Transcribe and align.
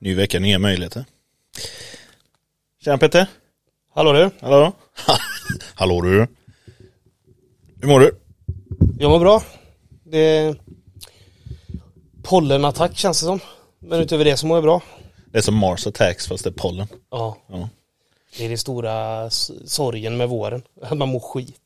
Ny 0.00 0.14
vecka, 0.14 0.38
nya 0.38 0.58
möjligheter. 0.58 1.04
Tjena 2.84 2.98
Petter. 2.98 3.26
Hallå 3.94 4.12
du, 4.12 4.30
Hallå. 4.40 4.72
Hallå 5.74 6.00
du. 6.02 6.26
Hur 7.80 7.88
mår 7.88 8.00
du? 8.00 8.10
jag 8.98 9.10
mår 9.10 9.20
bra. 9.20 9.42
Det 10.04 10.56
pollenattack 12.28 12.96
känns 12.96 13.20
det 13.20 13.26
som. 13.26 13.40
Men 13.78 14.00
utöver 14.00 14.24
det 14.24 14.36
så 14.36 14.46
mår 14.46 14.56
jag 14.56 14.64
bra. 14.64 14.82
Det 15.32 15.38
är 15.38 15.42
som 15.42 15.54
Mars 15.54 15.86
Attacks 15.86 16.26
fast 16.26 16.44
det 16.44 16.50
är 16.50 16.52
pollen. 16.52 16.86
Ja. 17.10 17.38
Ja. 17.46 17.68
Det 18.38 18.44
är 18.44 18.48
det 18.48 18.58
stora 18.58 19.30
sorgen 19.64 20.16
med 20.16 20.28
våren. 20.28 20.62
Att 20.82 20.96
man 20.98 21.08
mår 21.08 21.20
skit. 21.20 21.60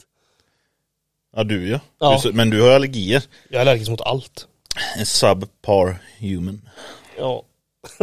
Ja 1.36 1.44
du 1.44 1.68
ja. 1.68 1.80
Ja. 1.98 2.20
Du, 2.22 2.32
men 2.32 2.50
du 2.50 2.62
har 2.62 2.70
allergier. 2.70 3.24
Jag 3.48 3.56
är 3.56 3.60
allergisk 3.60 3.90
mot 3.90 4.00
allt. 4.00 4.46
En 4.98 5.06
subpar 5.06 6.02
human. 6.18 6.68
Ja. 7.18 7.42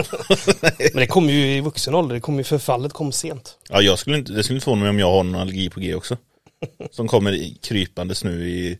Men 0.93 0.99
det 0.99 1.07
kommer 1.07 1.33
ju 1.33 1.55
i 1.57 1.61
vuxen 1.61 1.95
ålder. 1.95 2.15
Det 2.15 2.21
kommer 2.21 2.37
ju 2.37 2.43
förfallet 2.43 2.93
kom 2.93 3.11
sent. 3.11 3.57
Ja 3.69 3.81
jag 3.81 3.99
skulle 3.99 4.17
inte, 4.17 4.31
det 4.31 4.43
skulle 4.43 4.57
inte 4.57 4.63
förvåna 4.63 4.81
mig 4.81 4.89
om 4.89 4.99
jag 4.99 5.11
har 5.11 5.23
någon 5.23 5.41
allergi 5.41 5.69
på 5.69 5.79
G 5.79 5.95
också. 5.95 6.17
Som 6.91 7.07
kommer 7.07 7.53
krypandes 7.61 8.23
nu 8.23 8.49
i, 8.49 8.79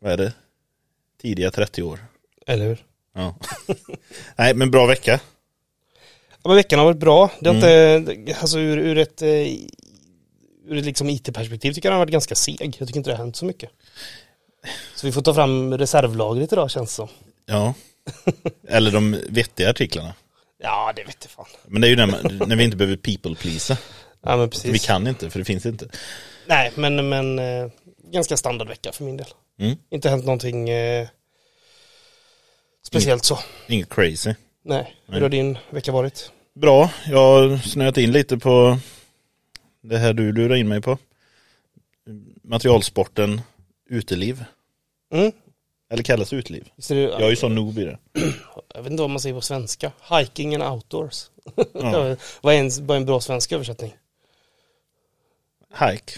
vad 0.00 0.12
är 0.12 0.16
det? 0.16 0.32
Tidiga 1.22 1.50
30 1.50 1.82
år. 1.82 1.98
Eller 2.46 2.64
hur? 2.64 2.84
Ja. 3.14 3.34
Nej 4.36 4.54
men 4.54 4.70
bra 4.70 4.86
vecka. 4.86 5.20
Ja, 6.42 6.48
men 6.48 6.56
veckan 6.56 6.78
har 6.78 6.86
varit 6.86 6.98
bra. 6.98 7.30
Det 7.40 7.48
har 7.48 7.54
inte, 7.54 8.34
alltså 8.40 8.58
ur, 8.58 8.78
ur 8.78 8.98
ett, 8.98 9.22
eh, 9.22 9.28
ur 10.66 10.76
ett 10.78 10.84
liksom 10.84 11.10
IT-perspektiv 11.10 11.72
tycker 11.72 11.88
jag 11.88 11.92
den 11.92 11.98
har 11.98 12.06
varit 12.06 12.12
ganska 12.12 12.34
seg. 12.34 12.56
Jag 12.60 12.88
tycker 12.88 12.96
inte 12.96 13.10
det 13.10 13.16
har 13.16 13.24
hänt 13.24 13.36
så 13.36 13.44
mycket. 13.44 13.70
Så 14.94 15.06
vi 15.06 15.12
får 15.12 15.22
ta 15.22 15.34
fram 15.34 15.78
reservlagret 15.78 16.52
idag 16.52 16.70
känns 16.70 16.90
det 16.90 16.94
som. 16.94 17.08
Ja. 17.46 17.74
Eller 18.68 18.90
de 18.90 19.16
vettiga 19.28 19.70
artiklarna. 19.70 20.14
Ja, 20.62 20.92
det 20.96 21.04
vet 21.04 21.16
jag 21.20 21.30
fan. 21.30 21.46
Men 21.66 21.80
det 21.80 21.86
är 21.86 21.90
ju 21.90 21.96
när, 21.96 22.06
man, 22.06 22.48
när 22.48 22.56
vi 22.56 22.64
inte 22.64 22.76
behöver 22.76 22.96
people 22.96 23.34
pleasa. 23.34 23.76
Ja, 24.22 24.36
men 24.36 24.50
precis. 24.50 24.74
Vi 24.74 24.78
kan 24.78 25.06
inte 25.06 25.30
för 25.30 25.38
det 25.38 25.44
finns 25.44 25.66
inte. 25.66 25.88
Nej, 26.46 26.72
men, 26.74 27.08
men 27.08 27.38
eh, 27.38 27.70
ganska 28.12 28.36
standard 28.36 28.68
vecka 28.68 28.92
för 28.92 29.04
min 29.04 29.16
del. 29.16 29.26
Mm. 29.60 29.76
Inte 29.90 30.10
hänt 30.10 30.24
någonting 30.24 30.70
eh, 30.70 31.08
speciellt 32.90 33.24
så. 33.24 33.38
Inget 33.68 33.88
crazy. 33.88 34.34
Nej, 34.62 34.96
hur 35.06 35.20
har 35.20 35.28
din 35.28 35.58
vecka 35.70 35.92
varit? 35.92 36.32
Bra, 36.54 36.90
jag 37.06 37.18
har 37.18 37.56
snöat 37.58 37.96
in 37.96 38.12
lite 38.12 38.38
på 38.38 38.78
det 39.80 39.98
här 39.98 40.12
du 40.12 40.32
lurar 40.32 40.56
in 40.56 40.68
mig 40.68 40.80
på. 40.80 40.98
Materialsporten 42.42 43.40
uteliv. 43.90 44.44
Mm. 45.12 45.32
Eller 45.90 46.02
kallas 46.02 46.32
uteliv. 46.32 46.68
Är 46.90 46.94
det, 46.94 47.00
Jag 47.00 47.22
är 47.22 47.30
ju 47.30 47.36
sån 47.36 47.54
noob 47.54 47.78
i 47.78 47.84
det. 47.84 47.98
jag 48.74 48.82
vet 48.82 48.90
inte 48.90 49.02
vad 49.02 49.10
man 49.10 49.20
säger 49.20 49.34
på 49.34 49.40
svenska. 49.40 49.92
Hiking 50.10 50.54
and 50.54 50.64
outdoors. 50.64 51.30
Ja. 51.72 52.16
vad, 52.40 52.54
är 52.54 52.58
en, 52.58 52.70
vad 52.86 52.96
är 52.96 53.00
en 53.00 53.06
bra 53.06 53.20
svensk 53.20 53.52
översättning? 53.52 53.96
Hike, 55.78 56.12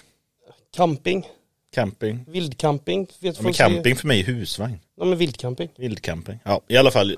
Camping, 0.77 1.28
camping. 1.75 2.25
vildcamping. 2.28 3.06
Vet 3.20 3.37
Ja, 3.37 3.42
men 3.42 3.53
camping 3.53 3.97
för 3.97 4.06
mig 4.09 4.20
är 4.20 4.25
husvagn. 4.25 4.81
Ja 4.98 5.05
men 5.05 5.19
vildcamping. 5.19 5.69
Vildcamping. 5.77 6.39
Ja, 6.45 6.61
i 6.69 6.77
alla 6.77 6.91
fall 6.91 7.11
eh, 7.11 7.17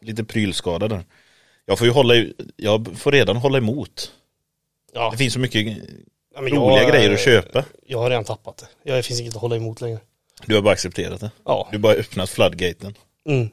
lite 0.00 0.24
prylskada 0.24 0.88
där. 0.88 1.04
Jag 1.66 1.78
får 1.78 1.86
ju 1.86 1.92
hålla, 1.92 2.14
jag 2.56 2.98
får 2.98 3.12
redan 3.12 3.36
hålla 3.36 3.58
emot. 3.58 4.12
Ja, 4.92 5.10
Det 5.10 5.16
finns 5.16 5.32
så 5.32 5.38
mycket 5.40 5.78
ja, 6.34 6.40
roliga 6.40 6.82
jag, 6.82 6.92
grejer 6.92 7.12
att 7.12 7.20
köpa. 7.20 7.64
Jag 7.86 7.98
har 7.98 8.10
redan 8.10 8.24
tappat 8.24 8.56
det. 8.56 8.66
Jag, 8.82 8.98
det 8.98 9.02
finns 9.02 9.20
inget 9.20 9.34
att 9.34 9.40
hålla 9.40 9.56
emot 9.56 9.80
längre. 9.80 9.98
Du 10.46 10.54
har 10.54 10.62
bara 10.62 10.72
accepterat 10.72 11.20
det. 11.20 11.30
Ja. 11.44 11.68
Du 11.70 11.76
har 11.76 11.82
bara 11.82 11.94
öppnat 11.94 12.30
floodgaten. 12.30 12.94
Mm. 13.26 13.48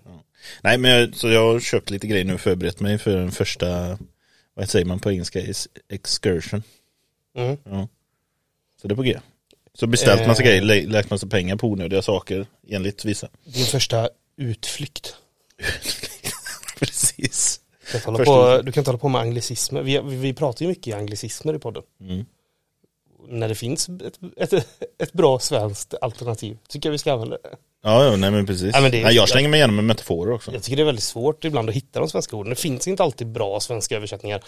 Nej 0.61 0.77
men 0.77 0.91
jag, 0.91 1.15
så 1.15 1.29
jag 1.29 1.53
har 1.53 1.59
köpt 1.59 1.89
lite 1.89 2.07
grejer 2.07 2.25
nu 2.25 2.33
och 2.33 2.41
förberett 2.41 2.79
mig 2.79 2.97
för 2.97 3.17
den 3.17 3.31
första, 3.31 3.97
vad 4.53 4.69
säger 4.69 4.85
man 4.85 4.99
på 4.99 5.11
engelska, 5.11 5.39
excursion. 5.89 6.63
Mm. 7.35 7.57
Ja. 7.63 7.87
Så 8.81 8.87
det 8.87 8.93
är 8.93 8.95
på 8.95 9.03
G. 9.03 9.19
Så 9.73 9.87
beställt 9.87 10.27
massa 10.27 10.43
Eh. 10.43 10.47
grejer, 10.61 10.87
lagt 10.87 11.09
massa 11.09 11.27
pengar 11.27 11.55
på 11.55 11.67
onödiga 11.67 12.01
saker 12.01 12.47
enligt 12.67 13.05
vissa. 13.05 13.29
Din 13.43 13.65
första 13.65 14.09
utflykt. 14.37 15.15
Precis. 16.79 17.59
Du 17.91 17.99
kan 17.99 18.15
på, 18.15 18.61
du 18.63 18.71
kan 18.71 18.81
inte 18.81 18.89
hålla 18.89 18.97
på 18.99 19.09
med 19.09 19.21
anglicismer. 19.21 19.81
Vi, 19.81 19.99
vi, 20.03 20.33
pratar 20.33 20.61
ju 20.63 20.69
mycket 20.69 20.87
i 20.87 20.93
anglicismer 20.93 21.53
i 21.55 21.59
podden. 21.59 21.83
Mm. 22.01 22.25
När 23.29 23.49
det 23.49 23.55
finns 23.55 23.89
ett, 23.89 24.53
ett, 24.53 24.67
ett 24.99 25.13
bra 25.13 25.39
svenskt 25.39 25.93
alternativ 26.01 26.57
tycker 26.69 26.89
jag 26.89 26.91
vi 26.91 26.97
ska 26.97 27.13
använda 27.13 27.37
det. 27.43 27.49
Ja, 27.83 28.05
ja 28.05 28.15
nej 28.15 28.31
men 28.31 28.45
precis. 28.45 28.71
Ja, 28.73 28.81
men 28.81 28.91
det- 28.91 29.03
nej, 29.03 29.15
jag 29.15 29.29
slänger 29.29 29.49
mig 29.49 29.57
igenom 29.57 29.75
med 29.75 29.85
metaforer 29.85 30.33
också. 30.33 30.51
Jag 30.53 30.63
tycker 30.63 30.75
det 30.75 30.83
är 30.83 30.85
väldigt 30.85 31.03
svårt 31.03 31.45
ibland 31.45 31.69
att 31.69 31.75
hitta 31.75 31.99
de 31.99 32.09
svenska 32.09 32.35
orden. 32.35 32.49
Det 32.49 32.55
finns 32.55 32.87
inte 32.87 33.03
alltid 33.03 33.27
bra 33.27 33.59
svenska 33.59 33.95
översättningar. 33.95 34.43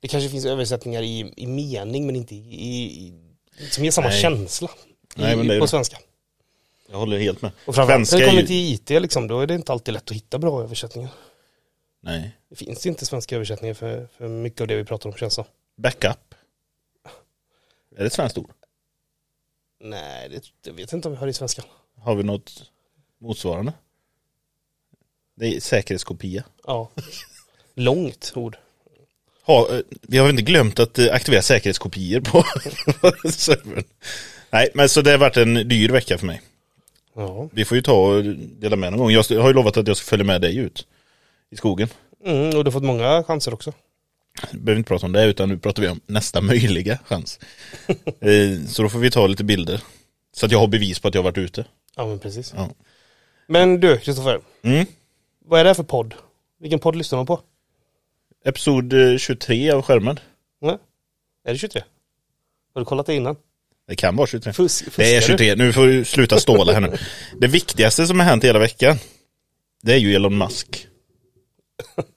Det 0.00 0.08
kanske 0.08 0.28
finns 0.30 0.46
översättningar 0.46 1.02
i, 1.02 1.32
i 1.36 1.46
mening 1.46 2.06
men 2.06 2.16
inte 2.16 2.34
i, 2.34 2.38
i 2.38 3.12
som 3.70 3.84
ger 3.84 3.90
samma 3.90 4.08
Nej. 4.08 4.20
känsla 4.20 4.68
i, 4.68 5.20
Nej, 5.20 5.36
men 5.36 5.48
det 5.48 5.54
är 5.54 5.58
på 5.58 5.64
det. 5.64 5.68
svenska. 5.70 5.98
Jag 6.88 6.98
håller 6.98 7.18
helt 7.18 7.42
med. 7.42 7.50
Och 7.66 7.74
framförallt 7.74 8.12
när 8.12 8.20
det 8.20 8.26
kommer 8.26 8.42
till 8.42 8.74
IT 8.74 8.90
liksom, 8.90 9.26
då 9.28 9.40
är 9.40 9.46
det 9.46 9.54
inte 9.54 9.72
alltid 9.72 9.94
lätt 9.94 10.10
att 10.10 10.16
hitta 10.16 10.38
bra 10.38 10.62
översättningar. 10.62 11.10
Nej. 12.00 12.36
Det 12.48 12.56
finns 12.56 12.86
inte 12.86 13.06
svenska 13.06 13.36
översättningar 13.36 13.74
för, 13.74 14.08
för 14.16 14.28
mycket 14.28 14.60
av 14.60 14.66
det 14.66 14.76
vi 14.76 14.84
pratar 14.84 15.10
om 15.10 15.16
känns 15.16 15.34
som. 15.34 15.44
Backup. 15.76 16.34
Är 17.96 18.00
det 18.00 18.06
ett 18.06 18.12
svenskt 18.12 18.38
ord? 18.38 18.50
Nej, 19.80 20.28
det, 20.28 20.44
det 20.60 20.70
vet 20.70 20.92
jag 20.92 20.98
inte 20.98 21.08
om 21.08 21.12
vi 21.14 21.18
har 21.18 21.26
det 21.26 21.30
i 21.30 21.34
svenska. 21.34 21.62
Har 21.96 22.14
vi 22.14 22.22
något 22.22 22.70
motsvarande? 23.18 23.72
Det 25.34 25.56
är 25.56 25.60
säkerhetskopia. 25.60 26.44
Ja. 26.66 26.90
Långt 27.74 28.32
ord. 28.34 28.56
Ha, 29.46 29.74
eh, 29.74 29.80
vi 30.02 30.18
har 30.18 30.30
inte 30.30 30.42
glömt 30.42 30.78
att 30.78 30.98
eh, 30.98 31.14
aktivera 31.14 31.42
säkerhetskopior 31.42 32.20
på 32.20 32.42
servern. 33.30 33.84
Nej, 34.50 34.68
men 34.74 34.88
så 34.88 35.02
det 35.02 35.10
har 35.10 35.18
varit 35.18 35.36
en 35.36 35.54
dyr 35.54 35.88
vecka 35.88 36.18
för 36.18 36.26
mig. 36.26 36.40
Ja. 37.14 37.48
Vi 37.52 37.64
får 37.64 37.76
ju 37.76 37.82
ta 37.82 37.92
och 37.92 38.24
dela 38.34 38.76
med 38.76 38.92
någon 38.92 38.98
gång. 38.98 39.10
Jag 39.10 39.22
har 39.22 39.48
ju 39.48 39.54
lovat 39.54 39.76
att 39.76 39.88
jag 39.88 39.96
ska 39.96 40.10
följa 40.10 40.24
med 40.24 40.40
dig 40.40 40.56
ut 40.56 40.86
i 41.50 41.56
skogen. 41.56 41.88
Mm, 42.24 42.46
och 42.46 42.52
du 42.52 42.64
har 42.64 42.70
fått 42.70 42.82
många 42.82 43.24
chanser 43.24 43.54
också. 43.54 43.72
Vi 44.50 44.58
behöver 44.58 44.78
inte 44.78 44.88
prata 44.88 45.06
om 45.06 45.12
det 45.12 45.24
utan 45.24 45.48
nu 45.48 45.58
pratar 45.58 45.82
vi 45.82 45.88
om 45.88 46.00
nästa 46.06 46.40
möjliga 46.40 46.98
chans. 47.04 47.38
Eh, 48.20 48.66
så 48.68 48.82
då 48.82 48.88
får 48.88 48.98
vi 48.98 49.10
ta 49.10 49.26
lite 49.26 49.44
bilder. 49.44 49.80
Så 50.32 50.46
att 50.46 50.52
jag 50.52 50.58
har 50.58 50.66
bevis 50.66 50.98
på 50.98 51.08
att 51.08 51.14
jag 51.14 51.22
har 51.22 51.30
varit 51.30 51.38
ute. 51.38 51.64
Ja 51.96 52.06
men 52.06 52.18
precis. 52.18 52.52
Ja. 52.56 52.68
Men 53.46 53.80
du, 53.80 53.98
Kristoffer. 53.98 54.40
Mm. 54.62 54.86
Vad 55.44 55.60
är 55.60 55.64
det 55.64 55.70
här 55.70 55.74
för 55.74 55.82
podd? 55.82 56.14
Vilken 56.60 56.78
podd 56.78 56.96
lyssnar 56.96 57.16
man 57.18 57.26
på? 57.26 57.40
Episod 58.44 58.92
eh, 58.92 59.16
23 59.18 59.70
av 59.70 59.82
skärmen. 59.82 60.18
Nej? 60.60 60.78
Är 61.44 61.52
det 61.52 61.58
23? 61.58 61.82
Har 62.74 62.80
du 62.80 62.84
kollat 62.84 63.06
det 63.06 63.14
innan? 63.14 63.36
Det 63.88 63.96
kan 63.96 64.16
vara 64.16 64.26
23. 64.26 64.52
Fusk, 64.52 64.84
Det 64.96 65.14
är 65.14 65.20
du? 65.20 65.26
23, 65.26 65.54
nu 65.54 65.72
får 65.72 65.86
du 65.86 66.04
sluta 66.04 66.38
ståla 66.40 66.72
här 66.72 66.80
nu. 66.80 66.96
Det 67.40 67.46
viktigaste 67.46 68.06
som 68.06 68.20
har 68.20 68.26
hänt 68.26 68.44
hela 68.44 68.58
veckan, 68.58 68.96
det 69.82 69.92
är 69.92 69.98
ju 69.98 70.14
Elon 70.14 70.38
Musk. 70.38 70.86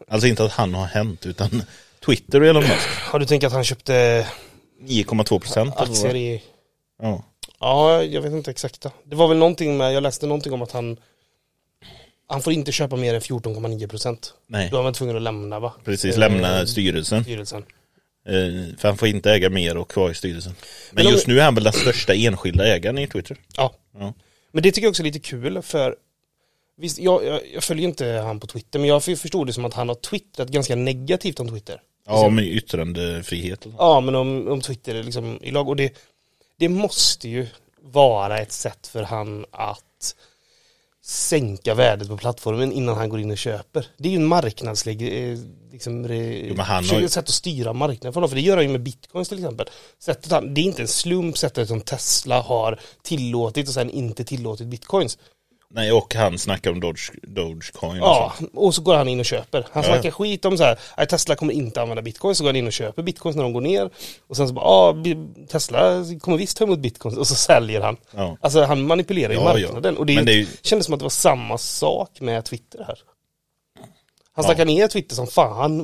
Alltså 0.07 0.27
inte 0.27 0.43
att 0.43 0.51
han 0.51 0.73
har 0.73 0.85
hänt, 0.85 1.25
utan 1.25 1.63
Twitter 2.05 2.41
och 2.41 2.47
Elon 2.47 2.63
Musk. 2.63 2.87
Har 3.01 3.19
du 3.19 3.25
tänkt 3.25 3.43
att 3.43 3.51
han 3.51 3.63
köpte 3.63 4.27
9,2 4.81 5.39
procent. 5.39 5.73
aktier 5.77 6.15
i... 6.15 6.43
Ja. 7.01 7.23
Ja, 7.59 8.03
jag 8.03 8.21
vet 8.21 8.31
inte 8.31 8.51
exakta. 8.51 8.91
Det 9.03 9.15
var 9.15 9.27
väl 9.27 9.37
någonting 9.37 9.77
med, 9.77 9.93
jag 9.93 10.03
läste 10.03 10.27
någonting 10.27 10.53
om 10.53 10.61
att 10.61 10.71
han 10.71 10.97
Han 12.27 12.41
får 12.41 12.53
inte 12.53 12.71
köpa 12.71 12.95
mer 12.95 13.13
än 13.13 13.21
14,9 13.21 13.87
procent. 13.87 14.33
Nej, 14.47 14.69
Då 14.71 14.79
är 14.79 14.83
man 14.83 14.93
tvungen 14.93 15.15
att 15.15 15.21
lämna 15.21 15.59
va? 15.59 15.73
precis. 15.85 16.13
Eh, 16.15 16.19
Lämna 16.19 16.65
styrelsen. 16.65 17.23
Styrelsen. 17.23 17.65
Eh, 18.27 18.77
För 18.77 18.87
han 18.87 18.97
får 18.97 19.07
inte 19.07 19.31
äga 19.31 19.49
mer 19.49 19.77
och 19.77 19.89
kvar 19.91 20.09
i 20.09 20.13
styrelsen. 20.13 20.51
Men 20.91 20.95
Men 20.95 21.05
om- 21.07 21.11
just 21.13 21.27
nu 21.27 21.39
är 21.39 21.43
han 21.43 21.55
väl 21.55 21.63
den 21.63 21.73
största 21.73 22.13
enskilda 22.13 22.67
ägaren 22.75 22.97
i 22.97 23.07
Twitter. 23.07 23.37
Ja. 23.57 23.73
Ja. 23.99 24.13
Men 24.51 24.63
det 24.63 24.71
tycker 24.71 24.85
jag 24.85 24.89
också 24.89 25.01
är 25.03 25.05
lite 25.05 25.19
kul 25.19 25.61
för 25.61 25.95
Visst, 26.77 26.99
jag, 26.99 27.25
jag, 27.25 27.41
jag 27.53 27.63
följer 27.63 27.87
inte 27.87 28.05
han 28.05 28.39
på 28.39 28.47
Twitter 28.47 28.79
men 28.79 28.87
jag 28.89 29.03
förstod 29.03 29.47
det 29.47 29.53
som 29.53 29.65
att 29.65 29.73
han 29.73 29.87
har 29.87 29.95
twittrat 29.95 30.49
ganska 30.49 30.75
negativt 30.75 31.39
om 31.39 31.49
Twitter. 31.49 31.81
Ja, 32.07 32.29
med 32.29 32.45
yttrandefrihet. 32.45 33.65
och 33.65 33.71
så. 33.71 33.77
Ja 33.79 33.99
men 33.99 34.15
om, 34.15 34.47
om 34.47 34.61
Twitter 34.61 34.95
är 34.95 35.03
liksom 35.03 35.39
i 35.43 35.51
lag 35.51 35.69
och 35.69 35.75
det, 35.75 35.93
det 36.59 36.69
måste 36.69 37.29
ju 37.29 37.47
vara 37.81 38.39
ett 38.39 38.51
sätt 38.51 38.87
för 38.87 39.03
han 39.03 39.45
att 39.51 40.15
sänka 41.07 41.73
värdet 41.73 42.07
på 42.07 42.17
plattformen 42.17 42.71
innan 42.71 42.97
han 42.97 43.09
går 43.09 43.19
in 43.19 43.31
och 43.31 43.37
köper. 43.37 43.87
Det 43.97 44.07
är 44.07 44.11
ju 44.11 44.17
en 44.17 44.25
marknadslägg, 44.25 45.01
eh, 45.01 45.37
liksom, 45.71 46.07
re, 46.07 46.47
Jo, 46.47 46.55
har 47.01 47.07
sätt 47.07 47.23
att 47.23 47.29
styra 47.29 47.73
marknaden 47.73 48.13
för 48.13 48.21
honom, 48.21 48.29
för 48.29 48.35
det 48.35 48.41
gör 48.41 48.57
han 48.57 48.65
ju 48.65 48.71
med 48.71 48.83
bitcoins 48.83 49.29
till 49.29 49.37
exempel. 49.37 49.69
Sättet 49.99 50.31
han, 50.31 50.53
det 50.53 50.61
är 50.61 50.63
inte 50.63 50.81
en 50.81 50.87
slump 50.87 51.37
sättet 51.37 51.67
som 51.67 51.81
Tesla 51.81 52.41
har 52.41 52.79
tillåtit 53.01 53.67
och 53.67 53.73
sen 53.73 53.89
inte 53.89 54.23
tillåtit 54.23 54.67
bitcoins. 54.67 55.17
Nej, 55.75 55.91
och 55.91 56.15
han 56.15 56.37
snackar 56.39 56.71
om 56.71 56.79
Doge, 56.79 57.11
Dogecoin 57.23 58.01
och 58.01 58.07
Ja, 58.07 58.33
sånt. 58.37 58.51
och 58.53 58.75
så 58.75 58.81
går 58.81 58.95
han 58.95 59.07
in 59.07 59.19
och 59.19 59.25
köper. 59.25 59.67
Han 59.71 59.83
Ja. 59.83 59.89
snackar 59.93 60.11
skit 60.11 60.45
om 60.45 60.57
så 60.57 60.63
här, 60.63 60.79
"Nej, 60.97 61.07
Tesla 61.07 61.35
kommer 61.35 61.53
inte 61.53 61.81
använda 61.81 62.01
bitcoin, 62.01 62.35
så 62.35 62.43
går 62.43 62.49
han 62.49 62.55
in 62.55 62.67
och 62.67 62.73
köper 62.73 63.03
bitcoins 63.03 63.35
när 63.35 63.43
de 63.43 63.53
går 63.53 63.61
ner. 63.61 63.89
Och 64.27 64.37
sen 64.37 64.47
så 64.47 64.53
bara, 64.53 64.65
ja, 64.65 64.95
Tesla 65.51 66.03
kommer 66.21 66.37
visst 66.37 66.57
ta 66.57 66.63
emot 66.63 66.79
bitcoins, 66.79 67.17
och 67.17 67.27
så 67.27 67.35
säljer 67.35 67.81
han. 67.81 67.97
Ja. 68.11 68.37
Alltså 68.41 68.63
han 68.63 68.87
manipulerar 68.87 69.29
ju 69.33 69.39
Ja, 69.39 69.59
ja. 69.59 69.65
marknaden. 69.67 69.97
Och 69.97 70.05
det, 70.05 70.15
Men 70.15 70.25
det 70.25 70.31
är 70.33 70.37
ju- 70.37 70.47
kändes 70.63 70.85
som 70.85 70.93
att 70.93 70.99
det 70.99 71.05
var 71.05 71.09
samma 71.09 71.57
sak 71.57 72.21
med 72.21 72.45
Twitter 72.45 72.79
här. 72.87 72.97
Han 74.33 74.43
Ja. 74.43 74.43
snackar 74.43 74.65
ner 74.65 74.87
Twitter 74.87 75.15
som 75.15 75.27
fan. 75.27 75.77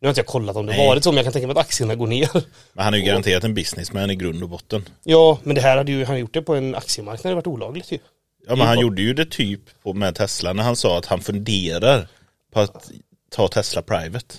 Nu 0.00 0.06
har 0.06 0.08
inte 0.08 0.18
jag 0.20 0.26
kollat 0.26 0.56
om 0.56 0.66
det 0.66 0.72
Nej. 0.76 0.86
varit 0.88 1.04
så, 1.04 1.10
men 1.10 1.16
jag 1.16 1.24
kan 1.26 1.32
tänka 1.32 1.46
mig 1.46 1.52
att 1.52 1.58
aktierna 1.66 1.94
går 1.94 2.06
ner. 2.06 2.28
Men 2.72 2.84
han 2.84 2.94
är 2.94 2.98
ju 2.98 3.04
garanterat 3.04 3.44
en 3.44 3.54
businessman 3.54 4.10
i 4.10 4.16
grund 4.16 4.42
och 4.42 4.48
botten. 4.48 4.88
Ja, 5.04 5.38
men 5.42 5.54
det 5.54 5.60
här 5.60 5.76
hade 5.76 5.92
ju 5.92 6.04
han 6.04 6.18
gjort 6.18 6.34
det 6.34 6.42
på 6.42 6.54
en 6.54 6.74
aktiemarknad, 6.74 7.22
det 7.24 7.28
hade 7.28 7.34
varit 7.34 7.46
olagligt 7.46 7.92
ju. 7.92 7.98
Ja 8.48 8.56
men 8.56 8.66
han 8.66 8.80
gjorde 8.80 9.02
ju 9.02 9.14
det 9.14 9.26
typ 9.30 9.60
med 9.94 10.14
Tesla 10.14 10.52
när 10.52 10.62
han 10.62 10.76
sa 10.76 10.98
att 10.98 11.06
han 11.06 11.20
funderar 11.20 12.08
på 12.52 12.60
att 12.60 12.90
ta 13.30 13.48
Tesla 13.48 13.82
private 13.82 14.34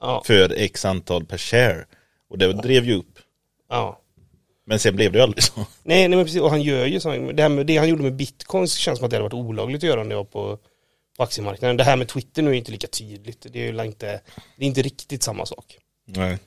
Ja, 0.00 0.22
för 0.26 0.52
x 0.56 0.84
antal 0.84 1.24
per 1.24 1.38
share. 1.38 1.84
Och 2.30 2.38
det 2.38 2.52
drev 2.52 2.84
ju 2.84 2.94
upp. 2.94 3.18
ja. 3.70 4.02
Men 4.68 4.78
sen 4.78 4.96
blev 4.96 5.12
det 5.12 5.18
ju 5.18 5.22
aldrig 5.22 5.42
så. 5.42 5.58
Nej, 5.58 6.08
nej 6.08 6.16
men 6.16 6.24
precis, 6.24 6.40
och 6.40 6.50
han 6.50 6.62
gör 6.62 6.86
ju 6.86 7.00
så. 7.00 7.32
Det, 7.32 7.42
här 7.42 7.48
med, 7.48 7.66
det 7.66 7.76
han 7.76 7.88
gjorde 7.88 8.02
med 8.02 8.16
bitcoins 8.16 8.74
känns 8.74 8.98
som 8.98 9.04
att 9.04 9.10
det 9.10 9.16
hade 9.16 9.22
varit 9.22 9.34
olagligt 9.46 9.78
att 9.84 9.88
göra 9.88 10.00
om 10.00 10.08
det 10.08 10.14
var 10.14 10.24
på, 10.24 10.58
på 11.16 11.22
aktiemarknaden. 11.22 11.76
Det 11.76 11.84
här 11.84 11.96
med 11.96 12.08
Twitter 12.08 12.42
nu 12.42 12.50
är 12.50 12.54
inte 12.54 12.72
lika 12.72 12.86
tydligt. 12.86 13.46
Det 13.52 13.68
är 13.68 13.72
ju 13.72 13.84
inte, 13.84 14.20
det 14.56 14.64
är 14.64 14.66
inte 14.66 14.82
riktigt 14.82 15.22
samma 15.22 15.46
sak. 15.46 15.78
Nej. 16.06 16.38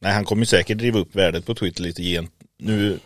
Nej 0.00 0.12
han 0.12 0.24
kommer 0.24 0.42
ju 0.42 0.46
säkert 0.46 0.78
driva 0.78 0.98
upp 0.98 1.14
värdet 1.14 1.46
på 1.46 1.54
Twitter 1.54 1.82
lite 1.82 2.02
igen. 2.02 2.28
Nu 2.58 2.98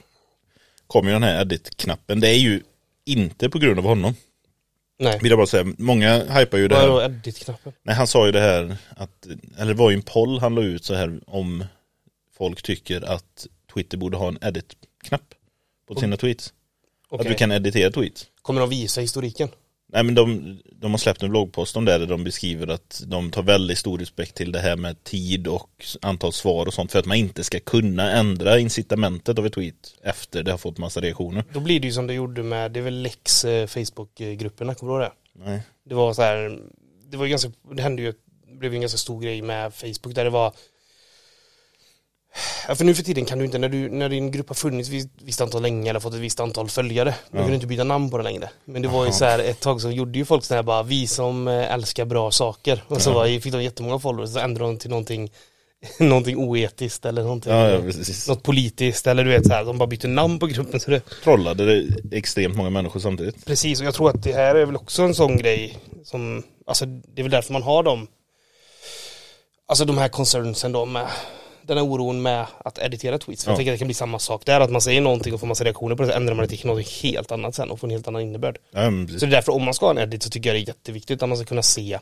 kommer 0.92 1.10
ju 1.10 1.12
den 1.12 1.22
här 1.22 1.40
edit-knappen. 1.40 2.20
Det 2.20 2.28
är 2.28 2.38
ju 2.38 2.62
inte 3.04 3.50
på 3.50 3.58
grund 3.58 3.78
av 3.78 3.84
honom. 3.84 4.14
Nej. 4.98 5.18
Vill 5.22 5.30
jag 5.30 5.38
bara 5.38 5.46
säga. 5.46 5.74
Många 5.78 6.24
hypar 6.24 6.58
ju 6.58 6.68
det 6.68 6.76
här. 6.76 7.04
edit-knappen? 7.04 7.72
Nej 7.82 7.94
han 7.94 8.06
sa 8.06 8.26
ju 8.26 8.32
det 8.32 8.40
här 8.40 8.76
att, 8.96 9.26
eller 9.58 9.74
det 9.74 9.78
var 9.78 9.90
ju 9.90 9.96
en 9.96 10.02
poll 10.02 10.38
han 10.38 10.54
la 10.54 10.62
ut 10.62 10.84
så 10.84 10.94
här 10.94 11.20
om 11.26 11.64
folk 12.36 12.62
tycker 12.62 13.02
att 13.02 13.46
Twitter 13.74 13.98
borde 13.98 14.16
ha 14.16 14.28
en 14.28 14.38
edit-knapp 14.42 15.34
på 15.88 15.94
sina 15.94 16.16
tweets. 16.16 16.52
Okej. 17.08 17.26
Att 17.26 17.32
du 17.32 17.38
kan 17.38 17.52
editera 17.52 17.90
tweets. 17.90 18.26
Kommer 18.42 18.60
de 18.60 18.70
visa 18.70 19.00
historiken? 19.00 19.48
Nej 19.92 20.02
men 20.02 20.14
de, 20.14 20.58
de 20.80 20.90
har 20.90 20.98
släppt 20.98 21.22
en 21.22 21.30
bloggpost 21.30 21.76
om 21.76 21.84
det 21.84 21.98
där 21.98 22.06
de 22.06 22.24
beskriver 22.24 22.66
att 22.66 23.02
de 23.06 23.30
tar 23.30 23.42
väldigt 23.42 23.78
stor 23.78 23.98
respekt 23.98 24.34
till 24.34 24.52
det 24.52 24.58
här 24.58 24.76
med 24.76 25.04
tid 25.04 25.46
och 25.46 25.84
antal 26.02 26.32
svar 26.32 26.66
och 26.66 26.74
sånt 26.74 26.92
för 26.92 26.98
att 26.98 27.06
man 27.06 27.16
inte 27.16 27.44
ska 27.44 27.60
kunna 27.60 28.12
ändra 28.12 28.58
incitamentet 28.58 29.38
av 29.38 29.46
ett 29.46 29.52
tweet 29.52 29.94
efter 30.02 30.42
det 30.42 30.50
har 30.50 30.58
fått 30.58 30.78
massa 30.78 31.00
reaktioner. 31.00 31.44
Då 31.52 31.60
blir 31.60 31.80
det 31.80 31.86
ju 31.86 31.92
som 31.92 32.06
det 32.06 32.14
gjorde 32.14 32.42
med, 32.42 32.72
det 32.72 32.80
är 32.80 32.84
väl 32.84 33.02
Lex 33.02 33.44
eh, 33.44 33.66
Facebook-grupperna, 33.66 34.74
kommer 34.74 34.92
du 34.92 35.04
ihåg 35.04 35.10
det? 35.10 35.44
Nej. 35.44 35.62
Det 35.84 35.94
var 35.94 36.14
så 36.14 36.22
här, 36.22 36.58
det 37.10 37.16
var 37.16 37.24
ju 37.24 37.30
ganska, 37.30 37.50
det 37.72 37.82
hände 37.82 38.02
ju, 38.02 38.12
det 38.48 38.54
blev 38.54 38.72
ju 38.72 38.76
en 38.76 38.80
ganska 38.82 38.98
stor 38.98 39.20
grej 39.20 39.42
med 39.42 39.74
Facebook 39.74 40.14
där 40.14 40.24
det 40.24 40.30
var 40.30 40.52
Ja, 42.68 42.74
för 42.74 42.84
nu 42.84 42.94
för 42.94 43.02
tiden 43.02 43.24
kan 43.24 43.38
du 43.38 43.44
inte, 43.44 43.58
när, 43.58 43.68
du, 43.68 43.90
när 43.90 44.08
din 44.08 44.30
grupp 44.30 44.48
har 44.48 44.54
funnits 44.54 44.90
ett 44.90 45.10
visst, 45.22 45.40
antal 45.40 45.62
länge 45.62 45.90
eller 45.90 46.00
fått 46.00 46.14
ett 46.14 46.20
visst 46.20 46.40
antal 46.40 46.68
följare, 46.68 47.14
då 47.30 47.38
kan 47.38 47.48
du 47.48 47.54
inte 47.54 47.66
byta 47.66 47.84
namn 47.84 48.10
på 48.10 48.16
den 48.16 48.24
längre. 48.24 48.50
Men 48.64 48.82
det 48.82 48.88
var 48.88 49.06
ju 49.06 49.12
så 49.12 49.24
här, 49.24 49.38
ett 49.38 49.60
tag 49.60 49.80
så 49.80 49.90
gjorde 49.90 50.18
ju 50.18 50.24
folk 50.24 50.44
så 50.44 50.54
här 50.54 50.62
bara, 50.62 50.82
vi 50.82 51.06
som 51.06 51.48
eh, 51.48 51.72
älskar 51.72 52.04
bra 52.04 52.30
saker. 52.30 52.84
Och 52.88 53.02
så 53.02 53.12
var, 53.12 53.40
fick 53.40 53.52
de 53.52 53.62
jättemånga 53.62 53.98
followers, 53.98 54.32
så 54.32 54.38
ändrade 54.38 54.70
de 54.70 54.78
till 54.78 54.90
någonting, 54.90 55.32
någonting 55.98 56.36
oetiskt 56.36 57.04
eller 57.06 57.22
någonting, 57.22 57.52
Ja, 57.52 57.68
ja 57.68 57.80
något 58.28 58.42
politiskt 58.42 59.06
eller 59.06 59.24
du 59.24 59.30
vet 59.30 59.46
så 59.46 59.52
här, 59.52 59.64
de 59.64 59.78
bara 59.78 59.86
bytte 59.86 60.08
namn 60.08 60.38
på 60.38 60.46
gruppen 60.46 60.80
så 60.80 60.90
det, 60.90 61.02
Trollade 61.24 61.64
det 61.64 62.16
extremt 62.16 62.56
många 62.56 62.70
människor 62.70 63.00
samtidigt. 63.00 63.46
Precis, 63.46 63.80
och 63.80 63.86
jag 63.86 63.94
tror 63.94 64.10
att 64.10 64.22
det 64.22 64.32
här 64.32 64.54
är 64.54 64.66
väl 64.66 64.76
också 64.76 65.02
en 65.02 65.14
sån 65.14 65.36
grej 65.36 65.78
som, 66.04 66.42
alltså 66.66 66.86
det 66.86 67.20
är 67.20 67.22
väl 67.22 67.32
därför 67.32 67.52
man 67.52 67.62
har 67.62 67.82
dem, 67.82 68.06
alltså 69.68 69.84
de 69.84 69.98
här 69.98 70.08
concernsen 70.08 70.72
då 70.72 70.84
med 70.84 71.06
den 71.66 71.76
här 71.76 71.84
oron 71.84 72.22
med 72.22 72.46
att 72.64 72.78
editera 72.78 73.18
tweets. 73.18 73.44
För 73.44 73.50
Ja. 73.50 73.52
jag 73.52 73.56
tänker 73.58 73.72
att 73.72 73.74
det 73.74 73.78
kan 73.78 73.88
bli 73.88 73.94
samma 73.94 74.18
sak 74.18 74.46
där, 74.46 74.60
att 74.60 74.70
man 74.70 74.80
säger 74.80 75.00
någonting 75.00 75.34
och 75.34 75.40
får 75.40 75.46
massa 75.46 75.64
reaktioner 75.64 75.96
på 75.96 76.02
det, 76.02 76.08
så 76.08 76.14
ändrar 76.14 76.34
man 76.34 76.46
det 76.48 76.56
till 76.56 76.66
något 76.66 76.88
helt 76.88 77.32
annat 77.32 77.54
sen 77.54 77.70
och 77.70 77.80
får 77.80 77.86
en 77.86 77.90
helt 77.90 78.08
annan 78.08 78.22
innebörd. 78.22 78.58
Precis. 78.72 79.20
Så 79.20 79.26
det 79.26 79.30
är 79.30 79.36
därför 79.36 79.52
om 79.52 79.64
man 79.64 79.74
ska 79.74 79.86
ha 79.86 79.90
en 79.90 79.98
edit 79.98 80.22
så 80.22 80.30
tycker 80.30 80.48
jag 80.50 80.56
det 80.56 80.60
är 80.64 80.68
jätteviktigt 80.68 81.22
att 81.22 81.28
man 81.28 81.38
ska 81.38 81.44
kunna 81.46 81.62
se 81.62 81.98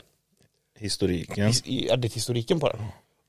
Historiken. 0.79 1.49
his- 1.53 1.63
edit-historiken 1.93 2.61
på 2.61 2.69
den. 2.69 2.81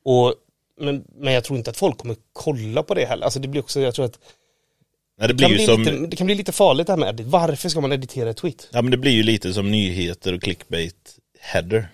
Och, 0.05 0.33
men, 0.79 1.03
men 1.15 1.33
jag 1.33 1.43
tror 1.43 1.57
inte 1.57 1.69
att 1.69 1.77
folk 1.77 1.97
kommer 1.97 2.15
kolla 2.33 2.83
på 2.83 2.93
det 2.93 3.05
heller. 3.05 3.23
Alltså 3.25 3.39
det 3.39 3.47
blir 3.47 3.61
också, 3.61 3.79
jag 3.81 3.93
tror 3.95 4.05
att 4.05 4.19
Nej, 5.19 5.27
det 5.27 5.33
det 5.33 5.43
kan, 5.43 5.51
bli 5.51 5.65
som, 5.65 5.79
lite, 5.83 5.91
det 6.07 6.15
kan 6.15 6.25
bli 6.27 6.35
lite 6.35 6.51
farligt 6.51 6.87
det 6.87 6.93
här 6.93 6.97
med 6.97 7.09
edit. 7.09 7.27
Varför 7.27 7.69
ska 7.69 7.81
man 7.81 7.91
editera 7.91 8.29
ett 8.29 8.37
tweet? 8.37 8.67
ja 8.71 8.81
men 8.81 8.91
det 8.91 8.97
blir 8.97 9.11
ju 9.11 9.23
lite 9.23 9.53
som 9.53 9.71
nyheter 9.71 10.33
och 10.33 10.41
clickbait 10.41 11.15
header 11.39 11.87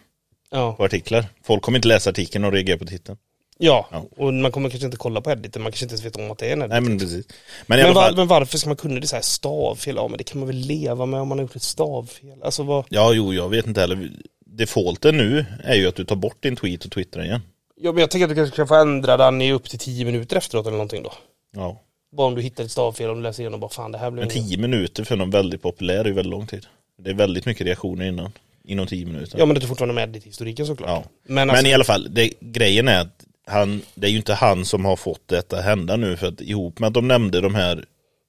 Ja. 0.50 0.74
på 0.74 0.84
artiklar. 0.84 1.26
Folk 1.44 1.64
kommer 1.64 1.78
inte 1.78 1.88
läsa 1.88 2.10
artikeln 2.10 2.46
och 2.46 2.52
reagera 2.52 2.78
på 2.78 2.86
titeln. 2.86 3.18
Ja, 3.60 3.88
Ja. 3.92 4.06
och 4.18 4.34
man 4.34 4.52
kommer 4.52 4.70
kanske 4.70 4.86
inte 4.86 4.98
kolla 4.98 5.22
på 5.22 5.32
editen, 5.32 5.62
man 5.62 5.72
kanske 5.72 5.86
inte 5.86 5.94
ens 5.94 6.06
vet 6.06 6.16
om 6.16 6.32
att 6.32 6.38
det 6.38 6.48
är 6.48 6.54
en 6.54 6.60
edit. 6.62 6.70
Nej 6.70 6.82
men 6.82 7.00
precis. 7.00 7.26
Men 7.66 7.80
i 7.80 7.84
men, 7.84 7.94
var, 7.94 8.02
fall. 8.04 8.16
men 8.16 8.28
varför 8.28 8.58
ska 8.58 8.70
man 8.70 8.78
kunna 8.78 9.00
det 9.00 9.08
så 9.08 9.16
här 9.16 9.24
stavfel? 9.24 9.96
Ja 9.96 10.08
men 10.08 10.18
det 10.18 10.24
kan 10.24 10.40
man 10.40 10.48
väl 10.48 10.56
leva 10.58 11.06
med 11.06 11.20
om 11.22 11.28
man 11.28 11.38
har 11.38 11.44
gjort 11.44 11.56
ett 11.56 11.62
stavfel. 11.64 12.44
Alltså 12.44 12.64
vad, 12.64 12.86
Ja, 12.90 13.14
jo, 13.14 13.34
jag 13.34 13.50
vet 13.50 13.68
inte 13.68 13.82
heller. 13.82 14.12
Defaulten 14.46 15.18
nu 15.18 15.46
är 15.64 15.76
ju 15.76 15.88
att 15.88 15.96
du 15.96 16.06
tar 16.06 16.16
bort 16.16 16.44
din 16.44 16.56
tweet 16.56 16.86
och 16.86 16.92
twittrar 16.92 17.24
igen. 17.24 17.42
ja, 17.82 17.92
men 17.92 18.02
jag 18.02 18.12
tänker 18.12 18.26
att 18.26 18.30
du 18.30 18.36
kanske 18.36 18.56
kan 18.56 18.68
få 18.68 18.76
ändra 18.76 19.18
den 19.18 19.42
i 19.42 19.52
upp 19.52 19.70
till 19.70 19.80
10 19.80 20.06
minuter 20.06 20.36
efteråt 20.38 20.66
eller 20.66 20.78
någonting 20.78 21.04
då. 21.04 21.14
Ja. 21.56 21.82
Bara 22.18 22.28
om 22.28 22.36
du 22.36 22.42
hittar 22.42 22.64
ett 22.64 22.72
stavfel, 22.72 23.10
om 23.10 23.18
du 23.18 23.24
läser 23.24 23.44
igenom 23.44 23.60
bara 23.60 23.70
fan 23.72 23.92
det 23.92 23.98
här 23.98 24.12
blev 24.12 24.26
Men 24.28 24.38
inget. 24.38 24.48
tio 24.50 24.58
minuter 24.58 25.04
för 25.04 25.16
någon 25.16 25.30
väldigt 25.30 25.62
populär 25.62 26.00
är 26.00 26.06
ju 26.06 26.14
väldigt 26.14 26.32
lång 26.32 26.48
tid. 26.48 26.66
Det 27.00 27.10
är 27.10 27.14
väldigt 27.14 27.46
mycket 27.46 27.68
reaktioner 27.68 28.06
innan. 28.08 28.32
Inom 28.64 28.88
tio 28.88 29.06
minuter. 29.06 29.40
Ja 29.40 29.46
men 29.46 29.56
det 29.60 29.64
är 29.66 29.68
fortfarande 29.68 29.94
med 29.96 30.10
edit-historiken 30.10 30.66
såklart. 30.68 30.90
Ja. 30.90 31.04
Men, 31.24 31.36
Men 31.36 31.50
alltså, 31.50 31.68
i 31.68 31.74
alla 31.74 31.84
fall, 31.84 32.08
det, 32.14 32.34
grejen 32.40 32.88
är 32.88 33.02
att 33.02 33.24
han, 33.48 33.82
det 33.96 34.08
är 34.08 34.12
ju 34.12 34.18
inte 34.18 34.34
han 34.34 34.66
som 34.66 34.86
har 34.86 34.96
fått 34.96 35.28
detta 35.28 35.62
hända 35.62 35.96
nu 35.96 36.18
för 36.18 36.28
att 36.28 36.42
ihop 36.42 36.80
med 36.80 36.88
att 36.88 36.94
de 36.94 37.08
nämnde 37.08 37.42
de 37.42 37.56
här 37.56 37.86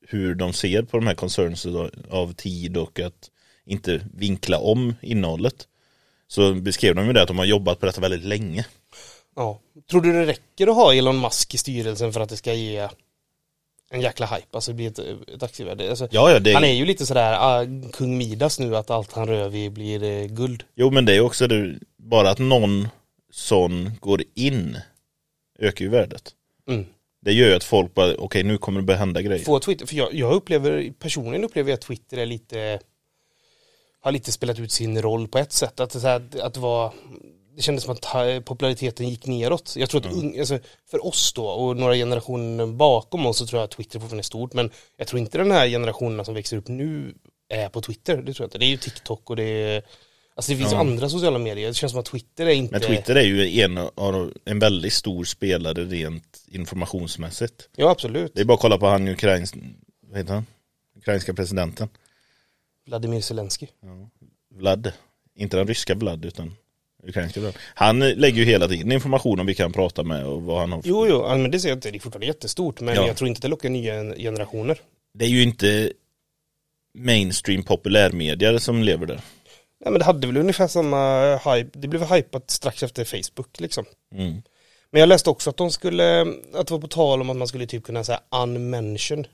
hur 0.08 0.34
de 0.34 0.52
ser 0.52 0.82
på 0.82 0.96
de 0.96 1.06
här 1.06 1.14
concerns 1.14 1.66
av- 2.10 2.32
tid 2.32 2.76
och 2.76 3.00
att 3.00 3.30
inte 3.66 4.00
vinkla 4.14 4.58
om 4.58 4.94
innehållet 5.02 5.68
så 6.28 6.54
beskrev 6.54 6.94
de 6.94 7.06
ju 7.06 7.12
det 7.12 7.22
att 7.22 7.28
de 7.28 7.38
har 7.38 7.44
jobbat 7.44 7.80
på 7.80 7.86
detta 7.86 8.00
väldigt 8.00 8.24
länge. 8.24 8.66
ja. 9.36 9.60
Tror 9.90 10.00
du 10.00 10.12
det 10.12 10.26
räcker 10.26 10.66
att 10.66 10.74
ha 10.74 10.94
Elon 10.94 11.20
Musk 11.20 11.54
i 11.54 11.58
styrelsen 11.58 12.12
för 12.12 12.20
att 12.20 12.28
det 12.28 12.36
ska 12.36 12.54
ge 12.54 12.88
en 13.90 14.00
jäkla 14.00 14.26
hype, 14.26 14.46
alltså 14.52 14.70
det 14.70 14.74
blir 14.74 14.88
ett, 14.88 14.98
ett 15.34 15.42
aktievärde? 15.42 15.90
Alltså, 15.90 16.08
Ja, 16.10 16.30
ja, 16.30 16.38
det, 16.38 16.52
Han 16.54 16.64
är 16.64 16.72
ju 16.74 16.84
lite 16.84 17.06
sådär 17.06 17.32
ah, 17.40 17.66
kung 17.92 18.18
Midas 18.18 18.58
nu, 18.58 18.76
att 18.76 18.90
allt 18.90 19.12
han 19.12 19.26
rör 19.28 19.48
vid 19.48 19.72
blir 19.72 20.02
eh, 20.02 20.26
guld. 20.26 20.64
jo 20.74 20.90
men 20.90 21.04
det 21.04 21.14
är 21.16 21.20
också 21.20 21.46
det, 21.46 21.74
bara 21.96 22.30
att 22.30 22.38
någon 22.38 22.88
sån 23.32 23.90
går 24.00 24.22
in 24.34 24.78
ökar 25.58 25.84
ju 25.84 25.90
värdet. 25.90 26.34
Mm. 26.68 26.86
Det 27.20 27.32
gör 27.32 27.48
ju 27.48 27.54
att 27.54 27.64
folk 27.64 27.94
bara, 27.94 28.14
okej 28.14 28.42
nu 28.42 28.58
kommer 28.58 28.80
det 28.80 28.86
börja 28.86 28.98
hända 28.98 29.22
grejer. 29.22 29.44
Få 29.44 29.60
Twitter, 29.60 29.86
för 29.86 29.96
jag, 29.96 30.14
jag 30.14 30.32
upplever, 30.32 30.92
personligen 30.98 31.44
upplever 31.44 31.70
jag 31.70 31.74
att 31.76 31.80
Twitter 31.82 32.18
är 32.18 32.26
lite 32.26 32.80
har 34.00 34.12
lite 34.12 34.32
spelat 34.32 34.58
ut 34.58 34.72
sin 34.72 35.02
roll 35.02 35.28
på 35.28 35.38
ett 35.38 35.52
sätt. 35.52 35.80
Att 35.80 35.90
det, 35.90 36.00
så 36.00 36.06
här, 36.06 36.28
att 36.40 36.54
det 36.54 36.60
var 36.60 36.92
det 37.56 37.62
kändes 37.62 37.84
som 37.84 37.92
att 37.92 38.44
populariteten 38.44 39.08
gick 39.08 39.26
neråt. 39.26 39.74
Jag 39.76 39.90
tror 39.90 40.00
att 40.00 40.06
Mm. 40.06 40.18
ung, 40.18 40.38
alltså, 40.38 40.58
för 40.90 41.06
oss 41.06 41.32
då 41.32 41.46
och 41.46 41.76
några 41.76 41.94
generationer 41.94 42.66
bakom 42.66 43.26
oss 43.26 43.38
så 43.38 43.46
tror 43.46 43.58
jag 43.60 43.64
att 43.64 43.70
Twitter 43.70 43.98
fortfarande 43.98 44.20
är 44.20 44.22
stort. 44.22 44.52
Men 44.52 44.70
jag 44.96 45.06
tror 45.06 45.20
inte 45.20 45.38
den 45.38 45.50
här 45.50 45.68
generationen 45.68 46.24
som 46.24 46.34
växer 46.34 46.56
upp 46.56 46.68
nu 46.68 47.14
är 47.48 47.68
på 47.68 47.80
Twitter. 47.80 48.16
Det 48.16 48.34
tror 48.34 48.44
jag 48.44 48.46
inte. 48.46 48.58
Det 48.58 48.64
är 48.64 48.70
ju 48.70 48.76
TikTok 48.76 49.30
och 49.30 49.36
det 49.36 49.42
är 49.42 49.82
Alltså 50.38 50.52
det 50.52 50.58
finns 50.58 50.72
Ja. 50.72 50.78
andra 50.78 51.08
sociala 51.08 51.38
medier. 51.38 51.68
Det 51.68 51.74
känns 51.74 51.92
som 51.92 52.00
att 52.00 52.06
Twitter 52.06 52.46
är 52.46 52.50
inte 52.50 52.72
Men 52.72 52.80
Twitter 52.80 53.14
är 53.16 53.22
ju 53.22 53.60
en, 53.60 53.78
av- 53.78 54.32
en 54.44 54.58
väldigt 54.58 54.92
stor 54.92 55.24
spelare 55.24 55.84
rent 55.84 56.42
informationsmässigt. 56.46 57.68
Ja 57.76 57.90
absolut. 57.90 58.32
Det 58.34 58.40
är 58.40 58.44
bara 58.44 58.54
att 58.54 58.60
kolla 58.60 58.78
på 58.78 58.86
han 58.86 59.08
ukrains, 59.08 59.54
vad 60.08 60.18
heter 60.18 60.34
han? 60.34 60.46
Ukrainska 60.96 61.34
presidenten. 61.34 61.88
Vladimir 62.86 63.20
Zelensky. 63.20 63.66
Vlad. 64.54 64.92
Inte 65.36 65.56
den 65.56 65.66
ryska 65.66 65.94
Vlad 65.94 66.24
utan 66.24 66.54
ukrainska 67.06 67.40
Vlad. 67.40 67.54
Han 67.74 67.98
lägger 67.98 68.38
ju 68.38 68.44
hela 68.44 68.68
tiden 68.68 68.92
information 68.92 69.40
om 69.40 69.46
vilka 69.46 69.64
han 69.64 69.72
pratar 69.72 70.04
med 70.04 70.26
och 70.26 70.42
vad 70.42 70.60
han 70.60 70.72
har 70.72 70.82
för- 70.82 70.88
Jo, 70.88 71.06
jo, 71.08 71.22
ja, 71.28 71.36
men 71.36 71.50
det 71.50 71.60
ser 71.60 71.68
jag 71.68 71.76
inte. 71.76 71.90
Det 71.90 71.96
är 71.98 72.00
fortfarande 72.00 72.26
jättestort. 72.26 72.80
Men 72.80 72.94
Ja. 72.94 73.06
jag 73.06 73.16
tror 73.16 73.28
inte 73.28 73.40
det 73.40 73.48
lockar 73.48 73.68
nya 73.68 74.14
generationer. 74.16 74.78
Det 75.14 75.24
är 75.24 75.28
ju 75.28 75.42
inte 75.42 75.92
mainstream 76.94 77.62
populärmedier 77.62 78.58
som 78.58 78.82
lever 78.82 79.06
där. 79.06 79.20
Nej 79.80 79.92
men 79.92 79.98
det 79.98 80.04
hade 80.04 80.26
väl 80.26 80.36
ungefär 80.36 80.66
samma 80.68 81.36
hype, 81.36 81.78
det 81.78 81.88
blev 81.88 82.04
hypat 82.14 82.50
strax 82.50 82.82
efter 82.82 83.04
Facebook 83.04 83.60
liksom. 83.60 83.84
Mm. 84.14 84.42
Men 84.90 85.00
jag 85.00 85.08
läste 85.08 85.30
också 85.30 85.50
att 85.50 85.56
de 85.56 85.70
skulle, 85.70 86.20
att 86.54 86.66
det 86.66 86.70
var 86.70 86.78
på 86.78 86.88
tal 86.88 87.20
om 87.20 87.30
att 87.30 87.36
man 87.36 87.48
skulle 87.48 87.66
typ 87.66 87.84
kunna 87.84 88.04
säga 88.04 88.20
unmention 88.30 89.26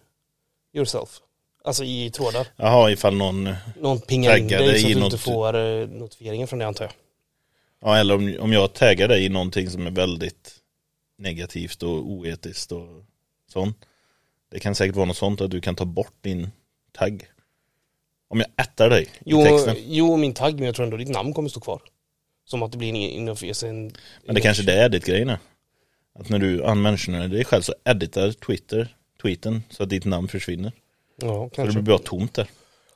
yourself. 0.75 1.21
Alltså 1.65 1.85
i 1.85 2.11
trådar. 2.11 2.47
Jaha, 2.57 2.91
ifall 2.91 3.15
någon, 3.17 3.55
Någon 3.81 4.01
pingar 4.01 4.37
in 4.37 4.49
dig 4.49 4.81
så 4.81 4.87
att 4.87 4.93
du 4.93 4.99
något- 5.01 5.05
inte 5.13 5.19
får 5.19 5.57
eh, 5.57 5.89
notifieringen 5.89 6.49
från 6.49 6.59
det 6.59 6.67
antar 6.67 6.85
jag. 6.85 6.93
ja 7.81 7.97
eller 7.99 8.15
om, 8.15 8.37
om 8.41 8.53
jag 8.53 8.73
taggar 8.73 9.09
dig 9.09 9.25
i 9.25 9.29
någonting 9.29 9.71
som 9.71 9.87
är 9.87 9.91
väldigt 9.91 10.55
negativt 11.19 11.83
och 11.83 11.91
oetiskt 12.11 12.73
och 12.73 12.87
sånt. 13.53 13.77
Det 14.51 14.61
kan 14.61 14.75
säkert 14.75 14.97
vara 14.97 15.07
något 15.07 15.17
sånt 15.17 15.41
att 15.41 15.51
du 15.51 15.61
kan 15.61 15.77
ta 15.77 15.85
bort 15.85 16.15
din 16.21 16.51
tagg. 16.93 17.27
Om 18.35 18.41
jag 18.41 18.65
ättar 18.67 18.91
dig 18.91 19.03
i 19.03 19.09
Jo, 19.25 19.45
texten. 19.45 19.77
jo, 19.87 20.17
min 20.17 20.35
tagg, 20.35 20.55
men 20.55 20.65
jag 20.65 20.75
tror 20.75 20.85
ändå 20.85 20.97
ditt 20.97 21.09
namn 21.09 21.35
kommer 21.35 21.49
stå 21.49 21.61
kvar. 21.61 21.83
Som 22.45 22.63
att 22.63 22.73
det 22.73 22.79
blir 22.79 22.89
en 22.89 22.97
interface. 22.97 23.69
En, 23.69 23.93
Men 24.27 24.35
det 24.35 24.41
kanske 24.41 24.63
det 24.63 24.73
är 24.73 24.85
edit-grejen 24.87 25.29
är. 25.29 25.39
Att 26.19 26.29
när 26.29 26.39
du 26.39 26.59
unmentionar 26.61 27.29
dig 27.29 27.45
själv 27.45 27.63
så 27.63 27.75
editar 27.85 28.33
Twitter 28.33 28.97
tweeten 29.23 29.63
så 29.71 29.83
att 29.83 29.89
ditt 29.91 30.05
namn 30.05 30.29
försvinner. 30.29 30.73
Ja, 31.21 31.27
Så 31.29 31.45
det 31.49 31.55
kanske. 31.57 31.73
blir 31.83 31.93
bara 31.95 31.99
tomt 31.99 32.35
där. 32.35 32.47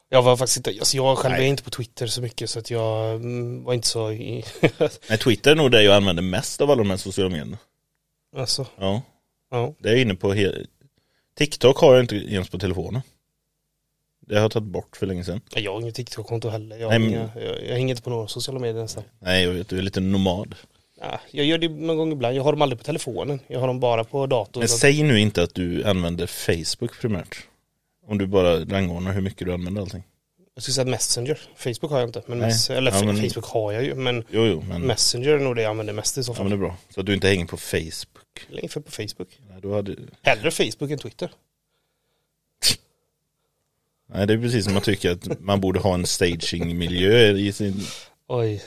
Jag 0.08 0.22
var 0.22 0.36
faktiskt 0.36 0.56
inte, 0.56 0.70
alltså 0.70 0.96
jag 0.96 1.18
själv 1.18 1.34
är 1.34 1.38
Nej. 1.38 1.48
inte 1.48 1.62
på 1.62 1.70
Twitter 1.70 2.06
så 2.06 2.22
mycket 2.22 2.50
så 2.50 2.58
att 2.58 2.70
jag 2.70 3.14
mm, 3.14 3.64
var 3.64 3.74
inte 3.74 3.88
så 3.88 4.12
i, 4.12 4.44
Nej, 5.08 5.18
Twitter 5.18 5.50
är 5.50 5.54
nog 5.56 5.70
det 5.70 5.82
jag 5.82 5.96
använder 5.96 6.22
mest 6.22 6.60
av 6.60 6.70
alla 6.70 6.78
de 6.82 6.90
här 6.90 6.96
sociala 6.96 7.30
medierna. 7.30 7.58
alltså, 8.36 8.66
Ja, 8.78 9.02
ja. 9.50 9.74
det 9.78 9.88
är 9.88 9.92
jag 9.92 10.00
inne 10.02 10.14
på. 10.14 10.34
He- 10.34 10.66
TikTok 11.38 11.76
har 11.78 11.94
jag 11.94 12.02
inte 12.04 12.16
ens 12.16 12.48
på 12.48 12.58
telefonen. 12.58 13.02
Det 14.28 14.34
har 14.34 14.42
jag 14.42 14.50
tagit 14.52 14.68
bort 14.68 14.96
för 14.96 15.06
länge 15.06 15.24
sedan. 15.24 15.40
Jag 15.54 15.72
har 15.72 15.80
inget 15.80 15.94
TikTok-konto 15.94 16.48
heller. 16.48 16.76
Jag, 16.76 16.88
Nej, 16.88 16.98
men- 16.98 17.12
jag, 17.12 17.30
jag 17.68 17.74
hänger 17.74 17.90
inte 17.90 18.02
på 18.02 18.10
några 18.10 18.28
sociala 18.28 18.60
medier 18.60 18.82
nästan. 18.82 19.04
Nej, 19.18 19.44
jag 19.44 19.50
vet, 19.52 19.68
du 19.68 19.78
är 19.78 19.82
lite 19.82 20.00
nomad. 20.00 20.54
Ja, 21.00 21.20
jag 21.30 21.46
gör 21.46 21.58
det 21.58 21.68
någon 21.68 21.96
gång 21.96 22.12
ibland. 22.12 22.36
Jag 22.36 22.42
har 22.42 22.52
dem 22.52 22.62
aldrig 22.62 22.78
på 22.78 22.84
telefonen. 22.84 23.40
Jag 23.46 23.60
har 23.60 23.66
dem 23.66 23.80
bara 23.80 24.04
på 24.04 24.26
datorn. 24.26 24.60
Men 24.60 24.68
säg 24.68 25.02
nu 25.02 25.20
inte 25.20 25.42
att 25.42 25.54
du 25.54 25.84
använder 25.84 26.26
Facebook 26.26 27.00
primärt. 27.00 27.36
Om 28.06 28.18
du 28.18 28.26
bara 28.26 28.58
rangordnar 28.64 29.12
hur 29.12 29.20
mycket 29.20 29.46
du 29.46 29.52
använder 29.52 29.82
allting. 29.82 30.02
Jag 30.54 30.62
skulle 30.62 30.74
säga 30.74 30.84
Messenger. 30.84 31.38
Facebook 31.56 31.90
har 31.92 31.98
jag 31.98 32.08
inte. 32.08 32.22
Men 32.26 32.38
mess, 32.38 32.70
eller 32.70 32.92
Ja, 32.92 33.02
men- 33.04 33.16
Facebook 33.16 33.44
har 33.44 33.72
jag 33.72 33.84
ju. 33.84 33.94
Men 33.94 34.24
Jo, 34.30 34.46
jo, 34.46 34.64
men, 34.68 34.82
Messenger 34.82 35.28
är 35.28 35.38
nog 35.38 35.56
det 35.56 35.62
jag 35.62 35.70
använder 35.70 35.92
mest 35.92 36.18
i 36.18 36.24
så 36.24 36.30
ja, 36.30 36.34
fall. 36.34 36.44
men 36.48 36.50
det 36.50 36.56
är 36.64 36.68
bra. 36.68 36.76
Så 36.94 37.00
att 37.00 37.06
du 37.06 37.14
inte 37.14 37.28
hänger 37.28 37.46
på 37.46 37.56
Facebook. 37.56 38.46
Länge 38.48 38.68
för 38.68 38.80
på 38.80 38.90
Facebook. 38.90 39.38
Nej, 39.50 39.58
då 39.62 39.74
hade... 39.74 39.96
Hellre 40.22 40.50
Facebook 40.50 40.90
än 40.90 40.98
Twitter. 40.98 41.30
Nej, 44.14 44.26
det 44.26 44.32
är 44.34 44.38
precis 44.38 44.64
som 44.64 44.72
man 44.74 44.82
tycker 44.82 45.10
att 45.10 45.40
man 45.40 45.60
borde 45.60 45.80
ha 45.80 45.94
en 45.94 46.06
staging-miljö 46.06 47.32
i 47.36 47.52
sin... 47.52 47.80
Oj. 48.28 48.62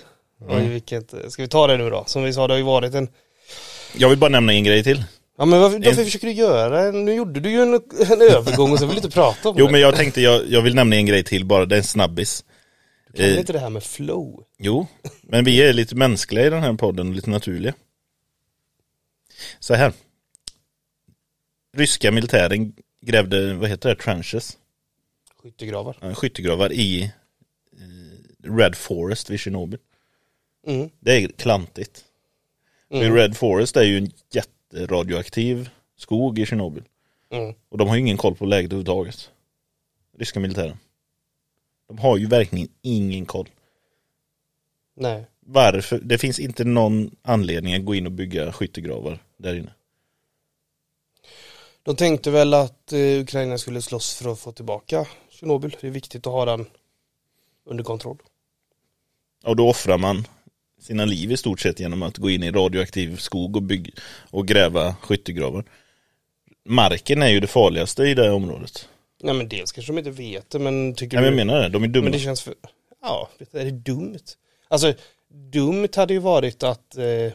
Oj, 0.50 0.68
vilket. 0.68 1.14
Ska 1.30 1.42
vi 1.42 1.48
ta 1.48 1.68
det 1.68 1.78
nu 1.78 1.90
då? 1.90 2.04
Som 2.08 2.24
vi 2.24 2.34
sa, 2.34 2.48
det 2.48 2.54
har 2.54 2.58
ju 2.58 2.64
varit 2.64 2.94
en 2.94 3.08
Jag 3.98 4.10
vill 4.10 4.18
bara 4.18 4.30
nämna 4.30 4.54
en 4.54 4.64
grej 4.64 4.84
till. 4.84 5.04
Ja 5.38 5.46
men 5.46 5.60
varför, 5.60 5.78
varför 5.78 6.00
En- 6.00 6.06
försöker 6.06 6.28
du 6.28 6.34
göra? 6.34 6.92
Nu 6.92 7.14
gjorde 7.14 7.40
du 7.40 7.52
ju 7.52 7.62
en, 7.62 7.74
en 7.74 8.22
övergång 8.22 8.72
och 8.72 8.80
så 8.80 8.86
vill 8.86 8.96
du 8.96 9.02
inte 9.02 9.10
prata 9.10 9.50
om 9.50 9.56
Jo, 9.60 9.66
det. 9.66 9.72
men 9.72 9.82
jag 9.82 9.96
tänkte 9.96 10.22
jag, 10.22 10.48
jag 10.48 10.62
vill 10.62 10.76
nämna 10.76 10.96
en 10.96 11.06
grej 11.06 11.24
till 11.24 11.46
bara. 11.46 11.66
Det 11.66 11.76
är 11.76 11.78
en 11.78 11.84
snabbis. 11.84 12.46
Kan 13.16 13.26
Eh, 13.26 13.40
inte 13.40 13.54
det 13.54 13.60
här 13.60 13.70
med 13.70 13.84
flow? 13.84 14.44
Jo, 14.60 14.88
men 15.24 15.44
vi 15.46 15.62
är 15.64 15.74
lite 15.74 15.96
mänskliga 15.96 16.46
i 16.46 16.50
den 16.50 16.64
här 16.64 16.74
podden 16.74 17.08
och 17.10 17.16
lite 17.16 17.30
naturliga. 17.30 17.74
Så 19.60 19.74
här. 19.74 19.94
Ryska 21.78 22.12
militären 22.12 22.74
grävde, 23.02 23.54
vad 23.54 23.70
heter 23.70 23.90
det, 23.90 23.96
trenches, 23.96 24.58
Skyttegravar. 25.44 25.98
eh, 26.02 26.14
skyttegravar 26.14 26.72
i 26.72 27.04
eh, 27.04 28.50
Red 28.58 28.76
Forest 28.76 29.30
vid 29.30 29.40
Tjernobyl. 29.40 29.80
Mm. 30.68 30.90
Det 31.00 31.12
är 31.12 31.28
klantigt. 31.28 32.06
Mm. 32.90 33.16
Red 33.16 33.38
Forest 33.38 33.78
är 33.78 33.84
ju 33.84 33.98
en 33.98 34.12
jätteradioaktiv 34.32 35.70
skog 35.98 36.40
i 36.40 36.46
Tjernobyl. 36.46 36.84
Mm. 37.30 37.56
Och 37.70 37.78
de 37.78 37.88
har 37.88 37.96
ju 37.96 38.02
ingen 38.02 38.18
koll 38.18 38.36
på 38.36 38.46
läget 38.46 38.66
överhuvudtaget. 38.72 39.30
Ryska 40.18 40.40
militären. 40.40 40.78
De 41.88 41.98
har 41.98 42.18
ju 42.18 42.28
verkligen 42.28 42.68
ingen 42.82 43.26
koll. 43.26 43.50
Nej. 44.96 45.26
Varför? 45.40 46.00
Det 46.04 46.18
finns 46.18 46.40
inte 46.40 46.64
någon 46.64 47.16
anledning 47.22 47.76
att 47.76 47.86
gå 47.86 47.96
in 47.96 48.06
och 48.06 48.12
bygga 48.12 48.54
skyttegravar 48.54 49.20
där 49.38 49.56
inne. 49.56 49.74
De 51.84 51.96
tänkte 51.96 52.32
väl 52.32 52.54
att 52.54 52.94
eh, 52.94 53.00
Ukraina 53.22 53.58
skulle 53.58 53.82
slåss 53.82 54.16
för 54.16 54.32
att 54.32 54.40
få 54.40 54.52
tillbaka 54.52 55.08
Tjernobyl. 55.42 55.76
Det 55.82 55.88
är 55.88 55.92
viktigt 55.92 56.28
att 56.28 56.34
ha 56.34 56.46
den 56.46 56.66
under 57.66 57.84
kontroll. 57.84 58.18
Och 59.44 59.56
då 59.56 59.70
offrar 59.70 59.98
man 59.98 60.28
sina 60.80 61.06
liv 61.06 61.32
i 61.32 61.38
stort 61.38 61.60
sett 61.60 61.80
genom 61.80 62.04
att 62.04 62.18
gå 62.18 62.30
in 62.30 62.44
i 62.44 62.52
radioaktiv 62.52 63.18
skog 63.18 63.56
och, 63.56 63.64
bygga, 63.64 63.92
och 64.30 64.48
gräva 64.48 64.96
skyttegravar. 65.02 65.64
Marken 66.66 67.22
är 67.22 67.28
ju 67.28 67.40
det 67.40 67.48
farligaste 67.48 68.04
i 68.04 68.14
det 68.14 68.24
här 68.24 68.34
området. 68.34 68.90
Nej 69.24 69.34
men 69.34 69.50
dels 69.50 69.72
kanske 69.72 69.92
de 69.94 69.98
inte 69.98 70.12
vet 70.12 70.50
det 70.50 70.60
men 70.60 70.96
tycker 70.96 71.22
Nej, 71.22 71.32
men 71.32 71.34
du... 71.34 71.40
jag 71.40 71.48
menar 71.48 71.62
det, 71.62 71.70
de 71.70 71.84
är 71.84 71.88
dumma. 71.88 72.04
Men 72.04 72.12
det 72.12 72.20
känns 72.20 72.42
för... 72.42 72.54
Ja, 73.02 73.30
du, 73.38 73.60
är 73.60 73.66
det 73.66 73.72
dumt? 73.72 74.20
Alltså, 74.68 74.94
dumt 75.30 75.90
hade 75.96 76.14
ju 76.14 76.20
varit 76.20 76.64
att... 76.64 76.98
Eh, 76.98 77.34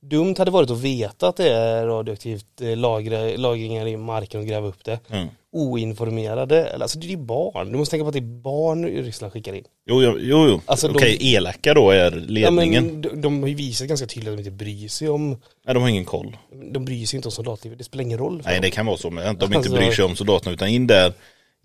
dumt 0.00 0.34
hade 0.38 0.50
varit 0.50 0.70
att 0.70 0.80
veta 0.80 1.28
att 1.28 1.36
det 1.36 1.52
är 1.52 1.86
radioaktivt 1.86 2.60
eh, 2.60 2.76
lagra, 2.76 3.36
lagringar 3.36 3.86
i 3.86 3.96
marken 3.96 4.40
och 4.40 4.46
gräva 4.46 4.66
upp 4.66 4.84
det. 4.84 5.00
Ja. 5.06 5.26
Oinformerade, 5.52 6.66
eller, 6.66 6.82
alltså 6.84 6.98
det 6.98 7.06
är 7.06 7.10
ju 7.10 7.16
barn. 7.16 7.72
Du 7.72 7.78
måste 7.78 7.90
tänka 7.90 8.04
på 8.04 8.08
att 8.08 8.12
det 8.12 8.18
är 8.18 8.40
barn 8.42 8.84
Ryssland 8.84 9.32
skickar 9.32 9.52
in. 9.52 9.64
Jo, 9.86 10.02
jo, 10.02 10.16
jo. 10.20 10.60
Alltså, 10.66 10.88
de- 10.88 10.94
Okej, 10.96 11.34
elaka 11.34 11.74
då 11.74 11.90
är 11.90 12.10
ledningen. 12.10 12.84
Ja, 12.84 12.90
men 12.92 13.00
de, 13.02 13.20
de 13.20 13.40
har 13.42 13.48
ju 13.48 13.54
visat 13.54 13.88
ganska 13.88 14.06
tydligt 14.06 14.28
att 14.28 14.36
de 14.36 14.40
inte 14.40 14.50
bryr 14.50 14.88
sig 14.88 15.08
om... 15.08 15.28
Nej, 15.30 15.74
de 15.74 15.82
har 15.82 15.88
ingen 15.88 16.04
koll. 16.04 16.36
De 16.72 16.84
bryr 16.84 17.06
sig 17.06 17.16
inte 17.16 17.28
om 17.28 17.32
soldatlivet, 17.32 17.78
det 17.78 17.84
spelar 17.84 18.02
ingen 18.04 18.18
roll 18.18 18.42
Nej, 18.44 18.54
dem. 18.54 18.62
det 18.62 18.70
kan 18.70 18.86
vara 18.86 18.96
så, 18.96 19.10
men 19.10 19.36
de 19.36 19.44
inte 19.44 19.56
Alltså- 19.56 19.72
bryr 19.74 19.90
sig 19.90 20.04
om 20.04 20.16
soldaterna, 20.16 20.52
utan 20.54 20.68
in 20.68 20.86
där, 20.86 21.12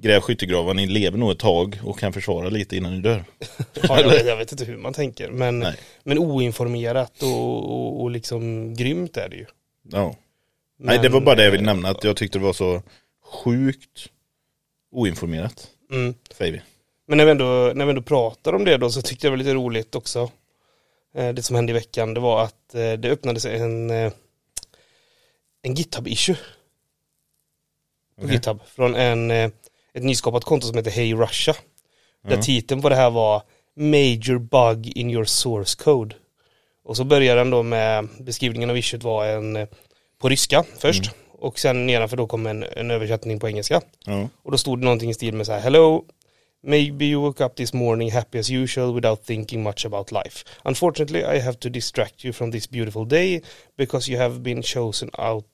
gräv 0.04 0.22
skyttegravar, 0.22 0.74
ni 0.74 0.88
lever 0.88 1.18
nog 1.18 1.32
ett 1.32 1.40
tag 1.40 1.80
och 1.84 2.00
kan 2.00 2.14
försvara 2.14 2.50
lite 2.50 2.78
innan 2.78 2.94
ni 2.96 3.02
dör. 3.02 3.24
Ja, 3.88 4.00
jag, 4.02 4.10
vet, 4.10 4.26
jag 4.28 4.38
vet 4.38 4.52
inte 4.52 4.66
hur 4.66 4.78
man 4.78 4.94
tänker, 4.94 5.30
men, 5.32 5.60
Nej. 5.60 5.76
men 6.04 6.18
oinformerat 6.20 7.24
och, 7.24 7.72
och, 7.72 8.02
och 8.02 8.12
liksom 8.12 8.74
grymt 8.74 9.18
är 9.18 9.30
det 9.30 9.36
ju. 9.36 9.46
Ja. 9.92 10.16
Nej, 10.80 11.00
det 11.02 11.10
var 11.10 11.22
bara 11.22 11.36
det 11.36 11.44
jag 11.44 11.52
ville 11.52 11.64
nämna, 11.64 11.90
att 11.90 12.04
jag 12.04 12.16
tyckte 12.18 12.40
det 12.40 12.46
var 12.46 12.54
så 12.54 12.82
sjukt 13.24 14.08
oinformerat, 14.92 15.70
Mm. 15.92 16.14
säger 16.34 16.52
vi. 16.54 16.62
Men 17.08 17.18
när 17.18 17.26
vi, 17.26 17.32
ändå, 17.32 17.72
när 17.76 17.86
vi 17.86 17.90
ändå 17.90 18.02
pratar 18.02 18.54
om 18.54 18.66
det 18.66 18.78
då 18.78 18.90
så 18.90 19.02
tyckte 19.02 19.28
jag 19.28 19.32
det 19.32 19.38
var 19.38 19.44
lite 19.44 19.54
roligt 19.54 19.96
också. 19.96 20.32
Eh, 21.16 21.30
Det 21.34 21.44
som 21.44 21.56
hände 21.56 21.72
i 21.72 21.74
veckan 21.74 22.14
det 22.14 22.20
var 22.20 22.44
att 22.44 22.76
eh, 22.76 22.94
det 22.94 23.10
öppnades 23.10 23.46
en, 23.46 23.90
eh, 23.90 24.12
en 25.62 25.76
GitHub-issue 25.76 26.36
på 28.16 28.24
Okej. 28.24 28.34
GitHub 28.36 28.60
från 28.66 28.96
en, 28.96 29.32
ett 29.32 29.52
nyskapat 29.94 30.44
konto 30.44 30.68
som 30.68 30.78
heter 30.78 30.92
Hey 30.92 31.14
Russia. 31.14 31.56
Där 32.24 32.36
Ja. 32.36 32.42
titeln 32.42 32.82
på 32.82 32.90
det 32.90 32.96
här 32.96 33.10
var 33.10 33.42
Major 33.76 34.38
Bug 34.38 34.88
in 34.98 35.10
your 35.10 35.26
source 35.26 35.84
code. 35.84 36.16
Och 36.84 36.98
så 36.98 37.04
börjar 37.04 37.36
den 37.36 37.50
då 37.50 37.64
med 37.64 38.08
beskrivningen 38.20 38.70
av 38.70 38.78
issuet 38.78 39.04
var 39.04 39.26
en 39.26 39.68
på 40.18 40.30
ryska 40.30 40.64
först. 40.78 41.12
Och 41.44 41.60
sen 41.60 41.86
nedanför 41.86 42.18
då 42.18 42.28
kom 42.28 42.46
en, 42.46 42.64
en 42.64 42.92
översättning 42.92 43.40
på 43.40 43.48
engelska. 43.48 43.82
Ja. 44.06 44.30
Och 44.44 44.52
då 44.52 44.58
stod 44.58 44.80
det 44.80 44.84
någonting 44.86 45.10
i 45.10 45.14
stil 45.14 45.34
med 45.34 45.46
så 45.46 45.52
här 45.52 45.60
Hello 45.60 46.06
Maybe 46.66 47.06
you 47.06 47.22
woke 47.22 47.44
up 47.44 47.56
this 47.56 47.74
morning 47.74 48.12
happy 48.12 48.40
as 48.40 48.50
usual 48.50 48.96
without 48.96 49.26
thinking 49.26 49.64
much 49.64 49.86
about 49.86 50.12
life. 50.12 50.46
Unfortunately 50.64 51.20
I 51.20 51.40
have 51.40 51.54
to 51.54 51.70
distract 51.70 52.26
you 52.26 52.34
from 52.34 52.52
this 52.52 52.70
beautiful 52.70 53.08
day 53.08 53.42
because 53.78 54.12
you 54.12 54.22
have 54.22 54.40
been 54.40 54.62
chosen 54.64 55.10
out 55.18 55.46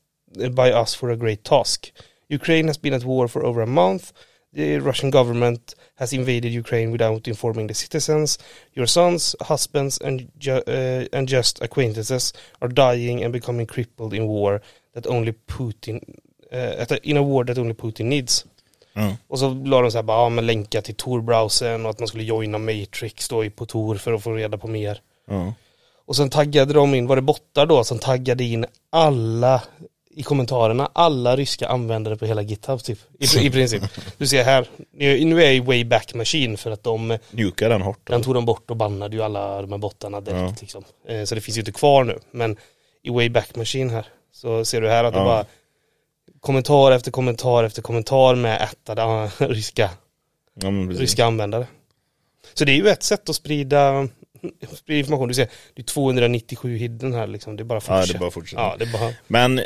eh, 0.42 0.50
by 0.50 0.72
us 0.72 0.96
for 0.96 1.10
a 1.12 1.16
great 1.16 1.44
task. 1.44 1.92
Ukraine 2.30 2.68
has 2.68 2.78
been 2.82 2.94
at 2.94 3.04
war 3.04 3.28
for 3.28 3.44
over 3.46 3.62
a 3.62 3.68
month. 3.68 4.12
The 4.54 4.80
Russian 4.80 5.12
government 5.12 5.76
has 5.96 6.14
invaded 6.14 6.52
Ukraine 6.54 6.92
without 6.92 7.28
informing 7.28 7.68
the 7.68 7.74
citizens. 7.74 8.38
Your 8.74 8.88
sons, 8.88 9.36
husbands, 9.42 10.00
and, 10.02 10.28
ju- 10.40 10.64
uh, 10.68 11.06
and 11.14 11.28
just 11.28 11.62
acquaintances 11.62 12.34
are 12.62 12.68
dying 12.70 13.24
and 13.24 13.34
becoming 13.34 13.68
crippled 13.68 14.14
in 14.14 14.28
war 14.28 14.62
that 14.94 15.08
only 15.08 15.34
Putin, 15.48 16.02
a- 16.92 16.98
in 17.04 17.18
a 17.18 17.22
war 17.22 17.44
that 17.46 17.58
only 17.58 17.74
Putin 17.74 18.10
needs. 18.10 18.46
Ja. 18.94 19.16
Och 19.28 19.40
så 19.40 19.50
la 19.54 19.82
de 19.82 19.92
så 19.92 19.98
här 19.98 20.04
bara, 20.04 20.18
ja 20.24 20.30
men 20.30 20.46
länka 20.46 20.82
till 20.82 20.96
Tor-browsern 20.96 21.84
och 21.86 21.90
att 21.90 22.00
man 22.00 22.08
skulle 22.08 22.24
joina 22.24 22.58
Matrix 22.58 23.28
då 23.30 23.50
på 23.50 23.66
Tor 23.66 23.96
för 23.96 24.14
att 24.14 24.24
få 24.24 24.34
reda 24.34 24.58
på 24.58 24.68
mer. 24.68 25.02
Ja. 25.28 25.54
Och 26.06 26.16
sen 26.16 26.30
taggade 26.30 26.74
de 26.74 26.96
in, 26.96 27.08
var 27.08 27.16
det 27.16 27.22
bottar 27.22 27.66
då 27.66 27.84
som 27.84 28.00
taggade 28.00 28.44
in 28.44 28.66
alla 28.90 29.64
i 30.12 30.24
kommentarerna, 30.24 30.90
alla 30.94 31.36
ryska 31.36 31.68
användare 31.68 32.16
på 32.18 32.26
hela 32.26 32.42
GitHub 32.42 32.84
typ. 32.84 33.00
I, 33.20 33.46
i 33.48 33.50
princip. 33.50 33.84
Du 34.18 34.28
ser 34.28 34.44
här, 34.44 34.68
nu 34.92 35.42
är 35.42 35.46
jag 35.46 35.56
i 35.56 35.60
Wayback 35.60 36.14
Machine 36.14 36.58
för 36.58 36.72
att 36.72 36.84
de, 36.84 37.18
Njuka 37.32 37.70
den 37.70 37.82
hårt. 37.82 38.00
den 38.08 38.22
tog 38.22 38.34
de 38.34 38.46
bort 38.46 38.70
och 38.72 38.78
bannade 38.78 39.16
ju 39.16 39.22
alla 39.24 39.62
de 39.62 39.72
här 39.72 39.78
bottarna 39.80 40.22
direkt 40.22 40.40
Ja. 40.42 40.56
liksom. 40.62 40.84
Eh, 41.08 41.24
Så 41.24 41.36
det 41.36 41.42
finns 41.42 41.58
ju 41.58 41.62
inte 41.62 41.72
kvar 41.72 42.04
nu. 42.04 42.20
Men 42.32 42.58
i 43.04 43.10
Wayback 43.10 43.56
Machine 43.56 43.90
här 43.90 44.06
så 44.40 44.66
ser 44.66 44.82
du 44.82 44.90
här 44.90 45.04
att 45.04 45.14
det 45.14 45.20
Ja. 45.20 45.26
bara 45.26 45.46
kommentar 46.40 46.92
efter 46.92 47.12
kommentar 47.12 47.64
efter 47.64 47.82
kommentar 47.82 48.36
med 48.36 48.62
ättade 48.62 49.28
ryska 49.40 49.90
Ja, 50.54 50.70
ryska 50.90 51.26
användare. 51.26 51.68
Så 52.54 52.66
det 52.66 52.72
är 52.72 52.76
ju 52.76 52.88
ett 52.90 53.04
sätt 53.04 53.30
att 53.30 53.36
sprida, 53.36 54.08
sprida 54.76 55.00
information. 55.00 55.28
Du 55.28 55.34
ser, 55.34 55.50
det 55.74 55.82
är 55.82 55.84
297 55.84 56.78
hidden 56.78 57.14
här 57.14 57.28
liksom. 57.28 57.56
Det 57.56 57.64
är 57.64 57.66
bara 57.66 57.78
att 57.78 57.88
Ja, 57.88 58.06
det 58.06 58.16
är 58.16 58.20
bara 58.20 58.28
att 58.28 58.34
fortsätta. 58.34 58.62
Ja, 58.62 58.76
det 58.80 58.86
är 58.86 58.92
bara, 59.00 59.14
Men 59.28 59.62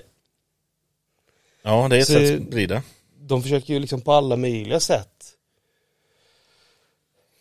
Ja, 1.61 1.87
det 1.89 1.95
är 1.97 1.99
ett 1.99 2.07
Så- 2.07 2.13
sätt 2.13 2.41
att 2.41 2.47
sprida. 2.47 2.83
de 3.19 3.43
försöker 3.43 3.73
ju 3.73 3.79
liksom 3.79 4.01
på 4.01 4.11
alla 4.11 4.35
möjliga 4.35 4.79
sätt 4.79 5.29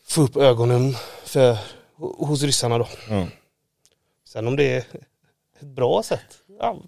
få 0.07 0.23
upp 0.23 0.37
ögonen 0.37 0.95
för, 1.25 1.59
hos 1.97 2.43
ryssarna 2.43 2.79
då. 2.79 2.89
Ja. 3.11 3.27
Sen 4.25 4.47
om 4.49 4.57
det 4.57 4.65
är 4.65 4.79
ett 5.61 5.67
bra 5.67 6.03
sätt, 6.03 6.42
ja, 6.59 6.83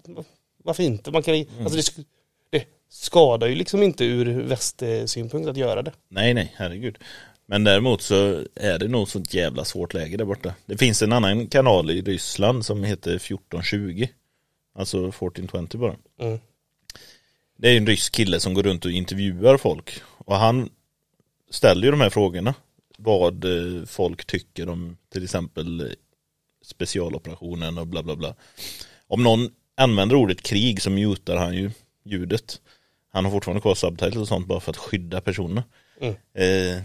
varför 0.63 0.83
inte? 0.83 1.11
Man 1.11 1.23
kan, 1.23 1.35
Mm. 1.35 1.47
alltså 1.65 1.77
det, 1.95 2.05
det 2.49 2.65
skadar 2.89 3.47
ju 3.47 3.55
liksom 3.55 3.83
inte 3.83 4.05
ur 4.05 4.41
västsynpunkt 4.43 5.49
att 5.49 5.57
göra 5.57 5.81
det. 5.81 5.91
Nej, 6.07 6.33
nej, 6.33 6.53
herregud. 6.55 6.97
Men 7.45 7.63
däremot 7.63 8.01
så 8.01 8.43
är 8.55 8.79
det 8.79 8.87
nog 8.87 9.09
sånt 9.09 9.33
jävla 9.33 9.65
svårt 9.65 9.93
läge 9.93 10.17
där 10.17 10.25
borta. 10.25 10.55
Det 10.65 10.77
finns 10.77 11.01
en 11.01 11.11
annan 11.13 11.47
kanal 11.47 11.91
i 11.91 12.01
Ryssland 12.01 12.65
som 12.65 12.83
heter 12.83 13.15
1420. 13.15 14.07
Alltså 14.75 14.97
1420 14.97 15.77
bara. 15.77 15.95
Mm. 16.19 16.39
Det 17.57 17.69
är 17.69 17.77
en 17.77 17.87
rysk 17.87 18.13
kille 18.15 18.39
som 18.39 18.53
går 18.53 18.63
runt 18.63 18.85
och 18.85 18.91
intervjuar 18.91 19.57
folk. 19.57 20.01
Och 20.05 20.35
han 20.35 20.69
ställer 21.49 21.83
ju 21.85 21.91
de 21.91 22.01
här 22.01 22.09
frågorna. 22.09 22.53
Vad 22.97 23.45
eh, 23.45 23.85
folk 23.85 24.25
tycker 24.25 24.69
om 24.69 24.97
till 25.11 25.23
exempel 25.23 25.95
specialoperationen 26.65 27.77
och 27.77 27.87
bla 27.87 28.03
bla 28.03 28.15
bla. 28.15 28.35
Om 29.07 29.23
någon 29.23 29.49
använder 29.77 30.15
ordet 30.15 30.41
krig 30.41 30.81
så 30.81 30.89
mutar 30.89 31.35
han 31.37 31.53
ju 31.55 31.71
ljudet. 32.05 32.61
Han 33.11 33.25
har 33.25 33.31
fortfarande 33.31 33.61
kvar 33.61 33.75
subtitles 33.75 34.15
och 34.15 34.27
sånt 34.27 34.47
bara 34.47 34.59
för 34.59 34.71
att 34.71 34.77
skydda 34.77 35.21
personer. 35.21 35.63
Mm. 36.01 36.13
Eh, 36.33 36.81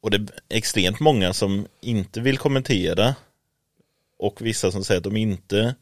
och 0.00 0.10
det 0.10 0.16
är 0.16 0.56
extremt 0.56 1.00
många 1.00 1.32
som 1.32 1.66
inte 1.80 2.20
vill 2.20 2.38
kommentera 2.38 3.14
och 4.18 4.40
vissa 4.40 4.72
som 4.72 4.84
säger 4.84 4.98
att 4.98 5.04
de 5.04 5.16
inte 5.16 5.74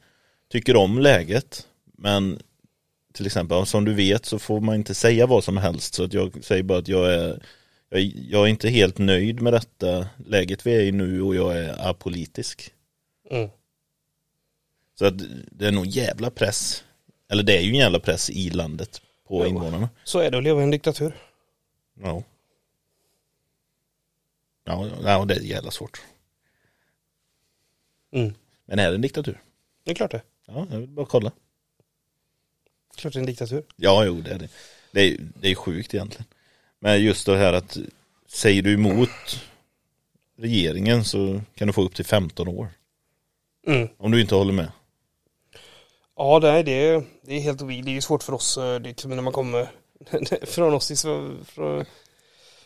tycker 0.53 0.77
om 0.77 0.99
läget. 0.99 1.67
Men 1.99 2.39
till 3.13 3.27
exempel, 3.27 3.67
som 3.67 3.85
du 3.85 3.95
vet 3.95 4.27
så 4.27 4.39
får 4.39 4.61
man 4.61 4.75
inte 4.75 4.95
säga 4.95 5.27
vad 5.27 5.45
som 5.45 5.57
helst. 5.57 5.95
Så 5.95 6.05
att 6.05 6.13
jag 6.13 6.45
säger 6.45 6.63
bara 6.63 6.79
att 6.79 6.89
jag 6.89 7.15
är, 7.15 7.43
jag, 7.91 8.01
är- 8.01 8.13
jag 8.31 8.43
är 8.45 8.49
inte 8.49 8.69
helt 8.69 8.99
nöjd 8.99 9.41
med 9.43 9.53
detta 9.53 10.07
läget 10.27 10.67
vi 10.67 10.75
är 10.75 10.81
i 10.81 10.93
nu 10.93 11.23
och 11.23 11.35
jag 11.37 11.57
är 11.59 11.89
apolitisk. 11.89 12.71
Mm. 13.31 13.49
Så 14.95 15.07
att 15.07 15.15
det 15.51 15.67
är 15.67 15.73
nog 15.73 15.87
jävla 15.87 16.31
press. 16.31 16.85
Eller 17.29 17.43
det 17.43 17.57
är 17.59 17.61
ju 17.63 17.69
en 17.71 17.75
jävla 17.79 18.01
press 18.01 18.31
i 18.31 18.51
landet 18.51 19.03
på 19.29 19.41
Jo. 19.43 19.47
invånarna. 19.47 19.89
Så 20.05 20.19
är 20.19 20.31
det 20.31 20.39
att 20.39 20.45
leva 20.45 20.61
i 20.61 20.65
en 20.65 20.71
diktatur. 20.71 21.17
Ja. 21.95 22.23
Ja, 24.65 24.91
ja, 25.03 25.25
det 25.25 25.35
är 25.35 25.41
jävla 25.41 25.71
svårt. 25.71 26.03
Mm. 28.13 28.35
Men 28.65 28.79
är 28.79 28.89
det 28.89 28.95
en 28.95 29.01
diktatur? 29.01 29.43
Det 29.85 29.91
är 29.91 29.95
klart 29.95 30.11
det. 30.11 30.23
Ja, 30.47 30.67
jag 30.71 30.79
vill 30.79 30.89
bara 30.89 31.07
kolla. 31.07 31.33
Klart 32.97 33.13
det 33.13 33.17
är 33.19 33.21
en 33.21 33.27
diktatur. 33.27 33.65
Ja, 33.77 34.05
jo, 34.05 34.21
det 34.21 34.31
är 34.31 34.39
det. 34.39 34.49
Det 34.93 35.01
är, 35.01 35.17
det 35.41 35.49
är 35.51 35.55
sjukt 35.55 35.95
egentligen. 35.95 36.25
Men 36.79 37.03
just 37.03 37.27
det 37.27 37.37
här 37.37 37.53
att 37.53 37.79
säger 38.27 38.63
du 38.63 38.75
emot 38.75 39.41
regeringen 40.37 41.05
så 41.05 41.41
kan 41.55 41.67
du 41.67 41.73
få 41.73 41.83
upp 41.83 41.95
till 41.95 42.05
15 42.05 42.49
år. 42.49 42.69
Mm. 43.67 43.89
Om 43.97 44.11
du 44.11 44.21
inte 44.21 44.35
håller 44.35 44.53
med. 44.53 44.73
Ja, 46.17 46.41
det 46.41 46.49
är, 46.49 46.63
det, 46.65 46.73
är- 46.73 47.05
det 47.23 47.35
är 47.37 47.41
helt 47.41 47.59
det 47.59 47.65
är 47.75 47.89
ju 47.89 48.01
svårt 48.01 48.23
för 48.23 48.33
oss, 48.33 48.55
det 48.55 48.63
är 48.63 48.81
liksom 48.81 49.11
när 49.11 49.23
man 49.23 49.33
kommer 49.33 49.71
från 50.47 50.75
oss 50.75 50.91
i, 50.91 50.97
från, 51.47 51.85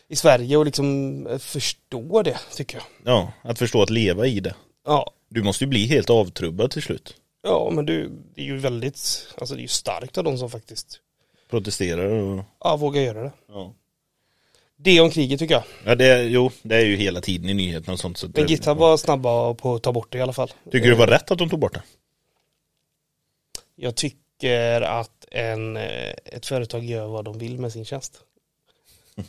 i 0.09 0.17
Sverige 0.17 0.57
och 0.57 0.65
liksom 0.65 1.27
eh, 1.27 1.39
förstå 1.39 2.23
det, 2.23 2.39
tycker 2.57 2.77
jag. 2.77 3.15
Ja, 3.15 3.33
att 3.43 3.59
förstå 3.59 3.83
att 3.83 3.91
leva 3.91 4.27
i 4.27 4.41
det. 4.41 4.55
Ja, 4.87 5.11
Du 5.29 5.43
måste 5.43 5.65
ju 5.65 5.69
bli 5.69 5.87
helt 5.87 6.11
avtrubbad 6.11 6.71
till 6.71 6.83
slut. 6.83 7.15
ja 7.43 7.71
men 7.73 7.87
du, 7.87 8.11
det 8.35 8.41
är 8.41 8.45
ju 8.47 8.57
väldigt, 8.59 9.27
alltså 9.39 9.55
det 9.55 9.61
är 9.61 9.63
ju 9.63 9.69
starkt 9.69 10.19
av 10.19 10.25
de 10.25 10.39
som 10.39 10.51
faktiskt 10.51 11.01
Protesterar 11.51 12.07
och 12.09 12.45
ja, 12.65 12.77
vågar 12.77 13.03
göra 13.03 13.23
det. 13.23 13.33
ja. 13.49 13.75
Det 14.81 15.01
om 15.01 15.11
kriget 15.11 15.39
tycker 15.39 15.55
jag. 15.55 15.65
Ja, 15.85 15.95
det 15.95 16.23
jo, 16.23 16.51
det 16.63 16.77
är 16.77 16.85
ju 16.85 16.97
hela 16.97 17.21
tiden 17.21 17.49
i 17.51 17.55
nyheterna 17.55 17.93
och 17.93 18.01
sånt. 18.01 18.19
Så 18.19 18.29
Men 18.35 18.47
GitHub 18.47 18.79
var 18.79 18.97
snabba 18.97 19.55
på 19.55 19.75
att 19.75 19.83
ta 19.83 19.93
bort 19.93 20.13
det 20.13 20.19
i 20.19 20.21
alla 20.21 20.33
fall. 20.33 20.49
Tycker 20.65 20.87
du 20.87 20.91
det 20.93 20.99
var 20.99 21.07
rätt 21.07 21.31
att 21.31 21.39
de 21.39 21.49
tog 21.51 21.59
bort 21.61 21.75
det? 21.75 21.83
Jag 23.81 23.95
tycker 23.97 24.81
att 24.83 25.25
en, 25.31 25.77
eh, 25.77 26.13
ett 26.25 26.47
företag 26.47 26.85
gör 26.85 27.07
vad 27.07 27.25
de 27.25 27.39
vill 27.39 27.59
med 27.59 27.73
sin 27.73 27.85
tjänst. 27.85 28.21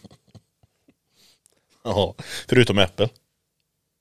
Ja, 1.83 2.15
förutom 2.49 2.77
Apple. 2.77 3.09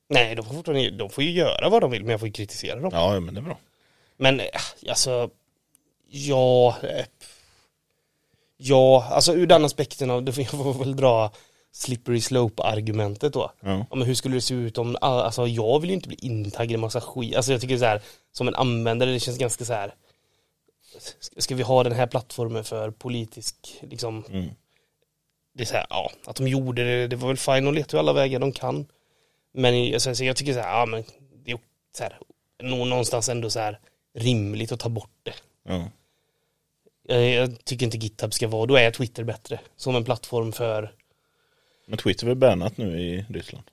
Nej, 0.09 0.35
de 0.35 0.45
får, 0.47 0.91
de 0.99 1.11
får 1.11 1.25
ju 1.25 1.31
göra 1.31 1.69
vad 1.69 1.83
de 1.83 1.91
vill, 1.91 2.03
men 2.03 2.11
jag 2.11 2.21
får 2.21 2.29
ju 2.29 2.33
kritisera 2.33 2.81
dem. 2.81 2.91
Ja, 2.93 3.21
men 3.21 3.35
det 3.35 3.41
är 3.41 3.43
bra. 3.43 3.59
Men 4.17 4.41
eh, 4.41 4.47
alltså, 4.89 5.31
ja, 6.09 6.77
eh, 6.83 7.05
ja, 8.57 9.05
alltså 9.11 9.35
ur 9.35 9.47
den 9.47 9.65
aspekten 9.65 10.11
av, 10.11 10.25
jag 10.39 10.47
får 10.51 10.75
väl 10.79 10.97
dra 10.97 11.33
slippery 11.73 12.21
slope-argumentet 12.21 13.33
då. 13.33 13.53
Ja. 13.61 13.87
Ja, 13.91 13.97
men 13.97 14.07
hur 14.07 14.15
skulle 14.15 14.35
det 14.37 14.41
se 14.41 14.55
ut 14.55 14.79
om, 14.79 14.97
all- 15.01 15.21
alltså 15.21 15.47
jag 15.47 15.81
vill 15.81 15.91
ju 15.91 15.95
inte 15.97 16.09
bli 16.09 16.19
intaggad 16.21 16.73
i 16.73 16.77
massa 16.77 17.01
skit, 17.01 17.37
alltså 17.37 17.53
jag 17.53 17.61
tycker 17.61 17.79
så 17.79 17.85
här, 17.85 18.03
som 18.33 18.49
en 18.49 18.55
användare, 18.55 19.11
det 19.13 19.21
känns 19.21 19.39
ganska 19.39 19.65
så 19.65 19.73
här. 19.73 19.95
Ska- 21.39 21.55
vi 21.55 21.63
ha 21.63 21.83
den 21.83 21.93
här 21.93 22.07
plattformen 22.07 22.65
för 22.65 22.91
politisk, 22.91 23.79
liksom, 23.81 24.25
Mm. 24.31 24.49
det 25.55 25.63
är 25.63 25.67
så 25.67 25.75
här, 25.75 25.87
ja, 25.91 26.11
att 26.27 26.37
de 26.37 26.49
gjorde 26.49 26.85
det, 26.85 27.07
det 27.07 27.17
var 27.17 27.29
väl 27.29 27.37
fine, 27.37 27.65
de 27.65 27.75
letar 27.75 27.99
ju 27.99 28.01
alla 28.01 28.13
vägar 28.13 28.39
de 28.41 28.53
kan. 28.53 28.87
Men 29.53 29.89
jag, 29.89 30.03
så 30.03 30.25
jag 30.25 30.37
tycker 30.37 30.53
så 30.53 30.61
här, 30.61 30.79
ja 30.81 30.87
men 30.87 31.05
det 31.45 31.51
är 31.53 31.59
så 31.97 32.03
här, 32.03 32.19
nå- 32.63 32.85
någonstans 32.85 33.29
ändå 33.29 33.51
så 33.51 33.61
här 33.61 33.81
rimligt 34.15 34.73
att 34.73 34.81
ta 34.81 34.89
bort 34.89 35.11
det. 35.23 35.35
Ja. 35.63 35.85
Jag, 37.03 37.25
jag 37.31 37.65
tycker 37.65 37.87
inte 37.87 37.97
GitHub 37.99 38.35
ska 38.35 38.49
vara, 38.49 38.67
då 38.67 38.77
är 38.77 38.91
Twitter 38.91 39.25
bättre. 39.25 39.61
Som 39.77 39.97
en 39.97 40.05
plattform 40.05 40.53
för, 40.53 40.95
Men 41.87 41.99
Twitter 41.99 42.25
är 42.25 42.29
väl 42.29 42.37
bannat 42.37 42.77
nu 42.77 43.01
i 43.01 43.25
Ryssland? 43.29 43.65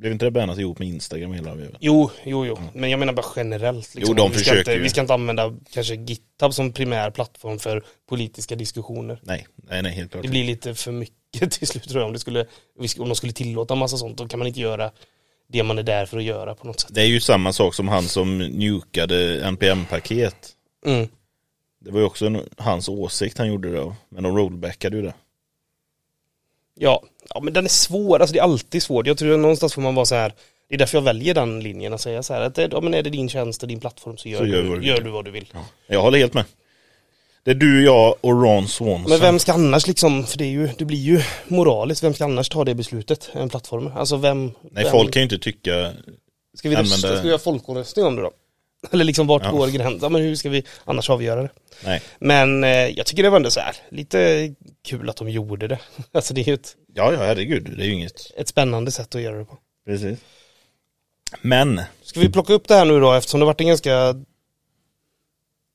Blev 0.00 0.12
inte 0.12 0.24
det 0.24 0.30
bannat 0.30 0.58
ihop 0.58 0.78
med 0.78 0.88
Instagram 0.88 1.32
hela 1.32 1.54
vevan? 1.54 1.76
jo, 1.80 2.10
jo, 2.24 2.46
jo, 2.46 2.58
men 2.74 2.90
jag 2.90 3.00
menar 3.00 3.12
bara 3.12 3.26
generellt. 3.36 3.94
Liksom. 3.94 4.16
Jo, 4.16 4.22
de 4.22 4.30
vi, 4.30 4.34
ska 4.34 4.38
försöker 4.38 4.58
inte, 4.58 4.72
ju. 4.72 4.82
vi 4.82 4.88
ska 4.88 5.00
inte 5.00 5.14
använda 5.14 5.54
kanske 5.72 5.94
GitHub 5.94 6.54
som 6.54 6.72
primär 6.72 7.10
plattform 7.10 7.58
för 7.58 7.84
politiska 8.08 8.56
diskussioner. 8.56 9.20
Nej, 9.22 9.46
nej, 9.56 9.82
nej, 9.82 9.92
helt 9.92 10.12
klart. 10.12 10.22
Det 10.22 10.28
blir 10.28 10.44
lite 10.44 10.74
för 10.74 10.92
mycket 10.92 11.50
till 11.52 11.68
slut 11.68 11.88
tror 11.88 12.00
jag. 12.00 12.06
Om, 12.06 12.12
det 12.12 12.18
skulle, 12.18 12.46
om 12.98 13.08
de 13.08 13.14
skulle 13.16 13.32
tillåta 13.32 13.74
massa 13.74 13.96
sånt, 13.96 14.18
då 14.18 14.28
kan 14.28 14.38
man 14.38 14.48
inte 14.48 14.60
göra 14.60 14.90
det 15.48 15.62
man 15.62 15.78
är 15.78 15.82
där 15.82 16.06
för 16.06 16.18
att 16.18 16.24
göra 16.24 16.54
på 16.54 16.66
något 16.66 16.80
sätt. 16.80 16.94
Det 16.94 17.00
är 17.00 17.06
ju 17.06 17.20
samma 17.20 17.52
sak 17.52 17.74
som 17.74 17.88
han 17.88 18.02
som 18.02 18.38
njukade 18.38 19.44
NPM-paket. 19.44 20.48
Mm. 20.86 21.08
Det 21.80 21.90
var 21.90 22.00
ju 22.00 22.06
också 22.06 22.26
en, 22.26 22.48
hans 22.56 22.88
åsikt 22.88 23.38
han 23.38 23.48
gjorde 23.48 23.72
det, 23.72 23.94
men 24.08 24.22
de 24.22 24.36
rollbackade 24.36 24.96
ju 24.96 25.02
det. 25.02 25.14
Ja, 26.74 27.02
ja, 27.34 27.40
men 27.40 27.52
den 27.52 27.64
är 27.64 27.68
svår, 27.68 28.20
alltså 28.20 28.32
det 28.32 28.38
är 28.38 28.42
alltid 28.42 28.82
svårt. 28.82 29.06
Jag 29.06 29.18
tror 29.18 29.32
att 29.34 29.38
någonstans 29.40 29.74
får 29.74 29.82
man 29.82 29.94
vara 29.94 30.06
så 30.06 30.14
här, 30.14 30.32
det 30.68 30.74
är 30.74 30.78
därför 30.78 30.96
jag 30.98 31.02
väljer 31.02 31.34
den 31.34 31.60
linjen 31.60 31.92
att 31.94 32.00
säga 32.00 32.22
så 32.22 32.34
här, 32.34 32.40
att 32.40 32.54
det, 32.54 32.68
ja, 32.72 32.80
men 32.80 32.94
är 32.94 33.02
det 33.02 33.10
din 33.10 33.28
tjänst 33.28 33.62
och 33.62 33.68
din 33.68 33.80
plattform 33.80 34.16
så 34.16 34.28
gör, 34.28 34.38
Så 34.38 34.44
du, 34.44 34.50
gör 34.50 34.62
vad 34.62 34.80
du 34.80 34.86
gör 34.86 35.00
du 35.00 35.10
vad 35.10 35.24
du 35.24 35.30
vill. 35.30 35.52
Jag 35.86 36.02
håller 36.02 36.18
helt 36.18 36.34
med. 36.34 36.44
Det 37.42 37.50
är 37.50 37.54
du, 37.54 37.84
jag 37.84 38.14
och 38.20 38.42
Ron 38.42 38.68
Swanson. 38.68 39.10
Men 39.10 39.20
vem 39.20 39.38
ska 39.38 39.52
annars 39.52 39.86
liksom, 39.86 40.26
för 40.26 40.38
det, 40.38 40.44
är 40.44 40.48
ju, 40.50 40.68
det 40.78 40.84
blir 40.84 40.98
ju 40.98 41.22
moraliskt, 41.48 42.02
vem 42.02 42.14
ska 42.14 42.24
annars 42.24 42.48
ta 42.48 42.64
det 42.64 42.74
beslutet? 42.74 43.30
En 43.32 43.48
plattform? 43.48 43.92
Alltså 43.96 44.16
vem? 44.16 44.52
Nej, 44.70 44.84
vem, 44.84 44.92
folk 44.92 45.12
kan 45.12 45.20
ju 45.20 45.24
inte 45.24 45.38
tycka... 45.38 45.92
Ska 46.54 46.68
vi 46.68 46.76
rösta, 46.76 46.94
använda- 46.96 47.16
ska 47.16 47.22
vi 47.22 47.28
göra 47.28 47.38
folkomröstning 47.38 48.04
om 48.04 48.16
det 48.16 48.22
då? 48.22 48.30
Eller 48.92 49.04
liksom 49.04 49.26
vart 49.26 49.42
Ja. 49.44 49.50
går 49.50 49.68
gränsen? 49.68 49.98
Ja, 50.02 50.08
men 50.08 50.22
hur 50.22 50.34
ska 50.36 50.48
vi 50.48 50.62
annars 50.84 51.10
avgöra 51.10 51.42
det? 51.42 51.48
Nej. 51.84 52.02
Men 52.18 52.64
eh, 52.64 52.70
jag 52.70 53.06
tycker 53.06 53.22
det 53.22 53.30
var 53.30 53.36
ändå 53.36 53.50
så 53.50 53.60
här, 53.60 53.76
lite 53.90 54.54
kul 54.84 55.10
att 55.10 55.16
de 55.16 55.30
gjorde 55.30 55.68
det. 55.68 55.78
Alltså 56.12 56.34
det 56.34 56.40
är 56.40 56.44
ju 56.44 56.54
ett, 56.54 56.76
Ja, 56.94 57.12
ja, 57.12 57.18
herregud. 57.18 57.74
Det 57.76 57.82
är 57.82 57.86
ju 57.86 57.92
inget. 57.92 58.30
ett 58.36 58.48
spännande 58.48 58.90
sätt 58.90 59.14
att 59.14 59.22
göra 59.22 59.38
det 59.38 59.44
på. 59.44 59.58
Precis. 59.86 60.18
Men, 61.42 61.80
Ska 62.02 62.20
vi 62.20 62.28
plocka 62.28 62.52
upp 62.52 62.68
det 62.68 62.74
här 62.74 62.84
nu 62.84 63.00
då 63.00 63.12
eftersom 63.12 63.40
det 63.40 63.46
varit 63.46 63.60
en 63.60 63.66
ganska 63.66 64.24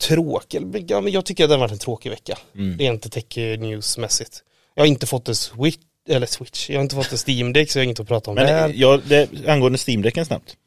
tråkig, 0.02 0.86
ja, 0.92 1.02
men 1.02 1.12
jag 1.12 1.26
tycker 1.26 1.44
att 1.44 1.50
det 1.50 1.54
har 1.54 1.60
varit 1.60 1.72
en 1.72 1.78
tråkig 1.78 2.10
vecka. 2.10 2.38
mm. 2.56 2.78
Rent 2.78 3.12
tech 3.12 3.38
news-mässigt. 3.38 4.44
Jag 4.74 4.84
har 4.84 4.88
inte 4.88 5.08
fått 5.08 5.28
en 5.28 5.36
switch, 5.36 5.84
eller 6.08 6.28
switch, 6.28 6.70
jag 6.70 6.78
har 6.78 6.84
inte 6.84 6.96
fått 6.96 7.12
en 7.12 7.18
Steam 7.28 7.54
Deck 7.54 7.72
så 7.72 7.78
jag 7.78 7.82
har 7.82 7.86
inget 7.86 8.00
att 8.00 8.08
prata 8.08 8.32
om 8.32 8.36
men 8.36 8.46
där. 8.46 8.74
ja, 8.76 9.00
det, 9.06 9.48
angående 9.48 9.78
Steam-däcken 9.78 10.26
snabbt. 10.26 10.58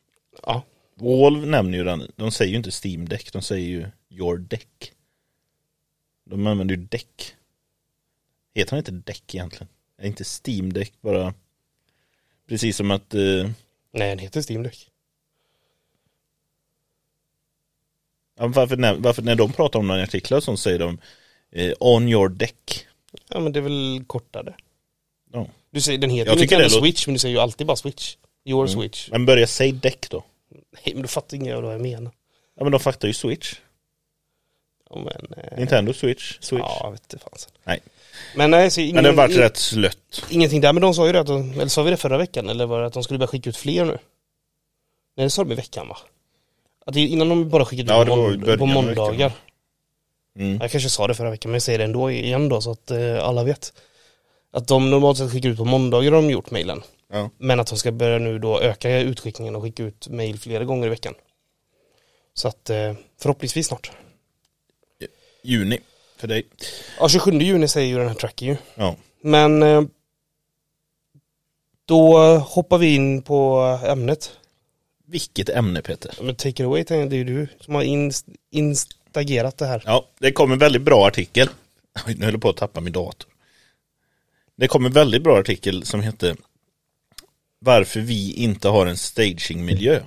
Ja. 0.43 0.63
Valve 0.95 1.47
nämner 1.47 1.79
ju 1.79 1.85
den, 1.85 2.13
de 2.17 2.31
säger 2.31 2.51
ju 2.51 2.57
inte 2.57 2.71
Steam 2.85 3.09
Deck, 3.09 3.33
de 3.33 3.43
säger 3.43 3.69
ju 3.69 3.87
Your 4.11 4.39
Deck. 4.39 4.93
De 6.31 6.47
använder 6.47 6.77
ju 6.77 6.83
däck. 6.83 7.35
Heter 8.55 8.71
han 8.71 8.79
inte 8.79 8.91
däck 8.91 9.35
egentligen? 9.35 9.69
Är 9.99 10.07
inte 10.07 10.25
Steam 10.25 10.73
Deck 10.73 10.93
bara 11.01 11.35
precis 12.49 12.77
som 12.77 12.91
att 12.91 13.15
eh, 13.15 13.21
Nej, 13.91 14.09
den 14.09 14.19
heter 14.19 14.43
Steam 14.51 14.63
Deck. 14.63 14.91
ja, 18.39 18.47
varför, 18.47 18.77
när, 18.77 18.95
varför 18.95 19.23
när 19.23 19.35
de 19.35 19.53
pratar 19.53 19.79
om 19.79 19.87
några 19.87 20.03
artiklar 20.03 20.41
så 20.41 20.57
säger 20.57 20.79
de 20.79 20.99
eh, 21.51 21.73
On 21.81 22.09
Your 22.09 22.29
Deck. 22.29 22.87
Ja 23.29 23.41
men 23.41 23.53
det 23.53 23.59
är 23.59 23.63
väl 23.63 24.05
kortare. 24.07 24.55
Ja. 25.33 25.47
Du 25.71 25.81
säger, 25.81 25.99
den 25.99 26.11
heter 26.11 26.31
Jag 26.31 26.37
ju 26.37 26.41
Nintendo 26.41 26.69
Switch 26.69 27.07
men 27.07 27.13
du 27.15 27.19
säger 27.19 27.35
ju 27.35 27.41
alltid 27.41 27.67
bara 27.67 27.77
Switch. 27.77 28.17
Your 28.45 28.67
Mm. 28.67 28.81
Switch. 28.81 29.09
Men 29.11 29.27
börja 29.27 29.47
säga 29.47 29.73
däck 29.73 30.11
då. 30.11 30.25
Nej 30.71 30.93
men 30.95 31.03
då 31.03 31.09
fattar 31.09 31.37
ingen 31.37 31.63
vad 31.63 31.75
jag 31.75 31.81
menar. 31.81 32.13
Ja 32.55 32.63
men 32.65 32.73
de 32.73 32.81
fattar 32.81 33.09
ju 33.09 33.15
Switch. 33.15 33.55
Ja, 34.91 34.97
men, 34.97 35.39
eh, 35.45 35.59
Nintendo 35.59 35.93
Switch. 35.93 36.39
Switch. 36.41 36.61
Ja, 36.61 36.81
jag 36.83 36.91
vet 36.93 37.03
inte 37.15 37.19
fasen. 37.31 37.51
Nej. 37.65 37.81
Men 38.35 38.51
nej, 38.51 38.71
så 38.71 38.81
ingen, 38.81 38.95
men 38.95 39.05
det 39.05 39.11
har 39.11 39.17
varit 39.17 39.37
rätt 39.37 39.57
slött. 39.57 40.25
ingenting 40.31 40.61
där. 40.61 40.73
Men 40.73 40.83
de 40.83 40.95
sa 40.95 41.07
ju 41.07 41.13
det, 41.13 41.21
att 41.21 41.27
de, 41.27 41.53
eller 41.53 41.67
sa 41.67 41.83
vi 41.83 41.91
det 41.91 41.97
förra 41.97 42.19
veckan? 42.19 42.49
Eller 42.49 42.67
var 42.67 42.81
det 42.81 42.87
att 42.87 42.93
de 42.93 43.03
skulle 43.03 43.19
börja 43.19 43.29
skicka 43.29 43.51
ut 43.51 43.57
fler 43.57 43.85
nu? 43.85 43.99
Nej 45.17 45.27
det 45.27 45.31
sa 45.31 45.45
de 45.45 45.53
i 45.53 45.55
veckan 45.55 45.89
va? 45.89 45.97
Att 46.87 46.95
det, 46.95 47.01
innan 47.01 47.29
de 47.29 47.49
bara 47.49 47.65
skickade 47.65 48.03
ut 48.03 48.09
Ja, 48.09 48.15
på, 48.15 48.17
början 48.17 48.41
på 48.41 48.51
veckan, 48.51 48.69
måndagar. 48.69 49.33
Mm. 50.39 50.59
Jag 50.61 50.71
kanske 50.71 50.91
sa 50.91 51.07
det 51.07 51.15
förra 51.15 51.31
veckan 51.31 51.51
men 51.51 51.55
jag 51.55 51.63
säger 51.63 51.79
det 51.79 51.85
ändå 51.85 52.11
igen 52.11 52.49
då 52.49 52.61
så 52.61 52.71
att 52.71 52.91
eh, 52.91 53.25
alla 53.25 53.45
vet. 53.45 53.73
Att 54.51 54.69
de 54.69 54.91
normalt 54.91 55.19
sett 55.19 55.31
skickar 55.33 55.49
ut 55.49 55.57
på 55.59 55.65
måndagar 55.65 56.13
har 56.13 56.23
de 56.23 56.31
gjort 56.31 56.51
mejlen. 56.51 56.83
Ja. 57.13 57.31
Men 57.39 57.61
att 57.61 57.67
de 57.67 57.79
ska 57.79 57.93
börja 57.93 58.19
nu 58.19 58.39
då 58.39 58.61
öka 58.61 58.99
utskickningen 58.99 59.57
och 59.57 59.63
skicka 59.63 59.83
ut 59.83 60.09
mejl 60.09 60.39
flera 60.39 60.65
gånger 60.65 60.87
i 60.87 60.91
veckan. 60.91 61.15
Så 62.35 62.49
att 62.49 62.71
eh, 62.71 62.95
förhoppningsvis 63.21 63.67
snart. 63.67 63.91
Juni 65.43 65.81
för 66.19 66.29
dig. 66.29 66.47
Ja, 66.99 67.09
27 67.09 67.33
juni 67.33 67.69
säger 67.69 67.89
ju 67.89 67.99
den 67.99 68.09
här 68.09 68.15
tracken 68.15 68.49
ju. 68.49 68.57
Ja. 68.75 68.97
Men 69.23 69.63
eh, 69.63 69.83
då 71.85 72.19
hoppar 72.37 72.79
vi 72.79 72.95
in 72.95 73.23
på 73.23 73.59
ämnet. 73.85 74.33
Vilket 75.07 75.49
ämne 75.49 75.83
Peter. 75.83 76.15
Men 76.23 76.35
take 76.35 76.49
it 76.49 76.61
away, 76.61 76.85
det 76.85 76.95
är 76.95 77.15
ju 77.15 77.25
du 77.25 77.49
som 77.61 77.75
har 77.75 77.83
inst- 77.83 78.37
instagerat 78.51 79.59
det 79.59 79.67
här. 79.67 79.83
Ja, 79.87 80.07
det 80.19 80.33
kom 80.33 80.53
en 80.53 80.59
väldigt 80.59 80.83
bra 80.83 81.07
artikel. 81.07 81.49
Oj, 82.07 82.15
Nu 82.19 82.25
höll 82.25 82.35
jag 82.35 82.43
på 82.43 82.49
att 82.49 82.57
tappa 82.57 82.81
min 82.81 82.93
dator. 82.93 83.31
Det 84.57 84.69
kom 84.69 84.87
en 84.87 84.93
väldigt 84.93 85.23
bra 85.23 85.39
artikel 85.39 85.85
som 85.85 86.01
hette 86.01 86.37
Varför 87.59 88.01
vi 88.01 88.33
inte 88.33 88.69
har 88.69 88.87
en 88.87 88.97
stagingmiljö. 88.97 90.01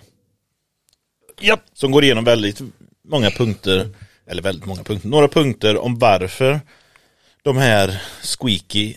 Ja. 1.40 1.58
Som 1.74 1.92
går 1.92 2.04
igenom 2.04 2.24
väldigt 2.24 2.62
många 3.02 3.32
punkter, 3.32 3.90
eller 4.32 4.42
väldigt 4.42 4.66
många 4.66 4.84
punkter, 4.84 5.10
några 5.10 5.28
punkter 5.28 5.78
om 5.78 6.00
varför 6.00 6.60
de 7.42 7.58
här 7.58 8.02
Squeaky 8.24 8.96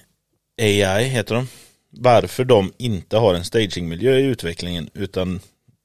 AI 0.59 1.05
heter 1.05 1.35
de, 1.35 1.49
varför 1.90 2.44
de 2.44 2.73
inte 2.77 3.16
har 3.16 3.35
en 3.35 3.44
stagingmiljö 3.44 4.18
i 4.18 4.23
utvecklingen 4.23 4.90
utan 4.94 5.40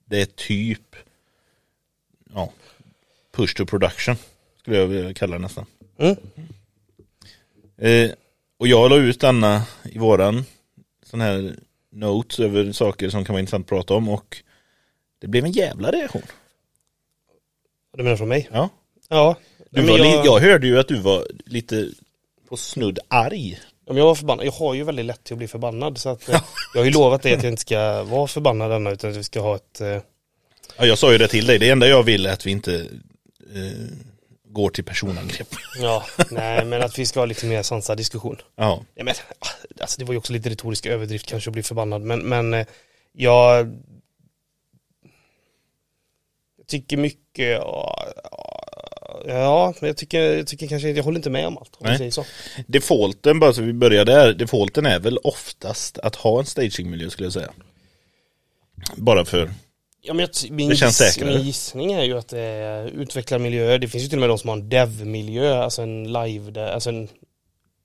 det 0.05 0.21
är 0.21 0.25
typ 0.25 0.95
ja, 2.33 2.51
push 3.31 3.55
to 3.55 3.65
production 3.65 4.15
skulle 4.59 4.77
jag 4.77 4.87
vilja 4.87 5.13
kalla 5.13 5.35
det 5.35 5.41
nästan. 5.41 5.65
Mm. 5.97 6.15
Eh, 7.77 8.11
och 8.57 8.67
jag 8.67 8.89
la 8.89 8.97
ut 8.97 9.19
denna 9.19 9.63
i 9.83 9.97
våran 9.97 10.45
sån 11.03 11.21
här 11.21 11.55
notes 11.91 12.39
över 12.39 12.71
saker 12.71 13.09
som 13.09 13.25
kan 13.25 13.33
vara 13.33 13.39
intressant 13.39 13.65
att 13.65 13.69
prata 13.69 13.93
om 13.93 14.09
och 14.09 14.37
det 15.19 15.27
blev 15.27 15.45
en 15.45 15.51
jävla 15.51 15.91
reaktion. 15.91 16.21
Du 17.97 18.03
menar 18.03 18.17
från 18.17 18.29
mig? 18.29 18.49
Ja. 18.51 18.69
Ja. 19.09 19.35
Du 19.71 19.81
var, 19.81 19.97
jag, 19.97 20.25
jag 20.25 20.39
hörde 20.39 20.67
ju 20.67 20.79
att 20.79 20.87
du 20.87 20.99
var 20.99 21.27
lite 21.45 21.89
på 22.49 22.57
snudd 22.57 22.99
arg. 23.07 23.59
ja, 23.85 23.93
men 23.93 23.97
jag 23.97 24.05
var 24.05 24.15
förbannad. 24.15 24.45
Jag 24.45 24.51
har 24.51 24.73
ju 24.73 24.83
väldigt 24.83 25.05
lätt 25.05 25.23
till 25.23 25.33
att 25.33 25.37
bli 25.37 25.47
förbannad. 25.47 25.97
Så 25.97 26.09
att, 26.09 26.29
eh, 26.29 26.41
jag 26.73 26.81
har 26.81 26.85
ju 26.85 26.91
lovat 26.91 27.21
dig 27.21 27.33
att 27.33 27.43
jag 27.43 27.51
inte 27.53 27.61
ska 27.61 28.03
vara 28.03 28.27
förbannad 28.27 28.71
denna 28.71 28.91
utan 28.91 29.09
att 29.09 29.15
vi 29.17 29.23
ska 29.23 29.39
ha 29.39 29.55
ett... 29.55 29.81
Eh, 29.81 29.97
Ja, 30.77 30.85
jag 30.85 30.97
sa 30.97 31.11
ju 31.11 31.17
det 31.17 31.27
till 31.27 31.45
dig, 31.45 31.59
det 31.59 31.69
enda 31.69 31.87
jag 31.87 32.03
vill 32.03 32.25
är 32.25 32.33
att 32.33 32.45
vi 32.45 32.51
inte 32.51 32.75
eh, 33.55 33.87
går 34.43 34.69
till 34.69 34.83
personangrepp. 34.83 35.47
ja, 35.81 36.05
nej 36.31 36.65
men 36.65 36.81
att 36.81 36.99
vi 36.99 37.05
ska 37.05 37.19
ha 37.19 37.25
lite 37.25 37.45
mer 37.45 37.63
sansad 37.63 37.97
diskussion. 37.97 38.37
Ja, 38.55 38.83
Ja, 38.95 39.03
men, 39.03 39.13
alltså 39.81 39.99
det 39.99 40.05
var 40.05 40.13
ju 40.13 40.17
också 40.17 40.33
lite 40.33 40.49
retorisk 40.49 40.85
överdrift 40.85 41.25
kanske 41.25 41.49
att 41.49 41.53
bli 41.53 41.63
förbannad 41.63 42.01
men, 42.01 42.19
men 42.19 42.53
eh, 42.53 42.65
jag 43.11 43.67
jag 46.57 46.67
tycker 46.67 46.97
mycket 46.97 47.49
ja, 47.49 48.05
ja, 49.27 49.73
men 49.79 49.87
jag 49.87 49.97
tycker, 49.97 50.21
jag 50.21 50.47
tycker 50.47 50.67
kanske 50.67 50.89
jag 50.89 51.03
håller 51.03 51.17
inte 51.19 51.29
med 51.29 51.47
om 51.47 51.57
allt 51.57 51.75
om 51.77 51.87
Nej. 51.87 51.97
säger 51.97 52.11
så. 52.11 52.25
defaulten, 52.67 53.39
bara 53.39 53.53
så 53.53 53.61
vi 53.61 53.73
börjar 53.73 54.05
där, 54.05 54.33
defaulten 54.33 54.85
är 54.85 54.99
väl 54.99 55.17
oftast 55.17 55.97
att 55.97 56.15
ha 56.15 56.39
en 56.39 56.45
stagingmiljö 56.45 57.09
skulle 57.09 57.25
jag 57.25 57.33
säga. 57.33 57.51
Bara 58.95 59.25
för, 59.25 59.49
Ja, 60.01 60.13
men 60.13 60.19
jag, 60.19 60.51
min, 60.51 60.69
Det 60.69 60.75
känns 60.75 61.01
giss, 61.01 61.19
min 61.19 61.41
gissning 61.41 61.91
är 61.93 62.03
ju 62.03 62.17
att 62.17 62.27
det 62.27 62.39
är 62.39 62.87
utvecklarmiljöer, 62.87 63.79
det 63.79 63.87
finns 63.87 64.03
ju 64.03 64.07
till 64.07 64.17
och 64.17 64.21
med 64.21 64.29
de 64.29 64.37
som 64.37 64.49
har 64.49 64.57
en 64.57 64.69
dev-miljö, 64.69 65.63
alltså 65.63 65.81
en 65.81 66.13
live, 66.13 66.71
alltså 66.73 66.89
en, 66.89 67.07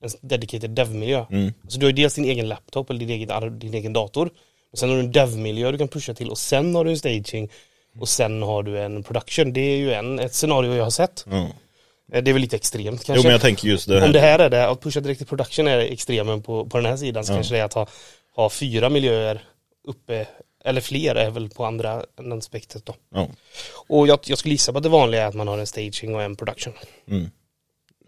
en 0.02 0.10
dedicated 0.20 0.70
dev-miljö. 0.70 1.24
mm, 1.30 1.52
Alltså 1.62 1.78
du 1.78 1.86
har 1.86 1.90
ju 1.90 1.96
dels 1.96 2.14
din 2.14 2.24
egen 2.24 2.48
laptop 2.48 2.90
eller 2.90 3.00
din 3.00 3.10
egen, 3.10 3.58
din 3.58 3.74
egen 3.74 3.92
dator. 3.92 4.30
Och 4.72 4.78
sen 4.78 4.88
har 4.88 4.96
du 4.96 5.02
en 5.02 5.12
dev-miljö 5.12 5.70
du 5.72 5.78
kan 5.78 5.88
pusha 5.88 6.14
till 6.14 6.30
och 6.30 6.38
sen 6.38 6.74
har 6.74 6.84
du 6.84 6.90
en 6.90 6.98
staging 6.98 7.50
och 7.98 8.09
sen 8.09 8.42
har 8.42 8.62
du 8.62 8.78
en 8.80 9.02
production. 9.02 9.52
Det 9.52 9.61
är 9.61 9.76
ju 9.76 9.92
en, 9.92 10.18
ett 10.18 10.35
scenario 10.35 10.74
jag 10.74 10.85
har 10.85 10.90
sett. 10.90 11.26
Eh, 11.26 11.48
Det 12.22 12.30
är 12.30 12.33
väl 12.33 12.42
lite 12.42 12.57
extremt 12.57 13.00
Jo 13.00 13.07
kanske. 13.07 13.22
men 13.26 13.33
jag 13.33 13.40
tänker 13.40 13.68
just 13.68 13.88
det 13.88 14.04
Om 14.04 14.12
det 14.12 14.20
här 14.20 14.38
är 14.38 14.50
det, 14.50 14.68
att 14.68 14.80
pusha 14.80 15.00
direkt 15.00 15.18
till 15.18 15.26
production 15.26 15.68
är 15.68 15.78
extremen 15.78 16.42
på, 16.42 16.66
på 16.66 16.76
den 16.76 16.87
här 16.87 16.96
sidan 16.96 17.24
så 17.24 17.33
Ja. 17.33 17.37
kanske 17.37 17.54
det 17.54 17.61
är 17.61 17.64
att 17.64 17.74
ha, 17.74 17.87
ha 18.37 18.50
fyra 18.50 18.88
miljöer 18.88 19.44
uppe, 19.88 20.26
eller 20.64 20.80
fler 20.80 21.14
är 21.14 21.30
väl 21.30 21.48
på 21.50 21.64
andra 21.64 22.04
änden 22.18 22.42
spektret 22.42 22.87
då. 22.87 22.94
Ja. 23.14 23.28
Och 23.88 24.09
jag, 24.09 24.18
jag 24.24 24.38
skulle 24.38 24.54
gissa 24.54 24.72
på 24.72 24.78
att 24.78 24.83
det 24.85 24.88
vanliga 24.88 25.22
är 25.22 25.26
att 25.26 25.35
man 25.35 25.48
har 25.48 25.59
en 25.59 25.66
staging 25.66 26.14
och 26.14 26.22
en 26.22 26.37
production. 26.37 26.72
Mm. 27.09 27.30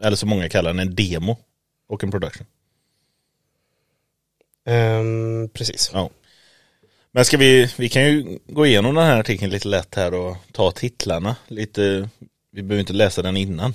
Eller 0.03 0.17
som 0.17 0.29
många 0.29 0.49
kallar 0.49 0.71
den, 0.71 0.79
en 0.79 0.95
demo 0.95 1.37
och 1.89 2.05
en 2.05 2.11
production. 2.11 2.47
Ehm, 4.67 5.49
precis. 5.53 5.91
Ja. 5.93 6.11
Men 7.17 7.25
ska 7.25 7.37
vi, 7.37 7.73
vi 7.77 7.89
kan 7.89 8.05
ju 8.05 8.39
gå 8.47 8.67
igenom 8.67 8.95
den 8.95 9.05
här 9.05 9.21
artikeln 9.21 9.51
lite 9.51 9.69
lätt 9.69 9.95
här 9.95 10.15
och 10.15 10.37
ta 10.53 10.71
titlarna 10.71 11.37
lite, 11.47 12.09
vi 12.53 12.63
behöver 12.63 12.81
inte 12.81 12.93
läsa 12.93 13.23
den 13.23 13.37
innan. 13.37 13.75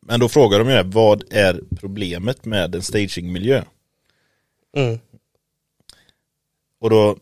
Men 0.00 0.20
då 0.20 0.28
frågar 0.28 0.58
de 0.58 0.68
ju 0.68 0.74
här, 0.74 0.84
vad 0.84 1.24
är 1.32 1.60
problemet 1.80 2.44
med 2.44 2.74
en 2.74 2.82
stagingmiljö? 2.82 3.64
Mm. 4.76 4.98
Och 6.80 6.90
då, 6.90 7.16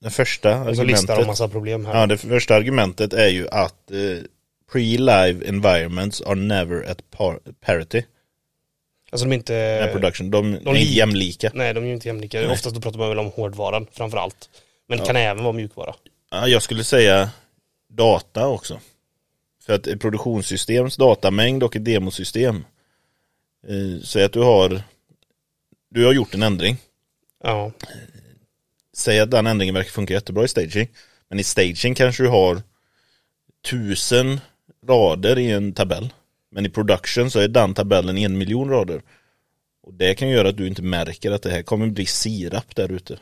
det 0.00 0.10
första 0.10 0.62
Och 0.62 0.76
så 0.76 0.82
listar 0.84 1.06
de 1.06 1.12
argumentet, 1.12 1.26
massa 1.26 1.48
problem 1.48 1.86
här. 1.86 2.00
ja, 2.00 2.06
det 2.06 2.18
första 2.18 2.54
argumentet 2.54 3.12
är 3.12 3.28
ju 3.28 3.48
att 3.48 3.90
eh, 3.90 4.22
pre-live 4.72 5.48
environments 5.48 6.22
are 6.22 6.34
never 6.34 6.90
at 6.90 7.10
par 7.10 7.40
parity 7.60 8.02
Alltså 9.16 9.26
de 9.26 9.32
är 9.32 9.36
inte... 9.36 9.52
med 9.52 9.92
production. 9.92 10.30
De, 10.30 10.46
är 10.46 10.50
de 10.50 10.56
inte 10.58 10.72
lik- 10.72 10.96
jämlika. 10.96 11.50
Nej, 11.54 11.74
de 11.74 11.84
är 11.84 11.88
ju 11.88 11.94
inte 11.94 12.08
jämlika. 12.08 12.38
Nej. 12.40 12.48
Oftast 12.50 12.74
då 12.74 12.80
pratar 12.80 12.98
man 12.98 13.08
väl 13.08 13.18
om 13.18 13.26
hårdvaran 13.30 13.86
framför 13.92 14.18
allt. 14.18 14.50
Men 14.88 14.98
det 14.98 15.02
Ja. 15.02 15.06
kan 15.06 15.16
även 15.16 15.44
vara 15.44 15.52
mjukvara. 15.52 15.94
Ja, 16.30 16.48
jag 16.48 16.62
skulle 16.62 16.84
säga 16.84 17.30
data 17.88 18.46
också. 18.48 18.80
För 19.66 19.72
att 19.74 19.86
ett 19.86 20.00
produktionssystems 20.00 20.96
datamängd 20.96 21.62
och 21.62 21.76
ett 21.76 21.84
demosystem. 21.84 22.64
Eh, 23.68 24.02
säg 24.04 24.24
att 24.24 24.32
du 24.32 24.40
har 24.40 24.82
Du 25.90 26.04
har 26.04 26.12
gjort 26.12 26.34
en 26.34 26.42
ändring. 26.42 26.76
Ja. 27.42 27.72
Säg 28.96 29.20
att 29.20 29.30
den 29.30 29.46
ändringen 29.46 29.74
verkar 29.74 29.90
funka 29.90 30.14
jättebra 30.14 30.44
i 30.44 30.48
staging. 30.48 30.88
Men 31.28 31.40
i 31.40 31.44
staging 31.44 31.94
kanske 31.94 32.22
du 32.22 32.28
har 32.28 32.62
tusen 33.70 34.40
rader 34.88 35.38
i 35.38 35.50
en 35.50 35.72
tabell. 35.72 36.12
Men 36.56 36.66
i 36.66 36.68
production 36.68 37.30
så 37.30 37.40
är 37.40 37.48
den 37.48 37.74
tabellen 37.74 38.18
en 38.18 38.38
miljon 38.38 38.70
rader. 38.70 39.02
Och 39.82 39.94
det 39.94 40.14
kan 40.14 40.28
göra 40.28 40.48
att 40.48 40.56
du 40.56 40.66
inte 40.66 40.82
märker 40.82 41.30
att 41.30 41.42
det 41.42 41.50
här 41.50 41.62
kommer 41.62 41.86
bli 41.86 42.06
sirap 42.06 42.76
där 42.76 42.92
ute. 42.92 43.18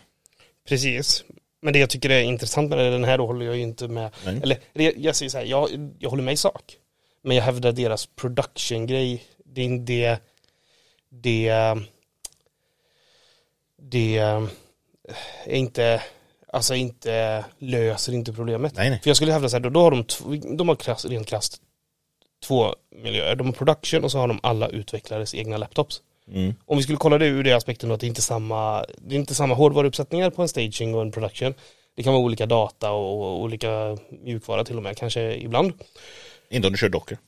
Precis. 0.69 1.25
Men 1.63 1.73
det 1.73 1.79
jag 1.79 1.91
tycker 1.91 2.11
är 2.11 2.21
intressant 2.21 2.71
med 2.71 2.79
den 2.79 3.05
här 3.05 3.19
då 3.19 3.27
håller 3.27 3.47
jag 3.47 3.57
ju 3.57 3.63
inte 3.63 3.89
med. 3.89 4.11
Nej. 4.25 4.41
Eller 4.43 4.59
jag 4.97 5.17
säger 5.17 5.31
så 5.31 5.39
här, 5.39 5.45
jag, 5.45 5.91
jag 5.99 6.11
håller 6.11 6.23
med 6.23 6.35
i 6.35 6.37
sak. 6.37 6.77
Men 7.23 7.37
jag 7.37 7.45
hävdar 7.45 7.73
deras 7.73 8.07
production-grej, 8.07 9.25
det 9.45 9.63
är 9.63 9.79
det, 9.79 10.19
det, 11.11 11.75
det 13.83 14.17
är 14.17 14.49
inte, 15.47 16.03
alltså 16.53 16.75
inte, 16.75 17.45
löser 17.59 18.13
inte 18.13 18.33
problemet. 18.33 18.75
Nej, 18.77 18.91
nej. 18.91 19.01
För 19.03 19.11
jag 19.11 19.17
skulle 19.17 19.33
hävda 19.33 19.49
så 19.49 19.57
här, 19.57 19.61
då, 19.61 19.71
då 19.71 19.81
har 19.81 19.91
de, 19.91 20.57
de 20.57 20.69
har 20.69 20.77
krass, 20.77 21.05
rent 21.05 21.27
krasst 21.27 21.61
två 22.45 22.75
miljöer. 23.03 23.37
De 23.37 23.47
har 23.47 23.53
production 23.53 24.05
och 24.05 24.11
så 24.11 24.19
har 24.19 24.29
de 24.29 24.41
alla 24.43 24.69
utvecklares 24.69 25.35
egna 25.35 25.57
laptops. 25.57 26.03
Mm. 26.33 26.55
Om 26.67 26.77
vi 26.77 26.83
skulle 26.83 26.99
kolla 26.99 27.19
det 27.19 27.27
ur 27.27 27.45
det 27.45 27.53
aspekten 27.53 27.91
att 27.91 28.01
det 28.01 28.07
inte 28.07 28.19
är 28.19 28.23
samma, 28.23 28.85
det 28.99 29.15
är 29.15 29.19
inte 29.19 29.35
samma 29.35 29.55
hårdvaruuppsättningar 29.55 30.31
på 30.31 30.43
en 30.43 30.49
staging 30.49 30.95
och 30.95 31.03
en 31.03 31.13
production. 31.13 31.55
Det 31.97 32.03
kan 32.03 32.13
vara 32.13 32.23
olika 32.23 32.47
data 32.47 32.91
och, 32.91 33.41
olika 33.41 33.99
mjukvara 34.25 34.65
till 34.65 34.77
och 34.77 34.83
med, 34.83 34.97
kanske 34.97 35.35
ibland. 35.35 35.73
Inte 36.51 36.67
om 36.67 36.73
du 36.73 36.79
kör 36.79 36.89
docker. 36.89 37.19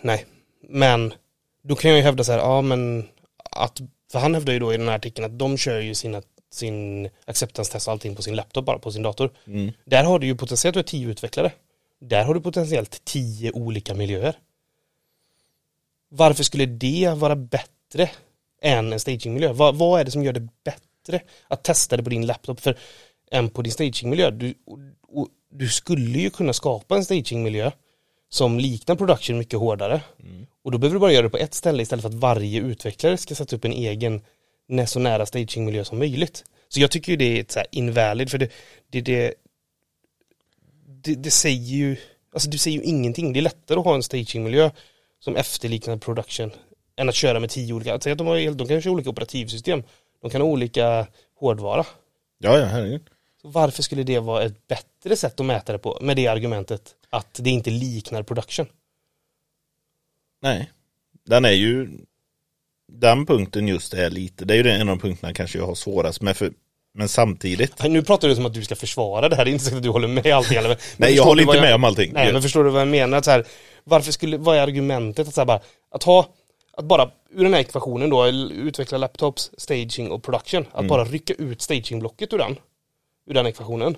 Nej, 0.00 0.26
men 0.68 1.14
då 1.62 1.74
kan 1.74 1.90
jag 1.90 1.98
ju 1.98 2.04
hävda 2.04 2.24
så 2.24 2.32
här, 2.32 2.38
ja 2.38 2.60
men 2.60 3.08
att, 3.50 3.80
för 4.12 4.18
han 4.18 4.34
hävdar 4.34 4.52
ju 4.52 4.58
då 4.58 4.74
i 4.74 4.76
den 4.76 4.88
här 4.88 4.96
artikeln 4.96 5.24
att 5.24 5.38
de 5.38 5.58
kör 5.58 5.80
ju 5.80 5.94
sina, 5.94 6.22
sin 6.50 7.10
acceptance-test 7.24 7.86
och 7.86 7.92
allting 7.92 8.16
på 8.16 8.22
sin 8.22 8.36
laptop 8.36 8.64
bara, 8.64 8.78
på 8.78 8.92
sin 8.92 9.02
dator. 9.02 9.30
Mm. 9.46 9.72
Där 9.84 10.04
har 10.04 10.18
du 10.18 10.26
ju 10.26 10.36
potentiellt, 10.36 10.86
tio 10.86 11.08
utvecklare. 11.08 11.52
Där 12.08 12.24
har 12.24 12.34
du 12.34 12.40
potentiellt 12.40 13.04
tio 13.04 13.52
olika 13.52 13.94
miljöer. 13.94 14.38
Varför 16.08 16.44
skulle 16.44 16.66
det 16.66 17.12
vara 17.16 17.36
bättre 17.36 18.10
än 18.62 18.92
en 18.92 19.00
stagingmiljö? 19.00 19.52
Vad, 19.52 19.76
vad 19.76 20.00
är 20.00 20.04
det 20.04 20.10
som 20.10 20.24
gör 20.24 20.32
det 20.32 20.48
bättre 20.64 21.20
att 21.48 21.64
testa 21.64 21.96
det 21.96 22.02
på 22.02 22.10
din 22.10 22.26
laptop 22.26 22.60
för, 22.60 22.78
än 23.30 23.50
på 23.50 23.62
din 23.62 23.72
stagingmiljö? 23.72 24.30
Du, 24.30 24.54
och, 25.06 25.28
du 25.50 25.68
skulle 25.68 26.18
ju 26.18 26.30
kunna 26.30 26.52
skapa 26.52 26.96
en 26.96 27.04
stagingmiljö 27.04 27.70
som 28.28 28.58
liknar 28.58 28.96
production 28.96 29.38
mycket 29.38 29.58
hårdare. 29.58 30.00
Och 30.62 30.70
då 30.70 30.78
behöver 30.78 30.94
du 30.94 31.00
bara 31.00 31.12
göra 31.12 31.22
det 31.22 31.30
på 31.30 31.36
ett 31.36 31.54
ställe 31.54 31.82
istället 31.82 32.02
för 32.02 32.08
att 32.08 32.14
varje 32.14 32.60
utvecklare 32.60 33.16
ska 33.16 33.34
sätta 33.34 33.56
upp 33.56 33.64
en 33.64 33.72
egen 33.72 34.20
så 34.86 34.98
nära 34.98 35.26
stagingmiljö 35.26 35.84
som 35.84 35.98
möjligt. 35.98 36.44
Så 36.68 36.80
jag 36.80 36.90
tycker 36.90 37.12
ju 37.12 37.16
det 37.16 37.24
är 37.24 37.40
ett 37.40 37.52
så 37.52 37.58
här 37.58 37.68
invalid 37.70 38.30
för 38.30 38.38
det, 38.38 38.48
det, 38.90 39.00
det, 39.00 39.34
det, 41.04 41.14
det 41.14 41.30
säger 41.30 41.76
ju, 41.76 41.96
alltså 42.32 42.50
du 42.50 42.58
säger 42.58 42.78
ju 42.78 42.84
ingenting. 42.84 43.32
Det 43.32 43.40
är 43.40 43.42
lättare 43.42 43.78
att 43.78 43.84
ha 43.84 43.94
en 43.94 44.02
stagingmiljö 44.02 44.70
som 45.20 45.36
efterliknar 45.36 45.96
production 45.96 46.50
än 46.96 47.08
att 47.08 47.14
köra 47.14 47.40
med 47.40 47.50
tio 47.50 47.72
olika, 47.72 48.00
säg 48.00 48.12
att 48.12 48.18
de, 48.18 48.26
har, 48.26 48.54
de 48.54 48.68
kanske 48.68 48.90
har 48.90 48.94
olika 48.94 49.10
operativsystem, 49.10 49.82
de 50.20 50.30
kan 50.30 50.40
ha 50.40 50.48
olika 50.48 51.06
hårdvara. 51.40 51.86
Ja, 52.38 52.58
ja, 52.58 52.64
herregud. 52.64 53.02
Så 53.42 53.48
varför 53.48 53.82
skulle 53.82 54.02
det 54.02 54.18
vara 54.18 54.42
ett 54.42 54.66
bättre 54.66 55.16
sätt 55.16 55.40
att 55.40 55.46
mäta 55.46 55.72
det 55.72 55.78
på 55.78 55.98
med 56.00 56.16
det 56.16 56.26
argumentet 56.26 56.94
att 57.10 57.40
det 57.42 57.50
inte 57.50 57.70
liknar 57.70 58.22
production? 58.22 58.66
Nej. 60.42 60.70
Den 61.26 61.44
är 61.44 61.50
ju, 61.50 61.88
den 62.92 63.26
punkten 63.26 63.68
just 63.68 63.94
är 63.94 64.10
lite, 64.10 64.44
det 64.44 64.54
är 64.54 64.64
ju 64.64 64.70
en 64.70 64.80
av 64.80 64.96
de 64.96 64.98
punkterna 64.98 65.34
kanske 65.34 65.58
jag 65.58 65.66
har 65.66 65.74
svårast 65.74 66.20
med 66.20 66.36
för, 66.36 66.52
men 66.94 67.08
samtidigt. 67.08 67.82
Nu 67.82 68.02
pratar 68.02 68.28
du 68.28 68.34
som 68.34 68.46
att 68.46 68.54
du 68.54 68.64
ska 68.64 68.76
försvara 68.76 69.28
det 69.28 69.36
här, 69.36 69.44
det 69.44 69.50
är 69.50 69.52
inte 69.52 69.64
så 69.64 69.76
att 69.76 69.82
du 69.82 69.88
håller 69.88 70.08
med 70.08 70.26
allting 70.26 70.58
eller, 70.58 70.78
Nej, 70.96 71.14
jag 71.14 71.24
håller 71.24 71.42
inte 71.42 71.60
med 71.60 71.74
om 71.74 71.84
allting. 71.84 72.12
Nej, 72.12 72.32
men 72.32 72.42
förstår 72.42 72.64
du 72.64 72.70
vad 72.70 72.80
jag 72.80 72.88
menar? 72.88 73.22
Så 73.22 73.30
här, 73.30 73.44
varför 73.84 74.12
skulle, 74.12 74.36
vad 74.36 74.56
är 74.56 74.60
argumentet 74.60 75.28
att 75.28 75.34
så 75.34 75.40
här 75.40 75.46
bara, 75.46 75.60
att 75.90 76.02
ha, 76.02 76.26
att 76.76 76.84
bara 76.84 77.10
ur 77.34 77.44
den 77.44 77.54
här 77.54 77.60
ekvationen 77.60 78.10
då, 78.10 78.26
utveckla 78.26 78.98
laptops, 78.98 79.50
staging 79.58 80.10
och 80.10 80.22
production, 80.22 80.66
att 80.72 80.78
Mm. 80.78 80.88
bara 80.88 81.04
rycka 81.04 81.34
ut 81.34 81.62
stagingblocket 81.62 82.32
ur 82.32 82.38
den, 82.38 82.56
ur 83.26 83.34
den 83.34 83.46
ekvationen. 83.46 83.96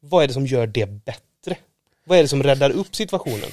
Vad 0.00 0.24
är 0.24 0.28
det 0.28 0.34
som 0.34 0.46
gör 0.46 0.66
det 0.66 0.86
bättre? 0.86 1.56
Vad 2.04 2.18
är 2.18 2.22
det 2.22 2.28
som 2.28 2.42
räddar 2.42 2.70
upp 2.70 2.96
situationen? 2.96 3.50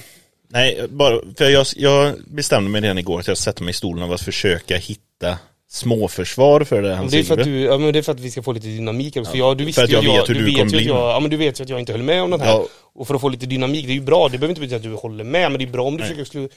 Nej, 0.48 0.86
bara, 0.88 1.20
för 1.38 1.50
jag, 1.50 1.66
jag 1.76 2.14
bestämde 2.26 2.70
mig 2.70 2.80
redan 2.80 2.98
igår 2.98 3.20
att 3.20 3.28
jag 3.28 3.38
sätter 3.38 3.62
mig 3.62 3.70
i 3.70 3.74
stolen 3.74 4.04
av 4.04 4.12
att 4.12 4.20
försöka 4.20 4.76
hitta 4.76 5.38
småförsvar 5.72 6.64
för 6.64 6.82
det 6.82 6.94
han 6.94 7.08
Det 7.08 7.18
är, 7.18 7.22
för 7.22 7.38
att 7.38 7.44
du, 7.44 7.60
ja, 7.60 7.78
men 7.78 7.92
det 7.92 7.98
är 7.98 8.02
för 8.02 8.12
att 8.12 8.20
vi 8.20 8.30
ska 8.30 8.42
få 8.42 8.52
lite 8.52 8.66
dynamik 8.66 9.16
också. 9.16 9.30
För 9.30 9.38
jag, 9.38 9.58
du 9.58 9.64
visste 9.64 9.80
för 9.80 9.84
att 9.96 10.04
ju 10.04 10.08
jag 10.08 10.20
vet 10.20 10.28
hur 10.30 10.34
du 10.34 10.40
du 10.40 10.52
vet 10.52 10.66
att 10.66 10.72
jag, 10.72 10.96
ja, 10.96 11.20
men 11.20 11.30
du 11.30 11.36
vet 11.36 11.60
ju 11.60 11.64
att 11.64 11.68
jag 11.68 11.80
inte 11.80 11.92
höll 11.92 12.02
med 12.02 12.22
om 12.22 12.30
den 12.30 12.40
här. 12.40 12.48
Ja. 12.48 12.66
Och 12.92 13.06
för 13.06 13.14
att 13.14 13.20
få 13.20 13.28
lite 13.28 13.46
dynamik, 13.46 13.86
det 13.86 13.92
är 13.92 13.94
ju 13.94 14.00
bra. 14.00 14.28
Det 14.28 14.38
behöver 14.38 14.48
inte 14.48 14.60
betyda 14.60 14.76
att 14.76 14.82
du 14.82 14.94
håller 14.94 15.24
med, 15.24 15.50
men 15.50 15.58
det 15.58 15.64
är 15.64 15.70
bra 15.70 15.84
om 15.84 15.96
du 15.96 16.02
försöker, 16.02 16.24
slå, 16.24 16.48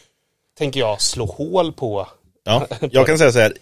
tänker 0.58 0.80
jag, 0.80 1.02
slå 1.02 1.26
hål 1.26 1.74
på. 1.74 2.08
Ja, 2.44 2.68
jag 2.92 3.06
kan 3.06 3.18
säga 3.18 3.32
så 3.32 3.40
här, 3.40 3.54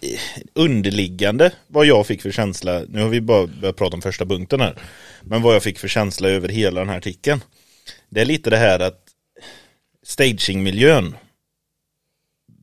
underliggande 0.54 1.52
vad 1.66 1.86
jag 1.86 2.06
fick 2.06 2.22
för 2.22 2.30
känsla, 2.30 2.82
nu 2.88 3.02
har 3.02 3.08
vi 3.08 3.20
bara 3.20 3.46
börjat 3.46 3.76
prata 3.76 3.96
om 3.96 4.02
första 4.02 4.26
punkten 4.26 4.60
här, 4.60 4.74
men 5.22 5.42
vad 5.42 5.54
jag 5.54 5.62
fick 5.62 5.78
för 5.78 5.88
känsla 5.88 6.28
över 6.28 6.48
hela 6.48 6.80
den 6.80 6.88
här 6.88 6.98
artikeln, 6.98 7.40
det 8.08 8.20
är 8.20 8.24
lite 8.24 8.50
det 8.50 8.56
här 8.56 8.80
att 8.80 9.00
stagingmiljön, 10.06 11.16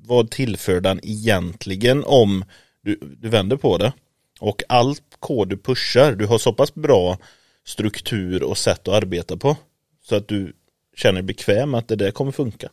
vad 0.05 0.31
tillför 0.31 0.81
den 0.81 0.99
egentligen 1.03 2.03
om 2.03 2.45
du, 2.83 2.99
du 3.17 3.29
vänder 3.29 3.55
på 3.57 3.77
det 3.77 3.93
och 4.39 4.63
allt 4.69 5.03
kod 5.19 5.49
du 5.49 5.57
pushar, 5.57 6.11
du 6.11 6.25
har 6.25 6.37
så 6.37 6.53
pass 6.53 6.75
bra 6.75 7.17
struktur 7.65 8.43
och 8.43 8.57
sätt 8.57 8.87
att 8.87 8.93
arbeta 9.03 9.37
på 9.37 9.57
så 10.03 10.15
att 10.15 10.27
du 10.27 10.53
känner 10.95 11.13
dig 11.13 11.23
bekväm 11.23 11.75
att 11.75 11.87
det 11.87 11.95
där 11.95 12.11
kommer 12.11 12.31
funka. 12.31 12.69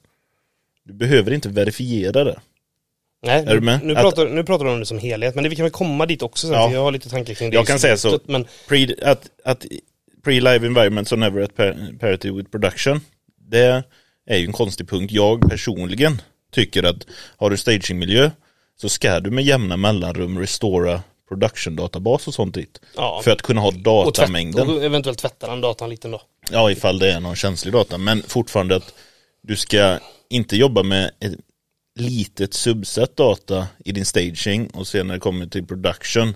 Du 0.85 0.93
behöver 0.93 1.33
inte 1.33 1.49
verifiera 1.49 2.25
det. 2.25 2.41
Nej, 3.23 3.45
Är 3.47 3.55
du 3.55 3.61
med? 3.61 3.81
Nu, 3.85 3.93
Att- 3.95 4.01
pratar, 4.03 4.29
nu 4.29 4.45
pratar 4.45 4.65
du 4.65 4.71
om 4.71 4.81
det 4.81 4.87
som 4.87 4.99
helhet, 4.99 5.35
men 5.35 5.45
det, 5.45 5.51
vi 5.51 5.57
kan 5.57 5.63
väl 5.65 5.73
komma 5.73 6.07
dit 6.07 6.23
också 6.23 6.47
sen, 6.47 6.55
Ja. 6.57 6.73
jag 6.73 6.81
har 6.83 6.93
lite 6.93 7.09
tankar 7.11 7.35
kring 7.35 7.51
det 7.51 7.55
Jag 7.57 7.67
kan 7.67 7.79
säga 7.79 7.97
så. 7.97 8.21
Men 8.27 8.47
Pre, 8.69 8.95
att, 9.03 9.31
att 9.45 9.67
pre-live 10.25 10.67
environments 10.67 11.13
are 11.13 11.21
never 11.21 11.43
at 11.43 11.57
par- 11.57 11.99
parity 11.99 12.31
with 12.31 12.51
production. 12.51 13.01
Det 13.51 13.83
är 14.27 14.37
ju 14.37 14.47
en 14.47 14.53
konstig 14.53 14.89
punkt. 14.89 15.13
Jag 15.13 15.51
personligen 15.51 16.23
tycker 16.53 16.83
att 16.83 17.07
har 17.37 17.51
du 17.51 17.57
stagingmiljö 17.57 18.31
så 18.77 18.89
ska 18.89 19.21
du 19.21 19.31
med 19.31 19.45
jämna 19.45 19.77
mellanrum 19.77 20.39
restora 20.39 21.03
production 21.29 21.77
databas 21.77 22.29
och 22.29 22.35
sånt 22.35 22.55
dit. 22.55 22.81
Ja. 22.97 23.21
För 23.25 23.31
att 23.31 23.43
kunna 23.43 23.61
ha 23.61 23.69
och, 23.69 23.75
tvätt, 23.75 23.85
datamängden. 23.85 24.71
och 24.71 24.85
eventuellt 24.85 25.19
tvättar 25.19 25.49
den 25.49 25.61
datan 25.61 25.91
lite 25.91 26.09
då. 26.09 26.23
Ja, 26.51 26.71
ifall 26.71 26.99
det 26.99 27.13
är 27.13 27.21
någon 27.21 27.37
känslig 27.37 27.73
data. 27.73 27.99
Men 27.99 28.23
fortfarande 28.23 28.77
att 28.77 28.95
du 29.43 29.57
ska 29.57 29.99
inte 30.29 30.57
jobba 30.57 30.83
med 30.83 31.11
ett 31.21 31.35
litet 31.99 32.55
subset 32.55 33.17
data 33.17 33.67
i 33.85 33.93
din 33.93 34.05
staging 34.05 34.71
och 34.71 34.87
sen 34.87 35.07
när 35.07 35.15
det 35.15 35.21
kommer 35.21 35.47
till 35.47 35.67
production 35.67 36.35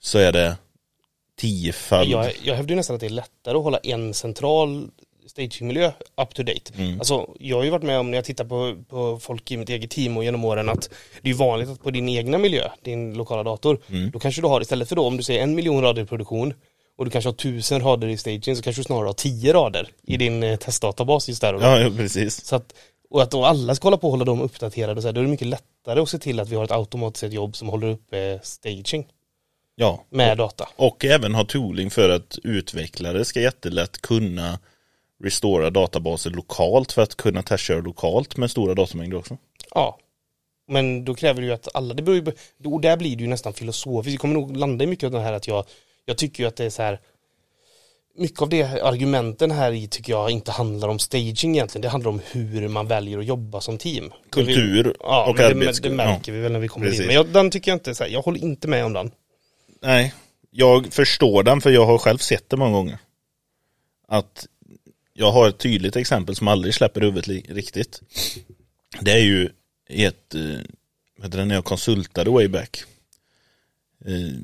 så 0.00 0.18
är 0.18 0.32
det 0.32 0.56
tiofald. 1.38 2.10
Jag, 2.10 2.32
jag 2.42 2.54
hävdar 2.54 2.70
ju 2.70 2.76
nästan 2.76 2.94
att 2.94 3.00
det 3.00 3.06
är 3.06 3.10
lättare 3.10 3.56
att 3.56 3.62
hålla 3.64 3.78
en 3.78 4.14
central 4.14 4.88
stagingmiljö 5.26 5.92
up 6.22 6.34
to 6.34 6.42
date. 6.42 6.72
Mm. 6.78 6.98
Alltså, 6.98 7.28
jag 7.40 7.56
har 7.56 7.64
ju 7.64 7.70
varit 7.70 7.82
med 7.84 7.98
om 7.98 8.10
när 8.10 8.18
jag 8.18 8.24
tittar 8.24 8.44
på, 8.44 8.76
på 8.88 9.18
folk 9.18 9.50
i 9.50 9.56
mitt 9.56 9.68
eget 9.68 9.90
team 9.90 10.16
och 10.16 10.24
genom 10.24 10.44
åren 10.44 10.68
att 10.68 10.90
det 11.22 11.30
är 11.30 11.34
vanligt 11.34 11.68
att 11.68 11.82
på 11.82 11.90
din 11.90 12.08
egna 12.08 12.38
miljö, 12.38 12.68
din 12.82 13.14
lokala 13.14 13.42
dator, 13.42 13.78
Mm. 13.88 14.10
då 14.10 14.18
kanske 14.18 14.40
du 14.40 14.46
har 14.48 14.60
istället 14.60 14.88
för 14.88 14.96
då 14.96 15.06
om 15.06 15.16
du 15.16 15.22
säger 15.22 15.42
en 15.42 15.54
miljon 15.54 15.82
rader 15.82 16.02
i 16.02 16.06
produktion 16.06 16.54
och 16.98 17.04
du 17.04 17.10
kanske 17.10 17.28
har 17.28 17.34
tusen 17.34 17.80
rader 17.80 18.08
i 18.08 18.16
staging 18.16 18.56
så 18.56 18.62
kanske 18.62 18.80
du 18.80 18.84
snarare 18.84 19.06
har 19.06 19.12
tio 19.12 19.52
rader 19.52 19.88
i 20.06 20.16
din 20.16 20.42
eh, 20.42 20.56
testdatabas 20.56 21.28
just 21.28 21.40
där 21.40 21.54
och 21.54 21.60
då. 21.60 21.66
Ja, 21.66 21.80
ja, 21.80 21.90
precis. 21.96 22.44
Så 22.44 22.56
att, 22.56 22.74
och 23.10 23.22
att 23.22 23.30
då 23.30 23.44
alla 23.44 23.74
ska 23.74 23.86
hålla 23.86 23.96
på 23.96 24.06
och 24.06 24.10
hålla 24.10 24.24
dem 24.24 24.40
uppdaterade 24.40 24.92
och 24.98 25.02
så 25.02 25.08
här, 25.08 25.12
då 25.12 25.20
är 25.20 25.24
det 25.24 25.30
mycket 25.30 25.46
lättare 25.48 26.00
att 26.00 26.08
se 26.08 26.18
till 26.18 26.40
att 26.40 26.48
vi 26.48 26.56
har 26.56 26.64
ett 26.64 26.70
automatiserat 26.70 27.32
jobb 27.32 27.56
som 27.56 27.68
håller 27.68 27.86
uppe 27.88 28.40
staging 28.42 29.06
Ja, 29.74 30.04
med 30.10 30.38
data. 30.38 30.68
och 30.76 31.04
även 31.04 31.34
ha 31.34 31.44
tooling 31.44 31.90
för 31.90 32.08
att 32.08 32.38
utvecklare 32.44 33.24
ska 33.24 33.40
jättelätt 33.40 34.02
kunna 34.02 34.58
restora 35.22 35.70
databaser 35.70 36.30
lokalt 36.30 36.92
för 36.92 37.02
att 37.02 37.16
kunna 37.16 37.42
testköra 37.42 37.80
lokalt 37.80 38.36
med 38.36 38.50
stora 38.50 38.74
datamängder 38.74 39.16
också. 39.16 39.36
Ja. 39.74 39.98
Men 40.68 41.04
då 41.04 41.14
kräver 41.14 41.40
det 41.40 41.46
ju 41.46 41.52
att 41.52 41.68
alla, 41.74 41.94
det 41.94 42.02
beror 42.02 42.16
ju, 42.16 42.32
då, 42.58 42.74
och 42.74 42.80
där 42.80 42.96
blir 42.96 43.16
det 43.16 43.22
ju 43.22 43.28
nästan 43.28 43.52
filosofiskt. 43.52 44.14
Vi 44.14 44.18
kommer 44.18 44.34
nog 44.34 44.56
landa 44.56 44.84
i 44.84 44.86
mycket 44.86 45.04
av 45.04 45.10
det 45.10 45.20
här 45.20 45.32
att 45.32 45.48
jag, 45.48 45.64
jag 46.04 46.16
tycker 46.18 46.42
ju 46.42 46.48
att 46.48 46.56
det 46.56 46.64
är 46.64 46.70
så 46.70 46.82
här 46.82 47.00
mycket 48.14 48.42
av 48.42 48.48
det 48.48 48.82
argumenten 48.82 49.50
här 49.50 49.72
i 49.72 49.88
tycker 49.88 50.12
jag 50.12 50.30
inte 50.30 50.50
handlar 50.50 50.88
om 50.88 50.98
staging 50.98 51.54
egentligen. 51.54 51.82
Det 51.82 51.88
handlar 51.88 52.10
om 52.10 52.20
hur 52.30 52.68
man 52.68 52.86
väljer 52.86 53.18
att 53.18 53.26
jobba 53.26 53.60
som 53.60 53.78
team. 53.78 54.12
Kultur 54.30 54.84
Vi, 54.84 54.92
ja, 55.00 55.26
och 55.30 55.36
men 55.36 55.58
det, 55.58 55.82
det 55.82 55.90
märker 55.90 56.32
vi 56.32 56.40
väl 56.40 56.52
när 56.52 56.60
vi 56.60 56.68
kommer 56.68 56.86
Precis. 56.86 57.00
in. 57.00 57.06
Men 57.06 57.16
jag, 57.16 57.26
den 57.26 57.50
tycker 57.50 57.70
jag 57.70 57.76
inte, 57.76 57.94
så 57.94 58.04
här, 58.04 58.10
jag 58.10 58.22
håller 58.22 58.40
inte 58.40 58.68
med 58.68 58.84
om 58.84 58.92
den. 58.92 59.10
Nej, 59.82 60.14
jag 60.50 60.92
förstår 60.92 61.42
den 61.42 61.60
för 61.60 61.70
jag 61.70 61.86
har 61.86 61.98
själv 61.98 62.18
sett 62.18 62.50
det 62.50 62.56
många 62.56 62.72
gånger. 62.72 62.98
Att 64.08 64.46
jag 65.14 65.32
har 65.32 65.48
ett 65.48 65.58
tydligt 65.58 65.96
exempel 65.96 66.36
som 66.36 66.48
aldrig 66.48 66.74
släpper 66.74 67.00
huvudet 67.00 67.28
riktigt. 67.50 68.00
Det 69.00 69.12
är 69.12 69.18
ju 69.24 69.50
ett, 69.88 70.34
eh, 70.34 70.40
vad 71.16 71.26
heter 71.26 71.38
det, 71.38 71.44
när 71.44 71.54
jag 71.54 71.64
konsultade 71.64 72.30
way 72.30 72.48
back. 72.48 72.84
Eh, 74.04 74.38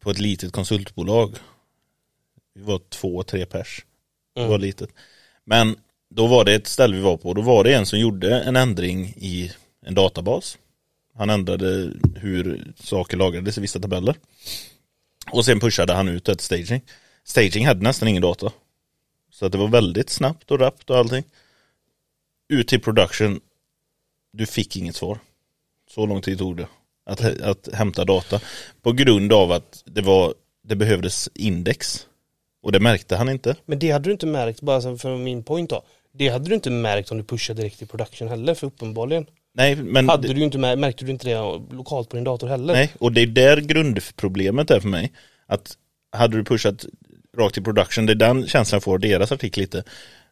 på 0.00 0.10
ett 0.10 0.18
litet 0.18 0.52
konsultbolag. 0.52 1.36
Vi 2.54 2.62
var 2.62 2.80
två, 2.88 3.22
tre 3.22 3.46
pers. 3.46 3.84
Det 4.34 4.40
var 4.40 4.48
Mm. 4.48 4.60
litet. 4.60 4.90
Men 5.44 5.76
då 6.10 6.26
var 6.26 6.44
det 6.44 6.54
ett 6.54 6.66
ställe 6.66 6.96
vi 6.96 7.02
var 7.02 7.16
på. 7.16 7.34
Då 7.34 7.42
var 7.42 7.64
det 7.64 7.74
en 7.74 7.86
som 7.86 7.98
gjorde 7.98 8.40
en 8.40 8.56
ändring 8.56 9.06
i 9.16 9.52
en 9.86 9.94
databas. 9.94 10.58
Han 11.14 11.30
ändrade 11.30 11.92
hur 12.16 12.72
saker 12.76 13.16
lagrades 13.16 13.58
i 13.58 13.60
vissa 13.60 13.80
tabeller. 13.80 14.16
Och 15.30 15.44
sen 15.44 15.60
pushade 15.60 15.92
han 15.92 16.08
ut 16.08 16.28
ett 16.28 16.40
staging. 16.40 16.80
Staging 17.24 17.66
hade 17.66 17.80
nästan 17.82 18.08
ingen 18.08 18.22
data. 18.22 18.52
Så 19.36 19.46
att 19.46 19.52
det 19.52 19.58
var 19.58 19.68
väldigt 19.68 20.10
snabbt 20.10 20.50
och 20.50 20.60
rappt 20.60 20.90
och 20.90 20.96
allting. 20.96 21.24
Ut 22.48 22.68
till 22.68 22.80
production. 22.80 23.40
Du 24.32 24.46
fick 24.46 24.76
inget 24.76 24.96
svar. 24.96 25.18
Så 25.90 26.06
lång 26.06 26.22
tid 26.22 26.38
tog 26.38 26.56
det. 26.56 26.68
Att, 27.06 27.40
att 27.40 27.68
hämta 27.72 28.04
data. 28.04 28.40
På 28.82 28.92
grund 28.92 29.32
av 29.32 29.52
att 29.52 29.82
det 29.86 30.02
var 30.02 30.34
det 30.62 30.76
behövdes 30.76 31.28
index. 31.34 32.06
Och 32.62 32.72
det 32.72 32.80
märkte 32.80 33.16
han 33.16 33.28
inte. 33.28 33.56
Men 33.66 33.78
det 33.78 33.90
hade 33.90 34.08
du 34.08 34.12
inte 34.12 34.26
märkt, 34.26 34.60
bara 34.60 34.96
för 34.96 35.16
min 35.16 35.42
point 35.42 35.70
då. 35.70 35.82
Det 36.12 36.28
hade 36.28 36.48
du 36.48 36.54
inte 36.54 36.70
märkt 36.70 37.10
om 37.10 37.18
du 37.18 37.24
pushade 37.24 37.62
direkt 37.62 37.82
i 37.82 37.86
production 37.86 38.28
heller, 38.28 38.54
för 38.54 38.66
uppenbarligen. 38.66 39.26
Nej, 39.54 39.76
men 39.76 40.08
Hade 40.08 40.34
du 40.34 40.44
inte 40.44 40.58
med, 40.58 40.78
märkte 40.78 41.04
du 41.04 41.10
inte 41.10 41.28
det 41.28 41.36
lokalt 41.74 42.08
på 42.08 42.16
din 42.16 42.24
dator 42.24 42.48
heller? 42.48 42.74
Nej, 42.74 42.92
och 42.98 43.12
det 43.12 43.20
är 43.20 43.26
där 43.26 43.56
grundproblemet 43.56 44.70
är 44.70 44.80
för 44.80 44.88
mig. 44.88 45.12
Att 45.46 45.76
hade 46.12 46.36
du 46.36 46.44
pushat 46.44 46.86
rakt 47.38 47.54
till 47.54 47.64
production, 47.64 48.06
det 48.06 48.12
är 48.12 48.14
den 48.14 48.46
känslan 48.46 48.76
jag 48.76 48.82
får 48.82 48.98
deras 48.98 49.32
artikel 49.32 49.60
lite. 49.60 49.84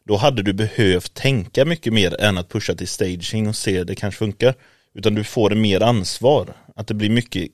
Då 0.07 0.15
hade 0.15 0.43
du 0.43 0.53
behövt 0.53 1.13
tänka 1.13 1.65
mycket 1.65 1.93
mer 1.93 2.21
än 2.21 2.37
att 2.37 2.49
pusha 2.49 2.75
till 2.75 2.87
staging 2.87 3.47
och 3.47 3.55
se 3.55 3.83
det 3.83 3.95
kanske 3.95 4.17
funkar. 4.19 4.53
Utan 4.93 5.15
du 5.15 5.23
får 5.23 5.49
mer 5.49 5.81
ansvar. 5.81 6.53
Att 6.75 6.87
det 6.87 6.93
blir 6.93 7.09
mycket 7.09 7.47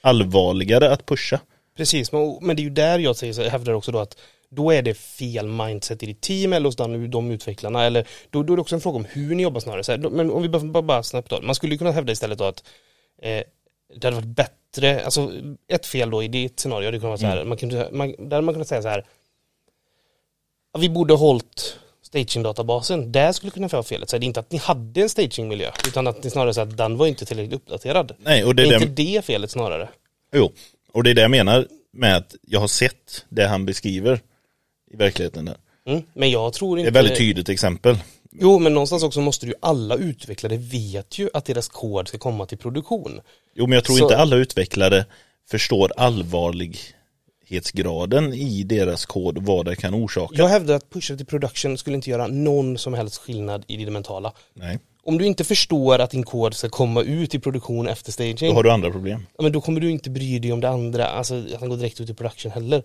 allvarligare 0.00 0.90
att 0.92 1.06
pusha. 1.06 1.40
Precis, 1.76 2.12
men, 2.40 2.56
det 2.56 2.62
är 2.62 2.64
ju 2.64 2.70
där 2.70 2.98
jag 2.98 3.16
säger, 3.16 3.50
hävdar 3.50 3.72
också 3.72 3.92
då 3.92 3.98
att 3.98 4.16
då 4.50 4.70
är 4.70 4.82
det 4.82 4.94
fel 4.94 5.48
mindset 5.48 6.02
i 6.02 6.06
ditt 6.06 6.20
team 6.20 6.52
eller 6.52 6.64
hos 6.68 6.76
de, 6.76 7.10
de 7.10 7.30
utvecklarna 7.30 7.84
eller 7.84 8.06
då, 8.30 8.42
då 8.42 8.52
är 8.52 8.56
det 8.56 8.60
också 8.60 8.74
en 8.74 8.80
fråga 8.80 8.96
om 8.96 9.04
hur 9.10 9.34
ni 9.34 9.42
jobbar 9.42 9.60
snarare. 9.60 9.84
Så 9.84 9.92
här, 9.92 9.98
då- 9.98 10.10
men 10.10 10.30
om 10.30 10.42
vi 10.42 10.48
bara, 10.48 10.62
bara, 10.62 10.82
bara 10.82 11.02
snabbt 11.02 11.30
då, 11.30 11.40
man 11.42 11.54
skulle 11.54 11.76
kunna 11.76 11.92
hävda 11.92 12.12
istället 12.12 12.38
då 12.38 12.44
att 12.44 12.64
eh, 13.22 13.42
det 13.96 14.06
hade 14.06 14.16
varit 14.16 14.26
bättre, 14.36 15.04
alltså 15.04 15.32
ett 15.68 15.86
fel 15.86 16.10
då 16.10 16.22
i 16.22 16.28
ditt 16.28 16.60
scenario, 16.60 16.90
det 16.90 16.96
kunde 16.98 17.06
vara 17.06 17.18
så 17.18 17.26
här, 17.26 17.44
man 17.44 17.56
kunde, 17.58 17.88
man, 17.92 18.08
där 18.18 18.30
hade 18.36 18.40
man 18.42 18.54
kunnat 18.54 18.68
säga 18.68 18.82
så 18.82 18.88
här, 18.88 19.04
att 20.72 20.80
vi 20.82 20.88
borde 20.88 21.14
hållit 21.14 21.78
staging-databasen, 22.02 23.12
där 23.12 23.32
skulle 23.32 23.50
kunna 23.50 23.68
vara 23.68 23.82
felet. 23.82 24.10
Så 24.10 24.18
det 24.18 24.24
är 24.24 24.26
inte 24.26 24.40
att 24.40 24.52
ni 24.52 24.58
hade 24.58 25.00
en 25.02 25.08
staging-miljö, 25.08 25.70
utan 25.88 26.06
att 26.06 26.24
ni 26.24 26.30
snarare 26.30 26.54
säger 26.54 26.66
att 26.68 26.76
den 26.76 26.96
var 26.96 27.06
inte 27.06 27.24
tillräckligt 27.26 27.54
uppdaterad. 27.54 28.12
Nej, 28.18 28.44
och 28.44 28.54
Det 28.54 28.62
det 28.62 28.68
är 28.68 28.72
är 28.72 28.76
inte 28.82 29.02
det, 29.02 29.14
det 29.14 29.24
felet 29.24 29.50
snarare. 29.50 29.88
jo, 30.34 30.52
och 30.92 31.02
det 31.04 31.10
är 31.10 31.14
det 31.14 31.22
jag 31.22 31.30
menar 31.30 31.66
med 31.92 32.16
att 32.16 32.34
jag 32.42 32.60
har 32.60 32.68
sett 32.68 33.24
det 33.28 33.46
han 33.46 33.66
beskriver 33.66 34.20
i 34.90 34.96
verkligheten 34.96 35.44
där. 35.44 35.56
Mm. 35.86 36.02
Men 36.14 36.30
jag 36.30 36.52
tror 36.52 36.76
Det 36.76 36.80
inte... 36.80 36.88
är 36.88 36.90
ett 36.90 36.96
väldigt 36.96 37.18
tydligt 37.18 37.48
exempel. 37.48 37.98
Jo, 38.40 38.58
men 38.58 38.74
någonstans 38.74 39.02
också 39.02 39.20
måste 39.20 39.46
ju 39.46 39.54
alla 39.60 39.94
utvecklare 39.96 40.56
vet 40.56 41.18
ju 41.18 41.28
att 41.34 41.44
deras 41.44 41.68
kod 41.68 42.08
ska 42.08 42.18
komma 42.18 42.46
till 42.46 42.58
produktion. 42.58 43.20
Jo, 43.54 43.66
men 43.66 43.74
jag 43.74 43.84
tror 43.84 43.96
Så- 43.96 44.02
inte 44.04 44.16
alla 44.16 44.36
utvecklare 44.36 45.04
förstår 45.50 45.92
allvarlighetsgraden 45.96 48.34
i 48.34 48.62
deras 48.62 49.06
kod 49.06 49.36
och 49.36 49.42
vad 49.42 49.66
det 49.66 49.76
kan 49.76 49.94
orsaka. 49.94 50.34
Jag 50.38 50.48
hävdar 50.48 50.74
att 50.74 50.90
pusha 50.90 51.16
till 51.16 51.26
production 51.26 51.78
skulle 51.78 51.96
inte 51.96 52.10
göra 52.10 52.26
någon 52.26 52.78
som 52.78 52.94
helst 52.94 53.16
skillnad 53.16 53.64
i 53.66 53.84
det 53.84 53.90
mentala. 53.90 54.32
Nej, 54.54 54.78
Om 55.06 55.18
du 55.18 55.26
inte 55.26 55.44
förstår 55.44 55.98
att 55.98 56.10
din 56.10 56.22
kod 56.22 56.54
ska 56.54 56.68
komma 56.68 57.02
ut 57.02 57.34
i 57.34 57.38
produktion 57.38 57.88
efter 57.88 58.12
staging, 58.12 58.48
då 58.50 58.54
har 58.54 58.62
du 58.62 58.70
andra 58.70 58.90
problem. 58.90 59.26
ja, 59.36 59.42
men 59.42 59.52
då 59.52 59.60
kommer 59.60 59.80
du 59.80 59.90
inte 59.90 60.10
bry 60.10 60.38
dig 60.38 60.52
om 60.52 60.60
det 60.60 60.68
andra, 60.68 61.06
alltså 61.06 61.34
att 61.34 61.60
den 61.60 61.68
går 61.68 61.76
direkt 61.76 62.00
ut 62.00 62.10
i 62.10 62.14
production 62.14 62.52
heller. 62.52 62.82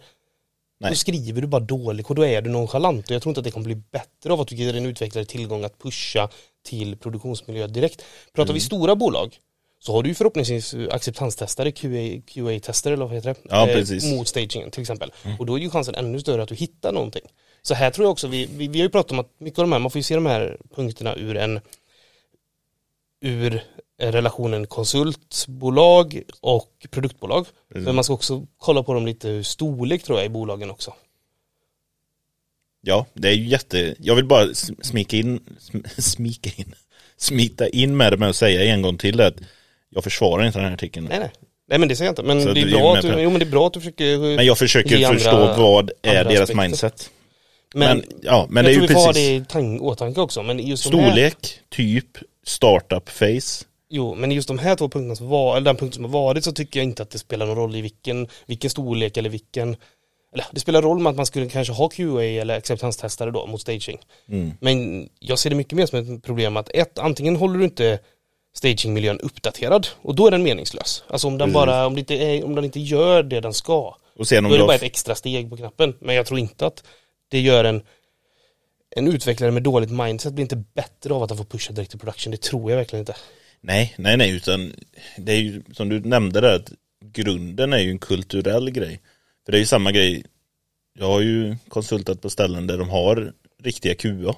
Nej. 0.81 0.91
Då 0.91 0.95
skriver 0.95 1.41
du 1.41 1.47
bara 1.47 1.59
dålig 1.61 2.05
kod, 2.05 2.15
då 2.17 2.25
är 2.25 2.41
du 2.41 2.49
nonchalant 2.49 3.05
och 3.05 3.11
jag 3.15 3.21
tror 3.21 3.31
inte 3.31 3.39
att 3.39 3.43
det 3.45 3.51
kommer 3.51 3.65
bli 3.65 3.75
bättre 3.75 4.33
av 4.33 4.41
att 4.41 4.47
du 4.47 4.55
ger 4.55 4.75
en 4.75 4.85
utvecklare 4.85 5.25
tillgång 5.25 5.63
att 5.63 5.79
pusha 5.79 6.29
till 6.65 6.97
produktionsmiljö 6.97 7.67
direkt. 7.67 8.03
Pratar 8.33 8.49
Mm. 8.49 8.53
vi 8.53 8.59
stora 8.59 8.95
bolag 8.95 9.37
så 9.79 9.93
har 9.93 10.03
du 10.03 10.09
ju 10.09 10.15
förhoppningsvis 10.15 10.75
acceptanstestare, 10.91 11.71
QA, 11.71 12.21
QA-tester 12.27 12.91
eller 12.91 13.05
vad 13.05 13.13
heter 13.15 13.29
det? 13.33 13.39
Ja, 13.49 13.67
Eh, 13.69 13.75
precis. 13.75 14.03
Mm. 14.03 14.17
mot 14.17 14.27
stagingen 14.27 14.71
till 14.71 14.81
exempel. 14.81 15.11
Och 15.39 15.45
då 15.45 15.55
är 15.55 15.59
ju 15.61 15.69
chansen 15.69 15.95
ännu 15.95 16.19
större 16.19 16.43
att 16.43 16.49
du 16.49 16.55
hittar 16.55 16.91
någonting. 16.93 17.23
Så 17.61 17.73
här 17.73 17.91
tror 17.91 18.05
jag 18.05 18.11
också, 18.11 18.27
vi, 18.27 18.45
vi, 18.45 18.67
vi 18.67 18.79
har 18.79 18.83
ju 18.85 18.89
pratat 18.89 19.11
om 19.11 19.19
att 19.19 19.29
mycket 19.39 19.59
av 19.59 19.63
de 19.63 19.71
här, 19.71 19.79
man 19.79 19.91
får 19.91 19.99
ju 19.99 20.03
se 20.03 20.15
de 20.15 20.25
här 20.25 20.57
punkterna 20.75 21.15
ur 21.15 21.37
en 21.37 21.59
ur 23.21 23.63
relationen 23.99 24.67
konsultbolag 24.67 26.21
och 26.41 26.87
produktbolag. 26.89 27.45
Precis. 27.69 27.85
Men 27.85 27.95
man 27.95 28.03
ska 28.03 28.13
också 28.13 28.45
kolla 28.57 28.83
på 28.83 28.93
dem 28.93 29.05
lite 29.05 29.27
ur 29.27 29.43
storlek 29.43 30.03
tror 30.03 30.17
jag 30.17 30.25
i 30.25 30.29
bolagen 30.29 30.71
också. 30.71 30.93
Ja, 32.81 33.05
det 33.13 33.27
är 33.27 33.33
ju 33.33 33.45
jätte, 33.47 33.95
jag 33.99 34.15
vill 34.15 34.25
bara 34.25 34.45
sm- 34.45 34.75
smika 34.81 35.17
in, 35.17 35.39
sm- 35.59 36.01
smika 36.01 36.49
in, 36.55 36.75
smita 37.17 37.67
in 37.69 37.97
med 37.97 38.13
det 38.13 38.17
med 38.17 38.29
att 38.29 38.35
säga 38.35 38.73
en 38.73 38.81
gång 38.81 38.97
till 38.97 39.21
att 39.21 39.35
jag 39.89 40.03
försvarar 40.03 40.45
inte 40.45 40.59
den 40.59 40.65
här 40.67 40.73
artikeln. 40.73 41.05
Nej 41.09 41.19
nej. 41.19 41.31
Nej 41.69 41.79
men 41.79 41.87
det 41.89 41.95
säger 41.95 42.07
jag 42.07 42.11
inte. 42.11 42.23
Men 42.23 42.43
Så 42.43 42.53
det 42.53 42.61
är, 42.61 42.65
du 42.65 42.71
bra 42.71 42.95
att 42.95 43.01
du, 43.01 43.07
jo, 43.21 43.29
men 43.29 43.39
det 43.39 43.45
är 43.45 43.49
bra 43.51 43.67
att 43.67 43.73
du 43.73 43.79
försöker 43.79 44.17
Men 44.35 44.45
jag 44.45 44.57
försöker 44.57 44.95
andra- 44.95 45.09
förstå 45.19 45.37
vad 45.61 45.91
är 46.01 46.23
deras 46.23 46.41
aspekter. 46.41 46.55
mindset. 46.63 47.09
men, 47.73 47.97
Men, 47.97 48.05
ja, 48.21 48.47
men 48.49 48.65
jag 48.65 48.73
det 48.73 48.75
är 48.75 48.79
tror 48.79 48.81
ju 48.81 48.87
vi 48.87 48.93
får 48.93 49.01
ha 49.01 49.13
det 49.61 49.75
i 49.75 49.79
åtanke 49.79 50.21
också. 50.21 50.43
Men 50.43 50.59
just 50.67 50.91
de 50.91 50.99
här, 50.99 51.09
storlek, 51.09 51.59
typ, 51.69 52.05
startup 52.43 53.05
phase. 53.19 53.65
Jo, 53.89 54.15
men 54.15 54.31
just 54.31 54.47
de 54.47 54.59
här 54.59 54.75
två 54.75 54.89
punkterna 54.89 55.15
som 55.15 55.27
var, 55.27 55.57
eller 55.57 55.65
den 55.65 55.75
punkt 55.75 55.95
som 55.95 56.03
har 56.03 56.11
varit 56.11 56.43
så 56.43 56.51
tycker 56.51 56.79
jag 56.79 56.83
inte 56.83 57.03
att 57.03 57.09
det 57.09 57.19
spelar 57.19 57.45
någon 57.45 57.55
roll 57.55 57.75
i 57.75 57.81
vilken, 57.81 58.27
vilken 58.45 58.69
storlek 58.69 59.17
eller 59.17 59.29
vilken 59.29 59.75
eller 60.33 60.45
det 60.51 60.59
spelar 60.59 60.81
roll 60.81 60.99
med 60.99 61.09
att 61.09 61.15
man 61.15 61.25
skulle 61.25 61.49
kanske 61.49 61.73
ha 61.73 61.89
QA 61.89 62.23
eller 62.23 62.57
acceptanstestare 62.57 63.31
då 63.31 63.47
mot 63.47 63.61
staging. 63.61 63.99
Mm. 64.27 64.51
Men 64.61 65.09
jag 65.19 65.39
ser 65.39 65.49
det 65.49 65.55
mycket 65.55 65.73
mer 65.73 65.85
som 65.85 65.99
ett 65.99 66.23
problem 66.23 66.57
att 66.57 66.69
ett, 66.73 66.99
antingen 66.99 67.35
håller 67.35 67.59
du 67.59 67.65
inte 67.65 67.99
stagingmiljön 68.53 69.19
uppdaterad 69.19 69.87
och 70.01 70.15
då 70.15 70.27
är 70.27 70.31
den 70.31 70.43
meningslös. 70.43 71.03
Alltså 71.07 71.27
om 71.27 71.37
den 71.37 71.47
Precis. 71.47 71.53
bara, 71.53 71.87
om, 71.87 71.95
det 71.95 71.99
inte 71.99 72.15
är, 72.15 72.45
om 72.45 72.55
den 72.55 72.65
inte 72.65 72.79
gör 72.79 73.23
det 73.23 73.39
den 73.39 73.53
ska, 73.53 73.95
Och 74.15 74.27
sen 74.27 74.45
om 74.45 74.51
då 74.51 74.55
är 74.55 74.59
det 74.59 74.65
bara 74.65 74.75
ett 74.75 74.83
extra 74.83 75.15
steg 75.15 75.49
på 75.49 75.57
knappen. 75.57 75.95
Men 75.99 76.15
jag 76.15 76.25
tror 76.25 76.39
inte 76.39 76.65
att 76.65 76.83
det 77.29 77.39
gör 77.39 77.63
en 77.63 77.81
en 78.91 79.07
utvecklare 79.07 79.51
med 79.51 79.63
dåligt 79.63 79.91
mindset 79.91 80.33
blir 80.33 80.41
inte 80.43 80.55
bättre 80.55 81.13
av 81.13 81.23
att 81.23 81.29
den 81.29 81.37
får 81.37 81.45
pusha 81.45 81.73
direkt 81.73 81.91
till 81.91 81.99
production. 81.99 82.31
Det 82.31 82.41
tror 82.41 82.71
jag 82.71 82.77
verkligen 82.77 83.01
inte. 83.01 83.15
Nej, 83.61 83.95
nej, 83.97 84.17
nej, 84.17 84.35
utan 84.35 84.73
det 85.17 85.31
är 85.31 85.39
ju 85.39 85.63
som 85.73 85.89
du 85.89 85.99
nämnde 85.99 86.41
där, 86.41 86.55
att 86.55 86.71
grunden 87.05 87.73
är 87.73 87.77
ju 87.77 87.89
en 87.91 87.99
kulturell 87.99 88.71
grej. 88.71 89.01
För 89.45 89.51
det 89.51 89.57
är 89.57 89.59
ju 89.59 89.65
samma 89.65 89.91
grej, 89.91 90.23
jag 90.99 91.07
har 91.07 91.21
ju 91.21 91.55
konsultat 91.67 92.21
på 92.21 92.29
ställen 92.29 92.67
där 92.67 92.77
de 92.77 92.89
har 92.89 93.33
riktiga 93.63 93.95
QA. 93.95 94.35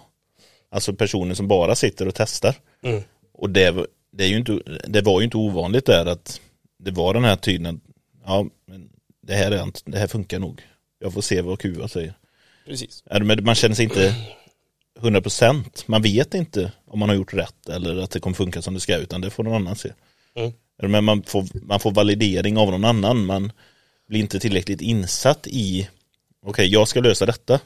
Alltså 0.70 0.94
personer 0.94 1.34
som 1.36 1.48
bara 1.48 1.76
sitter 1.76 2.08
och 2.08 2.16
testar. 2.16 2.56
Mm. 2.84 3.04
Och 3.34 3.50
det, 3.50 3.86
det, 4.12 4.24
är 4.24 4.28
ju 4.28 4.38
inte, 4.38 4.60
det 4.88 5.02
var 5.02 5.20
ju 5.22 5.26
inte 5.26 5.38
ovanligt 5.38 5.86
där 5.86 6.06
att 6.06 6.42
det 6.80 6.92
var 6.92 7.14
den 7.14 7.24
här 7.24 7.34
att, 7.34 7.48
ja, 8.26 8.48
men 8.66 8.90
det 9.22 9.34
här, 9.34 9.52
är, 9.52 9.64
inte- 9.64 9.82
det 9.86 9.98
här 9.98 10.08
funkar 10.08 10.40
nog. 10.40 10.62
Jag 11.00 11.14
får 11.14 11.22
se 11.22 11.42
vad 11.42 11.60
QA 11.60 11.88
säger. 11.88 12.14
Precis. 12.66 13.04
Man 13.42 13.56
känner 13.56 13.76
sig 13.76 13.86
inte 13.86 14.16
100%. 15.02 15.84
Man 15.86 16.02
vet 16.02 16.34
inte 16.34 16.72
om 16.88 17.00
man 17.00 17.10
har 17.10 17.16
gjort 17.16 17.34
rätt 17.34 17.70
eller 17.70 17.98
att 17.98 18.12
det 18.12 18.20
kommer 18.20 18.36
funka 18.36 18.62
som 18.62 18.74
det 18.74 18.80
ska 18.80 18.98
utan 18.98 19.22
det 19.22 19.30
får 19.30 19.44
någon 19.44 19.56
annan 19.56 19.76
se. 19.76 19.90
Mm. 20.36 20.52
Men 20.82 21.04
man 21.04 21.24
får, 21.24 21.48
man 21.66 21.80
får 21.80 21.92
validering 21.92 22.58
av 22.58 22.72
någon 22.72 22.86
annan. 22.86 23.26
Man 23.26 23.52
blir 24.08 24.20
inte 24.20 24.40
tillräckligt 24.40 24.82
insatt 24.82 25.48
i 25.48 25.90
okej, 26.46 26.68
jag 26.68 26.88
ska 26.88 27.00
lösa 27.00 27.26
detta. 27.26 27.60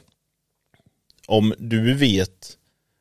Om 1.26 1.54
du 1.58 1.94
vet 1.94 2.56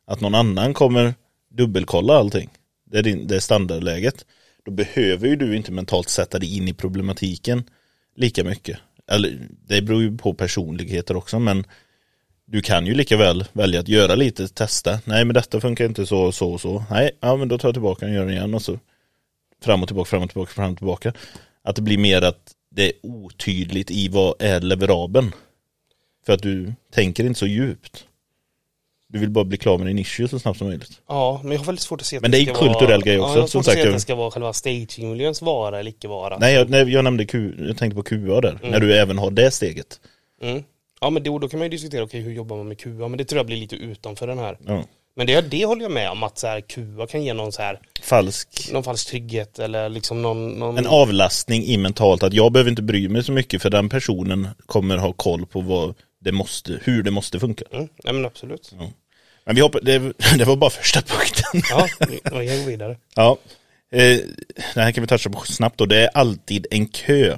att 0.08 0.22
någon 0.22 0.36
annan 0.36 0.74
kommer 0.74 1.14
dubbelkolla 1.50 2.14
allting, 2.14 2.50
det 2.86 2.98
är, 2.98 3.04
din, 3.04 3.28
det 3.28 3.36
är 3.36 3.40
standardläget, 3.40 4.26
då 4.66 4.72
behöver 4.72 5.28
ju 5.28 5.36
du 5.36 5.56
inte 5.56 5.72
mentalt 5.72 6.10
sätta 6.10 6.40
dig 6.40 6.58
in 6.58 6.68
i 6.68 6.74
problematiken 6.74 7.64
lika 8.16 8.44
mycket. 8.44 8.80
Eller 9.08 9.48
det 9.68 9.82
beror 9.82 10.02
ju 10.02 10.18
på 10.18 10.34
personligheter 10.34 11.16
också, 11.16 11.40
men 11.40 11.66
du 12.48 12.62
kan 12.62 12.86
ju 12.86 12.94
lika 12.94 13.18
väl 13.18 13.46
välja 13.54 13.80
att 13.80 13.88
göra 13.88 14.16
lite, 14.16 14.48
testa. 14.48 15.00
Nej 15.06 15.26
men 15.26 15.34
detta 15.34 15.62
funkar 15.62 15.86
inte 15.86 16.06
så, 16.06 16.32
så 16.32 16.52
och 16.52 16.62
så. 16.62 16.84
Nej, 16.90 17.12
ja 17.20 17.36
men 17.36 17.48
då 17.48 17.58
tar 17.58 17.68
jag 17.68 17.76
tillbaka 17.76 18.06
och 18.06 18.12
gör 18.12 18.26
det 18.26 18.32
igen 18.32 18.54
och 18.54 18.62
så 18.62 18.80
fram 19.64 19.82
och 19.82 19.88
tillbaka, 19.88 20.10
fram 20.10 20.24
och 20.24 20.30
tillbaka, 20.30 20.52
fram 20.52 20.72
och 20.72 20.78
tillbaka. 20.78 21.14
Att 21.64 21.76
det 21.76 21.82
blir 21.82 21.98
mer 21.98 22.22
att 22.22 22.52
det 22.72 22.86
är 22.86 22.94
otydligt 23.04 23.92
i 23.92 24.08
vad 24.08 24.34
är 24.40 24.62
leverabeln. 24.62 25.32
För 26.26 26.34
att 26.34 26.42
du 26.42 26.74
tänker 26.94 27.26
inte 27.26 27.40
så 27.40 27.48
djupt. 27.48 28.06
Du 29.08 29.20
vill 29.20 29.30
bara 29.30 29.46
bli 29.46 29.58
klar 29.58 29.78
med 29.78 29.88
din 29.88 30.00
issue 30.00 30.28
så 30.28 30.40
snabbt 30.40 30.58
som 30.58 30.68
möjligt. 30.68 31.02
Ja, 31.08 31.40
men 31.44 31.52
jag 31.52 31.60
har 31.60 31.66
väldigt 31.66 31.82
svårt 31.82 32.02
att 32.02 32.08
se 32.08 32.16
att 32.16 32.22
Men 32.22 32.32
det 32.32 32.38
är 32.38 32.40
ju 32.40 32.46
ska 32.46 32.56
kulturell 32.56 32.88
vara, 32.88 33.00
grej 33.00 33.20
också, 33.20 33.30
Ja, 33.30 33.36
jag 33.36 33.42
har 33.42 33.48
svårt 33.48 33.60
att 33.60 33.74
se 33.74 33.88
att 33.88 33.94
det 33.94 34.00
ska 34.00 34.16
vara 34.16 34.32
själva 34.32 34.54
stagingmiljöns 34.54 35.42
vara 35.42 35.80
eller 35.80 35.90
icke 35.90 36.08
vara. 36.08 36.38
Nej, 36.38 36.54
jag, 36.54 36.70
nej, 36.70 36.94
jag 36.94 37.04
nämnde 37.04 37.26
Q, 37.26 37.54
jag 37.58 37.78
tänkte 37.78 37.96
på 37.96 38.04
QA 38.04 38.42
där. 38.42 38.60
När 38.64 38.80
du 38.80 38.98
även 38.98 39.18
har 39.18 39.32
det 39.32 39.52
steget. 39.52 40.00
Mm. 40.42 40.64
Ja 41.02 41.10
men 41.10 41.24
då, 41.24 41.40
då 41.40 41.50
kan 41.50 41.60
man 41.60 41.66
ju 41.66 41.70
diskutera, 41.70 42.04
okej 42.04 42.22
hur 42.22 42.32
jobbar 42.32 42.58
man 42.58 42.68
med 42.68 42.78
QA? 42.80 43.08
Men 43.08 43.18
det 43.18 43.26
tror 43.26 43.40
jag 43.40 43.46
blir 43.46 43.58
lite 43.58 43.76
utanför 43.76 44.28
den 44.28 44.40
här. 44.40 44.58
Ja. 44.66 44.84
Men 45.16 45.28
det, 45.28 45.42
det 45.42 45.66
håller 45.66 45.82
jag 45.82 45.92
med 45.92 46.10
om 46.10 46.24
att 46.24 46.38
så 46.38 46.48
här, 46.48 46.62
QA 46.62 47.08
kan 47.08 47.24
ge 47.24 47.34
någon 47.34 47.52
så 47.52 47.62
här, 47.62 47.80
Falsk. 48.02 48.70
någon 48.72 48.84
falsk 48.84 49.08
trygghet 49.08 49.60
eller 49.60 49.90
liksom 49.90 50.22
någon, 50.22 50.48
någon 50.48 50.78
En 50.78 50.88
avlastning 50.88 51.64
i 51.64 51.78
mentalt 51.78 52.24
att 52.24 52.34
jag 52.34 52.52
behöver 52.52 52.70
inte 52.70 52.82
bry 52.82 53.10
mig 53.10 53.24
så 53.24 53.32
mycket 53.32 53.62
för 53.62 53.70
den 53.70 53.90
personen 53.90 54.48
kommer 54.66 54.98
ha 54.98 55.14
koll 55.14 55.46
på 55.46 55.62
vad 55.62 55.96
det 56.20 56.32
måste, 56.32 56.80
hur 56.84 57.04
det 57.04 57.12
måste 57.12 57.40
funka. 57.40 57.66
Mm, 57.72 57.88
nej 58.04 58.14
men 58.14 58.26
absolut. 58.26 58.74
Men 59.46 59.56
vi 59.56 59.62
hoppar, 59.62 59.82
det, 59.82 60.00
det 60.38 60.46
var 60.46 60.56
bara 60.56 60.70
första 60.70 61.02
punkten. 61.02 61.62
Ja, 61.70 61.88
vi, 62.00 62.20
vi 62.40 62.48
kan 62.48 62.60
gå 62.60 62.66
vidare. 62.66 62.98
Ja, 63.16 63.38
eh, 63.92 64.20
det 64.74 64.82
här 64.82 64.92
kan 64.92 65.02
vi 65.02 65.08
toucha 65.08 65.30
på 65.30 65.40
snabbt 65.46 65.78
då. 65.78 65.86
Det 65.86 66.04
är 66.04 66.10
alltid 66.14 66.68
en 66.72 66.88
kö. 66.88 67.38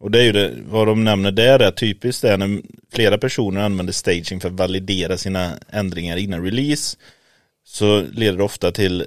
Och 0.00 0.10
det 0.10 0.18
är 0.18 0.22
ju 0.22 0.32
det, 0.32 0.54
vad 0.66 0.86
de 0.86 1.04
nämner 1.04 1.32
där 1.32 1.58
är 1.58 1.70
typiskt 1.70 2.22
det 2.22 2.30
är 2.30 2.36
när 2.36 2.62
flera 2.92 3.18
personer 3.18 3.60
använder 3.60 3.92
staging 3.92 4.40
för 4.40 4.48
att 4.48 4.54
validera 4.54 5.16
sina 5.18 5.58
ändringar 5.68 6.16
innan 6.16 6.44
release. 6.44 6.96
Så 7.64 8.00
leder 8.00 8.38
det 8.38 8.44
ofta 8.44 8.72
till 8.72 9.06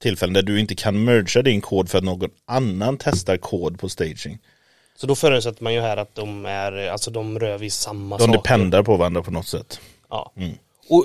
tillfällen 0.00 0.34
där 0.34 0.42
du 0.42 0.60
inte 0.60 0.74
kan 0.74 1.04
mergea 1.04 1.42
din 1.42 1.60
kod 1.60 1.88
för 1.88 1.98
att 1.98 2.04
någon 2.04 2.30
annan 2.46 2.96
testar 2.98 3.36
kod 3.36 3.80
på 3.80 3.88
staging. 3.88 4.38
Så 4.96 5.06
då 5.06 5.14
förutsätter 5.14 5.64
man 5.64 5.74
ju 5.74 5.80
här 5.80 5.96
att 5.96 6.14
de 6.14 6.46
är, 6.46 6.88
alltså 6.88 7.10
de 7.10 7.38
rör 7.38 7.58
vid 7.58 7.72
samma 7.72 8.18
De 8.18 8.24
saker. 8.26 8.38
dependar 8.38 8.82
på 8.82 8.96
varandra 8.96 9.22
på 9.22 9.30
något 9.30 9.46
sätt. 9.46 9.80
Ja. 10.08 10.32
Mm. 10.36 10.52
Och 10.88 11.04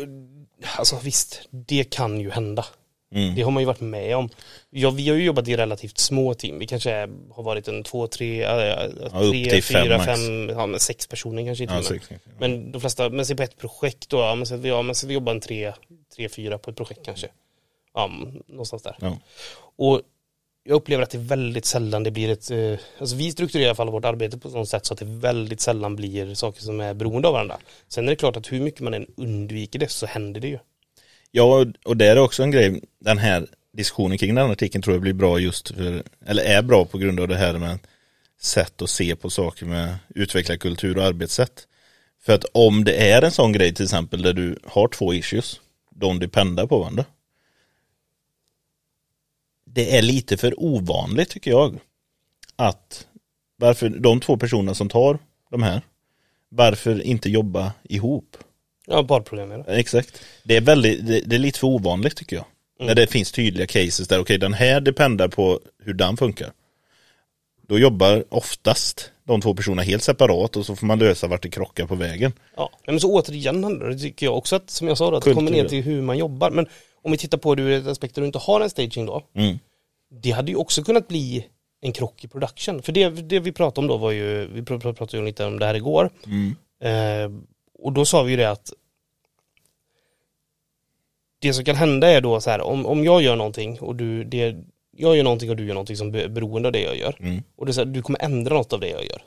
alltså 0.78 1.00
visst, 1.04 1.42
det 1.50 1.84
kan 1.84 2.20
ju 2.20 2.30
hända. 2.32 2.66
Mm. 3.12 3.36
Det 3.36 3.41
har 3.41 3.52
man 3.52 3.62
ju 3.62 3.68
varit 3.68 3.82
med 3.82 4.15
om. 4.15 4.30
Ja, 4.70 4.89
vi 4.89 5.10
har 5.10 5.15
ju 5.15 5.24
jobbat 5.24 5.48
i 5.48 5.58
relativt 5.58 5.98
små 5.98 6.34
team. 6.34 6.60
Vi 6.60 6.68
kanske 6.68 6.91
är, 6.91 7.10
har 7.32 7.44
varit 7.44 7.68
en 7.68 7.84
två, 7.84 8.08
tre, 8.08 8.44
äh, 8.44 8.89
tre 9.32 9.50
till 9.50 9.63
fem 9.63 9.84
fyra, 9.84 9.98
max. 9.98 10.06
fem, 10.06 10.50
ja 10.50 10.65
men 10.65 10.80
sex 10.80 11.08
personer 11.08 11.46
kanske 11.46 11.63
inte. 11.63 11.74
Ja, 11.74 11.78
men, 11.78 12.00
sex, 12.00 12.08
ja. 12.10 12.32
men 12.39 12.72
de 12.72 12.82
flesta, 12.82 13.10
men 13.10 13.26
se 13.26 13.36
på 13.36 13.44
ett 13.44 13.58
projekt 13.58 14.10
då, 14.10 14.18
ja 14.18 14.36
men 14.36 14.46
så 14.46 14.60
ja, 14.63 14.82
men 14.82 14.96
så 14.96 15.08
vi 15.08 15.13
jobbar 15.13 15.32
en 15.32 15.41
tre, 15.41 15.74
tre, 16.15 16.30
fyra 16.30 16.58
på 16.58 16.70
ett 16.70 16.78
projekt 16.78 17.06
kanske. 17.06 17.28
Ja, 17.94 18.12
någonstans 18.48 18.84
där. 18.84 18.95
Ja. 18.99 19.18
Och 19.76 20.01
jag 20.64 20.76
upplever 20.76 21.03
att 21.03 21.10
det 21.10 21.18
är 21.18 21.22
väldigt 21.22 21.66
sällan 21.66 22.03
det 22.03 22.12
blir 22.12 22.30
ett, 22.30 22.51
eh, 22.51 22.80
alltså 22.99 23.16
vi 23.16 23.32
strukturerar 23.32 23.66
i 23.66 23.70
alla 23.70 23.76
fall 23.76 23.89
vårt 23.89 24.06
arbete 24.06 24.38
på 24.38 24.49
sådant 24.49 24.70
sätt 24.70 24.86
så 24.86 24.93
att 24.93 24.99
det 24.99 25.06
väldigt 25.06 25.62
sällan 25.62 25.95
blir 25.95 26.34
saker 26.34 26.62
som 26.62 26.80
är 26.80 26.93
beroende 26.93 27.28
av 27.28 27.34
varandra. 27.34 27.58
Sen 27.88 28.06
är 28.06 28.10
det 28.10 28.16
klart 28.16 28.38
att 28.38 28.51
hur 28.51 28.62
mycket 28.62 28.82
man 28.82 28.93
än 28.93 29.08
undviker 29.18 29.80
det 29.80 29.91
så 29.91 30.06
händer 30.06 30.41
det 30.41 30.47
ju. 30.47 30.60
Ja, 31.38 31.66
och 31.86 31.98
det 31.98 32.06
är 32.06 32.18
också 32.18 32.44
en 32.44 32.52
grej, 32.52 32.82
den 33.00 33.18
här 33.18 33.48
diskussionen 33.74 34.18
kring 34.18 34.36
den 34.36 34.46
här 34.46 34.52
artikeln 34.52 34.82
tror 34.82 34.96
jag 34.96 35.02
blir 35.02 35.14
bra 35.14 35.40
just 35.40 35.70
för, 35.70 36.04
eller 36.26 36.44
är 36.44 36.62
bra 36.62 36.86
på 36.86 36.98
grund 36.98 37.20
av 37.20 37.28
det 37.28 37.38
här 37.38 37.58
med 37.58 37.80
sätt 38.42 38.82
att 38.82 38.90
se 38.90 39.16
på 39.16 39.30
saker 39.30 39.66
med 39.66 39.96
utvecklarkultur 40.10 40.98
och 40.98 41.04
arbetssätt. 41.04 41.68
För 42.22 42.34
att 42.34 42.46
om 42.52 42.84
det 42.84 43.12
är 43.12 43.22
en 43.22 43.32
sån 43.32 43.52
grej 43.52 43.74
till 43.74 43.84
exempel 43.84 44.22
där 44.22 44.34
du 44.34 44.60
har 44.64 44.88
två 44.88 45.14
issues, 45.14 45.62
de 45.90 46.20
dependar 46.20 46.68
på 46.68 46.80
varandra. 46.80 47.06
Det 49.66 49.98
är 49.98 50.02
lite 50.02 50.38
för 50.38 50.54
ovanligt 50.64 51.30
tycker 51.30 51.52
jag. 51.52 51.80
Att 52.56 53.08
varför 53.58 53.90
de 53.90 54.20
två 54.20 54.38
personerna 54.38 54.76
som 54.76 54.90
tar 54.90 55.20
de 55.52 55.64
här, 55.64 55.82
varför 56.50 57.02
inte 57.02 57.30
jobba 57.30 57.74
ihop? 57.84 58.38
Ja, 58.88 59.24
det. 59.32 59.64
Exakt. 59.68 60.22
Det 60.44 60.56
är 60.56 60.62
väldigt, 60.62 61.08
det, 61.08 61.20
det 61.20 61.36
är 61.36 61.40
lite 61.40 61.60
för 61.60 61.68
ovanligt 61.68 62.16
tycker 62.16 62.36
jag. 62.36 62.46
Mm. 62.80 62.88
När 62.88 62.96
det 62.96 63.08
finns 63.08 63.32
tydliga 63.32 63.68
cases 63.68 64.08
där, 64.08 64.20
okej 64.20 64.38
den 64.38 64.54
här 64.54 64.82
dependar 64.82 65.28
på 65.28 65.60
hur 65.84 65.94
den 65.94 66.18
funkar. 66.18 66.52
Då 67.68 67.80
jobbar 67.80 68.24
oftast 68.30 69.12
de 69.24 69.42
två 69.42 69.54
personerna 69.54 69.82
helt 69.82 70.04
separat 70.04 70.56
och 70.56 70.66
så 70.66 70.76
får 70.76 70.86
man 70.86 71.00
lösa 71.00 71.28
vart 71.28 71.44
det 71.44 71.50
krockar 71.50 71.86
på 71.86 71.96
vägen. 71.96 72.34
Ja, 72.58 72.70
men 72.86 73.00
så 73.00 73.14
återigen 73.14 73.64
handlar 73.64 73.90
det 73.90 74.00
tycker 74.00 74.26
jag 74.26 74.38
också 74.38 74.56
att, 74.56 74.70
som 74.70 74.88
jag 74.88 74.98
sa 74.98 75.12
då, 75.12 75.18
att 75.18 75.24
det 75.24 75.34
kommer 75.34 75.52
ner 75.52 75.68
till 75.68 75.84
hur 75.84 76.02
man 76.02 76.18
jobbar. 76.18 76.52
Men 76.52 76.68
om 77.04 77.12
vi 77.12 77.18
tittar 77.18 77.38
på 77.38 77.56
det 77.56 77.62
ur 77.62 77.72
ett 77.72 77.88
aspekt 77.88 78.16
där 78.16 78.22
du 78.22 78.26
inte 78.26 78.40
har 78.40 78.62
en 78.62 78.70
staging 78.70 79.06
då. 79.06 79.24
Mm. 79.36 79.60
Det 80.22 80.32
hade 80.32 80.52
ju 80.52 80.58
också 80.58 80.84
kunnat 80.84 81.08
bli 81.08 81.48
en 81.82 81.94
krock 81.94 82.24
i 82.24 82.28
production. 82.28 82.82
För 82.82 82.92
det, 82.92 83.10
det 83.10 83.40
vi 83.40 83.52
pratade 83.52 83.84
om 83.84 83.88
då 83.88 83.98
var 83.98 84.12
ju, 84.12 84.48
vi 84.48 84.62
pr- 84.62 84.82
pr- 84.82 84.94
pratade 84.94 85.18
ju 85.18 85.26
lite 85.26 85.46
om 85.46 85.60
det 85.60 85.66
här 85.66 85.76
igår. 85.76 86.10
Mm. 86.26 86.56
Eh, 86.84 87.40
och 87.80 87.93
då 87.93 88.05
sa 88.05 88.23
vi 88.23 88.32
ju 88.32 88.38
det 88.38 88.49
att 88.51 88.73
det 91.41 91.53
som 91.53 91.65
kan 91.65 91.76
hända 91.76 92.07
är 92.09 92.21
då 92.21 92.41
så 92.41 92.49
här, 92.49 92.61
om, 92.61 92.86
om 92.86 93.03
jag 93.03 93.21
gör 93.21 93.36
någonting 93.36 93.80
och 93.80 93.95
du, 93.95 94.23
det, 94.23 94.55
jag 94.97 95.15
gör 95.17 95.23
någonting 95.23 95.49
och 95.49 95.55
du 95.55 95.65
gör 95.67 95.73
någonting 95.73 95.97
som 95.97 96.15
är 96.15 96.28
beroende 96.28 96.67
av 96.67 96.71
det 96.71 96.82
jag 96.82 96.97
gör. 96.97 97.15
Mm. 97.19 97.43
Och 97.55 97.65
det 97.65 97.71
är 97.71 97.73
så 97.73 97.82
här, 97.82 97.86
du 97.86 98.01
kommer 98.01 98.23
ändra 98.23 98.53
något 98.55 98.73
av 98.73 98.80
det 98.80 98.89
jag 98.89 99.03
gör. 99.05 99.21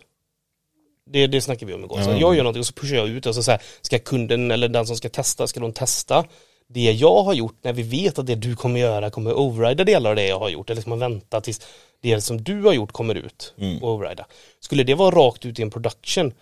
Det, 1.11 1.26
det 1.26 1.40
snackar 1.40 1.66
vi 1.66 1.74
om 1.74 1.84
igår. 1.84 2.01
Så 2.03 2.11
Ja. 2.11 2.18
jag 2.20 2.34
gör 2.36 2.42
någonting 2.42 2.61
och 2.61 2.66
så 2.66 2.72
pushar 2.72 2.96
jag 2.96 3.09
ut 3.09 3.26
och 3.26 3.34
så, 3.34 3.42
så 3.42 3.51
här, 3.51 3.62
ska 3.80 3.99
kunden 3.99 4.51
eller 4.51 4.68
den 4.68 4.86
som 4.86 4.96
ska 4.96 5.09
testa, 5.09 5.46
ska 5.46 5.61
de 5.61 5.72
testa 5.72 6.24
det 6.70 6.92
jag 6.92 7.22
har 7.22 7.34
gjort 7.34 7.57
när 7.62 7.72
vi 7.72 7.82
vet 7.82 8.18
att 8.18 8.26
det 8.26 8.34
du 8.34 8.57
kommer 8.57 8.80
göra 8.80 9.11
kommer 9.11 9.32
overrida 9.38 9.84
delar 9.84 10.11
av 10.11 10.16
det 10.16 10.26
jag 10.26 10.38
har 10.38 10.49
gjort 10.49 10.70
eller 10.70 10.80
ska 10.80 10.90
man 10.90 10.99
vänta 10.99 11.40
tills 11.40 11.61
det 12.01 12.20
som 12.20 12.42
du 12.42 12.62
har 12.62 12.72
gjort 12.72 12.92
kommer 12.92 13.14
ut 13.14 13.55
Mm. 13.59 13.82
och 13.82 13.90
overrida. 13.94 14.26
Skulle 14.61 14.84
det 14.84 14.94
vara 14.94 15.14
rakt 15.16 15.46
ut 15.46 15.59
i 15.59 15.62
en 15.62 15.70
production 15.70 16.32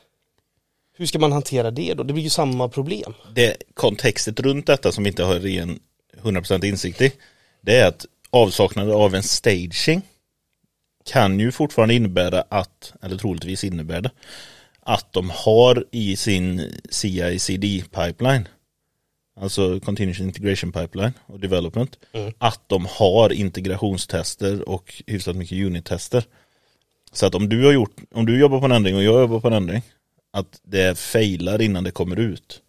hur 0.97 1.07
ska 1.07 1.19
man 1.19 1.33
hantera 1.33 1.71
det 1.71 1.95
då? 1.95 2.03
Det 2.03 2.13
blir 2.13 2.25
ju 2.25 2.31
samma 2.31 2.69
problem. 2.69 3.15
det 3.35 3.57
kontextet 3.75 4.41
runt 4.41 4.67
detta 4.67 4.93
som 4.93 5.05
vi 5.05 5.11
inte 5.11 5.25
har 5.25 5.35
ren 5.35 5.79
100% 6.23 6.65
insikt 6.65 7.01
i 7.01 7.13
det 7.61 7.77
är 7.77 7.89
att 7.89 8.07
avsaknaden 8.31 8.95
av 8.95 9.15
en 9.15 9.23
staging 9.23 10.03
kan 11.05 11.41
ju 11.41 11.53
fortfarande 11.53 11.95
innebära 11.95 12.45
att, 12.49 12.93
eller 13.03 13.17
troligtvis 13.17 13.65
innebär 13.65 14.01
det, 14.01 14.11
att 14.81 15.13
de 15.13 15.31
har 15.35 15.85
i 15.91 16.17
sin 16.17 16.73
CI-CD 16.91 17.85
pipeline, 17.91 18.49
alltså 19.41 19.81
Continuous 19.81 20.21
Integration 20.21 20.73
Pipeline 20.73 21.13
och 21.27 21.41
Development, 21.41 21.99
Mm. 22.13 22.33
att 22.39 22.69
de 22.69 22.87
har 22.91 23.33
integrationstester 23.33 24.69
och 24.69 25.03
hyfsat 25.07 25.37
mycket 25.37 25.67
unit-tester. 25.67 26.25
Så 27.13 27.27
att 27.27 27.35
om 27.35 27.49
du 27.49 27.65
har 27.65 27.73
gjort, 27.73 27.97
om 28.15 28.27
du 28.27 28.39
jobbar 28.41 28.59
på 28.61 28.65
en 28.65 28.73
ändring 28.73 28.97
och 28.97 29.03
jag 29.03 29.21
jobbar 29.21 29.41
på 29.41 29.49
en 29.49 29.55
ändring, 29.55 29.83
att 30.39 30.61
det 30.63 30.99
failar 30.99 31.63
innan 31.63 31.85
det 31.85 31.91
kommer 31.91 32.19
ut. 32.19 32.63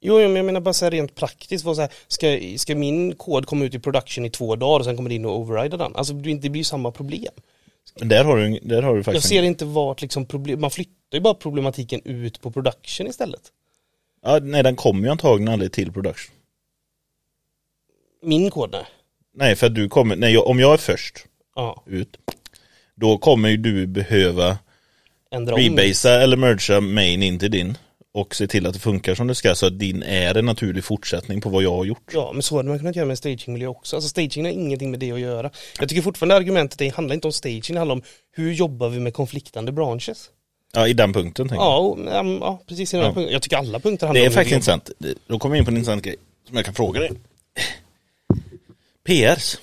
Jo, 0.00 0.14
men 0.18 0.36
jag 0.36 0.44
menar 0.44 0.60
bara 0.60 0.74
så 0.74 0.84
här 0.84 0.90
rent 0.90 1.14
praktiskt, 1.14 1.64
vad 1.64 1.76
så 1.76 1.82
här, 1.82 1.92
ska, 2.08 2.38
ska 2.58 2.74
min 2.74 3.14
kod 3.14 3.46
komma 3.46 3.64
ut 3.64 3.74
i 3.74 3.78
production 3.78 4.24
i 4.24 4.30
två 4.30 4.56
dagar 4.56 4.78
och 4.78 4.84
sen 4.84 4.96
kommer 4.96 5.08
det 5.08 5.14
in 5.14 5.24
och 5.24 5.38
overrida 5.38 5.76
den? 5.76 5.96
Alltså 5.96 6.12
det 6.14 6.50
blir 6.50 6.56
ju 6.56 6.64
samma 6.64 6.90
problem. 6.90 7.32
Men 7.98 8.08
där 8.08 8.24
har 8.24 8.36
du, 8.36 8.58
där 8.62 8.82
har 8.82 8.92
du 8.92 8.98
Jag 8.98 9.04
faktiskt 9.04 9.28
ser 9.28 9.42
inte 9.42 9.64
vart 9.64 10.02
liksom 10.02 10.26
problem, 10.26 10.60
man 10.60 10.70
flyttar 10.70 10.92
ju 11.12 11.20
bara 11.20 11.34
problematiken 11.34 12.00
ut 12.04 12.40
på 12.40 12.50
production 12.50 13.06
istället. 13.06 13.52
ja, 14.22 14.38
Nej 14.42 14.62
den 14.62 14.76
kommer 14.76 15.02
ju 15.04 15.08
antagligen 15.10 15.52
aldrig 15.52 15.72
till 15.72 15.92
production 15.92 16.34
Min 18.22 18.50
kod 18.50 18.70
nej. 18.72 18.84
Nej 19.34 19.56
för 19.56 19.66
att 19.66 19.74
du 19.74 19.88
kommer, 19.88 20.16
nej 20.16 20.32
jag, 20.32 20.46
om 20.46 20.58
jag 20.58 20.72
är 20.72 20.76
först 20.76 21.26
Ja, 21.54 21.82
ut 21.86 22.16
Då 22.94 23.18
kommer 23.18 23.48
ju 23.48 23.56
du 23.56 23.86
behöva 23.86 24.58
ändra 25.34 25.54
om. 25.54 25.60
rebasea 25.60 26.20
eller 26.22 26.36
mergea 26.36 26.80
main 26.80 27.22
in 27.22 27.38
till 27.38 27.50
din 27.50 27.78
Och 28.14 28.34
se 28.34 28.46
till 28.46 28.66
att 28.66 28.72
det 28.74 28.78
funkar 28.80 29.14
som 29.14 29.26
det 29.26 29.34
ska 29.34 29.54
så 29.54 29.66
att 29.66 29.78
din 29.78 30.02
är 30.02 30.34
en 30.34 30.46
naturlig 30.46 30.84
fortsättning 30.84 31.40
på 31.40 31.48
vad 31.48 31.62
jag 31.62 31.76
har 31.76 31.84
gjort 31.84 32.10
Ja, 32.12 32.30
men 32.32 32.42
så 32.42 32.56
hade 32.56 32.68
man 32.68 32.78
kunnat 32.78 32.96
göra 32.96 33.06
med 33.06 33.12
en 33.12 33.16
stagingmiljö 33.16 33.66
också. 33.68 33.96
Alltså 33.96 34.08
staging 34.08 34.44
har 34.44 34.52
ingenting 34.52 34.90
med 34.90 35.00
det 35.00 35.12
att 35.12 35.20
göra. 35.20 35.50
Jag 35.80 35.88
tycker 35.88 36.02
fortfarande 36.02 36.36
argumentet 36.36 36.78
det 36.78 36.88
handlar 36.88 37.14
inte 37.14 37.26
om 37.28 37.32
staging, 37.32 37.62
det 37.68 37.78
handlar 37.78 37.94
om 37.96 38.02
hur 38.32 38.52
jobbar 38.52 38.88
vi 38.88 39.00
med 39.00 39.14
konfliktande 39.14 39.72
branches? 39.72 40.30
Ja 40.72 40.88
i 40.88 40.92
den 40.92 41.12
punkten 41.12 41.48
tänker 41.48 41.64
Ja, 41.64 41.78
och, 41.78 41.98
mm, 41.98 42.38
ja 42.40 42.62
precis 42.66 42.94
i 42.94 42.96
den 42.96 43.06
Ja. 43.06 43.12
punkten. 43.12 43.32
Jag 43.32 43.42
tycker 43.42 43.56
alla 43.56 43.80
punkter 43.80 44.06
handlar 44.06 44.20
Det 44.20 44.26
är 44.26 44.28
om 44.28 44.34
faktiskt 44.34 44.54
intressant 44.54 44.90
Då 45.26 45.38
kommer 45.38 45.52
vi 45.52 45.58
in 45.58 45.64
på 45.64 45.70
en 45.70 45.76
intressant 45.76 46.02
grej 46.04 46.16
Som 46.48 46.56
jag 46.56 46.64
kan 46.64 46.74
fråga 46.74 47.00
dig 47.00 47.10
PRs. 49.06 49.58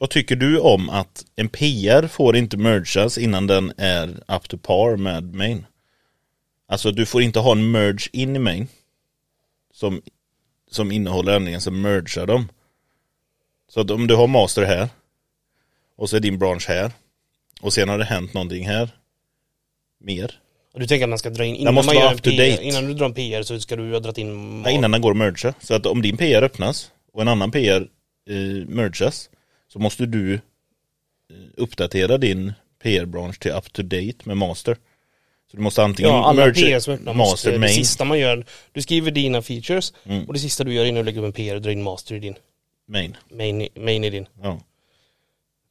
Vad 0.00 0.10
tycker 0.10 0.36
du 0.36 0.58
om 0.58 0.90
att 0.90 1.24
en 1.36 1.48
PR 1.48 2.06
får 2.06 2.36
inte 2.36 2.56
mergas 2.56 3.18
innan 3.18 3.46
den 3.46 3.72
är 3.76 4.08
up 4.08 4.48
to 4.48 4.58
par 4.58 4.96
med 4.96 5.34
main? 5.34 5.66
Alltså 6.68 6.90
du 6.90 7.06
får 7.06 7.22
inte 7.22 7.38
ha 7.38 7.52
en 7.52 7.70
merge 7.70 8.08
in 8.12 8.36
i 8.36 8.38
main 8.38 8.68
som, 9.74 10.02
som 10.70 10.92
innehåller 10.92 11.36
ändringen 11.36 11.60
som 11.60 11.80
mergar 11.80 12.26
dem. 12.26 12.48
Så 13.68 13.80
att 13.80 13.90
om 13.90 14.06
du 14.06 14.14
har 14.14 14.26
master 14.26 14.64
här 14.64 14.88
och 15.96 16.10
så 16.10 16.16
är 16.16 16.20
din 16.20 16.38
branch 16.38 16.68
här 16.68 16.92
och 17.60 17.72
sen 17.72 17.88
har 17.88 17.98
det 17.98 18.04
hänt 18.04 18.34
någonting 18.34 18.66
här 18.66 18.90
mer. 19.98 20.40
Och 20.72 20.80
du 20.80 20.86
tänker 20.86 21.04
att 21.04 21.10
man 21.10 21.18
ska 21.18 21.30
dra 21.30 21.44
in, 21.44 21.56
innan 21.56 21.74
man 21.74 21.94
gör 21.94 22.10
en 22.10 22.18
PR, 22.18 22.60
innan 22.60 22.86
du 22.86 22.94
drar 22.94 23.06
en 23.06 23.14
PR 23.14 23.42
så 23.42 23.60
ska 23.60 23.76
du 23.76 23.92
ha 23.92 24.00
dragit 24.00 24.18
in 24.18 24.62
Nej, 24.62 24.74
innan 24.74 24.90
den 24.90 25.00
går 25.00 25.10
att 25.10 25.16
merga. 25.16 25.54
Så 25.60 25.74
att 25.74 25.86
om 25.86 26.02
din 26.02 26.16
PR 26.16 26.42
öppnas 26.42 26.90
och 27.12 27.22
en 27.22 27.28
annan 27.28 27.50
PR 27.50 27.88
eh, 28.30 28.66
mergas 28.66 29.30
så 29.72 29.78
måste 29.78 30.06
du 30.06 30.34
eh, 30.34 30.40
uppdatera 31.56 32.18
din 32.18 32.52
PR-bransch 32.82 33.38
till 33.40 33.50
up 33.52 33.72
to 33.72 33.82
date 33.82 34.16
med 34.24 34.36
master. 34.36 34.74
Så 35.50 35.56
du 35.56 35.62
måste 35.62 35.82
antingen 35.82 36.10
Ja, 36.12 36.24
alla 36.24 36.44
merge 36.46 36.54
PR 36.70 36.78
som 36.80 36.94
öppnar 36.94 37.14
måste, 37.14 37.30
master 37.32 37.52
det 37.52 37.58
main. 37.58 37.74
sista 37.74 38.04
man 38.04 38.18
gör, 38.18 38.46
du 38.72 38.82
skriver 38.82 39.10
dina 39.10 39.42
features 39.42 39.92
Mm. 40.04 40.24
och 40.24 40.32
det 40.34 40.38
sista 40.40 40.64
du 40.64 40.74
gör 40.74 40.84
innan 40.84 40.96
du 40.98 41.04
lägger 41.04 41.20
upp 41.20 41.26
en 41.26 41.32
PR 41.32 41.52
är 41.52 41.56
att 41.56 41.62
dra 41.62 41.72
in 41.72 41.82
master 41.82 42.14
i 42.14 42.18
din, 42.18 42.34
main. 42.88 43.16
main, 43.30 43.68
main 43.76 44.04
i 44.04 44.10
din. 44.10 44.26
Ja. 44.42 44.60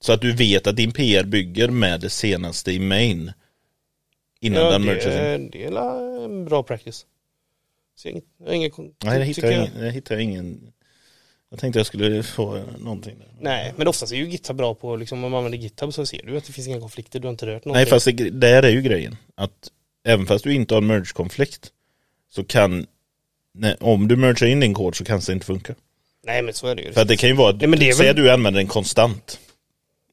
Så 0.02 0.14
att 0.14 0.22
du 0.22 0.34
vet 0.34 0.68
att 0.68 0.76
din 0.76 0.92
PR 0.92 1.24
bygger 1.24 1.68
med 1.70 2.02
det 2.02 2.10
senaste 2.10 2.72
i 2.72 2.80
main. 2.80 3.32
Innan 4.42 4.64
Ja, 4.64 4.72
den 4.72 4.82
det, 4.86 4.92
är- 5.04 5.38
det 5.52 5.64
är 5.66 6.26
en 6.26 6.46
bra 6.46 6.64
practice. 6.64 7.06
Så 7.96 8.08
jag, 8.10 8.22
jag 8.46 8.56
inget, 8.56 8.78
Nej, 8.78 9.20
det 9.20 9.26
hittar 9.26 9.52
jag, 9.52 9.70
det 9.80 9.92
hittar 9.92 10.16
jag 10.16 10.24
ingen. 10.24 10.72
Jag 11.50 11.60
tänkte 11.60 11.80
jag 11.80 11.86
skulle 11.88 12.24
få 12.24 12.64
någonting 12.80 13.20
där. 13.20 13.28
Nej, 13.40 13.74
men 13.78 13.88
oftast 13.88 14.12
är 14.12 14.16
ju 14.18 14.30
GitHub 14.30 14.58
bra 14.58 14.74
på, 14.76 14.96
liksom, 14.96 15.24
om 15.24 15.32
man 15.32 15.38
använder 15.38 15.58
GitHub 15.58 15.94
så 15.94 16.06
ser 16.06 16.22
du 16.26 16.38
att 16.38 16.46
det 16.46 16.54
finns 16.54 16.68
inga 16.68 16.80
konflikter, 16.80 17.20
du 17.20 17.28
har 17.28 17.32
inte 17.32 17.46
rört 17.46 17.66
någonting. 17.66 17.80
Nej 17.80 17.86
fast 17.86 18.06
det, 18.06 18.30
där 18.30 18.64
är 18.64 18.70
ju 18.70 18.82
grejen. 18.82 19.18
Att 19.36 19.72
även 20.06 20.26
fast 20.28 20.44
du 20.44 20.54
inte 20.54 20.74
har 20.74 20.82
en 20.82 20.88
merge-konflikt 20.88 21.72
så 22.30 22.44
kan, 22.44 22.86
nej, 23.54 23.76
om 23.80 24.08
du 24.08 24.16
mergar 24.16 24.48
in 24.48 24.60
din 24.60 24.74
kod 24.74 24.96
så 24.96 25.06
kan 25.06 25.20
det 25.20 25.34
inte 25.34 25.46
funka. 25.46 25.76
Nej 26.24 26.42
men 26.42 26.54
så 26.54 26.68
är 26.68 26.76
det 26.76 26.82
ju. 26.82 26.92
För 26.94 27.06
det 27.06 27.18
kan 27.18 27.30
ju 27.30 27.36
vara, 27.36 27.52
Nej, 27.56 27.68
men 27.68 27.80
det 27.80 27.86
är 27.86 27.88
väl- 27.88 27.96
säg 27.98 28.10
att 28.10 28.16
du 28.16 28.32
använder 28.32 28.60
en 28.62 28.68
konstant 28.68 29.40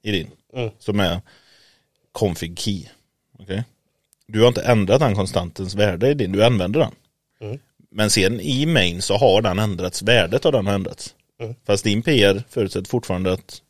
i 0.02 0.12
din, 0.12 0.30
Mm. 0.54 0.70
som 0.78 1.00
är 1.00 1.20
config 2.12 2.58
key. 2.58 2.82
Okej? 3.38 3.64
Du 4.26 4.40
har 4.40 4.48
inte 4.48 4.62
ändrat 4.62 5.00
den 5.00 5.14
konstantens 5.14 5.74
värde 5.74 6.10
i 6.10 6.14
din, 6.14 6.32
du 6.32 6.44
använder 6.44 6.80
den. 6.80 6.92
Mm. 7.40 7.58
Men 7.90 8.10
sen 8.10 8.40
i 8.40 8.66
main 8.66 9.02
så 9.02 9.16
har 9.16 9.42
den 9.42 9.58
ändrats, 9.58 10.02
värdet 10.02 10.46
av 10.46 10.52
den 10.52 10.66
har 10.66 10.74
ändrats. 10.74 11.14
Mm. 11.40 11.54
Fast 11.66 11.84
din 11.84 12.02
PR 12.02 12.42
förutsätter 12.48 12.88
fortfarande 12.88 13.32
att 13.32 13.62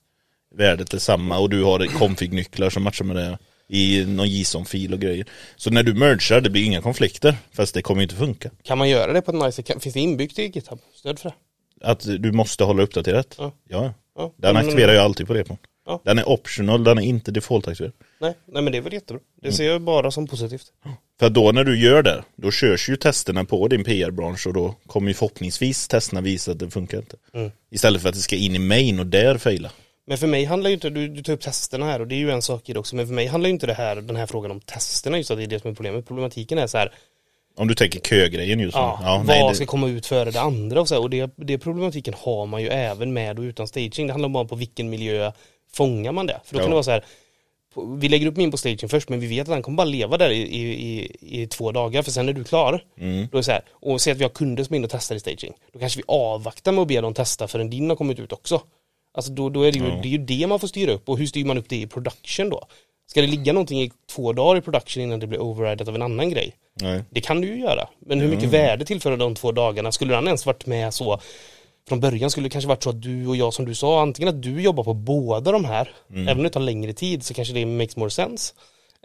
värdet 0.55 0.95
är 0.95 0.99
samma 0.99 1.39
och 1.39 1.51
du 1.51 1.63
har 1.63 1.79
config-nycklar 1.87 2.71
som 2.71 2.83
matchar 2.83 3.05
med 3.05 3.17
det 3.17 3.39
i 3.69 4.05
någon 4.07 4.29
JSON-fil 4.29 4.93
och 4.93 5.01
grejer. 5.01 5.27
Så 5.57 5.71
när 5.71 5.83
du 5.83 5.95
mergar, 5.95 6.41
det 6.41 6.51
blir 6.51 6.65
inga 6.65 6.83
konflikter, 6.83 7.37
fast 7.53 7.75
det 7.75 7.83
kommer 7.83 8.01
ju 8.01 8.03
inte 8.03 8.15
funka. 8.15 8.51
Kan 8.63 8.79
man 8.79 8.89
göra 8.89 9.13
det 9.13 9.23
på 9.23 9.31
ett 9.31 9.37
nice 9.45 9.63
sätt? 9.63 9.83
Finns 9.83 9.95
det 9.95 10.01
inbyggt 10.01 10.39
i 10.39 10.43
GitHub? 10.43 10.79
Stöd 10.95 11.19
för 11.19 11.29
det? 11.29 11.35
Att 11.87 12.01
du 12.23 12.33
måste 12.33 12.65
hålla 12.65 12.83
uppdaterat. 12.83 13.35
Ja. 13.39 13.53
Ja, 13.69 13.95
Ja. 14.17 14.33
den 14.37 14.57
aktiverar 14.57 14.93
jag 14.93 15.05
alltid 15.05 15.27
på 15.27 15.35
repon. 15.35 15.57
Ja. 15.87 16.01
Den 16.05 16.19
är 16.19 16.29
optional, 16.29 16.85
den 16.85 16.99
är 16.99 17.03
inte 17.03 17.31
default-aktiverad. 17.31 17.93
Nej, 18.21 18.35
nej 18.47 18.63
men 18.63 18.73
det 18.73 18.79
är 18.79 18.83
väl 18.83 18.93
jättebra. 18.93 19.23
Det 19.43 19.47
Mm. 19.49 19.57
ser 19.57 19.65
jag 19.65 19.81
bara 19.83 20.11
som 20.11 20.27
positivt. 20.27 20.67
För 21.21 21.31
då 21.31 21.53
när 21.53 21.65
du 21.65 21.79
gör 21.81 22.03
det, 22.03 22.23
då 22.37 22.51
körs 22.51 22.89
ju 22.89 22.97
testerna 22.97 23.45
på 23.45 23.69
din 23.69 23.85
PR-bransch 23.85 24.47
och 24.47 24.53
då 24.53 24.75
kommer 24.87 25.09
ju 25.09 25.15
förhoppningsvis 25.15 25.89
testerna 25.89 26.21
visa 26.21 26.53
att 26.53 26.59
det 26.59 26.71
funkar 26.71 26.99
inte. 26.99 27.17
Mm. 27.35 27.51
Istället 27.71 28.03
för 28.03 28.09
att 28.09 28.15
det 28.15 28.21
ska 28.21 28.37
in 28.37 28.57
i 28.57 28.59
main 28.59 29.01
och 29.01 29.07
där 29.07 29.39
faila. 29.39 29.71
Men 30.07 30.19
för 30.19 30.27
mig 30.27 30.45
handlar 30.45 30.71
ju 30.71 30.75
inte, 30.75 30.91
du, 30.91 31.09
du 31.09 31.23
tar 31.23 31.33
upp 31.33 31.41
testerna 31.41 31.87
här 31.87 32.01
och 32.01 32.07
det 32.07 32.15
är 32.15 32.19
ju 32.19 32.31
en 32.31 32.43
sak 32.43 32.69
i 32.69 32.73
det 32.73 32.79
också, 32.79 32.97
men 32.97 33.07
för 33.07 33.15
mig 33.15 33.27
handlar 33.27 33.49
ju 33.49 33.53
inte 33.55 33.67
det 33.67 33.75
här, 33.75 33.97
den 33.97 34.17
här 34.17 34.27
frågan 34.27 34.51
om 34.51 34.61
testerna 34.61 35.17
just 35.19 35.31
att 35.31 35.37
det 35.39 35.43
är 35.45 35.47
det 35.47 35.61
som 35.61 35.71
är 35.71 35.75
problemet. 35.75 36.07
Problematiken 36.07 36.59
är 36.59 36.67
så 36.67 36.79
här, 36.79 36.93
Om 37.57 37.69
du 37.69 37.75
tänker 37.75 38.01
kögrejen 38.01 38.61
just 38.61 38.75
nu. 38.75 38.81
ja, 38.81 39.01
Ja, 39.03 39.17
vad 39.17 39.27
nej, 39.27 39.49
det, 39.49 39.55
ska 39.55 39.67
komma 39.67 39.89
ut 39.89 40.07
före 40.07 40.31
det 40.31 40.41
andra 40.41 40.81
och 40.81 40.89
så 40.89 40.95
här, 40.95 41.03
och 41.03 41.11
det, 41.11 41.31
det 41.37 41.59
problematiken 41.59 42.15
har 42.19 42.47
man 42.47 42.63
ju 42.63 42.69
även 42.69 43.13
med 43.13 43.39
och 43.39 43.43
utan 43.43 43.69
staging. 43.69 44.07
Det 44.07 44.13
handlar 44.13 44.29
bara 44.29 44.41
om 44.41 44.49
på 44.49 44.57
vilken 44.57 44.91
miljö 44.91 45.33
fångar 45.77 46.13
man 46.13 46.27
det. 46.27 46.41
För 46.45 46.55
då 46.55 46.59
kan 46.59 46.65
Ja. 46.65 46.69
det 46.69 46.75
vara 46.75 46.83
så 46.83 46.91
här, 46.91 47.05
vi 47.99 48.09
lägger 48.09 48.27
upp 48.27 48.37
min 48.37 48.51
på 48.51 48.57
staging 48.57 48.89
först 48.89 49.09
men 49.09 49.21
vi 49.21 49.27
vet 49.27 49.41
att 49.49 49.55
den 49.55 49.63
kommer 49.63 49.77
bara 49.77 49.85
leva 49.85 50.19
där 50.19 50.31
i, 50.31 50.41
i, 50.43 51.11
i, 51.21 51.47
två 51.47 51.73
dagar 51.73 52.03
för 52.03 52.11
sen 52.11 52.29
är 52.29 52.33
du 52.33 52.45
klar. 52.45 52.85
mm, 53.01 53.29
Då 53.33 53.39
är 53.39 53.43
så 53.43 53.51
här, 53.53 53.63
och 53.71 54.01
säg 54.01 54.13
att 54.13 54.19
vi 54.19 54.23
har 54.23 54.31
kunder 54.31 54.65
som 54.65 54.75
är 54.75 54.77
inne 54.77 54.85
och 54.85 54.91
testar 54.91 55.17
i 55.17 55.21
staging. 55.21 55.53
Då 55.73 55.79
kanske 55.79 55.99
vi 55.99 56.05
avvaktar 56.09 56.73
med 56.73 56.83
att 56.83 56.89
be 56.89 57.01
dem 57.01 57.15
testa 57.15 57.49
förrän 57.49 57.71
din 57.71 57.89
har 57.89 57.97
kommit 57.97 58.19
ut 58.19 58.33
också. 58.33 58.63
Alltså 59.15 59.33
då, 59.33 59.49
då 59.49 59.63
är 59.63 59.73
det 59.73 59.79
ju, 59.79 59.85
Ja. 59.89 59.99
det 60.03 60.09
är 60.09 60.11
ju 60.11 60.19
det 60.19 60.47
man 60.47 60.61
får 60.61 60.69
styra 60.69 60.93
upp 60.93 61.09
och 61.09 61.19
hur 61.19 61.27
styr 61.27 61.45
man 61.45 61.59
upp 61.59 61.69
det 61.69 61.77
i 61.77 61.87
production 61.87 62.51
då? 62.51 62.67
Ska 63.11 63.21
det 63.21 63.27
ligga 63.27 63.53
någonting 63.53 63.83
i 63.83 63.93
två 64.11 64.33
dagar 64.33 64.59
i 64.59 64.61
production 64.61 65.03
innan 65.03 65.21
det 65.21 65.27
blir 65.27 65.41
overridat 65.41 65.89
av 65.89 65.95
en 65.95 66.03
annan 66.03 66.31
grej? 66.31 66.53
Nej. 66.81 67.03
Det 67.11 67.21
kan 67.21 67.41
du 67.41 67.49
ju 67.49 67.61
göra. 67.61 67.89
Men 67.99 68.21
hur 68.21 68.29
mycket 68.29 68.45
Mm. 68.45 68.51
värde 68.51 68.85
tillför 68.85 69.17
de 69.17 69.35
två 69.35 69.53
dagarna? 69.53 69.93
Skulle 69.93 70.15
han 70.15 70.27
ens 70.27 70.47
varit 70.47 70.67
med 70.67 70.95
så 70.95 71.21
från 71.89 72.01
början 72.01 72.31
skulle 72.31 72.47
det 72.47 72.51
kanske 72.51 72.69
varit 72.69 72.83
så 72.83 72.91
att 72.91 73.03
du 73.03 73.27
och 73.27 73.37
jag 73.37 73.55
som 73.55 73.65
du 73.65 73.75
sa, 73.75 74.03
antingen 74.03 74.29
att 74.29 74.43
du 74.43 74.63
jobbar 74.63 74.85
på 74.85 74.95
båda 74.95 75.53
de 75.53 75.65
här, 75.65 75.91
Mm. 76.11 76.23
även 76.29 76.37
om 76.37 76.43
det 76.45 76.51
tar 76.51 76.61
längre 76.61 76.93
tid 76.93 77.23
så 77.25 77.35
kanske 77.35 77.55
det 77.55 77.67
makes 77.67 77.97
more 77.97 78.11
sense. 78.11 78.55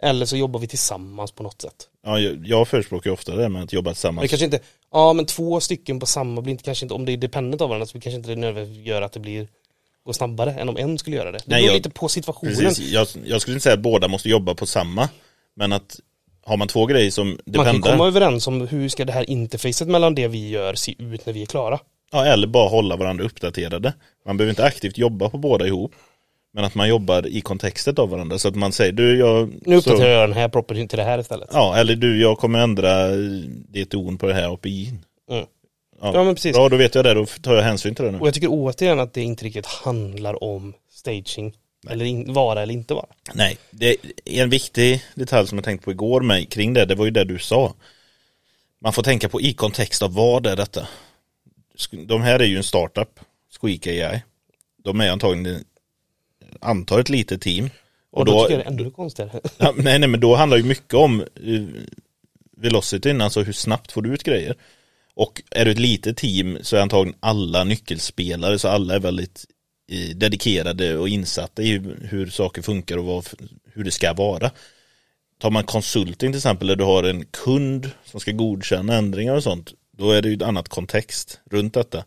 Eller 0.02 0.26
så 0.26 0.36
jobbar 0.36 0.60
vi 0.60 0.66
tillsammans 0.66 1.32
på 1.32 1.42
något 1.42 1.62
sätt. 1.62 1.88
Ja, 2.04 2.18
jag, 2.18 2.46
jag 2.46 2.68
förespråkar 2.68 3.10
ju 3.10 3.14
ofta 3.14 3.36
det 3.36 3.48
med 3.48 3.62
att 3.62 3.72
jobba 3.72 3.88
Men 3.88 3.94
tillsammans. 3.94 4.22
det 4.22 4.28
kanske 4.28 4.44
inte, 4.44 4.60
ja 4.92 5.12
men 5.12 5.26
två 5.26 5.60
stycken 5.60 6.00
på 6.00 6.06
samma 6.06 6.40
blir 6.42 6.50
inte 6.52 6.64
kanske 6.64 6.84
inte, 6.84 6.94
om 6.94 7.04
det 7.04 7.12
är 7.12 7.16
dependent 7.16 7.62
av 7.62 7.68
varandra 7.68 7.86
så 7.86 7.92
kanske 8.00 8.16
inte 8.16 8.28
det 8.30 8.36
nödvändigtvis 8.36 8.86
gör 8.86 9.02
att 9.02 9.12
det 9.12 9.20
blir 9.20 9.48
går 10.04 10.12
snabbare 10.12 10.50
än 10.52 10.68
om 10.68 10.76
en 10.76 10.98
skulle 10.98 11.16
göra 11.16 11.30
det. 11.32 11.38
Det 11.38 11.44
Nej, 11.46 11.60
beror 11.62 11.66
jag- 11.66 11.76
lite 11.76 11.90
på 11.90 12.08
situationen. 12.08 12.56
Precis, 12.56 12.90
jag, 12.92 13.06
jag 13.24 13.40
skulle 13.40 13.54
inte 13.54 13.62
säga 13.62 13.74
att 13.74 13.80
båda 13.80 14.08
måste 14.08 14.28
jobba 14.28 14.54
på 14.54 14.66
samma. 14.66 15.08
Men 15.56 15.72
att 15.72 16.00
har 16.44 16.56
man 16.56 16.68
två 16.68 16.86
grejer 16.86 17.10
som 17.10 17.28
Man 17.28 17.36
kan 17.36 17.52
dependar, 17.64 17.90
komma 17.92 18.06
överens 18.06 18.46
om 18.46 18.66
hur 18.68 18.88
ska 18.88 19.04
det 19.04 19.12
här 19.12 19.30
interfacet 19.30 19.88
mellan 19.88 20.14
det 20.14 20.28
vi 20.28 20.48
gör 20.48 20.74
se 20.74 20.94
ut 21.02 21.26
när 21.26 21.32
vi 21.32 21.42
är 21.42 21.46
klara. 21.46 21.78
Ja, 22.12 22.26
eller 22.26 22.46
bara 22.46 22.68
hålla 22.68 22.96
varandra 22.96 23.24
uppdaterade. 23.24 23.92
Man 24.26 24.36
behöver 24.36 24.50
inte 24.50 24.64
aktivt 24.64 24.98
jobba 24.98 25.28
på 25.28 25.38
båda 25.38 25.66
ihop. 25.66 25.94
Men 26.54 26.64
att 26.64 26.74
man 26.74 26.88
jobbar 26.88 27.26
i 27.26 27.40
kontextet 27.40 27.98
av 27.98 28.10
varandra. 28.10 28.38
Så 28.38 28.48
att 28.48 28.54
man 28.54 28.72
säger, 28.72 28.92
du 28.92 29.18
jag... 29.18 29.52
Nu 29.62 29.80
så- 29.80 29.90
uppdaterar 29.90 30.20
jag 30.20 30.28
den 30.28 30.36
här 30.36 30.48
propertyn 30.48 30.88
till 30.88 30.98
det 30.98 31.04
här 31.04 31.18
istället. 31.18 31.48
Ja, 31.52 31.76
eller 31.76 31.96
du, 31.96 32.20
jag 32.20 32.38
kommer 32.38 32.58
ändra 32.58 33.08
ord 33.94 34.20
på 34.20 34.26
det 34.26 34.34
här 34.34 34.54
API. 34.54 34.88
Mm. 35.30 35.44
Ja. 36.00 36.10
Ja 36.14 36.24
men 36.24 36.34
precis. 36.34 36.56
Bra, 36.56 36.68
då 36.68 36.76
vet 36.76 36.94
jag 36.94 37.04
det, 37.04 37.14
då 37.14 37.26
tar 37.26 37.54
jag 37.54 37.62
hänsyn 37.62 37.94
till 37.94 38.04
det 38.04 38.10
nu. 38.10 38.18
Och 38.18 38.26
jag 38.26 38.34
tycker 38.34 38.48
återigen 38.50 39.00
att 39.00 39.14
det 39.14 39.22
inte 39.22 39.44
riktigt 39.44 39.66
handlar 39.66 40.44
om 40.44 40.74
staging. 40.90 41.56
Eller 41.90 42.04
in, 42.04 42.32
vara 42.32 42.62
eller 42.62 42.74
inte 42.74 42.94
vara. 42.94 43.06
Nej, 43.34 43.58
det 43.70 43.96
är 44.24 44.42
en 44.42 44.50
viktig 44.50 45.02
detalj 45.14 45.48
som 45.48 45.58
jag 45.58 45.64
tänkte 45.64 45.84
på 45.84 45.90
igår 45.90 46.20
med 46.20 46.48
kring 46.48 46.74
det, 46.74 46.84
det 46.84 46.94
var 46.94 47.04
ju 47.04 47.10
det 47.10 47.24
du 47.24 47.38
sa. 47.38 47.74
Man 48.80 48.92
får 48.92 49.02
tänka 49.02 49.28
på 49.28 49.40
i 49.40 49.52
kontext 49.52 50.02
av 50.02 50.14
vad 50.14 50.46
är 50.46 50.56
detta? 50.56 50.88
De 51.90 52.22
här 52.22 52.40
är 52.40 52.44
ju 52.44 52.56
en 52.56 52.62
startup, 52.62 53.20
Squeak 53.60 53.86
AI. 53.86 54.22
De 54.84 55.00
är 55.00 55.10
antagligen, 55.10 55.64
antar 56.60 57.00
ett 57.00 57.08
litet 57.08 57.40
team. 57.40 57.70
Och, 58.10 58.24
då, 58.24 58.42
tycker 58.42 58.54
jag 58.54 58.60
det 58.60 58.68
är 58.68 58.80
ännu 58.80 58.90
konstigare. 58.90 59.40
Ja, 59.58 59.74
nej, 59.76 59.98
nej, 59.98 60.08
men 60.08 60.20
då 60.20 60.34
handlar 60.34 60.56
ju 60.56 60.62
mycket 60.62 60.94
om 60.94 61.24
uh, 61.46 61.68
velocityn, 62.56 63.20
alltså 63.20 63.42
hur 63.42 63.52
snabbt 63.52 63.92
får 63.92 64.02
du 64.02 64.14
ut 64.14 64.22
grejer. 64.22 64.56
Och 65.14 65.42
är 65.50 65.64
du 65.64 65.70
ett 65.70 65.78
litet 65.78 66.16
team 66.16 66.58
så 66.62 66.76
är 66.76 66.80
antagligen 66.80 67.18
alla 67.20 67.64
nyckelspelare, 67.64 68.58
så 68.58 68.68
alla 68.68 68.94
är 68.94 69.00
väldigt 69.00 69.44
eh, 69.92 70.16
dedikerade 70.16 70.96
och 70.96 71.08
insatta 71.08 71.62
i 71.62 71.70
hur, 71.70 72.08
hur 72.10 72.26
saker 72.26 72.62
funkar 72.62 72.98
och 72.98 73.04
vad, 73.04 73.28
hur 73.72 73.84
det 73.84 73.90
ska 73.90 74.12
vara. 74.12 74.50
Tar 75.38 75.50
man 75.50 75.64
konsulting 75.64 76.32
till 76.32 76.38
exempel, 76.38 76.68
där 76.68 76.76
du 76.76 76.84
har 76.84 77.02
en 77.02 77.24
kund 77.24 77.90
som 78.04 78.20
ska 78.20 78.32
godkänna 78.32 78.94
ändringar 78.94 79.34
och 79.34 79.42
sånt, 79.42 79.72
då 79.96 80.10
är 80.12 80.22
det 80.22 80.28
ju 80.28 80.34
ett 80.34 80.42
annat 80.42 80.68
kontext 80.68 81.40
runt 81.50 81.74
detta. 81.74 82.04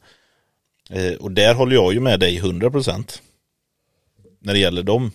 Eh, 0.89 1.13
och 1.13 1.31
där 1.31 1.53
håller 1.53 1.75
jag 1.75 1.93
ju 1.93 1.99
med 1.99 2.19
dig 2.19 2.39
100% 2.41 3.21
när 4.39 4.53
det 4.53 4.59
gäller 4.59 4.83
dem. 4.83 5.11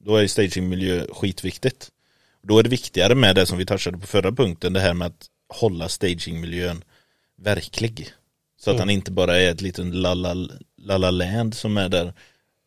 Då 0.00 0.16
är 0.16 0.26
stagingmiljö 0.26 1.06
skitviktigt. 1.12 1.90
Då 2.42 2.58
är 2.58 2.62
det 2.62 2.68
viktigare 2.68 3.14
med 3.14 3.34
det 3.36 3.46
som 3.46 3.58
vi 3.58 3.66
touchade 3.66 3.98
på 3.98 4.06
förra 4.06 4.32
punkten, 4.32 4.72
det 4.72 4.80
här 4.80 4.94
med 4.94 5.06
att 5.06 5.26
hålla 5.48 5.88
stagingmiljön 5.88 6.84
verklig. 7.36 8.08
Så 8.60 8.70
att 8.70 8.74
Mm. 8.76 8.80
han 8.80 8.90
inte 8.90 9.10
bara 9.12 9.40
är 9.40 9.50
ett 9.50 9.60
litet 9.60 9.86
lalla, 9.94 11.10
land 11.10 11.54
som 11.54 11.76
är 11.76 11.88
där, 11.88 12.04
där 12.04 12.12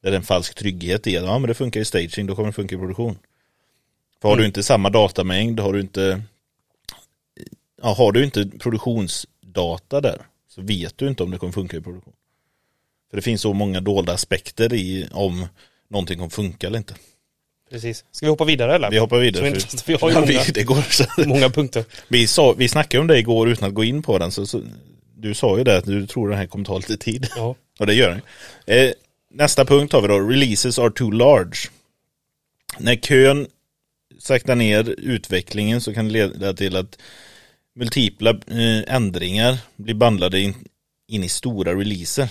det 0.02 0.10
är 0.10 0.16
en 0.16 0.24
falsk 0.24 0.56
trygghet 0.56 1.08
i 1.08 1.14
ja 1.14 1.40
men 1.40 1.48
det 1.48 1.54
funkar 1.54 1.82
i 1.82 1.86
staging, 1.86 2.28
då 2.28 2.36
kommer 2.36 2.48
det 2.50 2.54
funka 2.54 2.76
i 2.76 2.78
produktion. 2.78 3.18
För 4.22 4.28
har 4.30 4.36
Mm. 4.36 4.42
du 4.42 4.48
inte 4.48 4.64
samma 4.64 4.90
datamängd, 4.90 5.60
har 5.60 5.74
du 5.74 5.82
inte 5.82 6.22
ja, 7.82 7.94
har 7.94 8.12
du 8.12 8.24
inte 8.24 8.50
produktionsdata 9.58 10.02
där 10.02 10.22
så 10.50 10.62
vet 10.62 10.98
du 10.98 11.08
inte 11.08 11.24
om 11.24 11.32
det 11.32 11.38
kommer 11.38 11.54
funka 11.54 11.78
i 11.78 11.82
produktion. 11.82 12.14
För 13.10 13.18
det 13.18 13.22
finns 13.22 13.42
så 13.42 13.54
många 13.54 13.82
dolda 13.82 14.14
aspekter 14.14 14.74
i 14.74 15.08
om 15.12 15.48
någonting 15.90 16.18
kommer 16.18 16.30
funka 16.30 16.68
eller 16.68 16.78
inte. 16.78 16.96
Precis. 17.70 18.06
Ska 18.12 18.26
vi 18.26 18.30
hoppa 18.30 18.46
vidare 18.46 18.76
eller? 18.76 18.92
Vi 18.92 18.98
hoppar 18.98 19.20
vidare. 19.20 19.60
För- 19.60 19.88
vi 19.88 19.94
har 19.94 20.10
ju 20.10 20.16
Ja, 20.16 20.22
många, 20.22 20.44
vi, 20.46 20.52
det 20.52 20.64
går 20.64 21.28
många 21.28 21.50
punkter. 21.50 21.86
Vi, 22.08 22.28
sa, 22.28 22.54
vi 22.58 22.68
snackade 22.68 23.02
om 23.02 23.08
det 23.08 23.20
igår 23.20 23.50
utan 23.50 23.68
att 23.68 23.74
gå 23.76 23.84
in 23.84 24.02
på 24.04 24.18
den. 24.18 24.32
Så, 24.32 24.46
så, 24.46 24.62
du 25.16 25.34
sa 25.34 25.58
ju 25.58 25.64
det 25.64 25.78
att 25.78 25.86
du 25.86 26.08
tror 26.08 26.30
den 26.30 26.38
här 26.38 26.48
kommer 26.48 26.66
ta 26.66 26.78
lite 26.78 26.98
tid. 26.98 27.28
Ja. 27.36 27.56
Och 27.80 27.86
det 27.88 27.94
gör 27.94 28.10
den. 28.10 28.22
Eh, 28.78 28.92
nästa 29.32 29.66
punkt 29.66 29.94
har 29.94 30.02
vi 30.02 30.08
då. 30.08 30.20
Releases 30.20 30.80
are 30.80 30.92
too 30.92 31.12
large. 31.12 31.58
När 32.78 32.96
kön 32.96 33.48
saktar 34.20 34.56
ner 34.56 34.96
utvecklingen 34.98 35.82
så 35.82 35.94
kan 35.94 36.06
det 36.08 36.12
leda 36.14 36.54
till 36.54 36.76
att 36.76 36.98
multipla 37.78 38.30
eh, 38.30 38.96
ändringar 38.96 39.58
blir 39.76 39.94
bandlade 39.94 40.42
in, 40.42 40.54
in 41.08 41.24
i 41.24 41.30
stora 41.30 41.72
releaser. 41.76 42.30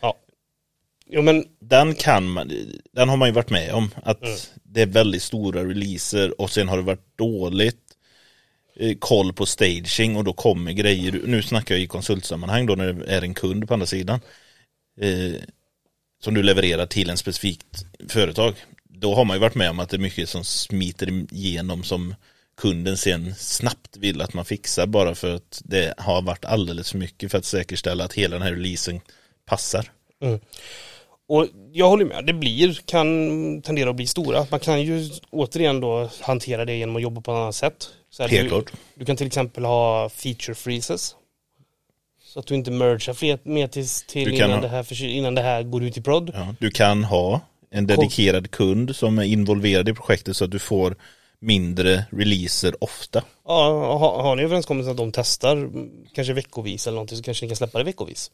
ja. 0.00 0.14
Jo 1.06 1.22
men, 1.22 1.44
Den 1.58 1.94
kan 1.94 2.28
man, 2.28 2.52
den 2.92 3.08
har 3.08 3.16
man 3.16 3.28
ju 3.28 3.32
varit 3.32 3.50
med 3.50 3.72
om. 3.74 3.90
Att 4.02 4.22
Mm. 4.22 4.36
det 4.62 4.82
är 4.82 4.86
väldigt 4.86 5.22
stora 5.22 5.64
releaser 5.64 6.40
och 6.40 6.50
sen 6.50 6.68
har 6.68 6.76
det 6.76 6.82
varit 6.82 7.16
dåligt 7.18 7.80
eh, 8.76 8.96
koll 8.98 9.32
på 9.32 9.46
staging 9.46 10.16
och 10.16 10.24
då 10.24 10.32
kommer 10.32 10.72
grejer, 10.72 11.20
nu 11.26 11.42
snackar 11.42 11.74
jag 11.74 11.82
i 11.82 11.86
konsultsammanhang 11.86 12.66
då 12.66 12.74
när 12.74 12.92
det 12.92 13.06
är 13.06 13.22
en 13.22 13.34
kund 13.34 13.68
på 13.68 13.74
andra 13.74 13.86
sidan. 13.86 14.20
Eh, 15.00 15.32
som 16.24 16.34
du 16.34 16.42
levererar 16.42 16.86
till 16.86 17.10
en 17.10 17.16
specifikt 17.16 17.86
företag. 18.08 18.54
Då 18.84 19.14
har 19.14 19.24
man 19.24 19.36
ju 19.36 19.40
varit 19.40 19.54
med 19.54 19.70
om 19.70 19.78
att 19.80 19.88
det 19.88 19.96
är 19.96 19.98
mycket 20.00 20.28
som 20.28 20.44
smiter 20.44 21.24
igenom 21.34 21.84
som 21.84 22.14
kunden 22.56 22.96
sen 22.96 23.34
snabbt 23.34 23.96
vill 23.96 24.20
att 24.20 24.34
man 24.34 24.44
fixar 24.44 24.86
bara 24.86 25.14
för 25.14 25.34
att 25.34 25.62
det 25.64 25.94
har 25.98 26.22
varit 26.22 26.44
alldeles 26.44 26.90
för 26.90 26.98
mycket 26.98 27.30
för 27.30 27.38
att 27.38 27.44
säkerställa 27.44 28.04
att 28.04 28.12
hela 28.12 28.34
den 28.36 28.42
här 28.42 28.52
releasen 28.52 29.00
passar. 29.46 29.90
och 31.28 31.46
jag 31.72 31.88
håller 31.88 32.04
med, 32.04 32.26
det 32.26 32.32
blir, 32.32 32.80
kan 32.86 33.62
tendera 33.62 33.90
att 33.90 33.96
bli 33.96 34.06
stora. 34.06 34.46
Man 34.50 34.60
kan 34.60 34.82
ju 34.82 35.10
återigen 35.30 35.80
då 35.80 36.10
hantera 36.20 36.64
det 36.64 36.74
genom 36.76 36.96
att 36.96 37.02
jobba 37.02 37.20
på 37.20 37.30
ett 37.32 37.36
annat 37.36 37.54
sätt. 37.54 37.88
Så 38.10 38.22
Helt 38.22 38.42
du, 38.42 38.48
klart. 38.48 38.72
du 38.94 39.04
kan 39.04 39.16
till 39.16 39.26
exempel 39.26 39.64
ha 39.64 40.08
feature 40.08 40.54
freezes. 40.54 41.14
Så 42.24 42.40
att 42.40 42.46
du 42.46 42.54
inte 42.54 42.70
mergar 42.70 43.14
fler 43.14 43.38
mer 43.42 43.66
till, 43.68 43.88
till 43.88 44.34
innan, 44.34 44.50
ha- 44.50 44.60
det 44.60 44.68
här 44.68 45.02
innan 45.04 45.34
det 45.34 45.42
här 45.42 45.62
går 45.62 45.84
ut 45.84 45.96
i 45.96 46.02
prod. 46.02 46.30
Ja, 46.34 46.54
du 46.60 46.70
kan 46.70 47.04
ha 47.04 47.40
en 47.70 47.86
dedikerad 47.86 48.50
kund 48.50 48.96
som 48.96 49.18
är 49.18 49.22
involverad 49.22 49.88
i 49.88 49.94
projektet 49.94 50.36
så 50.36 50.44
att 50.44 50.50
du 50.50 50.58
får 50.58 50.96
mindre 51.44 52.04
releaser 52.10 52.84
ofta. 52.84 53.24
Ja, 53.44 53.96
har, 53.98 54.22
har 54.22 54.36
ni 54.36 54.42
överenskommelsen 54.42 54.90
att 54.90 54.96
de 54.96 55.12
testar 55.12 55.70
kanske 56.14 56.32
veckovis 56.32 56.86
eller 56.86 56.94
någonting 56.94 57.18
så 57.18 57.24
kanske 57.24 57.44
ni 57.44 57.48
kan 57.48 57.56
släppa 57.56 57.78
det 57.78 57.84
veckovis. 57.84 58.30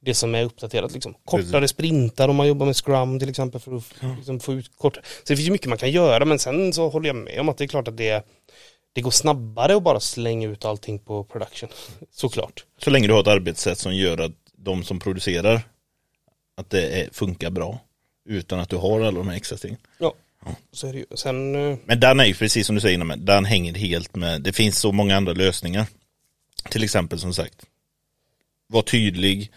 Det 0.00 0.14
som 0.14 0.34
är 0.34 0.44
uppdaterat 0.44 0.92
liksom. 0.92 1.14
Kortare 1.24 1.68
sprintar 1.68 2.28
om 2.28 2.36
man 2.36 2.48
jobbar 2.48 2.66
med 2.66 2.76
scrum 2.76 3.18
till 3.18 3.28
exempel 3.28 3.60
för 3.60 3.76
att 3.76 3.84
liksom, 4.16 4.40
få 4.40 4.52
ut 4.52 4.76
kort. 4.76 4.96
Så 4.96 5.02
det 5.26 5.36
finns 5.36 5.48
ju 5.48 5.52
mycket 5.52 5.68
man 5.68 5.78
kan 5.78 5.90
göra 5.90 6.24
men 6.24 6.38
sen 6.38 6.72
så 6.72 6.88
håller 6.88 7.06
jag 7.06 7.16
med 7.16 7.40
om 7.40 7.48
att 7.48 7.58
det 7.58 7.64
är 7.64 7.68
klart 7.68 7.88
att 7.88 7.96
det, 7.96 8.26
det 8.92 9.00
går 9.00 9.10
snabbare 9.10 9.76
att 9.76 9.82
bara 9.82 10.00
slänga 10.00 10.48
ut 10.48 10.64
allting 10.64 10.98
på 10.98 11.24
production. 11.24 11.68
Såklart. 12.10 12.64
Så 12.78 12.90
länge 12.90 13.06
du 13.06 13.12
har 13.12 13.20
ett 13.20 13.26
arbetssätt 13.26 13.78
som 13.78 13.96
gör 13.96 14.18
att 14.18 14.32
de 14.56 14.84
som 14.84 14.98
producerar 14.98 15.62
att 16.56 16.70
det 16.70 17.00
är, 17.00 17.08
funkar 17.12 17.50
bra 17.50 17.78
utan 18.24 18.60
att 18.60 18.68
du 18.68 18.76
har 18.76 19.00
alla 19.00 19.18
de 19.18 19.28
här 19.28 19.36
extra 19.36 19.58
stegen. 19.58 19.76
Ja, 19.98 20.14
så 20.72 20.86
är 20.86 20.92
det 20.92 20.98
ju. 20.98 21.06
Sen, 21.14 21.54
eh, 21.54 21.78
Men 21.84 22.00
den 22.00 22.20
är 22.20 22.24
ju 22.24 22.34
precis 22.34 22.66
som 22.66 22.74
du 22.74 22.80
säger, 22.80 22.98
men 22.98 23.24
den 23.24 23.44
hänger 23.44 23.74
helt 23.74 24.16
med, 24.16 24.42
det 24.42 24.52
finns 24.52 24.78
så 24.78 24.92
många 24.92 25.16
andra 25.16 25.32
lösningar. 25.32 25.86
Till 26.70 26.84
exempel 26.84 27.18
som 27.18 27.34
sagt, 27.34 27.66
var 28.66 28.82
tydlig 28.82 29.52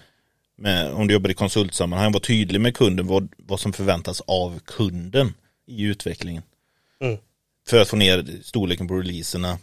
med, 0.56 0.92
om 0.92 1.08
du 1.08 1.14
jobbar 1.14 1.30
i 1.30 1.34
konsultsammanhang, 1.34 2.12
var 2.12 2.20
tydlig 2.20 2.62
med 2.62 2.76
kunden 2.76 3.08
vad, 3.08 3.30
vad 3.38 3.60
som 3.60 3.74
förväntas 3.74 4.22
av 4.22 4.60
kunden 4.60 5.34
i 5.66 5.84
utvecklingen. 5.84 6.44
Mm. 7.00 7.18
För 7.68 7.82
att 7.82 7.88
få 7.88 7.96
ner 7.96 8.40
storleken 8.44 8.88
på 8.88 8.96
releaserna. 8.96 9.60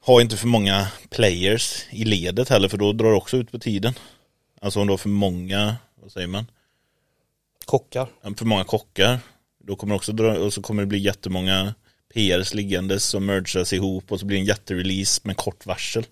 Ha 0.00 0.20
inte 0.20 0.36
för 0.36 0.46
många 0.46 0.88
players 1.10 1.84
i 1.90 2.04
ledet 2.04 2.48
heller, 2.48 2.68
för 2.68 2.78
då 2.78 2.92
drar 2.92 3.10
det 3.10 3.16
också 3.16 3.36
ut 3.36 3.50
på 3.50 3.58
tiden. 3.58 3.94
Alltså 4.60 4.80
om 4.80 4.86
du 4.86 4.92
har 4.92 4.98
för 4.98 5.08
många, 5.08 5.76
vad 6.02 6.12
säger 6.12 6.26
man? 6.26 6.46
kockar. 7.68 8.08
för 8.36 8.44
många 8.44 8.64
kockar. 8.64 9.18
Då 9.68 9.76
kommer 9.76 9.94
också 9.94 10.12
dra, 10.12 10.38
och 10.38 10.52
så 10.52 10.62
kommer 10.62 10.82
det 10.82 10.86
bli 10.86 10.98
jättemånga 10.98 11.74
PRs 12.14 12.54
liggandes 12.54 13.04
som 13.04 13.26
mergas 13.26 13.72
ihop 13.72 14.12
och 14.12 14.20
så 14.20 14.26
blir 14.26 14.36
det 14.36 14.42
en 14.42 14.46
jätterelease 14.46 15.20
med 15.24 15.36
kort 15.36 15.66
varsel. 15.66 16.06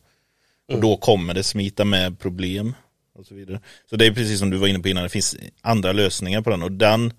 Och 0.69 0.81
då 0.81 0.97
kommer 0.97 1.35
det 1.35 1.43
smita 1.43 1.85
med 1.85 2.19
problem 2.19 2.75
och 3.15 3.27
så 3.27 3.35
vidare. 3.35 3.61
Så 3.91 3.97
det 3.97 4.07
är 4.07 4.13
precis 4.13 4.39
som 4.39 4.51
du 4.51 4.57
var 4.57 4.67
inne 4.67 4.79
på 4.79 4.89
innan, 4.89 5.03
det 5.03 5.09
finns 5.09 5.37
andra 5.61 5.93
lösningar 5.93 6.43
på 6.43 6.51
den 6.51 6.63
och 6.63 6.73
den 6.73 7.13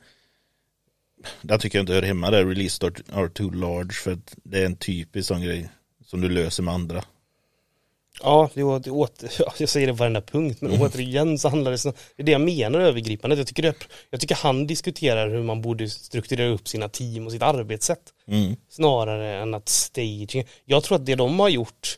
där 1.42 1.58
tycker 1.58 1.78
jag 1.78 1.84
inte 1.84 1.94
hör 1.94 2.02
hemma 2.02 2.32
där, 2.32 2.46
release 2.46 2.92
are 3.14 3.30
too 3.30 3.52
large 3.52 3.94
för 3.94 4.12
att 4.12 4.36
det 4.44 4.62
är 4.62 4.66
en 4.66 4.78
typisk 4.78 5.28
sån 5.28 5.42
grej 5.42 5.70
som 6.06 6.22
du 6.22 6.30
löser 6.30 6.64
med 6.64 6.74
andra. 6.74 7.04
Ja, 8.24 8.50
det, 8.54 8.64
åter, 8.64 9.30
ja, 9.40 9.54
jag 9.58 9.70
säger 9.70 9.88
det 9.88 9.94
på 9.94 9.98
varenda 9.98 10.22
punkt, 10.22 10.62
men 10.62 10.82
återigen 10.82 11.40
så 11.40 11.50
handlar 11.50 11.72
det 11.72 11.78
så, 11.78 11.94
det 12.16 12.22
är 12.22 12.26
det 12.26 12.32
jag 12.32 12.42
menar 12.42 12.80
övergripande. 12.80 13.36
Jag 13.36 13.48
tycker, 13.48 13.64
det, 13.64 13.76
jag 14.10 14.22
tycker 14.22 14.36
han 14.36 14.68
diskuterar 14.68 15.30
hur 15.30 15.44
man 15.44 15.62
borde 15.62 15.90
strukturera 15.90 16.50
upp 16.50 16.68
sina 16.68 16.90
team 16.90 17.26
och 17.26 17.32
sitt 17.32 17.42
arbetssätt. 17.42 18.02
Mm. 18.28 18.56
Snarare 18.70 19.36
än 19.36 19.54
att 19.54 19.70
staging, 19.70 20.48
jag 20.66 20.84
tror 20.84 20.96
att 20.96 21.06
det 21.06 21.16
de 21.16 21.40
har 21.40 21.50
gjort, 21.50 21.98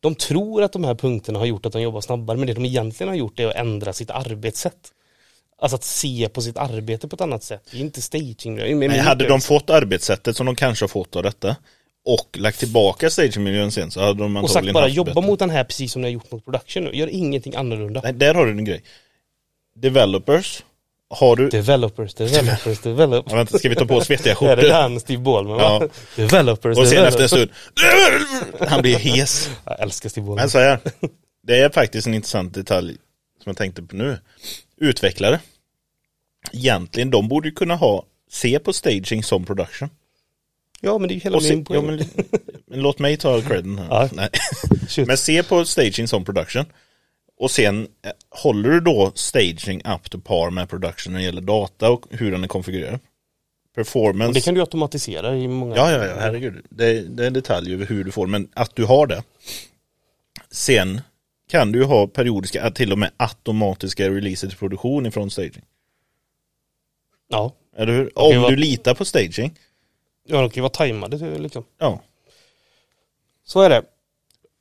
de 0.00 0.14
tror 0.14 0.62
att 0.62 0.72
de 0.72 0.84
här 0.84 0.94
punkterna 0.94 1.38
har 1.38 1.46
gjort 1.46 1.66
att 1.66 1.72
de 1.72 1.82
jobbar 1.82 2.00
snabbare, 2.00 2.36
men 2.36 2.46
det 2.46 2.54
de 2.54 2.64
egentligen 2.64 3.08
har 3.08 3.16
gjort 3.16 3.40
är 3.40 3.48
att 3.48 3.54
ändra 3.54 3.92
sitt 3.92 4.10
arbetssätt. 4.10 4.92
Alltså 5.62 5.76
att 5.76 5.84
se 5.84 6.28
på 6.28 6.42
sitt 6.42 6.56
arbete 6.56 7.08
på 7.08 7.14
ett 7.14 7.20
annat 7.20 7.42
sätt. 7.42 7.68
Det 7.70 7.76
är 7.76 7.80
inte 7.80 8.02
staging. 8.02 8.78
Men- 8.78 9.00
hade 9.00 9.28
de 9.28 9.40
fått 9.40 9.70
arbetssättet 9.70 10.36
som 10.36 10.46
de 10.46 10.56
kanske 10.56 10.82
har 10.82 10.88
fått 10.88 11.16
av 11.16 11.22
detta 11.22 11.56
och 12.04 12.38
lagt 12.38 12.58
tillbaka 12.58 13.10
stagemiljön 13.10 13.72
sen 13.72 13.90
så 13.90 14.00
hade 14.00 14.22
de 14.22 14.36
och 14.36 14.42
sagt 14.42 14.56
antagligen 14.56 14.74
bara 14.74 14.88
jobba 14.88 15.14
bättre. 15.14 15.26
mot 15.26 15.38
den 15.38 15.50
här 15.50 15.64
precis 15.64 15.92
som 15.92 16.02
ni 16.02 16.08
har 16.08 16.12
gjort 16.12 16.30
mot 16.32 16.44
production 16.44 16.84
nu. 16.84 16.90
Gör 16.92 17.06
ingenting 17.06 17.54
annorlunda. 17.56 18.00
Nej, 18.04 18.12
där 18.12 18.34
har 18.34 18.46
du 18.46 18.50
en 18.52 18.64
grej. 18.64 18.82
Developers, 19.76 20.62
har 21.10 21.36
du... 21.36 21.48
Developers, 21.48 22.14
developers, 22.14 22.80
developers. 22.80 23.30
Ja, 23.32 23.36
vänta, 23.36 23.58
ska 23.58 23.68
vi 23.68 23.74
ta 23.74 23.86
på 23.86 23.94
oss 23.96 24.10
vettiga 24.10 24.32
Är 24.32 24.56
det 24.56 24.62
skjortor? 24.62 24.70
han 24.74 25.00
Steve 25.00 25.22
Ballman 25.22 25.56
va? 25.56 25.62
Ja. 25.80 25.88
Developers, 26.16 26.78
Och 26.78 26.88
sen 26.88 27.04
efter 27.04 27.22
en 27.22 27.28
developers. 27.28 27.58
stund, 28.52 28.68
han 28.70 28.82
blir 28.82 28.96
hes. 28.98 29.50
Jag 29.64 29.80
älskar 29.80 30.08
Steve 30.08 30.24
Ballman. 30.26 30.42
Men 30.42 30.50
så 30.50 30.58
här, 30.58 30.78
det 31.42 31.58
är 31.58 31.70
faktiskt 31.70 32.06
en 32.06 32.14
intressant 32.14 32.54
detalj 32.54 32.92
som 33.42 33.50
jag 33.50 33.56
tänkte 33.56 33.82
på 33.82 33.96
nu. 33.96 34.18
Utvecklare, 34.80 35.40
egentligen, 36.52 37.10
de 37.10 37.28
borde 37.28 37.48
ju 37.48 37.54
kunna 37.54 37.74
ha, 37.76 38.04
se 38.30 38.58
på 38.58 38.72
staging 38.72 39.22
som 39.24 39.44
production. 39.44 39.90
Ja 40.80 40.98
men 40.98 41.08
det 41.08 41.12
är 41.12 41.16
ju 41.16 41.20
hela 41.20 41.36
Och 41.36 41.42
min 41.42 41.64
poäng. 41.64 41.84
ja, 41.84 41.90
men, 41.90 42.04
men 42.66 42.80
låt 42.80 42.98
mig 42.98 43.16
ta 43.16 43.40
credden 43.40 43.78
här. 43.78 43.86
Ja. 43.90 44.08
Nej. 44.12 44.28
Men 45.06 45.16
se 45.16 45.42
på 45.42 45.64
staging 45.64 46.08
som 46.08 46.24
production. 46.24 46.64
Och 47.38 47.50
sen 47.50 47.88
eh, 48.04 48.10
håller 48.30 48.70
du 48.70 48.80
då 48.80 49.12
staging 49.14 49.82
up 49.84 50.10
to 50.10 50.18
par 50.18 50.50
med 50.50 50.68
production 50.68 51.12
när 51.12 51.20
det 51.20 51.26
gäller 51.26 51.40
data 51.40 51.90
och 51.90 52.06
hur 52.10 52.30
den 52.30 52.44
är 52.44 52.48
konfigurerad. 52.48 52.98
Performance. 53.74 54.32
Det 54.32 54.40
kan 54.40 54.54
du 54.54 54.60
automatisera 54.60 55.36
i 55.36 55.48
många... 55.48 55.76
Ja, 55.76 55.92
ja, 55.92 56.06
ja, 56.06 56.14
herregud. 56.18 56.64
Det, 56.70 57.00
det 57.00 57.22
är 57.22 57.26
en 57.26 57.32
detalj 57.32 57.74
över 57.74 57.86
hur 57.86 58.04
du 58.04 58.10
får, 58.10 58.26
men 58.26 58.48
att 58.54 58.76
du 58.76 58.84
har 58.84 59.06
det. 59.06 59.22
Sen 60.50 61.00
kan 61.50 61.72
du 61.72 61.84
ha 61.84 62.06
periodiska, 62.06 62.70
till 62.70 62.92
och 62.92 62.98
med 62.98 63.10
automatiska 63.16 64.10
releaser 64.10 64.48
till 64.48 64.58
produktion 64.58 65.06
ifrån 65.06 65.30
staging. 65.30 65.64
Ja. 67.28 67.52
Eller 67.76 67.92
hur? 67.92 68.18
Om 68.18 68.42
du 68.50 68.56
litar 68.56 68.94
på 68.94 69.04
staging. 69.04 69.54
Ja, 70.26 70.40
de 70.40 70.50
kan 70.50 70.54
ju 70.54 70.60
vara 70.60 70.70
tajmade 70.70 71.38
liksom. 71.38 71.64
Ja. 71.78 72.00
Så 73.44 73.60
är 73.60 73.70
det. 73.70 73.82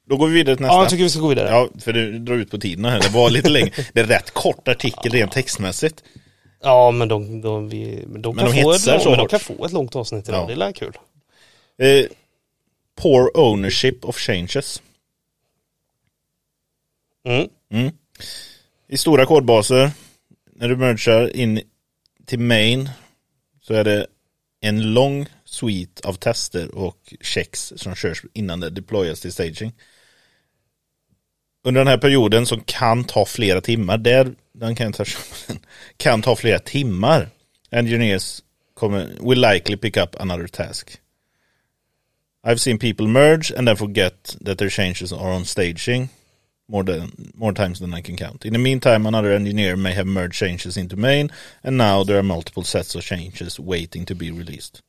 Då 0.06 0.18
går 0.18 0.28
vi 0.28 0.34
vidare 0.34 0.56
till 0.56 0.64
nästa. 0.66 0.76
Ja, 0.76 0.82
jag 0.82 0.90
tycker 0.90 1.04
vi 1.04 1.10
ska 1.10 1.20
gå 1.20 1.28
vidare. 1.28 1.50
Ja, 1.50 1.70
för 1.80 1.94
det 1.94 2.20
drar 2.20 2.36
ut 2.36 2.52
på 2.52 2.58
tiden 2.58 2.86
här. 2.86 3.00
Det 3.02 3.10
var 3.10 3.30
lite 3.30 3.50
längre. 3.50 3.72
Det 3.94 4.00
är 4.00 4.04
rätt 4.06 4.32
kort 4.32 4.68
artikel 4.68 5.12
rent 5.12 5.32
textmässigt. 5.32 6.04
Ja, 6.62 6.92
men 6.92 7.08
de, 7.08 7.42
de, 7.42 7.70
vi, 7.70 8.04
de, 8.08 8.36
Men 8.36 8.46
kan, 8.46 8.56
de 8.56 8.62
få 8.62 8.72
ett, 8.72 8.76
hetsar 8.78 8.94
lång- 8.94 9.04
så 9.04 9.10
men 9.10 9.18
de 9.20 9.28
kan 9.28 9.40
få 9.40 9.66
ett 9.66 9.72
långt 9.72 9.96
avsnitt 9.96 10.30
idag. 10.30 10.44
Ja. 10.44 10.48
Det 10.48 10.56
lär 10.56 10.72
kul. 10.72 10.98
Eh, 11.78 12.06
poor 12.96 13.38
ownership 13.38 14.06
of 14.06 14.18
changes. 14.18 14.82
Mm. 17.26 17.48
Mm. 17.72 17.92
I 18.88 18.98
stora 18.98 19.26
kodbaser, 19.26 19.92
när 20.56 20.70
du 20.70 20.76
mergar 20.76 21.36
in 21.36 21.62
till 22.26 22.40
main 22.40 22.90
så 23.62 23.74
är 23.74 23.84
det 23.84 24.08
en 24.62 24.94
lång 24.94 25.26
suite 25.50 26.02
av 26.08 26.14
tester 26.14 26.76
och 26.76 27.14
checks 27.22 27.74
som 27.76 27.96
körs 27.96 28.22
innan 28.34 28.60
det 28.60 28.70
deployas 28.70 29.20
till 29.20 29.34
staging. 29.34 29.74
Under 31.64 31.82
den 31.82 31.88
här 31.88 31.98
perioden 31.98 32.46
som 32.46 32.62
kan 32.62 33.04
ta 33.04 33.26
flera 33.26 33.62
timmar, 33.62 33.98
där, 33.98 34.36
den 34.54 34.76
kan 34.76 34.86
jag 34.86 34.96
ta 34.96 35.06
kan 35.98 36.22
ta 36.22 36.36
flera 36.36 36.60
timmar. 36.60 37.30
Engineers 37.72 38.44
kommer, 38.74 39.10
will 39.20 39.42
likely 39.42 39.78
pick 39.78 39.98
up 39.98 40.16
another 40.20 40.48
task. 40.48 41.02
I've 42.44 42.60
seen 42.60 42.80
people 42.80 43.08
merge 43.08 43.52
and 43.52 43.68
then 43.68 43.78
forget 43.78 44.38
that 44.46 44.58
their 44.58 44.70
changes 44.70 45.14
are 45.14 45.34
on 45.34 45.46
staging 45.46 46.10
more 46.68 46.84
than 46.84 47.32
more 47.36 47.54
times 47.54 47.80
than 47.80 47.94
I 47.94 48.02
can 48.02 48.16
count. 48.16 48.46
In 48.46 48.54
the 48.54 48.60
meantime, 48.60 49.06
another 49.06 49.32
engineer 49.32 49.76
may 49.76 49.94
have 49.94 50.08
merged 50.08 50.36
changes 50.36 50.78
into 50.78 50.96
main, 50.96 51.32
and 51.64 51.78
now 51.78 52.04
there 52.04 52.18
are 52.18 52.24
multiple 52.24 52.64
sets 52.64 52.96
of 52.96 53.04
changes 53.04 53.60
waiting 53.60 54.06
to 54.06 54.16
be 54.16 54.32
released. 54.32 54.82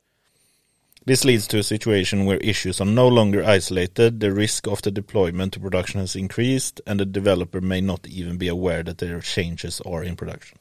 This 1.05 1.25
leads 1.25 1.47
to 1.47 1.57
a 1.57 1.63
situation 1.63 2.25
where 2.25 2.37
issues 2.37 2.81
are 2.81 2.89
no 2.91 3.07
longer 3.07 3.43
isolated, 3.57 4.19
the 4.19 4.31
risk 4.31 4.67
of 4.67 4.81
the 4.81 4.91
deployment 4.91 5.53
to 5.53 5.59
production 5.59 5.99
has 6.01 6.15
increased, 6.15 6.79
and 6.85 6.99
the 6.99 7.05
developer 7.05 7.61
may 7.61 7.81
not 7.81 8.07
even 8.07 8.37
be 8.37 8.47
aware 8.49 8.83
that 8.83 8.97
their 8.97 9.19
changes 9.21 9.81
are 9.81 10.03
in 10.07 10.15
production. 10.15 10.57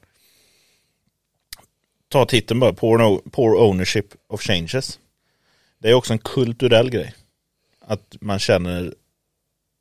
Ta 2.08 2.24
titeln 2.24 2.60
bara, 2.60 2.72
poor, 2.72 3.20
poor 3.30 3.56
ownership 3.56 4.14
of 4.28 4.40
changes. 4.42 4.98
Det 5.78 5.90
är 5.90 5.94
också 5.94 6.12
en 6.12 6.18
kulturell 6.18 6.90
grej. 6.90 7.14
Att 7.80 8.16
man 8.20 8.38
känner 8.38 8.94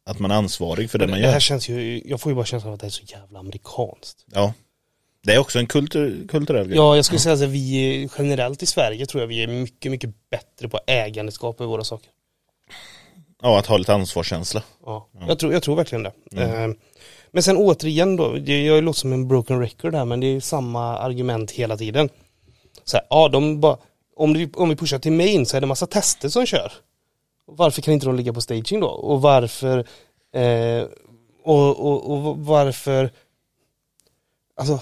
att 0.05 0.19
man 0.19 0.31
är 0.31 0.35
ansvarig 0.35 0.91
för 0.91 0.99
det 0.99 1.07
man 1.07 1.19
Det 1.19 1.25
här 1.25 1.33
gör. 1.33 1.39
känns 1.39 1.69
ju, 1.69 2.01
jag 2.05 2.21
får 2.21 2.31
ju 2.31 2.35
bara 2.35 2.45
känslan 2.45 2.69
av 2.69 2.73
att 2.73 2.79
det 2.79 2.85
är 2.87 2.89
så 2.89 3.03
jävla 3.03 3.39
amerikanskt. 3.39 4.25
Ja. 4.33 4.53
Det 5.23 5.33
är 5.33 5.39
också 5.39 5.59
en 5.59 5.67
kultur, 5.67 6.27
kulturell 6.27 6.67
grej. 6.67 6.77
Ja, 6.77 6.95
jag 6.95 7.05
skulle 7.05 7.19
säga 7.19 7.33
att 7.33 7.41
vi 7.41 8.09
generellt 8.17 8.63
i 8.63 8.65
Sverige 8.65 9.05
tror 9.05 9.21
jag 9.23 9.27
vi 9.27 9.43
är 9.43 9.47
mycket, 9.47 9.91
mycket 9.91 10.29
bättre 10.29 10.69
på 10.69 10.79
ägandeskap 10.87 11.61
i 11.61 11.63
våra 11.63 11.83
saker. 11.83 12.09
Ja, 13.41 13.59
att 13.59 13.65
ha 13.65 13.77
lite 13.77 13.93
ansvarskänsla. 13.93 14.63
Ja, 14.85 15.09
jag, 15.27 15.39
tror, 15.39 15.53
jag 15.53 15.63
tror 15.63 15.75
verkligen 15.75 16.03
det. 16.03 16.13
Eh, 16.43 16.69
Men 17.31 17.43
sen 17.43 17.57
återigen 17.57 18.15
då, 18.15 18.37
jag 18.37 18.83
låter 18.83 18.99
som 18.99 19.13
en 19.13 19.27
broken 19.27 19.59
record 19.59 19.95
här 19.95 20.05
men 20.05 20.19
det 20.19 20.27
är 20.27 20.39
samma 20.39 20.97
argument 20.97 21.51
hela 21.51 21.77
tiden. 21.77 22.09
Så 22.83 22.97
här, 22.97 23.05
ja, 23.09 23.27
de 23.29 23.59
bara, 23.59 23.77
om, 24.15 24.33
vi, 24.33 24.49
om 24.53 24.69
vi 24.69 24.75
pushar 24.75 24.99
till 24.99 25.11
main 25.11 25.45
så 25.45 25.57
är 25.57 25.61
det 25.61 25.67
massa 25.67 25.87
tester 25.87 26.29
som 26.29 26.45
kör. 26.45 26.71
Varför 27.45 27.81
kan 27.81 27.93
inte 27.93 28.05
de 28.05 28.15
ligga 28.15 28.33
på 28.33 28.41
staging 28.41 28.79
då? 28.79 28.87
Och 28.87 29.21
varför 29.21 29.77
eh, 30.33 30.83
och, 31.43 31.79
och, 31.79 32.11
och 32.11 32.37
varför 32.37 33.11
Alltså 34.59 34.79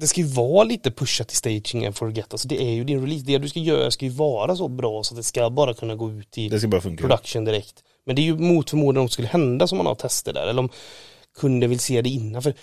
det 0.00 0.06
ska 0.06 0.20
ju 0.20 0.26
vara 0.26 0.64
lite 0.64 0.90
pusha 0.90 1.24
till 1.24 1.36
staging 1.36 1.86
and 1.86 1.96
forget. 1.96 2.32
Alltså 2.32 2.48
det 2.48 2.62
är 2.62 2.70
ju 2.70 2.84
din 2.84 3.00
release. 3.00 3.24
Det 3.24 3.38
du 3.38 3.48
ska 3.48 3.60
göra 3.60 3.90
ska 3.90 4.04
ju 4.04 4.10
vara 4.10 4.56
så 4.56 4.68
bra 4.68 5.02
så 5.02 5.14
att 5.14 5.16
det 5.16 5.22
ska 5.22 5.50
bara 5.50 5.74
kunna 5.74 5.94
gå 5.94 6.10
ut 6.10 6.38
i 6.38 6.48
Det 6.48 6.58
ska 6.58 6.68
bara 6.68 6.80
funka. 6.80 7.02
production 7.02 7.44
direkt. 7.44 7.84
Men 8.04 8.16
det 8.16 8.22
är 8.22 8.24
ju 8.24 8.38
mot 8.38 8.70
förmodan 8.70 9.00
om 9.00 9.06
det 9.06 9.12
skulle 9.12 9.28
hända 9.28 9.66
som 9.66 9.78
man 9.78 9.86
har 9.86 9.94
tester 9.94 10.32
där. 10.32 10.46
Eller 10.46 10.60
om 10.60 10.68
kunden 11.38 11.70
vill 11.70 11.80
se 11.80 12.02
det 12.02 12.08
innan. 12.08 12.42
För 12.42 12.54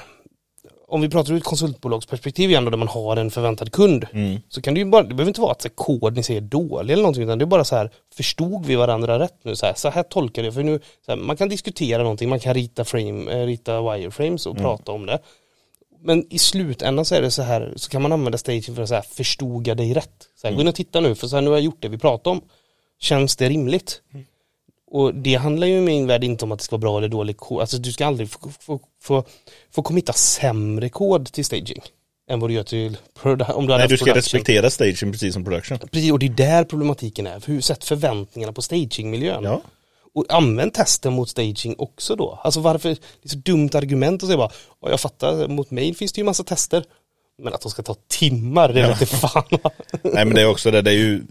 om 0.88 1.00
vi 1.00 1.08
pratar 1.08 1.32
ur 1.32 1.36
ett 1.36 1.44
konsultbolagsperspektiv 1.44 2.50
igen 2.50 2.64
då, 2.64 2.70
där 2.70 2.78
man 2.78 2.88
har 2.88 3.16
en 3.16 3.30
förväntad 3.30 3.72
kund. 3.72 4.06
Mm. 4.12 4.40
Så 4.48 4.62
kan 4.62 4.74
det 4.74 4.80
ju 4.80 4.86
bara, 4.86 5.02
det 5.02 5.14
behöver 5.14 5.30
inte 5.30 5.40
vara 5.40 5.52
att 5.52 5.62
så, 5.62 5.68
här, 5.68 5.74
kod 5.74 6.16
ni 6.16 6.22
säger 6.22 6.40
dålig 6.40 6.92
eller 6.92 7.02
någonting. 7.02 7.22
Utan 7.24 7.38
det 7.38 7.44
är 7.44 7.46
bara 7.46 7.64
så 7.64 7.76
här, 7.76 7.90
förstod 8.14 8.66
vi 8.66 8.74
varandra 8.74 9.18
rätt 9.18 9.44
nu? 9.44 9.56
Så 9.56 9.66
här, 9.66 9.74
så 9.76 9.88
här 9.88 10.02
tolkar 10.02 10.42
det. 10.42 10.52
För 10.52 10.62
nu, 10.62 10.80
här, 11.08 11.16
man 11.16 11.36
kan 11.36 11.48
diskutera 11.48 12.02
någonting, 12.02 12.28
man 12.28 12.40
kan 12.40 12.54
rita, 12.54 12.84
frame, 12.84 13.32
eh, 13.32 13.46
rita 13.46 13.82
wireframes 13.82 14.46
och 14.46 14.56
prata 14.56 14.92
om 14.92 15.06
det. 15.06 15.18
Men 16.02 16.32
i 16.32 16.38
slutändan 16.38 17.04
så 17.04 17.14
är 17.14 17.22
det 17.22 17.30
så 17.30 17.42
här, 17.42 17.72
så 17.76 17.90
kan 17.90 18.02
man 18.02 18.12
använda 18.12 18.38
staging 18.38 18.74
för 18.74 18.82
att 18.82 18.88
så 18.88 18.94
här, 18.94 19.02
förstod 19.02 19.66
jag 19.66 19.76
dig 19.76 19.94
rätt? 19.94 20.28
Så 20.40 20.48
här, 20.48 20.54
Gå 20.54 20.60
in 20.60 20.68
och 20.68 20.74
titta 20.74 21.00
nu, 21.00 21.14
för 21.14 21.26
så 21.28 21.36
här, 21.36 21.42
nu 21.42 21.50
har 21.50 21.56
jag 21.56 21.64
gjort 21.64 21.82
det 21.82 21.88
vi 21.88 21.98
pratade 21.98 22.36
om. 22.36 22.42
Känns 23.00 23.36
det 23.36 23.48
rimligt? 23.48 24.00
Och 24.90 25.14
det 25.14 25.34
handlar 25.34 25.66
ju 25.66 25.78
i 25.78 25.80
min 25.80 26.06
värld 26.06 26.24
inte 26.24 26.44
om 26.44 26.52
att 26.52 26.58
det 26.58 26.64
ska 26.64 26.76
vara 26.76 26.80
bra 26.80 26.98
eller 26.98 27.08
dålig 27.08 27.36
kod. 27.36 27.60
Alltså 27.60 27.78
du 27.78 27.92
ska 27.92 28.06
aldrig 28.06 28.30
få, 28.30 28.50
få, 28.60 28.80
få, 29.02 29.24
få 29.70 29.82
committa 29.82 30.12
sämre 30.12 30.88
kod 30.88 31.32
till 31.32 31.44
staging. 31.44 31.82
Än 32.30 32.40
vad 32.40 32.50
du 32.50 32.54
gör 32.54 32.62
till 32.62 32.96
produ- 33.20 33.52
om 33.52 33.66
du 33.66 33.76
Nej, 33.76 33.88
du 33.88 33.96
ska 33.96 34.04
production. 34.04 34.14
respektera 34.14 34.70
stagen 34.70 35.12
precis 35.12 35.34
som 35.34 35.44
production. 35.44 35.78
Precis, 35.78 36.12
och 36.12 36.18
det 36.18 36.26
är 36.26 36.30
där 36.30 36.64
problematiken 36.64 37.26
är. 37.26 37.42
Hur 37.46 37.60
sätt 37.60 37.84
förväntningarna 37.84 38.52
på 38.52 38.62
stagingmiljön. 38.62 39.44
Ja. 39.44 39.62
Och 40.18 40.24
använd 40.28 40.74
testen 40.74 41.12
mot 41.12 41.28
staging 41.28 41.74
också 41.78 42.16
då. 42.16 42.40
Alltså 42.44 42.60
varför, 42.60 42.88
det 42.88 42.98
är 43.22 43.28
så 43.28 43.36
dumt 43.36 43.70
argument 43.74 44.22
att 44.22 44.26
säga 44.26 44.36
bara, 44.36 44.50
"Ja, 44.82 44.90
jag 44.90 45.00
fattar, 45.00 45.48
mot 45.48 45.70
mail 45.70 45.96
finns 45.96 46.12
det 46.12 46.18
ju 46.20 46.24
massa 46.24 46.44
tester. 46.44 46.84
Men 47.42 47.54
att 47.54 47.60
de 47.60 47.70
ska 47.70 47.82
ta 47.82 47.94
timmar, 48.08 48.72
det 48.72 48.80
Ja. 48.80 48.88
vet 48.88 49.00
jag 49.00 49.08
fan. 49.08 49.44
Nej 50.02 50.24
men 50.24 50.34
det 50.34 50.40
är 50.40 50.46
också 50.48 50.70
det, 50.70 50.82
det 50.82 50.90
är 50.90 50.94
ju 50.94 51.22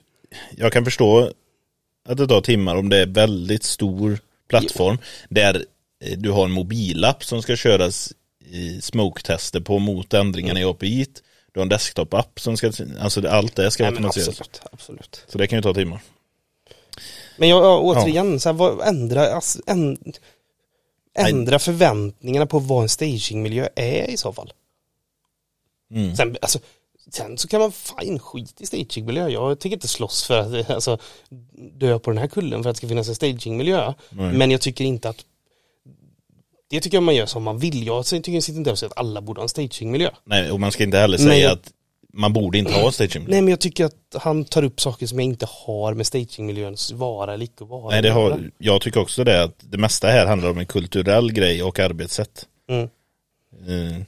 Jag 0.58 0.74
kan 0.74 0.86
förstå 0.86 1.32
att 2.10 2.18
det 2.18 2.28
tar 2.28 2.42
timmar 2.42 2.76
om 2.76 2.90
det 2.90 2.98
är 2.98 3.06
väldigt 3.06 3.64
stor 3.64 4.20
plattform 4.50 4.98
där 5.30 5.66
eh, 6.06 6.18
du 6.18 6.32
har 6.32 6.46
en 6.46 6.52
mobilapp 6.52 7.24
som 7.24 7.42
ska 7.42 7.56
köras 7.56 8.14
i 8.52 8.82
smoke-tester 8.82 9.60
på 9.60 9.80
mot 9.80 10.14
ändringarna 10.14 10.60
i 10.60 10.64
API. 10.64 11.06
Du 11.54 11.60
har 11.60 11.66
en 11.66 11.70
desktop-app 11.70 12.40
som 12.40 12.58
ska, 12.58 12.72
alltså 13.00 13.28
allt 13.28 13.56
det 13.56 13.72
ska 13.72 13.86
automatiseras. 13.86 14.28
absolut, 14.42 14.62
absolut. 14.72 15.24
Så 15.28 15.38
det 15.38 15.48
kan 15.48 15.58
ju 15.60 15.64
ta 15.64 15.74
timmar. 15.74 16.00
Men 17.38 17.50
jag, 17.50 17.64
jag 17.64 17.84
återigen, 17.84 18.40
så 18.40 18.50
här, 18.50 18.54
vad, 18.54 18.88
ändra, 18.88 19.34
alltså, 19.34 19.60
änd, 19.68 20.18
ändra 21.18 21.60
förväntningarna 21.60 22.46
på 22.46 22.60
vad 22.60 22.84
en 22.84 22.90
stagingmiljö 22.90 23.68
är 23.76 24.10
i 24.10 24.18
så 24.18 24.34
fall. 24.34 24.54
Mm. 25.92 26.16
Sen, 26.16 26.38
alltså, 26.42 26.60
Sen 27.12 27.38
så 27.38 27.48
kan 27.48 27.62
man 27.62 27.72
fine 27.72 28.20
skit 28.20 28.62
i 28.62 28.66
stagingmiljö. 28.66 29.30
Jag 29.30 29.60
tycker 29.60 29.76
inte 29.76 29.88
slåss 29.88 30.24
för 30.28 30.40
att 30.40 30.70
alltså, 30.70 30.98
dö 31.74 32.00
på 32.00 32.12
den 32.12 32.18
här 32.18 32.28
kullen 32.28 32.64
för 32.64 32.70
att 32.70 32.76
det 32.76 32.78
ska 32.78 32.88
finnas 32.88 33.10
en 33.10 33.16
stagingmiljö. 33.16 33.94
Nej. 34.10 34.34
Men 34.34 34.52
jag 34.52 34.62
tycker 34.62 34.86
inte 34.86 35.10
att 35.10 35.26
det 36.70 36.82
tycker 36.82 36.98
jag 36.98 37.04
man 37.04 37.16
gör 37.16 37.26
som 37.26 37.44
man 37.44 37.60
vill. 37.60 37.88
Jag 37.88 38.06
tycker 38.06 38.32
jag 38.32 38.44
sitter 38.44 38.58
inte 38.58 38.72
och 38.72 38.80
säger 38.80 38.92
att 38.92 38.98
alla 38.98 39.22
borde 39.22 39.40
ha 39.40 39.44
en 39.44 39.50
stagingmiljö. 39.50 40.10
Nej, 40.24 40.52
och 40.52 40.60
man 40.60 40.72
ska 40.72 40.84
inte 40.84 40.98
heller 40.98 41.18
säga 41.18 41.30
Nej, 41.30 41.46
att 41.46 41.72
man 42.14 42.34
borde 42.34 42.58
inte 42.58 42.74
ha 42.74 42.92
staging. 42.92 43.26
Nej 43.28 43.42
men 43.42 43.50
jag 43.50 43.60
tycker 43.60 43.86
att 43.86 44.16
han 44.16 44.46
tar 44.46 44.64
upp 44.64 44.82
saker 44.82 45.08
som 45.08 45.20
jag 45.20 45.26
inte 45.26 45.48
har 45.50 45.94
med 45.94 46.08
stagingmiljöns 46.08 46.92
vara 46.92 47.34
eller 47.34 47.46
icke 47.46 47.64
vara. 47.64 47.90
Nej, 47.92 48.02
det 48.02 48.10
har, 48.10 48.52
jag 48.58 48.82
tycker 48.82 49.00
också 49.00 49.24
det 49.24 49.44
att 49.44 49.56
det 49.60 49.78
mesta 49.78 50.08
här 50.08 50.26
handlar 50.26 50.50
om 50.50 50.58
en 50.58 50.66
kulturell 50.66 51.32
grej 51.32 51.64
och 51.64 51.80
arbetssätt. 51.80 52.46
Mm. 52.70 52.90
Eh, 53.68 54.02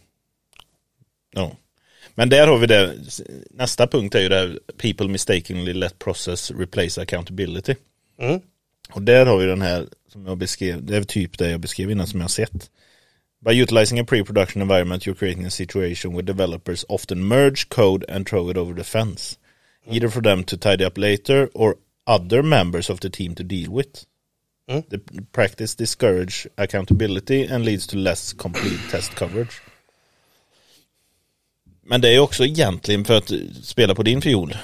ja. 1.33 1.51
Men 2.15 2.29
där 2.29 2.47
har 2.47 2.57
vi 2.57 2.67
det, 2.67 2.95
nästa 3.51 3.87
punkt 3.87 4.15
är 4.15 4.21
ju 4.21 4.29
det 4.29 4.35
här, 4.35 4.59
people 4.77 5.07
mistakenly 5.07 5.73
let 5.73 5.99
process 5.99 6.51
replace 6.51 7.01
accountability. 7.01 7.75
Mm. 8.19 8.41
Och 8.91 9.01
där 9.01 9.25
har 9.25 9.37
vi 9.37 9.45
den 9.45 9.61
här 9.61 9.85
som 10.07 10.25
jag 10.25 10.37
beskrev, 10.37 10.83
det 10.83 10.97
är 10.97 11.03
typ 11.03 11.37
det 11.37 11.49
jag 11.49 11.59
beskrev 11.59 11.91
innan 11.91 12.07
som 12.07 12.19
jag 12.19 12.23
har 12.23 12.29
sett. 12.29 12.69
By 13.41 13.51
utilizing 13.51 13.99
a 13.99 14.03
pre-production 14.03 14.61
environment 14.61 15.05
you're 15.05 15.15
creating 15.15 15.45
a 15.45 15.51
situation 15.51 16.13
where 16.13 16.23
developers 16.23 16.85
often 16.89 17.23
merge 17.23 17.69
code 17.69 18.03
and 18.09 18.27
throw 18.27 18.49
it 18.49 18.57
over 18.57 18.73
the 18.73 18.83
fence. 18.83 19.37
Either 19.89 20.09
for 20.09 20.21
them 20.21 20.43
to 20.43 20.57
tidy 20.57 20.85
up 20.85 20.97
later 20.97 21.49
or 21.53 21.77
other 22.05 22.43
members 22.43 22.89
of 22.89 22.99
the 22.99 23.09
team 23.09 23.35
to 23.35 23.43
deal 23.43 23.71
with. 23.71 24.05
Mm. 24.69 24.89
The 24.89 24.99
practice 25.31 25.75
discourage 25.75 26.47
accountability 26.57 27.45
and 27.45 27.65
leads 27.65 27.87
to 27.87 27.97
less 27.97 28.33
complete 28.33 28.79
test 28.91 29.15
coverage. 29.15 29.61
Men 31.81 32.01
det 32.01 32.09
är 32.09 32.19
också 32.19 32.45
egentligen 32.45 33.05
för 33.05 33.17
att 33.17 33.31
spela 33.63 33.95
på 33.95 34.03
din 34.03 34.21
fiol. 34.21 34.57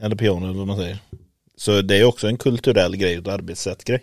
Eller 0.00 0.16
piano 0.16 0.46
eller 0.46 0.58
vad 0.58 0.66
man 0.66 0.76
säger. 0.76 0.98
Så 1.56 1.82
det 1.82 1.96
är 1.96 2.04
också 2.04 2.28
en 2.28 2.38
kulturell 2.38 2.96
grej 2.96 3.18
och 3.18 3.22
ett 3.22 3.32
arbetssätt-grej. 3.32 4.02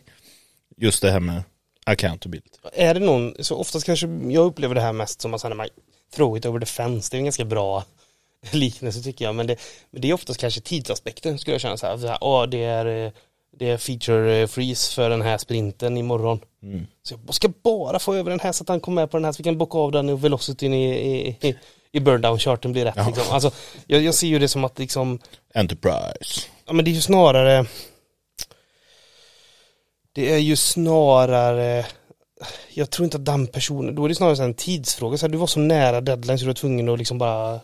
Just 0.78 1.02
det 1.02 1.12
här 1.12 1.20
med 1.20 1.44
accountability. 1.92 2.60
Är 2.74 2.94
det 2.94 3.00
någon, 3.00 3.36
så 3.40 3.56
oftast 3.56 3.86
kanske 3.86 4.08
jag 4.08 4.46
upplever 4.46 4.76
det 4.76 4.82
här 4.82 4.94
mest 4.94 5.22
som 5.22 5.34
att 5.34 5.42
säga, 5.42 5.56
man 5.56 5.68
throw 6.16 6.38
it 6.38 6.46
over 6.46 6.60
the 6.60 6.66
fence, 6.66 7.10
det 7.12 7.18
är 7.18 7.20
en 7.20 7.26
ganska 7.26 7.46
bra 7.46 7.84
liknelse 8.52 9.02
tycker 9.02 9.26
jag, 9.26 9.36
men 9.36 9.48
det, 9.48 9.56
men 9.92 10.02
det 10.02 10.10
är 10.10 10.14
oftast 10.14 10.40
kanske 10.40 10.62
tidsaspekten 10.62 11.40
skulle 11.40 11.54
jag 11.54 11.62
känna 11.62 11.78
så 11.78 11.88
här, 11.88 11.98
så 11.98 12.08
här 12.08 12.18
åh, 12.22 12.48
det 12.48 12.64
är 12.64 13.14
det 13.60 13.70
är 13.70 13.78
feature 13.78 14.42
eh, 14.42 14.48
freeze 14.48 14.94
för 14.94 15.10
den 15.10 15.22
här 15.22 15.38
sprinten 15.38 15.98
imorgon. 15.98 16.40
Mm. 16.64 16.88
Så 17.04 17.16
jag 17.26 17.36
ska 17.36 17.50
bara 17.64 18.00
få 18.00 18.14
över 18.14 18.30
den 18.30 18.40
här 18.40 18.52
så 18.52 18.64
att 18.64 18.70
han 18.70 18.80
kommer 18.80 19.02
med 19.02 19.12
på 19.12 19.18
den 19.18 19.26
här 19.26 19.32
så 19.32 19.38
vi 19.38 19.44
kan 19.44 19.58
bocka 19.58 19.78
av 19.78 19.92
den 19.92 20.10
och 20.10 20.24
velocityn 20.24 20.74
i, 20.74 20.86
i, 20.94 21.38
i, 21.48 21.56
i 21.92 22.00
burndown-charten 22.00 22.72
blir 22.72 22.86
rätt. 22.86 22.94
Ja. 22.98 23.08
Liksom. 23.08 23.24
Alltså, 23.30 23.52
jag, 23.88 24.02
jag 24.02 24.14
ser 24.14 24.28
ju 24.28 24.40
det 24.40 24.48
som 24.48 24.64
att 24.64 24.80
liksom, 24.80 25.20
Enterprise. 25.54 26.42
ja 26.66 26.74
men 26.74 26.86
det 26.86 26.92
är 26.92 26.94
ju 26.94 27.02
snarare 27.02 27.66
Det 30.18 30.34
är 30.34 30.38
ju 30.38 30.56
snarare 30.56 31.86
Jag 32.74 32.90
tror 32.90 33.04
inte 33.04 33.18
att 33.18 33.26
den 33.26 33.48
personen, 33.48 33.96
då 33.96 34.06
är 34.06 34.10
det 34.10 34.16
snarare 34.16 34.36
så 34.36 34.42
här 34.42 34.50
en 34.50 34.56
tidsfråga, 34.56 35.18
så 35.18 35.26
här, 35.26 35.32
du 35.32 35.38
var 35.38 35.48
så 35.48 35.60
nära 35.60 36.02
deadline 36.02 36.38
så 36.38 36.44
du 36.44 36.48
var 36.48 36.54
tvungen 36.54 36.90
att 36.90 36.98
liksom 36.98 37.18
bara 37.18 37.60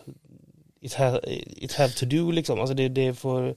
It, 0.80 0.94
ha, 0.94 1.20
it 1.46 1.72
have 1.72 1.92
to 1.92 2.06
do 2.06 2.30
liksom, 2.30 2.60
alltså 2.60 2.74
det, 2.74 2.88
det 2.88 3.14
får 3.14 3.54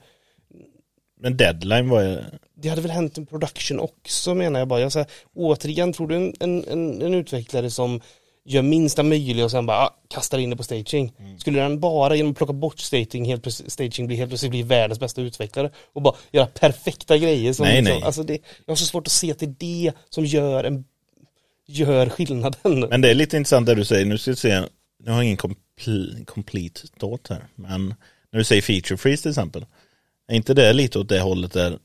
Men 1.19 1.37
deadline 1.37 1.89
var 1.89 2.01
ju... 2.01 2.19
Det 2.55 2.69
hade 2.69 2.81
väl 2.81 2.91
hänt 2.91 3.17
en 3.17 3.25
production 3.25 3.79
också 3.79 4.35
menar 4.35 4.59
jag 4.59 4.67
bara. 4.67 4.79
Jag 4.79 4.91
säger, 4.91 5.07
återigen, 5.35 5.93
tror 5.93 6.07
du 6.07 6.15
en, 6.15 6.33
en, 6.39 6.65
en, 6.67 7.01
en 7.01 7.13
utvecklare 7.13 7.69
som 7.69 8.01
gör 8.45 8.61
minsta 8.61 9.03
möjliga 9.03 9.45
och 9.45 9.51
sen 9.51 9.65
bara 9.65 9.77
ah, 9.77 9.96
kastar 10.07 10.37
in 10.37 10.49
det 10.49 10.55
på 10.55 10.63
staging. 10.63 11.13
Mm. 11.19 11.39
Skulle 11.39 11.59
den 11.59 11.79
bara 11.79 12.15
genom 12.15 12.31
att 12.31 12.37
plocka 12.37 12.53
bort 12.53 12.79
staging 12.79 13.25
helt, 13.25 13.53
staging 13.71 14.07
bli 14.07 14.15
helt 14.15 14.29
plötsligt 14.29 14.51
bli 14.51 14.63
världens 14.63 14.99
bästa 14.99 15.21
utvecklare 15.21 15.71
och 15.93 16.01
bara 16.01 16.15
göra 16.31 16.45
perfekta 16.45 17.17
grejer. 17.17 17.53
Som 17.53 17.65
Nej, 17.65 17.81
liksom, 17.81 17.95
nej. 17.95 18.03
Alltså 18.03 18.23
det, 18.23 18.33
jag 18.65 18.71
har 18.71 18.75
så 18.75 18.85
svårt 18.85 19.07
att 19.07 19.13
se 19.13 19.31
att 19.31 19.39
det 19.39 19.45
är 19.45 19.55
det 19.57 19.91
som 20.09 20.25
gör, 20.25 20.63
en, 20.63 20.85
gör 21.67 22.09
skillnaden. 22.09 22.79
Men 22.89 23.01
det 23.01 23.09
är 23.09 23.15
lite 23.15 23.37
intressant 23.37 23.65
det 23.67 23.75
du 23.75 23.85
säger. 23.85 24.05
Nu 24.05 24.17
ska 24.17 24.31
vi 24.31 24.37
se. 24.37 24.61
Nu 25.03 25.11
har 25.11 25.17
jag 25.17 25.23
ingen 25.23 25.37
kompl- 25.37 26.25
complete 26.25 26.81
thought 26.99 27.27
här. 27.29 27.47
Men 27.55 27.95
när 28.31 28.39
du 28.39 28.43
säger 28.43 28.61
feature 28.61 28.97
freeze 28.97 29.21
till 29.21 29.31
exempel. 29.31 29.65
Är 30.27 30.35
inte 30.35 30.53
det 30.53 30.73
lite 30.73 30.99
åt 30.99 31.09
det 31.09 31.19
hållet 31.19 31.53
där 31.53 31.79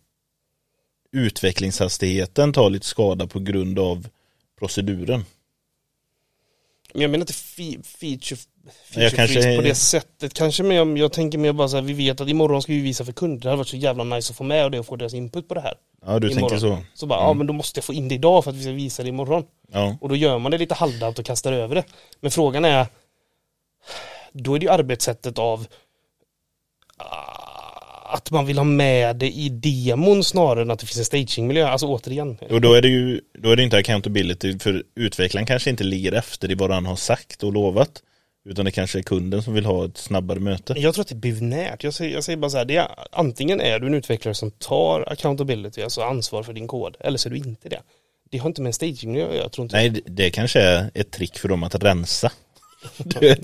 utvecklingshastigheten 1.13 2.53
tar 2.53 2.71
lite 2.71 2.87
skada 2.87 3.27
på 3.27 3.41
grund 3.41 3.79
av 3.79 4.09
proceduren? 4.59 5.25
Men 6.95 7.03
jag 7.03 7.11
menar 7.11 7.23
inte 7.23 7.33
fi, 7.33 7.79
feature, 7.85 8.41
feature 8.85 9.11
kanske- 9.17 9.57
på 9.57 9.63
det 9.63 9.75
sättet 9.75 10.35
kanske 10.35 10.63
men 10.63 10.77
jag, 10.77 10.99
jag 10.99 11.13
tänker 11.13 11.39
mer 11.39 11.53
bara 11.53 11.69
så 11.69 11.77
här, 11.77 11.83
vi 11.83 11.93
vet 11.93 12.21
att 12.21 12.29
imorgon 12.29 12.63
ska 12.63 12.73
vi 12.73 12.81
visa 12.81 13.05
för 13.05 13.13
kunder, 13.13 13.41
det 13.43 13.49
hade 13.49 13.57
varit 13.59 13.69
så 13.69 13.77
jävla 13.77 14.05
nice 14.05 14.33
att 14.33 14.37
få 14.37 14.45
med 14.45 14.73
det 14.73 14.79
och 14.79 14.87
få 14.87 14.97
deras 14.97 15.15
input 15.15 15.49
på 15.49 15.55
det 15.55 15.61
här. 15.61 15.75
Ja, 16.07 16.19
du 16.19 16.31
Imorgon. 16.31 16.49
tänker 16.51 16.67
så. 16.69 16.79
Så 16.95 17.07
bara, 17.07 17.21
ja 17.21 17.33
men 17.33 17.47
då 17.47 17.53
måste 17.53 17.79
jag 17.79 17.85
få 17.85 17.93
in 17.93 18.09
det 18.09 18.15
idag 18.15 18.45
för 18.45 18.51
att 18.51 18.57
vi 18.57 18.63
ska 18.63 18.73
visa 18.73 19.03
det 19.03 19.09
imorgon. 19.09 19.45
Ja. 19.73 19.97
Och 20.01 20.09
då 20.09 20.17
gör 20.17 20.39
man 20.39 20.51
det 20.53 20.59
lite 20.59 20.75
halvdant 20.75 21.19
och 21.19 21.25
kastar 21.25 21.53
över 21.53 21.75
det. 21.75 21.85
Men 22.21 22.31
frågan 22.31 22.65
är, 22.65 22.87
då 24.33 24.55
är 24.55 24.59
det 24.59 24.65
ju 24.67 24.73
arbetssättet 24.73 25.39
av 25.39 25.67
att 28.13 28.31
man 28.31 28.47
vill 28.47 28.57
ha 28.59 28.65
med 28.65 29.17
det 29.17 29.31
i 29.31 29.49
demon 29.49 30.25
snarare 30.25 30.63
än 30.63 30.71
att 30.71 30.79
det 30.79 30.87
finns 30.87 30.99
en 30.99 31.05
stagingmiljö. 31.05 31.69
Alltså 31.69 31.87
återigen. 31.87 32.39
Och 32.51 32.61
då 32.61 32.75
är 32.75 32.83
det 32.83 32.89
ju 32.89 33.21
då 33.39 33.51
är 33.51 33.57
det 33.57 33.63
inte 33.63 33.77
accountability 33.77 34.59
för 34.59 34.83
utvecklaren 34.97 35.47
kanske 35.47 35.71
inte 35.71 35.85
ligger 35.85 36.13
efter 36.13 36.51
i 36.51 36.55
vad 36.55 36.71
han 36.71 36.87
har 36.87 36.97
sagt 36.97 37.43
och 37.43 37.53
lovat. 37.53 38.03
Utan 38.45 38.65
det 38.65 38.71
kanske 38.71 38.99
är 38.99 39.03
kunden 39.03 39.43
som 39.43 39.55
vill 39.55 39.65
ha 39.65 39.85
ett 39.85 39.97
snabbare 39.99 40.41
möte. 40.41 40.75
Jag 40.77 40.95
tror 40.95 41.03
att 41.03 41.09
det 41.09 41.15
är 41.15 41.17
binärt. 41.17 41.85
Jag 41.85 41.95
säger, 41.95 42.15
jag 42.15 42.25
säger 42.25 42.37
bara 42.37 42.51
så 42.51 42.57
här, 42.59 42.65
det 42.65 42.77
är, 42.77 42.89
antingen 43.13 43.61
är 43.61 43.79
du 43.79 43.87
en 43.87 43.95
utvecklare 43.95 44.35
som 44.35 44.51
tar 44.51 45.13
accountability, 45.13 45.83
alltså 45.83 46.01
ansvar 46.03 46.43
för 46.43 46.53
din 46.53 46.67
kod, 46.69 46.97
eller 47.01 47.19
så 47.19 47.29
är 47.29 47.31
du 47.31 47.37
inte 47.37 47.69
det. 47.69 47.81
Det 48.31 48.39
har 48.39 48.49
inte 48.49 48.61
med 48.63 48.69
en 48.69 48.73
stagingmiljö 48.73 49.27
att 49.29 49.35
göra, 49.35 49.43
jag 49.43 49.53
tror 49.53 49.65
inte 49.65 49.77
Nej, 49.77 49.91
det- 49.91 50.01
det 50.07 50.31
kanske 50.31 50.61
är 50.61 50.91
ett 50.95 51.11
trick 51.11 51.39
för 51.39 51.49
dem 51.49 51.63
att 51.63 51.75
rensa. 51.85 52.33
Vet. 53.21 53.41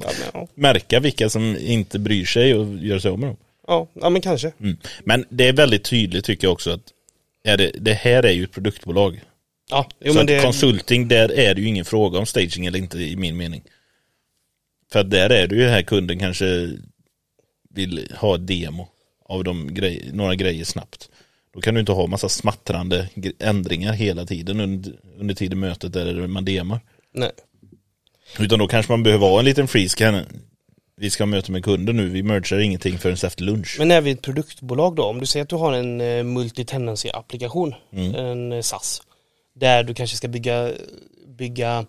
Märka 0.54 1.00
vilka 1.00 1.28
som 1.30 1.56
inte 1.60 1.98
bryr 1.98 2.24
sig 2.24 2.54
och 2.54 2.76
gör 2.76 2.98
sig 2.98 3.10
av 3.10 3.18
med 3.18 3.28
dem. 3.28 3.36
Ja, 3.68 3.88
ja, 3.94 4.10
men 4.10 4.22
kanske. 4.22 4.52
Mm. 4.60 4.76
Men 5.04 5.24
det 5.28 5.48
är 5.48 5.52
väldigt 5.52 5.84
tydligt 5.84 6.24
tycker 6.24 6.46
jag 6.46 6.52
också 6.52 6.70
att 6.70 6.92
är 7.44 7.56
det, 7.56 7.70
det 7.80 7.94
här 7.94 8.22
är 8.22 8.32
ju 8.32 8.44
ett 8.44 8.52
produktbolag. 8.52 9.20
Ja, 9.70 9.88
jo, 10.00 10.12
så 10.12 10.18
men 10.18 10.26
det, 10.26 10.42
konsulting, 10.42 11.08
där 11.08 11.32
är 11.32 11.54
det 11.54 11.60
ju 11.60 11.66
ingen 11.66 11.84
fråga 11.84 12.18
om 12.18 12.26
staging 12.26 12.66
eller 12.66 12.78
inte 12.78 12.98
i 12.98 13.16
min 13.16 13.36
mening. 13.36 13.62
För 14.92 15.04
där 15.04 15.30
är 15.30 15.46
det 15.46 15.56
ju 15.56 15.68
här 15.68 15.82
kunden 15.82 16.18
kanske 16.18 16.70
vill 17.70 18.12
ha 18.16 18.34
ett 18.34 18.46
demo 18.46 18.88
av 19.24 19.44
de 19.44 19.74
grej, 19.74 20.10
några 20.12 20.34
grejer 20.34 20.64
snabbt. 20.64 21.10
Då 21.54 21.60
kan 21.60 21.74
du 21.74 21.80
inte 21.80 21.92
ha 21.92 22.06
massa 22.06 22.28
smattrande 22.28 23.08
ändringar 23.38 23.92
hela 23.92 24.26
tiden 24.26 24.60
under, 24.60 24.92
under 25.18 25.34
tiden 25.34 25.58
mötet 25.58 25.92
där 25.92 26.26
man 26.26 26.44
demar. 26.44 26.80
nej. 27.12 27.30
Utan 28.38 28.58
då 28.58 28.68
kanske 28.68 28.92
man 28.92 29.02
behöver 29.02 29.26
ha 29.26 29.38
en 29.38 29.44
liten 29.44 29.68
freeze. 29.68 29.96
Vi 31.00 31.10
ska 31.10 31.22
ha 31.22 31.26
möte 31.26 31.52
med 31.52 31.64
kunden 31.64 31.96
nu, 31.96 32.08
vi 32.08 32.22
mergar 32.22 32.58
ingenting 32.60 32.98
förrän 32.98 33.16
efter 33.24 33.42
lunch. 33.42 33.76
Men 33.78 33.90
är 33.90 34.00
vi 34.00 34.10
ett 34.10 34.22
produktbolag 34.22 34.94
då? 34.96 35.04
Om 35.04 35.20
du 35.20 35.26
säger 35.26 35.42
att 35.42 35.48
du 35.48 35.56
har 35.56 35.72
en 35.72 36.00
eh, 36.00 36.04
multi-tenancy-applikation, 36.24 37.74
Mm. 37.92 38.14
en 38.14 38.52
eh, 38.52 38.60
SaaS, 38.60 39.02
där 39.54 39.82
du 39.82 39.94
kanske 39.94 40.16
ska 40.16 40.28
bygga, 40.28 40.70
bygga 41.38 41.84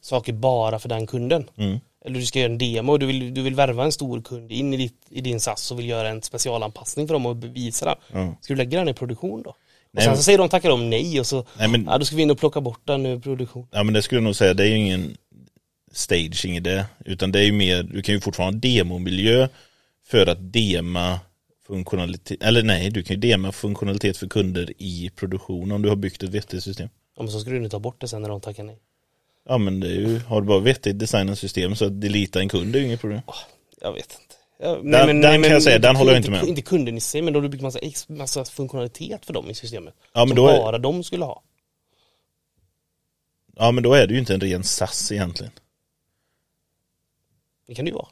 saker 0.00 0.32
bara 0.32 0.78
för 0.78 0.88
den 0.88 1.06
kunden. 1.06 1.50
Mm. 1.56 1.78
Eller 2.04 2.20
du 2.20 2.26
ska 2.26 2.38
göra 2.38 2.52
en 2.52 2.58
demo 2.58 2.92
och 2.92 2.98
du 2.98 3.06
vill, 3.06 3.34
du 3.34 3.42
vill 3.42 3.54
värva 3.54 3.84
en 3.84 3.92
stor 3.92 4.22
kund 4.22 4.52
in 4.52 4.74
i, 4.74 4.76
ditt, 4.76 5.06
i 5.10 5.20
din 5.20 5.40
SAS 5.40 5.70
och 5.70 5.78
vill 5.78 5.88
göra 5.88 6.08
en 6.08 6.22
specialanpassning 6.22 7.06
för 7.06 7.14
dem 7.14 7.26
och 7.26 7.36
bevisa 7.36 7.84
det. 7.86 7.94
Ja. 8.12 8.34
Ska 8.40 8.52
du 8.54 8.58
lägga 8.58 8.78
den 8.78 8.88
i 8.88 8.94
produktion 8.94 9.42
då? 9.42 9.50
Och 9.50 9.56
Nej, 9.92 10.04
sen 10.04 10.16
så 10.16 10.22
säger 10.22 10.38
de 10.38 10.48
tackar 10.48 10.68
de 10.68 10.90
nej 10.90 11.20
och 11.20 11.26
så, 11.26 11.46
Nej 11.58 11.68
men, 11.68 11.84
ja 11.84 11.98
då 11.98 12.04
ska 12.04 12.16
vi 12.16 12.22
in 12.22 12.30
och 12.30 12.38
plocka 12.38 12.60
bort 12.60 12.80
den 12.84 13.06
ur 13.06 13.18
produktion. 13.20 13.66
ja, 13.70 13.82
men 13.82 13.94
det 13.94 14.02
skulle 14.02 14.16
jag 14.16 14.24
nog 14.24 14.36
säga, 14.36 14.54
det 14.54 14.62
är 14.64 14.66
ju 14.68 14.76
ingen 14.76 15.16
staging 15.92 16.56
i 16.56 16.60
det. 16.60 16.86
Utan 17.04 17.32
det 17.32 17.38
är 17.38 17.44
ju 17.44 17.52
mer, 17.52 17.82
du 17.82 18.02
kan 18.02 18.14
ju 18.14 18.20
fortfarande 18.20 18.68
ha 18.68 18.74
demomiljö 18.74 19.48
för 20.06 20.26
att 20.26 20.52
dema 20.52 21.20
funktionalitet, 21.66 22.42
eller 22.42 22.62
nej, 22.62 22.90
du 22.90 23.02
kan 23.02 23.14
ju 23.16 23.20
dema 23.20 23.52
funktionalitet 23.52 24.16
för 24.16 24.26
kunder 24.28 24.72
i 24.78 25.10
produktion 25.16 25.72
om 25.72 25.82
du 25.82 25.88
har 25.88 25.96
byggt 25.96 26.22
ett 26.22 26.30
vettigt 26.30 26.64
system. 26.64 26.88
Ja 27.16 27.22
men 27.22 27.32
så 27.32 27.40
ska 27.40 27.50
du 27.50 27.60
nu 27.60 27.68
ta 27.68 27.78
bort 27.78 28.00
det 28.00 28.08
sen 28.08 28.22
när 28.22 28.28
de 28.28 28.40
tackar 28.40 28.62
nej. 28.64 28.78
Ja 29.48 29.58
men 29.58 29.80
det 29.80 29.86
är 29.88 29.90
ju, 29.94 30.18
har 30.18 30.40
du 30.40 30.46
bara 30.46 30.58
vettigt 30.58 30.98
designat 30.98 31.38
system 31.38 31.76
så 31.76 31.84
att 31.84 32.00
delita 32.00 32.40
en 32.40 32.48
kund 32.48 32.76
är 32.76 32.80
ju 32.80 32.86
inget 32.86 33.00
problem. 33.00 33.20
Jag 33.80 33.92
vet 33.92 34.12
inte. 34.22 34.34
Ja, 34.62 34.74
Den- 35.06 35.20
den 35.20 35.42
kan 35.42 35.52
jag 35.52 35.62
säga, 35.62 35.78
den 35.78 35.96
håller 35.96 36.12
jag 36.12 36.18
inte 36.18 36.30
med. 36.30 36.44
Inte 36.44 36.62
kunden 36.62 36.96
i 36.96 37.00
sig, 37.00 37.22
men 37.22 37.32
då 37.32 37.38
har 37.38 37.42
du 37.42 37.48
byggt 37.48 37.62
massa, 37.62 37.78
massa 38.08 38.44
funktionalitet 38.44 39.26
för 39.26 39.32
dem 39.32 39.50
i 39.50 39.54
systemet. 39.54 39.94
Ja 40.14 40.20
men 40.20 40.28
som 40.28 40.36
då 40.36 40.48
är, 40.48 40.58
bara 40.58 40.78
de 40.78 41.04
skulle 41.04 41.24
ha. 41.24 41.42
ja 43.56 43.70
men 43.70 43.82
då 43.82 43.94
är 43.94 44.06
det 44.06 44.12
ju 44.14 44.20
inte 44.20 44.34
en 44.34 44.40
ren 44.40 44.64
SAS 44.64 45.12
egentligen. 45.12 45.52
Det 47.70 47.74
kan 47.74 47.84
det 47.84 47.88
ju 47.88 47.94
vara. 47.94 48.08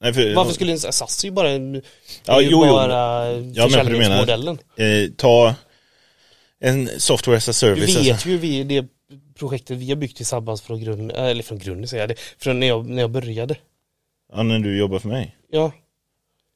Nej, 0.00 0.14
för, 0.14 0.34
Varför 0.34 0.52
skulle 0.52 0.72
en 0.72 0.78
SAS 0.78 1.24
är 1.24 1.28
ju 1.28 1.32
bara 1.32 1.50
en, 1.50 1.82
Ja, 2.26 2.40
ju 2.40 2.48
jo, 2.50 2.66
jo. 2.66 2.72
bara 2.72 2.88
men 3.32 3.54
vad 3.54 3.86
du 3.86 3.98
menar. 3.98 4.24
försäljningsmodellen. 4.24 4.58
eh, 4.76 5.10
ta 5.16 5.54
en 6.60 6.88
software 7.00 7.36
as 7.36 7.48
a 7.48 7.50
Du 7.50 7.52
service. 7.54 7.96
vet 7.96 8.12
alltså. 8.12 8.28
ju 8.28 8.36
vi, 8.38 8.64
det 8.64 8.86
projektet 9.38 9.76
vi 9.78 9.88
har 9.88 9.96
byggt 9.96 10.16
tillsammans 10.16 10.62
från 10.62 10.80
grund, 10.80 11.12
eller 11.12 11.42
från 11.42 11.58
grunden 11.58 11.88
säger 11.88 12.02
jag 12.02 12.08
det, 12.08 12.20
från 12.38 12.60
när 12.60 12.66
jag, 12.66 12.88
när 12.88 13.02
jag 13.02 13.10
började. 13.10 13.56
Ja, 14.32 14.42
när 14.42 14.58
du 14.58 14.78
jobbar 14.78 14.98
för 14.98 15.08
mig. 15.08 15.36
Ja, 15.50 15.72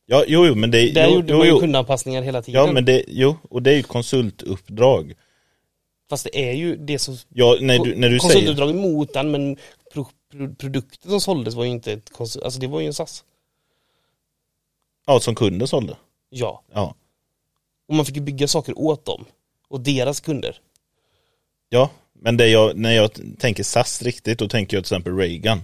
Ja, 0.07 0.25
jo, 0.27 0.47
jo, 0.47 0.55
men 0.55 0.71
det... 0.71 0.91
där 0.93 1.09
jo, 1.09 1.15
gjorde 1.15 1.33
jo, 1.33 1.37
man 1.39 1.47
ju 1.47 1.53
jo. 1.53 1.61
kundanpassningar 1.61 2.23
hela 2.23 2.43
tiden. 2.43 2.61
Ja, 2.67 2.73
men 2.73 2.85
det, 2.85 3.05
jo, 3.09 3.37
och 3.51 3.63
det 3.63 3.71
är 3.71 3.75
ju 3.75 3.81
ett 3.81 3.87
konsultuppdrag. 3.89 5.15
Fast 6.11 6.25
det 6.25 6.49
är 6.51 6.53
ju 6.53 6.77
det 6.77 6.99
som 6.99 7.17
Ja, 7.29 7.57
när 7.61 7.79
du, 7.79 7.95
när 7.95 8.09
du 8.09 8.19
säger... 8.19 8.33
konsultuppdraget 8.35 8.77
mot 8.77 9.13
den 9.13 9.31
men 9.31 9.57
produkten 10.59 11.11
som 11.11 11.21
såldes 11.21 11.55
var 11.55 11.65
ju 11.65 11.71
inte 11.71 11.93
ett 11.93 12.11
konsult, 12.13 12.45
alltså 12.45 12.61
det 12.61 12.67
var 12.67 12.81
ju 12.81 12.87
en 12.87 12.95
SAS. 12.95 13.25
Ja, 15.07 15.21
som 15.21 15.35
kunden 15.35 15.69
sålde. 15.69 15.97
Ja. 16.29 16.63
Ja. 16.73 16.95
Och 17.89 17.95
man 17.95 18.07
fick 18.07 18.17
ju 18.17 18.23
bygga 18.23 18.49
saker 18.49 18.79
åt 18.79 19.05
dem. 19.05 19.25
Och 19.69 19.81
deras 19.81 20.21
kunder. 20.21 20.61
Ja, 21.69 21.91
men 22.13 22.39
jag, 22.39 22.77
när 22.77 22.93
jag 22.93 23.11
tänker 23.39 23.63
SAS 23.63 24.03
riktigt, 24.03 24.39
då 24.39 24.49
tänker 24.49 24.77
jag 24.77 24.85
till 24.85 24.95
exempel 24.95 25.17
Reagan. 25.17 25.61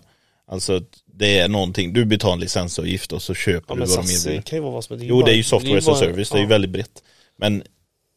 Alltså 0.47 0.81
det 1.07 1.39
är 1.39 1.49
någonting, 1.49 1.93
du 1.93 2.05
betalar 2.05 2.35
en 2.35 2.41
licensavgift 2.41 3.13
och 3.13 3.23
så 3.23 3.35
köper 3.35 3.67
Ja 3.69 3.75
du 3.75 3.81
vad 3.81 3.89
de 3.89 3.93
SAS 4.03 4.27
erbjuder. 4.27 4.43
kan 4.43 4.57
ju 4.57 4.63
vara 4.63 4.73
vad 4.73 4.85
som 4.85 4.97
helst. 4.97 5.11
Jo 5.11 5.23
det 5.23 5.31
är 5.33 5.37
ju 5.37 5.43
software 5.45 5.79
as 5.79 5.89
a 5.89 5.95
service, 5.95 6.31
det 6.31 6.39
är 6.39 6.43
ju 6.43 6.47
väldigt 6.47 6.71
brett. 6.71 7.03
Men 7.37 7.63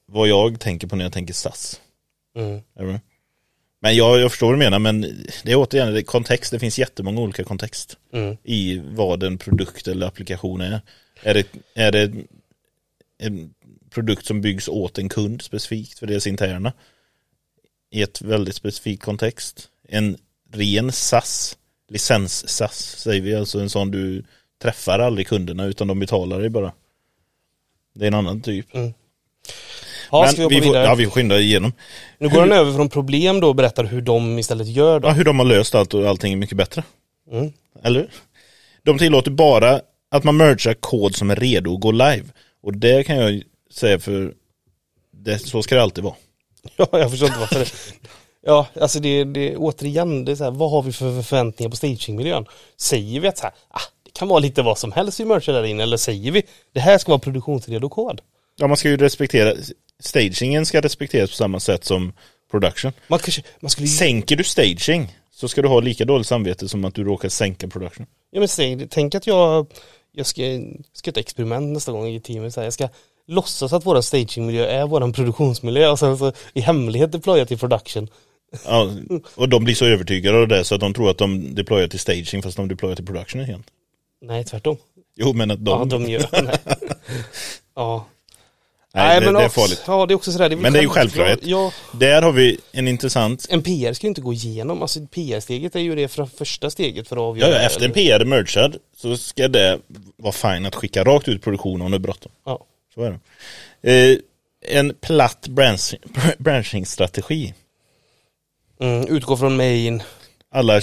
vad 0.06 0.28
jag 0.28 0.60
tänker 0.60 0.88
på 0.88 0.96
när 0.96 1.06
jag 1.06 1.14
tänker 1.14 1.34
SAS. 1.34 1.82
Mm. 2.36 3.00
Men 3.82 3.96
jag, 3.96 4.20
jag 4.20 4.32
förstår 4.32 4.48
vad 4.48 4.56
du 4.56 4.60
menar, 4.60 4.80
men 4.80 5.02
det 5.44 5.52
är 5.52 5.56
återigen 5.56 5.94
det 5.94 6.00
är 6.00 6.04
kontext, 6.04 6.52
det 6.52 6.60
finns 6.60 6.80
jättemånga 6.80 7.22
olika 7.22 7.44
kontext 7.44 7.98
Mm. 8.14 8.38
i 8.44 8.82
vad 8.86 9.24
en 9.24 9.38
produkt 9.38 9.88
eller 9.88 10.08
applikation 10.08 10.62
är. 10.62 10.82
Är 11.24 11.34
det, 11.34 11.48
är 11.74 11.92
det 11.92 12.14
en 13.18 13.54
produkt 13.90 14.26
som 14.26 14.42
byggs 14.42 14.68
åt 14.68 14.98
en 14.98 15.10
kund 15.10 15.42
specifikt 15.42 16.00
för 16.00 16.08
deras 16.08 16.28
interna? 16.28 16.74
I 17.92 18.02
ett 18.02 18.22
väldigt 18.22 18.56
specifikt 18.56 19.04
kontext. 19.04 19.70
En 19.88 20.18
ren 20.52 20.92
SAS, 20.92 21.58
licens-SAS 21.90 22.96
säger 22.98 23.22
vi, 23.22 23.36
alltså 23.36 23.60
en 23.60 23.70
sån 23.70 23.92
du 23.92 24.24
träffar 24.62 25.00
aldrig 25.00 25.28
kunderna 25.28 25.66
utan 25.66 25.88
de 25.88 26.00
betalar 26.00 26.40
dig 26.40 26.50
bara. 26.50 26.74
Det 27.96 28.06
är 28.06 28.08
en 28.08 28.14
annan 28.14 28.42
typ. 28.42 28.66
Ja, 30.12 30.32
Men 30.38 30.50
vi 30.50 30.60
vi 30.60 30.68
får, 30.68 30.76
ja, 30.76 30.96
vi 30.96 31.06
får 31.06 31.12
skynda 31.12 31.40
igenom. 31.40 31.74
Nu 32.18 32.30
går 32.30 32.40
han 32.40 32.52
över 32.52 32.74
från 32.74 32.90
problem 32.90 33.40
då 33.40 33.48
och 33.48 33.56
berättar 33.56 33.84
hur 33.84 34.02
de 34.02 34.40
istället 34.40 34.68
gör 34.68 35.00
då. 35.00 35.08
Ja, 35.08 35.12
hur 35.12 35.24
de 35.24 35.40
har 35.40 35.46
löst 35.46 35.76
allt 35.76 35.94
och 35.94 36.08
allting 36.08 36.40
mycket 36.40 36.58
bättre. 36.58 36.84
Mm. 37.32 37.54
Eller 37.84 38.00
hur? 38.00 38.10
De 38.84 38.98
tillåter 38.98 39.32
bara 39.32 39.82
att 40.12 40.24
man 40.24 40.38
mergar 40.38 40.74
kod 40.74 41.16
som 41.16 41.32
är 41.32 41.36
redo 41.36 41.74
att 41.74 41.82
gå 41.82 41.92
live. 41.92 42.26
Och 42.64 42.74
det 42.74 43.04
kan 43.04 43.18
jag 43.18 43.42
säga 43.72 44.00
för 44.00 44.34
det, 45.12 45.40
så 45.40 45.64
ska 45.64 45.76
det 45.76 45.84
alltid 45.84 46.04
vara. 46.04 46.16
Ja, 46.78 46.88
jag 46.92 47.12
förstår 47.12 47.28
inte 47.28 47.40
varför 47.40 47.60
det. 47.60 47.72
Ja, 48.42 48.68
alltså 48.82 49.00
det, 49.00 49.24
det 49.24 49.58
återigen, 49.58 50.26
det 50.26 50.32
är 50.32 50.36
så 50.36 50.44
här, 50.44 50.52
vad 50.52 50.72
har 50.72 50.82
vi 50.82 50.92
för 50.92 51.22
förväntningar 51.22 51.70
på 51.70 51.76
stagingmiljön? 51.76 52.46
Säger 52.78 53.20
vi 53.20 53.28
att 53.28 53.38
så 53.38 53.44
här, 53.44 53.54
ah, 53.70 53.82
det 54.04 54.12
kan 54.12 54.28
vara 54.28 54.40
lite 54.40 54.62
vad 54.62 54.78
som 54.78 54.92
helst 54.92 55.20
vi 55.20 55.26
merchar 55.26 55.54
där 55.54 55.64
inne, 55.64 55.84
eller 55.84 55.98
säger 55.98 56.32
vi, 56.32 56.44
det 56.74 56.80
här 56.80 56.98
ska 56.98 57.12
vara 57.12 57.20
produktionsredo 57.20 57.90
kod? 57.90 58.22
Ja, 58.56 58.68
man 58.68 58.78
ska 58.78 58.90
ju 58.90 58.98
respektera, 58.98 59.54
stagingen 60.00 60.66
ska 60.66 60.82
respekteras 60.82 61.30
på 61.30 61.36
samma 61.36 61.60
sätt 61.60 61.86
som 61.86 62.14
production. 62.52 62.92
Man, 63.08 63.20
kanske, 63.20 63.44
man 63.60 63.70
skulle 63.70 63.88
Sänker 63.88 64.36
du 64.36 64.44
staging 64.44 65.16
så 65.32 65.48
ska 65.48 65.62
du 65.62 65.68
ha 65.68 65.80
lika 65.80 66.06
dåligt 66.06 66.28
samvete 66.28 66.70
som 66.70 66.86
att 66.86 66.96
du 66.96 67.04
råkar 67.04 67.30
sänka 67.30 67.68
production. 67.68 68.06
ja 68.32 68.40
men 68.40 68.48
säg, 68.48 68.88
tänk 68.90 69.16
att 69.16 69.28
jag, 69.28 69.68
jag 70.12 70.26
ska, 70.26 70.42
ska 70.94 71.10
ett 71.10 71.18
experiment 71.18 71.74
nästa 71.74 71.92
gång 71.92 72.08
i 72.08 72.20
teamet, 72.20 72.54
så 72.54 72.60
här, 72.60 72.66
jag 72.66 72.74
ska 72.74 72.90
låtsas 73.28 73.74
att 73.74 73.86
våran 73.86 74.04
stagingmiljö 74.04 74.66
är 74.66 74.88
våran 74.88 75.14
produktionsmiljö 75.14 75.90
och 75.90 76.00
sen 76.00 76.18
så 76.18 76.34
i 76.54 76.62
hemlighet 76.62 77.12
deploya 77.12 77.46
till 77.46 77.58
production. 77.58 78.08
Ja, 78.66 78.92
och 79.36 79.50
de 79.50 79.64
blir 79.64 79.76
så 79.76 79.86
övertygade 79.86 80.38
av 80.38 80.48
det 80.48 80.64
så 80.64 80.76
att 80.76 80.82
de 80.82 80.94
tror 80.94 81.10
att 81.10 81.18
de 81.18 81.56
deployar 81.56 81.88
till 81.88 82.00
staging 82.00 82.44
fast 82.44 82.58
de 82.58 82.68
deployar 82.68 82.96
till 82.96 83.06
production 83.06 83.42
igen. 83.42 83.64
Nej, 84.22 84.44
tvärtom. 84.44 84.78
Jo 85.16 85.34
men 85.34 85.52
att 85.52 85.66
de... 85.66 85.80
Ja, 85.80 85.86
de 85.86 86.10
gör, 86.12 86.30
nej. 86.44 86.58
Ja. 87.76 88.06
Nej, 88.94 89.20
det, 89.22 89.32
det 89.32 89.44
är 89.44 89.50
farligt. 89.50 89.84
Ja, 89.88 90.06
det 90.06 90.14
är 90.14 90.16
också 90.16 90.32
sådär. 90.32 90.50
Det 90.50 90.56
är 90.56 90.58
Men 90.58 90.74
det 90.74 90.80
är 90.80 90.84
ju 90.84 90.90
självklart. 90.90 91.28
självklarhet. 91.28 91.74
Ja, 91.92 91.98
Där 92.00 92.22
har 92.22 92.32
vi 92.32 92.58
en 92.72 92.88
intressant 92.88 93.46
en 93.50 93.62
PR 93.64 93.94
ska 93.94 94.08
ju 94.08 94.10
inte 94.10 94.22
gå 94.22 94.34
igenom. 94.34 94.82
Alltså 94.82 95.00
PR-steget 95.08 95.76
är 95.76 95.80
ju 95.80 95.96
det 95.96 96.08
för 96.08 96.26
första 96.26 96.70
steget 96.70 97.08
för 97.08 97.16
att 97.16 97.22
avgöra. 97.22 97.50
ja, 97.50 97.60
efter 97.60 97.86
en 97.86 97.92
PR 97.92 98.20
är 98.20 98.26
mergad 98.26 98.78
så 98.98 99.18
ska 99.18 99.48
det 99.48 99.80
vara 100.18 100.32
fine 100.34 100.66
att 100.66 100.76
skicka 100.76 101.04
rakt 101.04 101.28
ut 101.28 101.42
produktion 101.44 101.82
om 101.82 101.92
det 101.92 101.98
är 101.98 102.00
bråttom. 102.00 102.32
Ja. 102.46 102.66
Så 102.94 103.02
är 103.04 103.20
det. 103.82 104.12
Eh, 104.12 104.18
en 104.78 104.94
platt 105.02 105.48
branch, 105.48 105.96
branching-strategi. 106.38 107.54
Mm, 108.80 109.08
utgå 109.08 109.38
från 109.38 109.58
main. 109.58 110.04
Alla, 110.52 110.82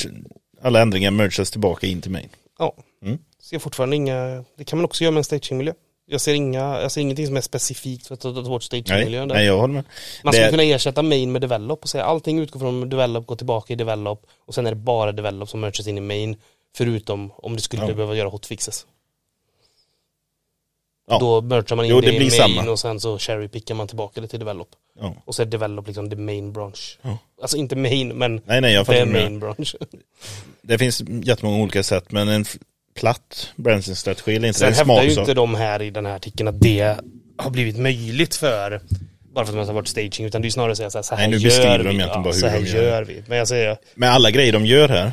alla 0.62 0.80
ändringar 0.80 1.10
mergas 1.10 1.50
tillbaka 1.50 1.86
in 1.86 2.00
till 2.00 2.10
main. 2.10 2.28
Ja. 2.58 2.74
Mm. 3.04 3.18
Ser 3.42 3.58
fortfarande 3.58 3.96
inga, 3.96 4.44
det 4.58 4.64
kan 4.64 4.78
man 4.78 4.84
också 4.84 5.04
göra 5.04 5.12
med 5.12 5.18
en 5.18 5.24
stagingmiljö. 5.24 5.72
Jag 6.08 6.20
ser 6.20 6.34
inga, 6.34 6.80
jag 6.80 6.92
ser 6.92 7.00
ingenting 7.00 7.26
som 7.26 7.36
är 7.36 7.40
specifikt 7.40 8.06
för 8.06 8.14
att 8.14 8.20
ta 8.20 8.32
bort 8.32 8.50
Nej, 8.72 8.82
stagingmiljön. 8.82 9.28
där. 9.28 9.34
nej, 9.34 9.46
jag 9.46 9.58
håller 9.58 9.74
med. 9.74 9.84
Man 10.24 10.32
skulle 10.32 10.46
Det- 10.46 10.50
kunna 10.50 10.62
ersätta 10.62 11.02
main 11.02 11.32
med 11.32 11.40
develop 11.40 11.82
och 11.82 11.88
säga 11.88 12.04
allting 12.04 12.38
utgår 12.38 12.60
från 12.60 12.88
develop, 12.88 13.26
går 13.26 13.36
tillbaka 13.36 13.72
i 13.72 13.76
develop 13.76 14.26
och 14.46 14.54
sen 14.54 14.66
är 14.66 14.70
det 14.70 14.76
bara 14.76 15.12
develop 15.12 15.48
som 15.48 15.60
mergas 15.60 15.86
in 15.86 15.98
i 15.98 16.00
main. 16.00 16.36
Förutom 16.76 17.32
om 17.36 17.54
det 17.56 17.62
skulle 17.62 17.82
Ja. 17.86 17.94
behöva 17.94 18.14
göra 18.14 18.28
hotfixes. 18.28 18.86
Ja. 21.08 21.18
Då 21.18 21.40
mergar 21.42 21.76
man 21.76 21.84
in 21.84 21.90
Jo, 21.90 22.00
det, 22.00 22.06
det 22.06 22.14
i 22.16 22.18
main 22.18 22.30
samma. 22.30 22.70
och 22.70 22.78
sen 22.78 23.00
så 23.00 23.18
cherrypickar 23.18 23.74
man 23.74 23.88
tillbaka 23.88 24.20
det 24.20 24.28
till 24.28 24.38
develop. 24.38 24.68
Ja. 25.00 25.14
Och 25.24 25.34
så 25.34 25.42
är 25.42 25.46
develop 25.46 25.86
liksom 25.86 26.10
the 26.10 26.16
main 26.16 26.52
branch. 26.52 26.98
Ja. 27.02 27.18
Alltså 27.42 27.56
inte 27.56 27.76
main 27.76 28.08
men 28.08 28.40
Nej, 28.44 28.60
nej, 28.60 28.74
jag 28.74 28.86
det 28.86 28.98
är 28.98 29.06
du 29.06 29.12
main 29.12 29.40
branch. 29.40 29.74
Det 30.62 30.78
finns 30.78 31.02
jättemånga 31.22 31.62
olika 31.62 31.82
sätt, 31.82 32.12
men 32.12 32.28
en 32.28 32.44
platt 32.96 33.52
branching-strategi 33.56 34.36
eller 34.36 34.48
inte, 34.48 34.58
Sen 34.58 34.68
en 34.68 34.74
hävdar 34.74 35.02
ju 35.02 35.12
inte 35.12 35.34
de 35.34 35.54
här 35.54 35.82
i 35.82 35.90
den 35.90 36.06
här 36.06 36.16
artikeln 36.16 36.48
att 36.48 36.60
det 36.60 36.96
har 37.38 37.50
blivit 37.50 37.78
möjligt 37.78 38.34
för 38.36 38.80
bara 39.34 39.44
för 39.44 39.52
att 39.52 39.56
man 39.56 39.66
har 39.66 39.74
varit 39.74 39.88
staging 39.88 40.26
utan 40.26 40.42
det 40.42 40.48
är 40.48 40.50
snarare 40.50 40.72
att 40.72 40.78
säga 40.78 40.90
så 40.90 40.98
här, 40.98 41.02
så 41.02 41.14
här 41.14 41.28
Nej, 41.28 41.30
nu 41.40 41.48
gör 41.48 41.78
vi. 41.78 41.84
de 41.84 41.90
egentligen 41.90 42.22
bara 42.22 42.32
hur 42.32 42.40
så 42.40 42.46
här 42.46 42.60
de 42.60 42.66
gör. 42.66 42.82
gör 42.82 43.04
vi. 43.04 43.22
Men 43.28 43.38
jag 43.38 43.48
säger, 43.48 43.76
Men 43.94 44.12
alla 44.12 44.30
grejer 44.30 44.52
de 44.52 44.66
gör 44.66 44.88
här 44.88 45.12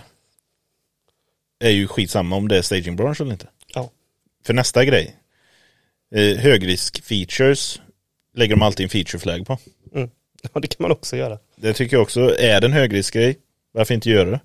är 1.60 1.70
ju 1.70 1.88
skitsamma 1.88 2.36
om 2.36 2.48
det 2.48 2.58
är 2.58 2.62
staging 2.62 2.96
branch 2.96 3.22
eller 3.22 3.32
inte. 3.32 3.48
ja. 3.74 3.90
För 4.46 4.54
nästa 4.54 4.86
grej, 4.86 5.16
eh, 6.16 6.38
högrisk 6.38 7.04
features 7.04 7.82
lägger 8.36 8.56
de 8.56 8.62
alltid 8.62 8.84
en 8.84 8.90
feature 8.90 9.20
flag 9.20 9.46
på. 9.48 9.58
Mm. 9.96 10.10
ja, 10.54 10.60
det 10.60 10.68
kan 10.68 10.78
man 10.84 10.92
också 10.92 11.18
göra. 11.18 11.40
Det 11.56 11.74
tycker 11.74 11.96
jag 11.96 12.04
också, 12.04 12.36
är 12.40 12.62
det 12.62 12.68
en 12.68 12.74
högriskgrej, 12.74 13.38
varför 13.72 13.94
inte 13.94 14.10
göra 14.10 14.30
det? 14.30 14.40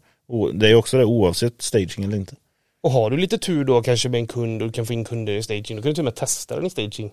Det 0.55 0.69
är 0.71 0.75
också 0.75 0.99
det 0.99 1.05
oavsett 1.05 1.63
staging 1.63 2.05
eller 2.05 2.17
inte. 2.17 2.35
Och 2.83 2.91
har 2.91 3.11
du 3.11 3.17
lite 3.17 3.39
tur 3.39 3.65
då 3.65 3.83
kanske 3.83 4.09
med 4.09 4.19
en 4.19 4.27
kund 4.27 4.63
och 4.63 4.69
du 4.69 4.73
kan 4.73 4.87
få 4.87 4.93
in 4.93 5.05
kunder 5.05 5.33
i 5.33 5.43
staging, 5.43 5.77
då 5.77 5.83
kan 5.83 5.91
du 5.91 5.95
till 5.95 6.01
och 6.01 6.05
med 6.05 6.15
testa 6.15 6.57
den 6.57 6.67
i 6.67 6.71
staging. 6.71 7.13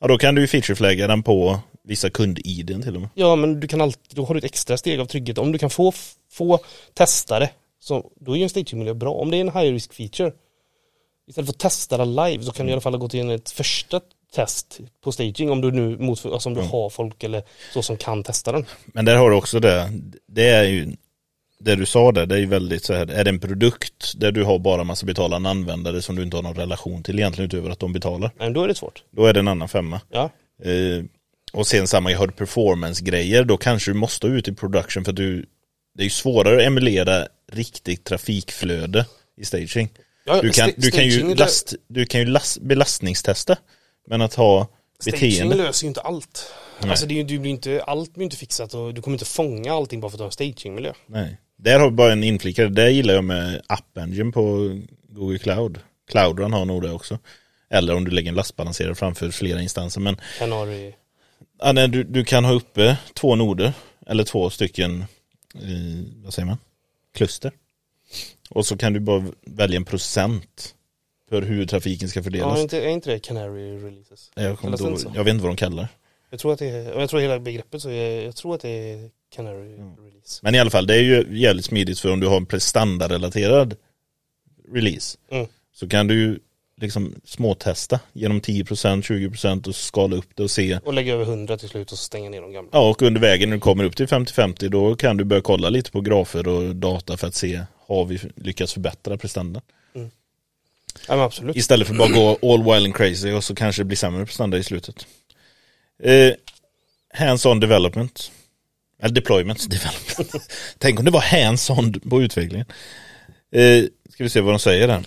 Ja 0.00 0.06
då 0.08 0.18
kan 0.18 0.34
du 0.34 0.40
ju 0.40 0.46
featureflagga 0.46 1.06
den 1.06 1.22
på 1.22 1.60
vissa 1.84 2.10
kund-iden 2.10 2.82
till 2.82 2.94
och 2.94 3.00
med. 3.00 3.10
Ja 3.14 3.36
men 3.36 3.60
du 3.60 3.68
kan 3.68 3.80
alltid, 3.80 4.16
då 4.16 4.24
har 4.24 4.34
du 4.34 4.38
ett 4.38 4.44
extra 4.44 4.76
steg 4.76 5.00
av 5.00 5.06
trygghet. 5.06 5.38
Om 5.38 5.52
du 5.52 5.58
kan 5.58 5.70
få, 5.70 5.92
få 6.32 6.58
testare, 6.94 7.50
så, 7.80 8.10
då 8.20 8.32
är 8.32 8.36
ju 8.36 8.42
en 8.42 8.48
stagingmiljö 8.50 8.94
bra. 8.94 9.12
Om 9.12 9.30
det 9.30 9.36
är 9.36 9.40
en 9.40 9.52
high 9.52 9.72
risk 9.72 9.94
feature, 9.94 10.32
istället 11.28 11.46
för 11.48 11.52
att 11.52 11.58
testa 11.58 11.96
den 11.96 12.14
live 12.14 12.44
så 12.44 12.52
kan 12.52 12.66
du 12.66 12.70
i 12.70 12.72
alla 12.72 12.80
fall 12.80 12.96
gå 12.98 13.08
till 13.08 13.30
ett 13.30 13.50
första 13.50 14.00
test 14.34 14.80
på 15.04 15.12
staging 15.12 15.50
om 15.50 15.60
du 15.60 15.70
nu 15.70 15.98
mot, 15.98 16.26
alltså 16.26 16.48
om 16.48 16.54
du 16.54 16.60
Mm. 16.60 16.70
har 16.72 16.90
folk 16.90 17.24
eller 17.24 17.42
så 17.74 17.82
som 17.82 17.96
kan 17.96 18.22
testa 18.22 18.52
den. 18.52 18.66
Men 18.86 19.04
där 19.04 19.16
har 19.16 19.30
du 19.30 19.36
också 19.36 19.60
det, 19.60 19.92
det 20.28 20.48
är 20.48 20.64
ju 20.64 20.96
det 21.60 21.74
du 21.76 21.86
sa 21.86 22.12
där, 22.12 22.26
det 22.26 22.34
är 22.34 22.38
ju 22.38 22.46
väldigt 22.46 22.84
så 22.84 22.94
här, 22.94 23.06
är 23.10 23.24
det 23.24 23.30
en 23.30 23.38
produkt 23.40 24.12
där 24.16 24.32
du 24.32 24.44
har 24.44 24.58
bara 24.58 24.84
massa 24.84 25.06
betalande 25.06 25.50
användare 25.50 26.02
som 26.02 26.16
du 26.16 26.22
inte 26.22 26.36
har 26.36 26.42
någon 26.42 26.54
relation 26.56 27.02
till 27.02 27.18
egentligen 27.18 27.46
utöver 27.50 27.70
att 27.70 27.78
de 27.78 27.92
betalar. 27.92 28.30
Men 28.38 28.52
då 28.52 28.64
är 28.64 28.68
det 28.68 28.74
svårt. 28.74 29.02
Då 29.10 29.26
är 29.26 29.32
det 29.32 29.40
en 29.40 29.48
annan 29.48 29.68
femma. 29.68 30.00
Ja. 30.10 30.30
Eh, 30.62 31.04
och 31.52 31.66
sen 31.66 31.86
samma, 31.88 32.10
jag 32.10 32.18
har 32.18 32.28
performance-grejer, 32.28 33.44
då 33.44 33.56
kanske 33.56 33.90
du 33.90 33.94
måste 33.94 34.26
ut 34.26 34.48
i 34.48 34.52
production 34.54 35.04
för 35.04 35.12
att 35.12 35.16
du, 35.16 35.46
det 35.94 36.02
är 36.02 36.04
ju 36.04 36.10
svårare 36.10 36.56
att 36.56 36.62
emulera 36.66 37.26
riktigt 37.52 38.04
trafikflöde 38.04 39.06
i 39.36 39.44
staging. 39.44 39.88
ja 40.26 40.40
Du 40.42 40.50
kan, 40.50 40.68
sta- 40.68 40.74
du 40.76 40.90
kan 40.90 41.04
ju, 41.04 41.10
staging 41.10 41.36
last, 41.36 41.74
du 41.88 42.06
kan 42.06 42.20
ju 42.20 42.26
last, 42.26 42.60
belastningstesta, 42.60 43.56
men 44.08 44.22
att 44.22 44.34
ha 44.34 44.68
Staging 45.00 45.20
beteende. 45.30 45.56
löser 45.56 45.84
ju 45.84 45.88
inte 45.88 46.00
allt. 46.00 46.52
Nej. 46.80 46.90
Alltså 46.90 47.06
det 47.06 47.22
du 47.22 47.38
blir 47.38 47.50
inte, 47.50 47.82
allt 47.86 48.14
blir 48.14 48.24
inte 48.24 48.36
fixat 48.36 48.74
och 48.74 48.94
du 48.94 49.02
kommer 49.02 49.14
inte 49.14 49.24
fånga 49.24 49.72
allting 49.74 50.00
bara 50.00 50.10
för 50.10 50.14
att 50.16 50.18
du 50.18 50.22
har 50.22 50.28
en 50.28 50.32
stagingmiljö. 50.54 50.92
Nej. 51.06 51.38
Där 51.56 51.78
har 51.80 51.90
vi 51.90 51.96
bara 51.96 52.12
en 52.12 52.24
inflikare, 52.24 52.68
det 52.68 52.90
gillar 52.90 53.14
jag 53.14 53.24
med 53.24 53.62
App 53.66 53.96
Engine 53.98 54.32
på 54.32 54.76
Google 55.08 55.38
Cloud. 55.38 55.78
Cloudrun 56.10 56.52
har 56.52 56.64
nog 56.64 56.82
det 56.82 56.90
också. 56.92 57.18
Eller 57.70 57.94
om 57.96 58.04
du 58.04 58.10
lägger 58.10 58.28
en 58.28 58.34
lastbalanserare 58.34 58.94
framför 58.94 59.30
flera 59.30 59.62
instanser. 59.62 60.00
Men 60.00 60.16
Canary. 60.38 60.92
ja, 61.58 61.72
nej, 61.72 61.88
du, 61.88 62.04
du 62.04 62.24
kan 62.24 62.44
ha 62.44 62.52
uppe 62.52 62.96
två 63.14 63.34
noder, 63.34 63.72
eller 64.06 64.24
två 64.24 64.50
stycken, 64.50 65.00
eh, 65.54 66.04
vad 66.24 66.34
säger 66.34 66.46
man, 66.46 66.58
kluster. 67.14 67.52
Och 68.50 68.66
så 68.66 68.76
kan 68.76 68.92
du 68.92 69.00
bara 69.00 69.26
välja 69.46 69.76
en 69.76 69.84
procent 69.84 70.74
för 71.28 71.42
hur 71.42 71.66
trafiken 71.66 72.08
ska 72.08 72.18
Ja, 72.20 72.24
fördelas. 72.24 72.58
är 72.58 72.62
inte, 72.62 72.80
är 72.84 72.88
inte 72.88 73.10
det 73.10 73.18
Canary 73.18 73.76
releases? 73.76 74.30
jag, 74.34 74.58
kommer 74.58 74.76
så? 74.76 75.12
jag 75.14 75.24
vet 75.24 75.32
inte 75.34 75.42
vad 75.44 75.50
de 75.52 75.56
kallar. 75.56 75.88
Jag 76.30 76.40
tror 76.40 76.52
att 76.52 76.58
det 76.58 76.66
är, 76.68 77.00
jag 77.00 77.10
tror 77.10 77.20
hela 77.20 77.38
begreppet 77.38 77.82
så 77.82 77.90
är, 77.90 78.24
jag 78.24 78.36
tror 78.36 78.54
att 78.54 78.60
det 78.60 78.68
är 78.92 79.10
Canary 79.34 79.74
release. 79.78 80.40
Men 80.42 80.54
i 80.54 80.58
alla 80.58 80.70
fall, 80.70 80.86
det 80.86 80.94
är 80.94 81.02
ju 81.02 81.26
jävligt 81.30 81.64
smidigt 81.64 82.00
för 82.00 82.12
om 82.12 82.20
du 82.20 82.26
har 82.26 82.46
en 82.54 82.60
standardrelaterad 82.60 83.76
release. 84.72 85.18
Mm. 85.30 85.46
så 85.72 85.88
kan 85.88 86.06
du 86.06 86.38
liksom 86.80 87.14
småtesta 87.24 88.00
genom 88.12 88.40
10%, 88.40 89.02
20% 89.02 89.68
och 89.68 89.74
skala 89.74 90.16
upp 90.16 90.28
det 90.34 90.42
och 90.42 90.50
se. 90.50 90.78
Och 90.84 90.94
lägga 90.94 91.12
över 91.12 91.24
100 91.24 91.58
till 91.58 91.68
slut 91.68 91.92
och 91.92 91.98
stänga 91.98 92.30
ner 92.30 92.40
de 92.40 92.52
gamla. 92.52 92.70
Ja, 92.72 92.90
och 92.90 93.02
under 93.02 93.20
vägen 93.20 93.48
när 93.48 93.56
du 93.56 93.60
kommer 93.60 93.84
upp 93.84 93.96
till 93.96 94.06
50-50 94.06 94.68
då 94.68 94.96
kan 94.96 95.16
du 95.16 95.24
börja 95.24 95.42
kolla 95.42 95.68
lite 95.68 95.90
på 95.90 96.00
grafer 96.00 96.48
och 96.48 96.76
data 96.76 97.16
för 97.16 97.26
att 97.26 97.34
se 97.34 97.60
har 97.86 98.04
vi 98.04 98.20
lyckats 98.36 98.72
förbättra 98.72 99.18
prestandan. 99.18 99.62
Ja 101.08 101.16
men 101.16 101.24
absolut. 101.24 101.56
Istället 101.56 101.86
för 101.86 101.94
att 101.94 101.98
bara 101.98 102.08
gå 102.08 102.52
all 102.52 102.62
wild 102.62 102.84
and 102.86 102.94
crazy 102.94 103.32
och 103.32 103.44
så 103.44 103.54
kanske 103.54 103.82
det 103.82 103.86
blir 103.86 103.96
sämre 103.96 104.26
prestanda 104.26 104.58
i 104.58 104.62
slutet. 104.62 105.06
Eh, 106.02 106.32
hands-on 107.14 107.60
development. 107.60 108.30
Eller 109.02 109.14
deployment 109.14 109.70
development. 109.70 110.50
Tänk 110.78 110.98
om 110.98 111.04
det 111.04 111.10
var 111.10 111.20
hands-on 111.20 112.00
på 112.10 112.22
utvecklingen. 112.22 112.66
Eh, 113.52 113.84
ska 114.10 114.24
vi 114.24 114.30
se 114.30 114.40
vad 114.40 114.54
de 114.54 114.58
säger 114.58 114.88
där. 114.88 115.06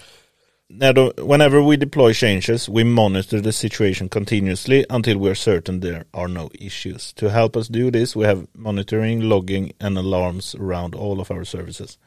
När 0.71 0.93
de, 0.93 1.11
whenever 1.17 1.69
we 1.69 1.77
deploy 1.77 2.13
changes, 2.13 2.69
we 2.69 2.83
monitor 2.83 3.39
the 3.41 3.51
situation 3.51 4.09
continuously 4.09 4.85
until 4.89 5.17
we 5.17 5.29
are 5.29 5.35
certain 5.35 5.81
there 5.81 6.03
are 6.11 6.27
no 6.27 6.49
issues. 6.53 7.13
To 7.13 7.27
help 7.29 7.57
us 7.57 7.67
do 7.67 7.91
this, 7.91 8.15
we 8.15 8.27
have 8.27 8.45
monitoring, 8.53 9.21
logging 9.21 9.71
and 9.79 9.97
alarms 9.97 10.55
around 10.55 10.95
all 10.95 11.19
of 11.19 11.31
our 11.31 11.43
services. 11.43 11.97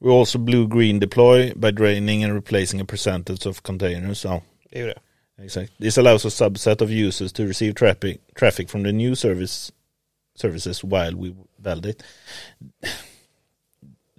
We 0.00 0.10
also 0.10 0.38
blue-green 0.38 0.98
deploy 0.98 1.52
by 1.54 1.70
draining 1.70 2.24
and 2.24 2.34
replacing 2.34 2.80
a 2.80 2.84
percentage 2.84 3.46
of 3.46 3.62
containers. 3.62 4.24
Ja, 4.24 4.42
Det 4.70 4.78
är 4.78 4.82
ju 4.82 4.88
det. 4.88 4.98
Exakt. 5.44 5.78
This 5.78 5.98
allows 5.98 6.24
a 6.24 6.30
subset 6.30 6.82
of 6.82 6.90
users 6.90 7.32
to 7.32 7.42
receive 7.42 7.74
traffic, 7.74 8.18
traffic 8.38 8.70
from 8.70 8.84
the 8.84 8.92
new 8.92 9.14
service 9.14 9.72
services 10.38 10.84
while 10.84 11.14
we 11.16 11.36
validate. 11.56 12.04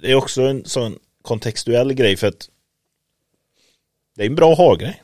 Det 0.02 0.12
är 0.12 0.16
också 0.16 0.42
en 0.42 0.66
sån 0.66 1.00
kontextuell 1.22 1.94
grej 1.94 2.18
för 2.18 2.28
att 2.28 2.50
det 4.16 4.24
är 4.24 4.28
en 4.28 4.36
bra 4.36 4.54
ha-grej. 4.54 5.04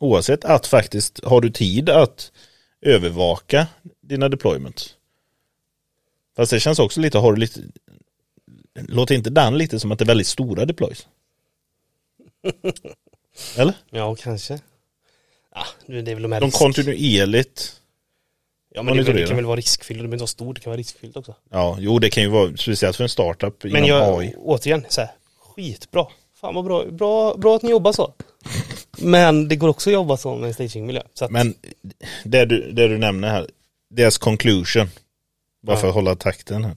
Oavsett 0.00 0.44
att 0.44 0.66
faktiskt 0.66 1.24
har 1.24 1.40
du 1.40 1.50
tid 1.50 1.88
att 1.88 2.32
övervaka 2.80 3.66
dina 4.00 4.28
deployments. 4.28 4.96
Fast 6.36 6.50
det 6.50 6.60
känns 6.60 6.78
också 6.78 7.00
lite, 7.00 7.18
har 7.18 7.32
du 7.32 7.40
lite 7.40 7.60
Låter 8.74 9.14
inte 9.14 9.30
den 9.30 9.58
lite 9.58 9.80
som 9.80 9.92
att 9.92 9.98
det 9.98 10.04
är 10.04 10.06
väldigt 10.06 10.26
stora 10.26 10.64
deploys? 10.64 11.08
Eller? 13.56 13.74
Ja, 13.90 14.14
kanske. 14.14 14.60
Ja, 15.54 15.66
det 15.86 15.98
är 15.98 16.14
väl 16.14 16.22
de 16.22 16.32
här 16.32 16.40
De 16.40 16.50
kontinuerligt 16.50 17.81
Ja 18.74 18.82
men 18.82 18.96
det, 18.96 19.12
det 19.12 19.26
kan 19.26 19.36
väl 19.36 19.44
vara 19.44 19.56
riskfyllt, 19.56 19.98
det 19.98 20.02
behöver 20.02 20.14
inte 20.14 20.22
vara 20.22 20.26
stort, 20.26 20.56
det 20.56 20.60
kan 20.62 20.70
vara 20.70 20.78
riskfyllt 20.78 21.16
också. 21.16 21.34
Ja, 21.50 21.76
jo 21.80 21.98
det 21.98 22.10
kan 22.10 22.22
ju 22.22 22.28
vara 22.28 22.56
speciellt 22.56 22.96
för 22.96 23.02
en 23.04 23.08
startup 23.08 23.64
inom 23.64 23.80
Men 23.80 23.88
jag, 23.88 24.18
AI. 24.22 24.34
återigen, 24.38 24.84
så 24.88 25.00
här, 25.00 25.10
skitbra. 25.40 26.06
Fan 26.40 26.54
vad 26.54 26.64
bra, 26.64 26.84
bra, 26.90 27.34
bra 27.36 27.56
att 27.56 27.62
ni 27.62 27.70
jobbar 27.70 27.92
så. 27.92 28.14
Men 28.98 29.48
det 29.48 29.56
går 29.56 29.68
också 29.68 29.90
att 29.90 29.94
jobba 29.94 30.16
så 30.16 30.34
med 30.36 30.48
en 30.48 30.54
stagingmiljö. 30.54 31.02
Så 31.14 31.24
att, 31.24 31.30
Men 31.30 31.54
det 32.24 32.44
du, 32.44 32.72
det 32.72 32.88
du 32.88 32.98
nämner 32.98 33.28
här, 33.30 33.46
deras 33.90 34.18
conclusion, 34.18 34.86
bara 35.62 35.76
Ja. 35.76 35.80
för 35.80 35.88
att 35.88 35.94
hålla 35.94 36.14
takten 36.16 36.64
här. 36.64 36.76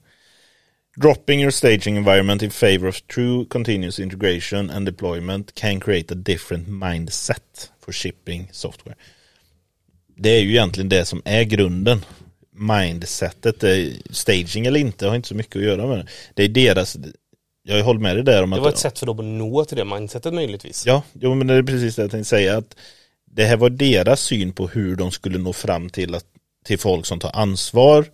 Dropping 1.01 1.41
your 1.41 1.51
staging 1.51 1.97
environment 1.97 2.41
in 2.41 2.51
favor 2.51 2.87
of 2.87 3.01
true 3.01 3.45
continuous 3.45 3.99
integration 3.99 4.69
and 4.69 4.85
deployment 4.85 5.55
can 5.55 5.79
create 5.79 6.13
a 6.13 6.17
different 6.17 6.67
mindset 6.67 7.71
for 7.85 7.91
shipping 7.91 8.49
software. 8.51 8.95
Det 10.15 10.29
är 10.29 10.41
ju 10.41 10.49
egentligen 10.49 10.89
det 10.89 11.05
som 11.05 11.21
är 11.25 11.43
grunden. 11.43 12.05
Mindsetet, 12.57 13.59
det 13.59 13.71
är, 13.71 13.93
staging 14.09 14.65
eller 14.65 14.79
inte 14.79 15.07
har 15.07 15.15
inte 15.15 15.27
så 15.27 15.35
mycket 15.35 15.55
att 15.55 15.63
göra 15.63 15.87
med 15.87 15.97
det. 15.97 16.07
Det 16.33 16.43
är 16.43 16.49
deras, 16.49 16.97
jag 17.63 17.83
håller 17.83 17.99
med 17.99 18.15
dig 18.15 18.23
där 18.23 18.43
om 18.43 18.49
det 18.49 18.55
att 18.55 18.61
var 18.61 18.69
ett 18.69 18.77
sätt 18.77 18.99
för 18.99 19.05
dem 19.05 19.19
att 19.19 19.25
nå 19.25 19.65
till 19.65 19.77
det 19.77 19.85
mindsetet 19.85 20.33
möjligtvis. 20.33 20.85
Ja, 20.85 21.03
jo, 21.13 21.35
men 21.35 21.47
det 21.47 21.53
är 21.53 21.63
precis 21.63 21.95
det 21.95 22.01
jag 22.01 22.11
tänkte 22.11 22.29
säga. 22.29 22.57
Att 22.57 22.75
det 23.25 23.45
här 23.45 23.57
var 23.57 23.69
deras 23.69 24.21
syn 24.21 24.53
på 24.53 24.67
hur 24.67 24.95
de 24.95 25.11
skulle 25.11 25.37
nå 25.37 25.53
fram 25.53 25.89
till, 25.89 26.15
att, 26.15 26.25
till 26.65 26.79
folk 26.79 27.05
som 27.05 27.19
tar 27.19 27.31
ansvar, 27.35 28.05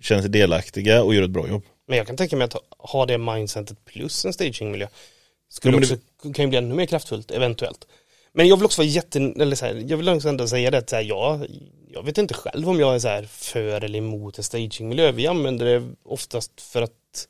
känner 0.00 0.22
sig 0.22 0.30
delaktiga 0.30 1.02
och 1.02 1.14
gör 1.14 1.22
ett 1.22 1.30
bra 1.30 1.48
jobb. 1.48 1.62
Men 1.88 1.98
jag 1.98 2.06
kan 2.06 2.16
tänka 2.16 2.36
mig 2.36 2.44
att 2.44 2.56
ha- 2.78 3.06
det 3.06 3.18
mindsetet 3.18 3.84
plus 3.84 4.24
en 4.24 4.32
stagingmiljö 4.32 4.86
skulle 5.48 5.76
Jo, 5.76 5.78
också, 5.78 5.96
kan 6.34 6.44
ju 6.44 6.48
bli 6.48 6.58
ännu 6.58 6.74
mer 6.74 6.86
kraftfullt 6.86 7.30
eventuellt. 7.30 7.86
Men 8.36 8.48
jag 8.48 8.56
vill 8.56 8.64
också 8.64 8.82
vara 8.82 8.88
jätte, 8.88 9.18
eller 9.18 9.56
så 9.56 9.66
här, 9.66 9.84
jag 9.86 9.96
vill 9.96 10.08
också 10.08 10.28
ändå 10.28 10.48
säga 10.48 10.70
det 10.70 10.78
att 10.78 10.90
så 10.90 10.96
här, 10.96 11.02
jag, 11.02 11.46
jag 11.92 12.02
vet 12.02 12.18
inte 12.18 12.34
själv 12.34 12.68
om 12.68 12.80
jag 12.80 12.94
är 12.94 12.98
så 12.98 13.08
här 13.08 13.22
för 13.22 13.84
eller 13.84 13.98
emot 13.98 14.38
en 14.38 14.44
stagingmiljö. 14.44 15.12
Vi 15.12 15.26
använder 15.26 15.66
det 15.66 15.88
oftast 16.04 16.60
för 16.60 16.82
att 16.82 17.28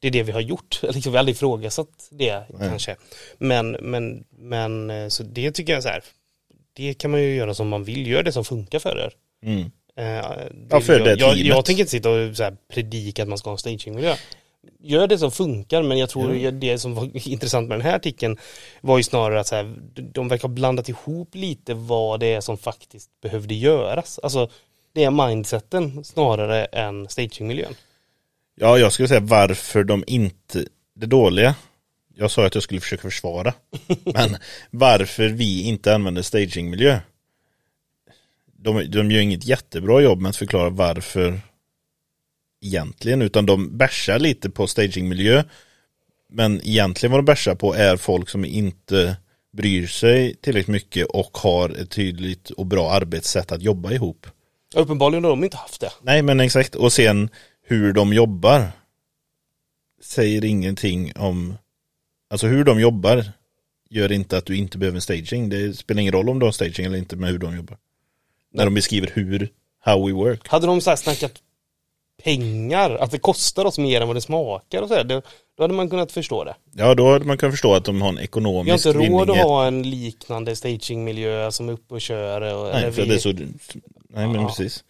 det 0.00 0.08
är 0.08 0.12
det 0.12 0.22
vi 0.22 0.32
har 0.32 0.40
gjort. 0.40 0.80
Eller 0.82 0.92
liksom, 0.94 1.12
vi 1.12 1.16
har 1.16 1.20
aldrig 1.20 1.36
ifrågasatt 1.36 2.08
det 2.10 2.34
Nej. 2.34 2.68
kanske. 2.68 2.96
Men, 3.38 3.70
men, 3.70 4.24
men 4.30 4.90
eh, 4.90 5.08
så 5.08 5.22
det 5.22 5.52
tycker 5.52 5.72
jag 5.72 5.82
så 5.82 5.88
här, 5.88 6.04
det 6.72 6.94
kan 6.94 7.10
man 7.10 7.22
ju 7.22 7.34
göra 7.34 7.54
som 7.54 7.68
man 7.68 7.84
vill, 7.84 8.06
gör 8.06 8.22
det 8.22 8.32
som 8.32 8.44
funkar 8.44 8.78
för 8.78 8.98
er. 8.98 9.12
Mm. 9.42 9.70
Eh, 9.96 10.24
Ja, 10.70 10.80
för 10.80 10.92
jag, 10.92 11.04
det 11.04 11.20
jag, 11.20 11.36
jag 11.36 11.64
tänker 11.64 11.80
inte 11.80 11.90
sitta 11.90 12.10
och 12.10 12.36
så 12.36 12.56
predika 12.72 13.22
att 13.22 13.28
man 13.28 13.38
ska 13.38 13.50
ha 13.50 13.54
en 13.54 13.58
stagingmiljö. 13.58 14.16
Gör 14.80 15.06
det 15.06 15.18
som 15.18 15.30
funkar, 15.30 15.82
men 15.82 15.98
jag 15.98 16.08
tror 16.08 16.36
Ja. 16.36 16.50
det 16.50 16.78
som 16.78 16.94
var 16.94 17.28
intressant 17.28 17.68
med 17.68 17.78
den 17.78 17.86
här 17.86 17.96
artikeln 17.96 18.36
var 18.80 18.96
ju 18.96 19.02
snarare 19.02 19.40
att 19.40 19.46
så 19.46 19.54
här, 19.54 19.74
de 19.94 20.28
verkar 20.28 20.48
ha 20.48 20.54
blandat 20.54 20.88
ihop 20.88 21.34
lite 21.34 21.74
vad 21.74 22.20
det 22.20 22.26
är 22.34 22.40
som 22.40 22.58
faktiskt 22.58 23.10
behövde 23.22 23.54
göras. 23.54 24.20
Alltså 24.22 24.50
det 24.92 25.04
är 25.04 25.10
mindseten 25.28 26.04
snarare 26.04 26.64
än 26.64 27.08
stagingmiljön. 27.08 27.74
Ja, 28.54 28.78
jag 28.78 28.92
skulle 28.92 29.08
säga 29.08 29.20
varför 29.20 29.84
de 29.84 30.04
inte, 30.06 30.64
det 30.94 31.06
dåliga, 31.06 31.54
jag 32.16 32.30
sa 32.30 32.46
att 32.46 32.54
jag 32.54 32.62
skulle 32.64 32.80
försöka 32.80 33.02
försvara, 33.02 33.54
men 34.04 34.36
varför 34.70 35.28
vi 35.28 35.62
inte 35.62 35.94
använder 35.94 36.22
stagingmiljö. 36.22 36.98
De, 38.56 38.90
de 38.90 39.10
gör 39.10 39.20
inget 39.20 39.44
jättebra 39.46 40.00
jobb 40.00 40.20
med 40.20 40.28
att 40.30 40.36
förklara 40.36 40.70
varför 40.70 41.40
egentligen, 42.64 43.22
utan 43.22 43.46
de 43.46 43.76
bärsar 43.76 44.18
lite 44.18 44.50
på 44.50 44.66
stagingmiljö. 44.66 45.44
Men 46.28 46.60
egentligen 46.64 47.10
vad 47.10 47.18
de 47.18 47.24
bärsar 47.24 47.54
på 47.54 47.74
är 47.74 47.96
folk 47.96 48.28
som 48.28 48.44
inte 48.44 49.16
bryr 49.52 49.86
sig 49.86 50.34
tillräckligt 50.34 50.72
mycket 50.72 51.06
och 51.06 51.38
har 51.38 51.70
ett 51.70 51.90
tydligt 51.90 52.50
och 52.50 52.66
bra 52.66 52.90
arbetssätt 52.90 53.52
att 53.52 53.62
jobba 53.62 53.92
ihop. 53.92 54.26
Uppenbarligen 54.74 55.24
har 55.24 55.30
de 55.30 55.44
inte 55.44 55.56
haft 55.56 55.80
det. 55.80 55.92
Nej 56.02 56.22
men 56.22 56.40
exakt, 56.40 56.74
och 56.74 56.92
sen 56.92 57.28
hur 57.66 57.92
de 57.92 58.12
jobbar 58.12 58.68
säger 60.02 60.44
ingenting 60.44 61.12
om, 61.16 61.54
alltså 62.30 62.46
hur 62.46 62.64
de 62.64 62.80
jobbar 62.80 63.24
gör 63.90 64.12
inte 64.12 64.36
att 64.38 64.46
du 64.46 64.56
inte 64.56 64.78
behöver 64.78 64.96
en 64.96 65.02
staging. 65.02 65.48
Det 65.48 65.76
spelar 65.76 66.00
ingen 66.00 66.12
roll 66.12 66.28
om 66.28 66.38
du 66.38 66.46
har 66.46 66.52
staging 66.52 66.86
eller 66.86 66.98
inte 66.98 67.16
med 67.16 67.30
hur 67.30 67.38
de 67.38 67.56
jobbar. 67.56 67.78
När 68.52 68.64
de 68.64 68.74
beskriver 68.74 69.10
hur, 69.14 69.48
how 69.80 70.06
we 70.06 70.12
work. 70.12 70.48
Hade 70.48 70.66
de 70.66 70.80
så 70.80 70.90
här 70.90 70.96
snackat 70.96 71.32
pengar, 72.24 72.90
att 72.90 73.10
det 73.10 73.18
kostar 73.18 73.64
oss 73.64 73.78
mer 73.78 74.00
än 74.00 74.06
vad 74.06 74.16
det 74.16 74.20
smakar 74.20 74.82
och 74.82 74.88
så 74.88 74.94
här, 74.94 75.04
det, 75.04 75.22
då 75.56 75.62
hade 75.64 75.74
man 75.74 75.90
kunnat 75.90 76.12
förstå 76.12 76.44
det. 76.44 76.54
Ja 76.72 76.94
då 76.94 77.12
hade 77.12 77.24
man 77.24 77.38
kunnat 77.38 77.52
förstå 77.52 77.74
att 77.74 77.84
de 77.84 78.02
har 78.02 78.08
en 78.08 78.14
Vi 78.14 78.20
har 78.20 78.24
ekonomisk 78.24 78.86
inte 78.86 78.98
råd 78.98 79.20
att 79.30 79.36
vinning. 79.36 79.42
ha 79.48 79.66
en 79.66 79.82
liknande 79.90 80.56
stagingmiljö 80.56 81.50
som 81.50 81.68
är 81.68 81.72
uppe 81.72 81.94
och 81.94 82.00
kör. 82.00 82.40
Och, 82.54 82.72
Nej, 82.72 82.82
eller 82.82 82.92
för 82.92 83.02
vi, 83.02 83.08
det 83.08 83.14
är 83.14 83.18
så, 83.18 83.32
nej 83.32 83.48
men 84.26 84.34
Ja. 84.34 84.48
precis. 84.48 84.84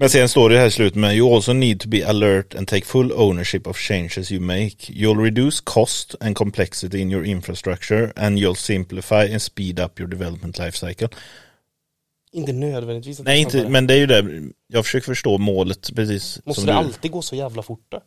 Men 0.00 0.10
sen 0.10 0.28
står 0.28 0.50
det 0.50 0.58
här 0.58 0.66
i 0.66 0.70
slutet 0.70 0.96
med 0.98 1.16
You 1.16 1.34
also 1.34 1.52
need 1.52 1.80
to 1.80 1.88
be 1.88 2.06
alert 2.08 2.54
and 2.54 2.68
take 2.68 2.86
full 2.86 3.12
ownership 3.12 3.66
of 3.66 3.76
changes 3.78 4.32
you 4.32 4.40
make. 4.40 4.76
You'll 4.88 5.22
reduce 5.22 5.60
cost 5.64 6.14
and 6.20 6.36
complexity 6.36 7.00
in 7.00 7.10
your 7.12 7.24
infrastructure 7.26 8.12
and 8.16 8.38
you'll 8.38 8.54
simplify 8.56 9.32
and 9.32 9.42
speed 9.42 9.80
up 9.80 10.00
your 10.00 10.08
development 10.10 10.58
life 10.58 10.76
cycle. 10.76 11.08
Inte 12.32 12.52
nödvändigtvis. 12.52 13.20
Nej 13.20 13.40
inte, 13.40 13.68
men 13.68 13.86
det 13.86 13.94
är 13.94 13.98
ju 13.98 14.06
det, 14.06 14.42
jag 14.66 14.84
försöker 14.84 15.06
förstå 15.06 15.38
målet 15.38 15.94
precis 15.94 16.40
Måste 16.44 16.60
som 16.60 16.66
det 16.66 16.72
du. 16.72 16.78
alltid 16.78 17.10
gå 17.10 17.22
så 17.22 17.36
jävla 17.36 17.62
fort 17.62 17.86
då? 17.88 18.00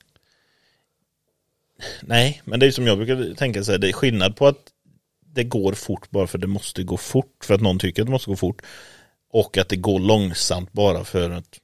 Nej, 2.02 2.42
men 2.46 2.60
det 2.60 2.64
är 2.64 2.68
ju 2.68 2.72
som 2.72 2.88
jag 2.88 2.98
brukar 2.98 3.36
tänka 3.36 3.64
så 3.64 3.72
här, 3.72 3.80
det 3.80 3.90
är 3.90 3.94
skillnad 3.94 4.36
på 4.36 4.48
att 4.48 4.58
det 5.26 5.44
går 5.44 5.74
fort 5.74 6.10
bara 6.10 6.28
för 6.28 6.38
att 6.38 6.42
det 6.42 6.48
måste 6.48 6.84
gå 6.84 6.98
fort, 6.98 7.44
för 7.44 7.54
att 7.54 7.62
någon 7.62 7.80
tycker 7.80 8.02
att 8.02 8.06
det 8.08 8.12
måste 8.12 8.30
gå 8.30 8.36
fort. 8.36 8.62
Och 9.32 9.58
att 9.58 9.70
det 9.70 9.76
går 9.76 10.00
långsamt 10.00 10.72
bara 10.74 11.04
för 11.04 11.30
att 11.30 11.60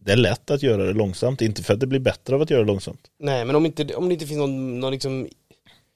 det 0.00 0.12
är 0.12 0.16
lätt 0.16 0.50
att 0.50 0.62
göra 0.62 0.84
det 0.84 0.92
långsamt, 0.92 1.42
inte 1.42 1.62
för 1.62 1.74
att 1.74 1.80
det 1.80 1.86
blir 1.86 2.00
bättre 2.00 2.34
av 2.34 2.42
att 2.42 2.50
göra 2.50 2.60
det 2.60 2.66
långsamt. 2.66 3.10
Nej 3.18 3.44
men 3.44 3.56
om, 3.56 3.66
inte, 3.66 3.94
om 3.94 4.08
det 4.08 4.12
inte 4.12 4.26
finns 4.26 4.38
någon, 4.38 4.80
någon 4.80 4.92
liksom 4.92 5.28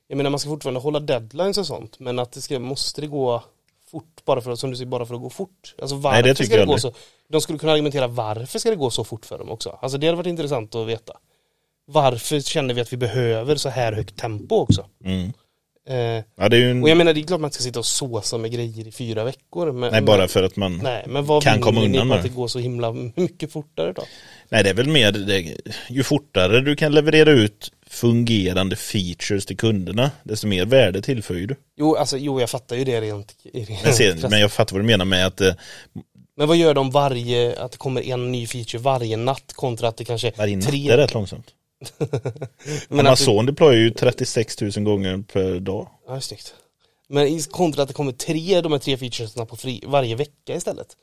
Jag 0.08 0.16
menar 0.16 0.30
man 0.30 0.40
ska 0.40 0.50
fortfarande 0.50 0.80
hålla 0.80 1.00
deadlines 1.00 1.58
och 1.58 1.66
sånt 1.66 1.98
men 2.00 2.18
att 2.18 2.32
det 2.32 2.40
ska, 2.40 2.58
måste 2.58 3.00
det 3.00 3.06
gå 3.06 3.44
fort 3.90 4.24
bara 4.24 4.40
för 4.40 4.54
som 4.54 4.70
du 4.70 4.76
säger, 4.76 4.90
bara 4.90 5.06
för 5.06 5.14
att 5.14 5.20
gå 5.20 5.30
fort? 5.30 5.74
Alltså 5.82 5.96
varför 5.96 6.22
det 6.22 6.34
tycker 6.34 6.44
ska 6.44 6.54
det 6.54 6.60
jag 6.60 6.66
gå 6.68 6.74
aldrig. 6.74 6.92
så? 6.92 6.98
De 7.28 7.40
skulle 7.40 7.58
kunna 7.58 7.72
argumentera 7.72 8.06
varför 8.06 8.58
ska 8.58 8.70
det 8.70 8.76
gå 8.76 8.90
så 8.90 9.04
fort 9.04 9.26
för 9.26 9.38
dem 9.38 9.50
också? 9.50 9.78
Alltså 9.82 9.98
det 9.98 10.06
hade 10.06 10.16
varit 10.16 10.26
intressant 10.26 10.74
att 10.74 10.86
veta. 10.86 11.12
Varför 11.86 12.40
känner 12.40 12.74
vi 12.74 12.80
att 12.80 12.92
vi 12.92 12.96
behöver 12.96 13.56
så 13.56 13.68
här 13.68 13.92
högt 13.92 14.16
tempo 14.16 14.54
också? 14.54 14.86
Mm. 15.04 15.32
Eh, 15.88 16.24
Ja, 16.36 16.48
det 16.48 16.56
är 16.56 16.70
en, 16.70 16.82
och 16.82 16.88
jag 16.88 16.98
menar 16.98 17.12
det 17.12 17.20
är 17.20 17.26
klart 17.26 17.40
man 17.40 17.52
ska 17.52 17.62
sitta 17.62 17.78
och 17.78 17.86
såsa 17.86 18.38
med 18.38 18.52
grejer 18.52 18.88
i 18.88 18.92
fyra 18.92 19.24
veckor. 19.24 19.72
Men, 19.72 19.92
nej, 19.92 20.02
bara 20.02 20.28
för 20.28 20.42
att 20.42 20.56
man, 20.56 20.72
nej. 20.72 20.82
Nej, 20.82 21.04
men 21.06 21.24
vad 21.24 21.42
kan 21.42 21.60
komma 21.60 21.84
undan 21.84 22.08
med 22.08 22.16
att 22.16 22.22
det 22.22 22.28
går 22.28 22.48
så 22.48 22.58
himla 22.58 22.92
mycket 23.16 23.52
fortare 23.52 23.92
då? 23.92 24.02
det 24.48 24.70
är 24.70 24.74
väl 24.74 24.88
mer, 24.88 25.12
det, 25.12 25.56
ju 25.88 26.02
fortare 26.02 26.60
du 26.60 26.76
kan 26.76 26.92
leverera 26.92 27.30
ut 27.30 27.72
fungerande 27.86 28.76
features 28.76 29.46
till 29.46 29.56
kunderna, 29.56 30.10
desto 30.22 30.46
mer 30.46 30.66
värde 30.66 31.02
tillför 31.02 31.34
du. 31.34 31.56
Jo, 31.76 31.96
alltså, 31.96 32.18
jo 32.18 32.40
jag 32.40 32.50
fattar 32.50 32.76
ju 32.76 32.84
det 32.84 33.00
rent, 33.00 33.34
rent 33.52 33.84
Men, 33.84 33.94
sen, 33.94 34.30
men 34.30 34.40
jag 34.40 34.52
fattar 34.52 34.76
vad 34.76 34.82
du 34.82 34.86
menar 34.86 35.04
med 35.04 35.26
att 35.26 35.40
eh, 35.40 35.54
Men 36.36 36.48
vad 36.48 36.56
gör 36.56 36.74
de 36.74 36.90
varje, 36.90 37.60
att 37.60 37.72
det 37.72 37.78
kommer 37.78 38.02
en 38.02 38.32
ny 38.32 38.46
feature 38.46 38.82
varje 38.82 39.16
natt 39.16 39.52
kontra 39.52 39.88
att 39.88 39.96
det 39.96 40.04
kanske 40.04 40.32
varje 40.36 40.56
natt 40.56 40.66
tre 40.66 40.90
är 40.90 40.96
rätt 40.96 41.14
långsamt. 41.14 41.46
men 42.88 43.06
Amazon 43.06 43.46
deployar 43.46 43.78
ju 43.78 43.90
36 43.90 44.60
000 44.60 44.70
gånger 44.70 45.24
per 45.32 45.60
dag. 45.60 45.88
det, 46.06 46.14
ja, 46.14 46.20
snyggt. 46.20 46.54
Men 47.08 47.40
kontra 47.40 47.82
att 47.82 47.88
det 47.88 47.94
kommer 47.94 48.12
tre, 48.12 48.60
de 48.60 48.72
här 48.72 48.78
tre 48.78 48.96
featuresna 48.96 49.46
på 49.46 49.56
fri, 49.56 49.82
varje 49.86 50.16
vecka 50.16 50.54
istället. 50.54 50.96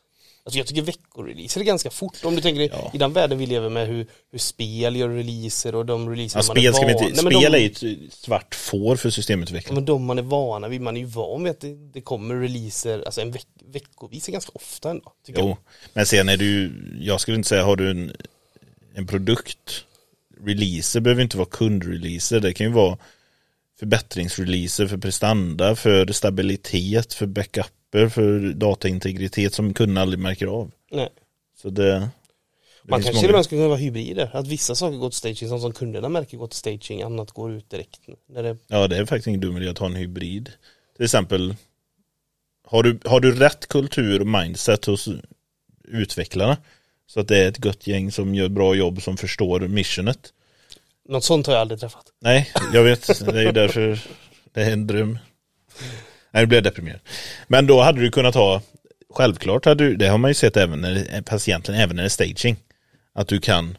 Alltså 0.44 0.58
jag 0.58 0.68
tycker 0.68 0.82
veckoreleaser 0.82 1.62
är 1.62 1.66
ganska 1.66 1.90
fort 1.90 2.18
om 2.26 2.36
du 2.36 2.42
tänker 2.42 2.62
Ja. 2.62 2.92
i 2.94 2.98
den 2.98 3.14
världen 3.14 3.38
vi 3.38 3.46
lever 3.46 3.70
med 3.70 3.88
hur, 3.88 4.08
hur 4.32 4.40
spel 4.40 4.96
gör 4.96 5.10
releaser 5.10 5.76
och 5.76 5.86
de 5.86 6.10
releaser 6.10 6.40
Ja, 6.40 6.44
man 6.48 6.56
spel 6.56 6.66
är 6.66 6.72
van- 6.72 6.90
inte, 6.92 7.04
Nej, 7.04 7.24
men 7.24 7.34
spel 7.34 7.52
de, 7.52 7.58
är 7.58 7.62
ju 7.88 8.08
ett 8.08 8.14
svart 8.14 8.56
får 8.56 8.96
för 8.96 9.08
Ja, 9.08 9.12
systemutvecklare. 9.12 9.76
men 9.76 9.86
de 9.86 10.06
man 10.06 10.18
är 10.18 10.22
vana 10.24 10.68
vid, 10.68 10.82
man 10.82 10.98
är 10.98 11.02
ju 11.02 11.06
van 11.08 11.44
vid 11.44 11.52
att 11.52 11.60
det, 11.62 11.76
det 11.94 12.02
kommer 12.02 12.36
releaser, 12.36 13.04
alltså 13.06 13.22
en 13.22 13.32
veck, 13.32 13.48
veckovis 13.66 14.28
är 14.28 14.32
ganska 14.32 14.52
ofta 14.56 14.90
ändå. 14.92 15.14
Tycker 15.26 15.40
jag. 15.40 15.50
Jo, 15.50 15.58
men 15.94 16.06
sen 16.06 16.30
är 16.30 16.38
ju, 16.38 16.72
jag 17.02 17.22
skulle 17.22 17.38
inte 17.38 17.50
säga, 17.50 17.64
har 17.64 17.76
du 17.76 17.90
en, 17.92 18.12
en 18.94 19.08
produkt, 19.08 19.86
releaser 20.46 21.00
behöver 21.00 21.22
inte 21.22 21.38
vara 21.38 21.48
kundreleaser, 21.52 22.40
det 22.40 22.54
kan 22.54 22.68
ju 22.68 22.74
vara 22.74 22.98
förbättringsreleaser 23.80 24.88
för 24.88 24.98
prestanda, 24.98 25.76
för 25.76 26.12
stabilitet, 26.14 27.14
för 27.14 27.26
backuper, 27.92 28.10
för 28.10 28.54
dataintegritet 28.54 29.54
som 29.54 29.74
kunden 29.74 29.98
aldrig 29.98 30.20
märker 30.20 30.48
av. 30.48 30.72
Nej. 30.92 31.10
Så 31.62 31.70
det, 31.70 31.84
det 31.84 32.10
Man 32.84 33.02
kanske 33.02 33.22
till 33.22 33.30
och 33.30 33.36
med 33.36 33.46
skulle 33.46 33.60
kunna 33.60 33.70
vara 33.70 33.80
hybrider, 33.80 34.30
att 34.34 34.48
vissa 34.48 34.76
saker 34.76 34.98
går 34.98 35.10
till 35.10 35.18
staging, 35.18 35.50
sånt 35.50 35.62
som 35.62 35.74
kunderna 35.74 36.10
märker 36.10 36.38
går 36.38 36.48
till 36.48 36.58
staging, 36.58 37.02
annat 37.02 37.32
går 37.32 37.52
ut 37.52 37.70
direkt. 37.70 38.00
När 38.30 38.44
det, 38.44 38.58
Ja, 38.68 38.88
det 38.88 38.98
är 38.98 39.06
faktiskt 39.06 39.28
ingen 39.28 39.42
dum 39.42 39.58
idé 39.58 39.70
att 39.70 39.78
ha 39.78 39.88
en 39.88 39.96
hybrid. 39.96 40.50
Till 40.96 41.06
exempel, 41.06 41.56
har 42.68 42.84
du, 42.84 43.00
har 43.06 43.20
du 43.20 43.32
rätt 43.32 43.68
kultur 43.68 44.22
och 44.22 44.28
mindset 44.28 44.86
hos 44.86 45.10
utvecklarna, 45.84 46.58
så 47.08 47.20
att 47.20 47.28
det 47.28 47.38
är 47.38 47.48
ett 47.48 47.66
gött 47.66 47.88
gäng 47.88 48.12
som 48.12 48.36
gör 48.36 48.50
bra 48.50 48.76
jobb 48.76 49.02
som 49.02 49.18
förstår 49.18 49.60
missionet. 49.60 50.34
något 51.10 51.24
sånt 51.24 51.48
har 51.48 51.54
jag 51.54 51.62
aldrig 51.62 51.80
träffat. 51.80 52.06
Nej, 52.20 52.52
jag 52.74 52.84
vet, 52.84 53.26
det 53.26 53.42
är 53.44 53.52
därför 53.52 54.00
det 54.54 54.62
är 54.62 54.72
en 54.72 54.88
dröm. 54.88 55.20
Nej, 56.32 56.44
det 56.44 56.48
blev 56.48 56.64
deprimerad. 56.64 57.00
Men 57.48 57.68
då 57.68 57.82
hade 57.82 58.02
du 58.02 58.12
kunnat 58.12 58.36
ha, 58.36 58.62
självklart 59.14 59.66
hade 59.66 59.84
du, 59.84 59.96
det 59.96 60.08
har 60.08 60.18
man 60.18 60.30
ju 60.32 60.36
sett 60.36 60.58
även 60.58 60.82
när 60.82 61.08
är 61.12 61.22
patienten, 61.22 61.76
även 61.76 61.96
när 61.96 62.04
det 62.04 62.08
är 62.08 62.10
staging, 62.10 62.56
att 63.14 63.28
du 63.28 63.40
kan 63.40 63.78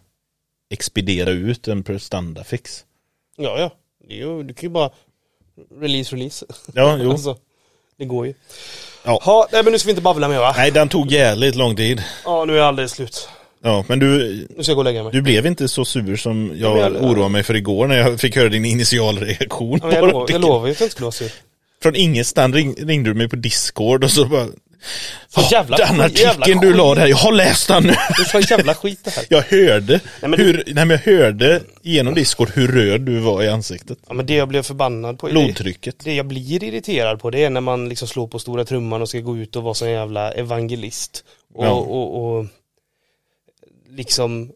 expedera 0.71 1.31
ut 1.31 1.69
en 1.69 1.83
prestandafix. 1.83 2.85
Ja, 3.37 3.59
ja. 3.59 3.71
Det 4.09 4.15
är 4.15 4.19
ju, 4.19 4.43
du 4.43 4.55
kan 4.55 4.63
ju 4.63 4.69
bara 4.69 4.91
release, 5.81 6.17
release. 6.17 6.47
Ja, 6.75 6.99
jo. 7.03 7.11
Alltså, 7.13 7.37
det 7.99 8.05
går 8.05 8.27
ju. 8.27 8.35
Ja. 9.05 9.21
Ha, 9.23 9.49
nej 9.53 9.63
men 9.63 9.73
nu 9.73 9.79
ska 9.79 9.87
vi 9.87 9.91
inte 9.91 10.03
babbla 10.03 10.29
mer 10.29 10.39
va? 10.39 10.55
Nej, 10.57 10.71
den 10.71 10.89
tog 10.89 11.13
jävligt 11.13 11.55
lång 11.55 11.77
tid. 11.77 12.03
Ja, 12.25 12.45
nu 12.45 12.59
är 12.59 12.63
alldeles 12.63 12.93
slut. 12.93 13.29
Ja, 13.63 13.85
men 13.89 13.99
du, 13.99 14.07
Nu 14.57 14.63
ska 14.63 14.71
jag 14.71 14.77
gå 14.77 14.81
och 14.81 14.85
lägga 14.85 15.03
mig. 15.03 15.13
du 15.13 15.23
blev 15.23 15.47
inte 15.47 15.69
så 15.69 15.85
sur 15.85 16.17
som 16.17 16.53
jag 16.57 16.79
Jag 16.79 17.03
oroade 17.03 17.29
mig 17.29 17.43
för 17.43 17.55
igår 17.57 17.87
när 17.87 17.97
jag 17.99 18.21
fick 18.21 18.37
höra 18.37 18.49
din 18.49 18.65
initialreaktion. 18.65 19.81
Ja, 19.83 19.93
jag, 19.93 20.11
lov, 20.13 20.31
jag 20.31 20.41
lovar 20.41 20.67
ju 20.67 20.73
att 20.73 20.81
jag 20.81 20.87
inte 20.87 20.93
skulle 20.93 21.05
vara 21.05 21.13
sur. 21.13 21.33
Från 21.83 21.97
ingenstans 21.97 22.55
ring, 22.55 22.75
ringde 22.75 23.11
du 23.11 23.15
mig 23.15 23.29
på 23.29 23.37
Discord 23.37 24.05
och 24.05 24.11
så 24.11 24.25
bara 24.25 24.47
Så 25.29 25.41
jävla 25.51 25.77
Den 25.77 26.01
artikeln 26.01 26.39
jävla 26.39 26.61
du 26.61 26.75
la 26.75 26.95
där, 26.95 27.07
jag 27.07 27.17
har 27.17 27.33
läst 27.33 27.69
den 27.69 27.83
nu. 27.83 27.89
Det 27.93 28.23
är 28.39 28.43
så 28.43 28.55
jävla 28.55 28.75
skit 28.75 29.01
det 29.05 29.11
här. 29.11 29.25
Jag 29.31 29.43
hörde, 29.43 30.01
Nej, 30.21 30.31
men 30.31 30.41
hur, 30.41 30.65
nej, 30.67 30.75
men 30.85 30.91
jag 30.91 30.99
hörde 31.13 31.63
genom 31.83 32.15
Discord 32.15 32.51
hur 32.55 32.69
röd 32.69 33.01
du 33.01 33.19
var 33.19 33.43
i 33.43 33.49
ansiktet. 33.49 33.99
Ja 34.09 34.15
men 34.15 34.27
det 34.27 34.35
jag 34.35 34.49
blev 34.49 34.63
förbannad 34.63 35.19
på. 35.19 35.27
Det, 35.27 35.33
Blodtrycket. 35.33 35.97
det 36.05 36.15
jag 36.15 36.27
blir 36.27 36.63
irriterad 36.65 37.21
på 37.21 37.31
det 37.31 37.45
är 37.45 37.51
när 37.51 37.61
man 37.61 37.89
liksom 37.89 38.09
slår 38.09 38.27
på 38.29 38.39
stora 38.39 38.65
trumman 38.65 39.03
och 39.03 39.09
ska 39.09 39.21
gå 39.21 39.37
ut 39.37 39.57
och 39.57 39.63
vara 39.63 39.75
sån 39.75 39.91
jävla 39.91 40.33
evangelist. 40.33 41.25
Och, 41.55 41.65
Ja. 41.67 41.71
och, 41.71 42.37
och 42.39 42.47
liksom 43.91 44.51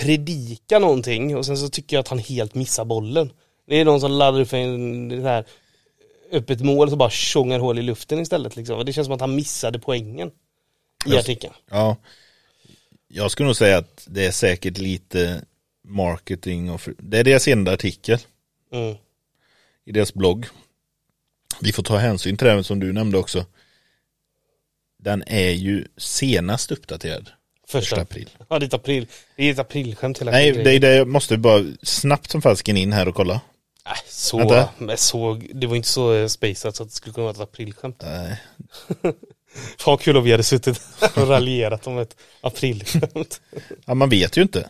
predika 0.00 0.78
någonting 0.78 1.36
och 1.36 1.46
sen 1.46 1.56
så 1.58 1.68
tycker 1.68 1.96
jag 1.96 2.00
att 2.00 2.08
han 2.08 2.18
helt 2.18 2.54
missar 2.54 2.84
bollen. 2.84 3.30
Det 3.68 3.80
är 3.80 3.84
någon 3.84 4.00
som 4.00 4.10
laddar 4.12 4.40
upp 4.40 4.48
för 4.48 4.56
en 4.56 5.08
det 5.08 5.22
här 5.22 5.44
öppet 6.34 6.60
mål 6.60 6.90
så 6.90 6.96
bara 6.96 7.10
tjongar 7.10 7.58
hål 7.58 7.78
i 7.78 7.82
luften 7.82 8.18
istället 8.18 8.56
liksom. 8.56 8.84
Det 8.84 8.92
känns 8.92 9.06
som 9.06 9.14
att 9.14 9.20
han 9.20 9.34
missade 9.34 9.78
poängen 9.78 10.28
i 11.06 11.10
Just- 11.10 11.18
artikeln. 11.18 11.54
Ja. 11.70 11.96
Jag 13.08 13.30
skulle 13.30 13.46
nog 13.46 13.56
säga 13.56 13.78
att 13.78 14.04
det 14.10 14.26
är 14.26 14.30
säkert 14.30 14.78
lite 14.78 15.44
marketing 15.84 16.70
och 16.70 16.80
det 16.98 17.18
är 17.18 17.24
deras 17.24 17.48
enda 17.48 17.72
artikel 17.72 18.18
Mm. 18.72 18.96
i 19.84 19.92
deras 19.92 20.14
blogg. 20.14 20.46
Vi 21.60 21.72
får 21.72 21.82
ta 21.82 21.96
hänsyn 21.96 22.36
till 22.36 22.46
det 22.46 22.64
som 22.64 22.80
du 22.80 22.92
nämnde 22.92 23.18
också. 23.18 23.46
Den 24.98 25.22
är 25.26 25.50
ju 25.50 25.86
senast 25.96 26.70
uppdaterad. 26.72 27.30
Första 27.68 27.80
Första. 27.96 28.00
april. 28.00 28.30
Ja 28.48 28.58
det 28.58 28.64
är 28.64 28.66
ett 28.66 28.74
april. 28.74 29.06
Det 29.36 29.44
är 29.44 29.52
ett 29.52 29.58
aprilskämt 29.58 30.20
hela 30.20 30.30
Nej, 30.30 30.52
det 30.52 30.78
det 30.78 31.04
måste 31.04 31.36
bara 31.36 31.64
snabbt 31.82 32.30
som 32.30 32.42
fasken 32.42 32.76
in 32.76 32.92
här 32.92 33.08
och 33.08 33.14
kolla. 33.14 33.40
Nej, 33.86 33.96
så, 34.06 34.68
men 34.78 34.96
så, 34.96 35.40
det 35.54 35.66
var 35.66 35.76
inte 35.76 35.88
så 35.88 36.14
eh, 36.14 36.26
spaceat 36.28 36.76
så 36.76 36.82
att 36.82 36.88
det 36.88 36.94
skulle 36.94 37.14
kunna 37.14 37.24
vara 37.24 37.34
ett 37.34 37.40
aprilskämt. 37.40 38.02
Nej. 38.02 38.42
Fan 39.78 39.92
vad 39.92 40.00
kul 40.00 40.16
om 40.16 40.24
vi 40.24 40.30
hade 40.30 40.42
suttit 40.42 40.80
och 41.16 41.28
raljerat 41.28 41.86
om 41.86 41.98
ett 41.98 42.16
aprilskämt. 42.40 43.40
Ja, 43.84 43.94
man 43.94 44.08
vet 44.08 44.36
ju 44.36 44.42
inte. 44.42 44.68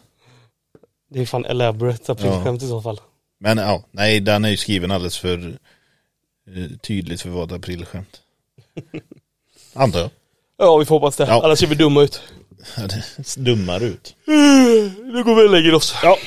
Det 1.11 1.21
är 1.21 1.27
fan 1.27 1.45
elaborate 1.45 2.13
aprilskämt 2.13 2.63
i 2.63 2.69
så 2.69 2.83
fall. 2.83 3.01
Men 3.41 3.59
ja, 3.59 3.85
nej, 3.91 4.21
den 4.21 4.45
är 4.45 4.49
ju 4.49 4.57
skriven 4.57 4.91
alldeles 4.91 5.19
för 5.19 5.59
eh, 6.57 6.77
tydligt 6.83 7.21
för 7.21 7.29
vara 7.29 7.45
ett 7.45 7.53
aprilskämt. 7.53 8.21
Antar 9.75 10.01
jag. 10.01 10.11
Ja 10.57 10.77
vi 10.77 10.85
får 10.85 10.95
hoppas 10.95 11.17
det, 11.17 11.25
Ja. 11.29 11.45
annars 11.45 11.59
ser 11.59 11.67
vi 11.67 11.75
dumma 11.75 12.03
ut. 12.03 12.23
Ja, 12.77 12.83
dummare 13.37 13.85
ut. 13.85 14.17
Nu 14.27 15.23
går 15.25 15.35
vi 15.35 15.47
och 15.47 15.51
lägger 15.51 15.75
oss. 15.75 15.95
Ja, 16.03 16.19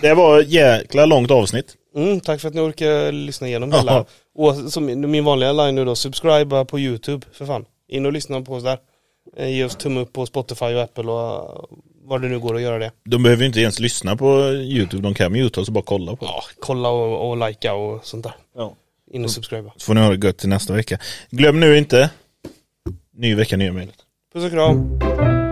det 0.00 0.14
var 0.14 0.40
ett 0.40 0.48
jäkla 0.48 1.06
långt 1.06 1.30
avsnitt. 1.30 1.74
Mm, 1.96 2.20
tack 2.20 2.40
för 2.40 2.48
att 2.48 2.54
ni 2.54 2.60
orkar 2.60 3.12
lyssna 3.12 3.48
igenom 3.48 3.72
hela. 3.72 4.04
Och 4.34 4.54
som 4.72 5.10
min 5.10 5.24
vanliga 5.24 5.52
line 5.52 5.74
nu 5.74 5.84
då, 5.84 5.94
subscriba 5.94 6.64
på 6.64 6.78
YouTube 6.78 7.26
för 7.32 7.46
fan. 7.46 7.64
In 7.88 8.06
och 8.06 8.12
lyssna 8.12 8.40
på 8.40 8.54
oss 8.54 8.62
där. 8.62 8.78
Eh, 9.36 9.48
Ge 9.48 9.64
oss 9.64 9.76
tumme 9.76 10.00
upp 10.00 10.12
på 10.12 10.26
Spotify 10.26 10.64
och 10.64 10.82
Apple 10.82 11.04
och 11.04 11.58
uh, 11.58 11.78
var 12.04 12.18
det 12.18 12.28
nu 12.28 12.38
går 12.38 12.56
att 12.56 12.62
göra 12.62 12.78
det. 12.78 12.92
De 13.04 13.22
behöver 13.22 13.42
ju 13.42 13.46
inte 13.46 13.60
ens 13.60 13.78
lyssna 13.80 14.16
på 14.16 14.40
YouTube, 14.52 15.02
de 15.02 15.14
kan 15.14 15.32
muta 15.32 15.60
och 15.60 15.66
så 15.66 15.72
bara 15.72 15.84
kolla 15.84 16.16
på 16.16 16.24
det. 16.24 16.30
Ja, 16.30 16.42
kolla 16.60 16.88
och, 16.88 17.30
och 17.30 17.48
likea 17.48 17.74
och 17.74 18.06
sånt 18.06 18.24
där. 18.24 18.34
Ja. 18.56 18.74
In 19.12 19.24
och 19.24 19.30
subscriba. 19.30 19.72
Så 19.76 19.84
får 19.86 19.94
ni 19.94 20.00
ha 20.00 20.10
det 20.10 20.26
gött 20.26 20.38
till 20.38 20.48
nästa 20.48 20.72
vecka. 20.72 20.98
Glöm 21.30 21.60
nu 21.60 21.78
inte, 21.78 22.10
ny 23.14 23.34
vecka, 23.34 23.56
nya 23.56 23.72
möjligheter. 23.72 24.04
Puss 24.32 24.44
och 24.44 24.50
kram. 24.50 25.45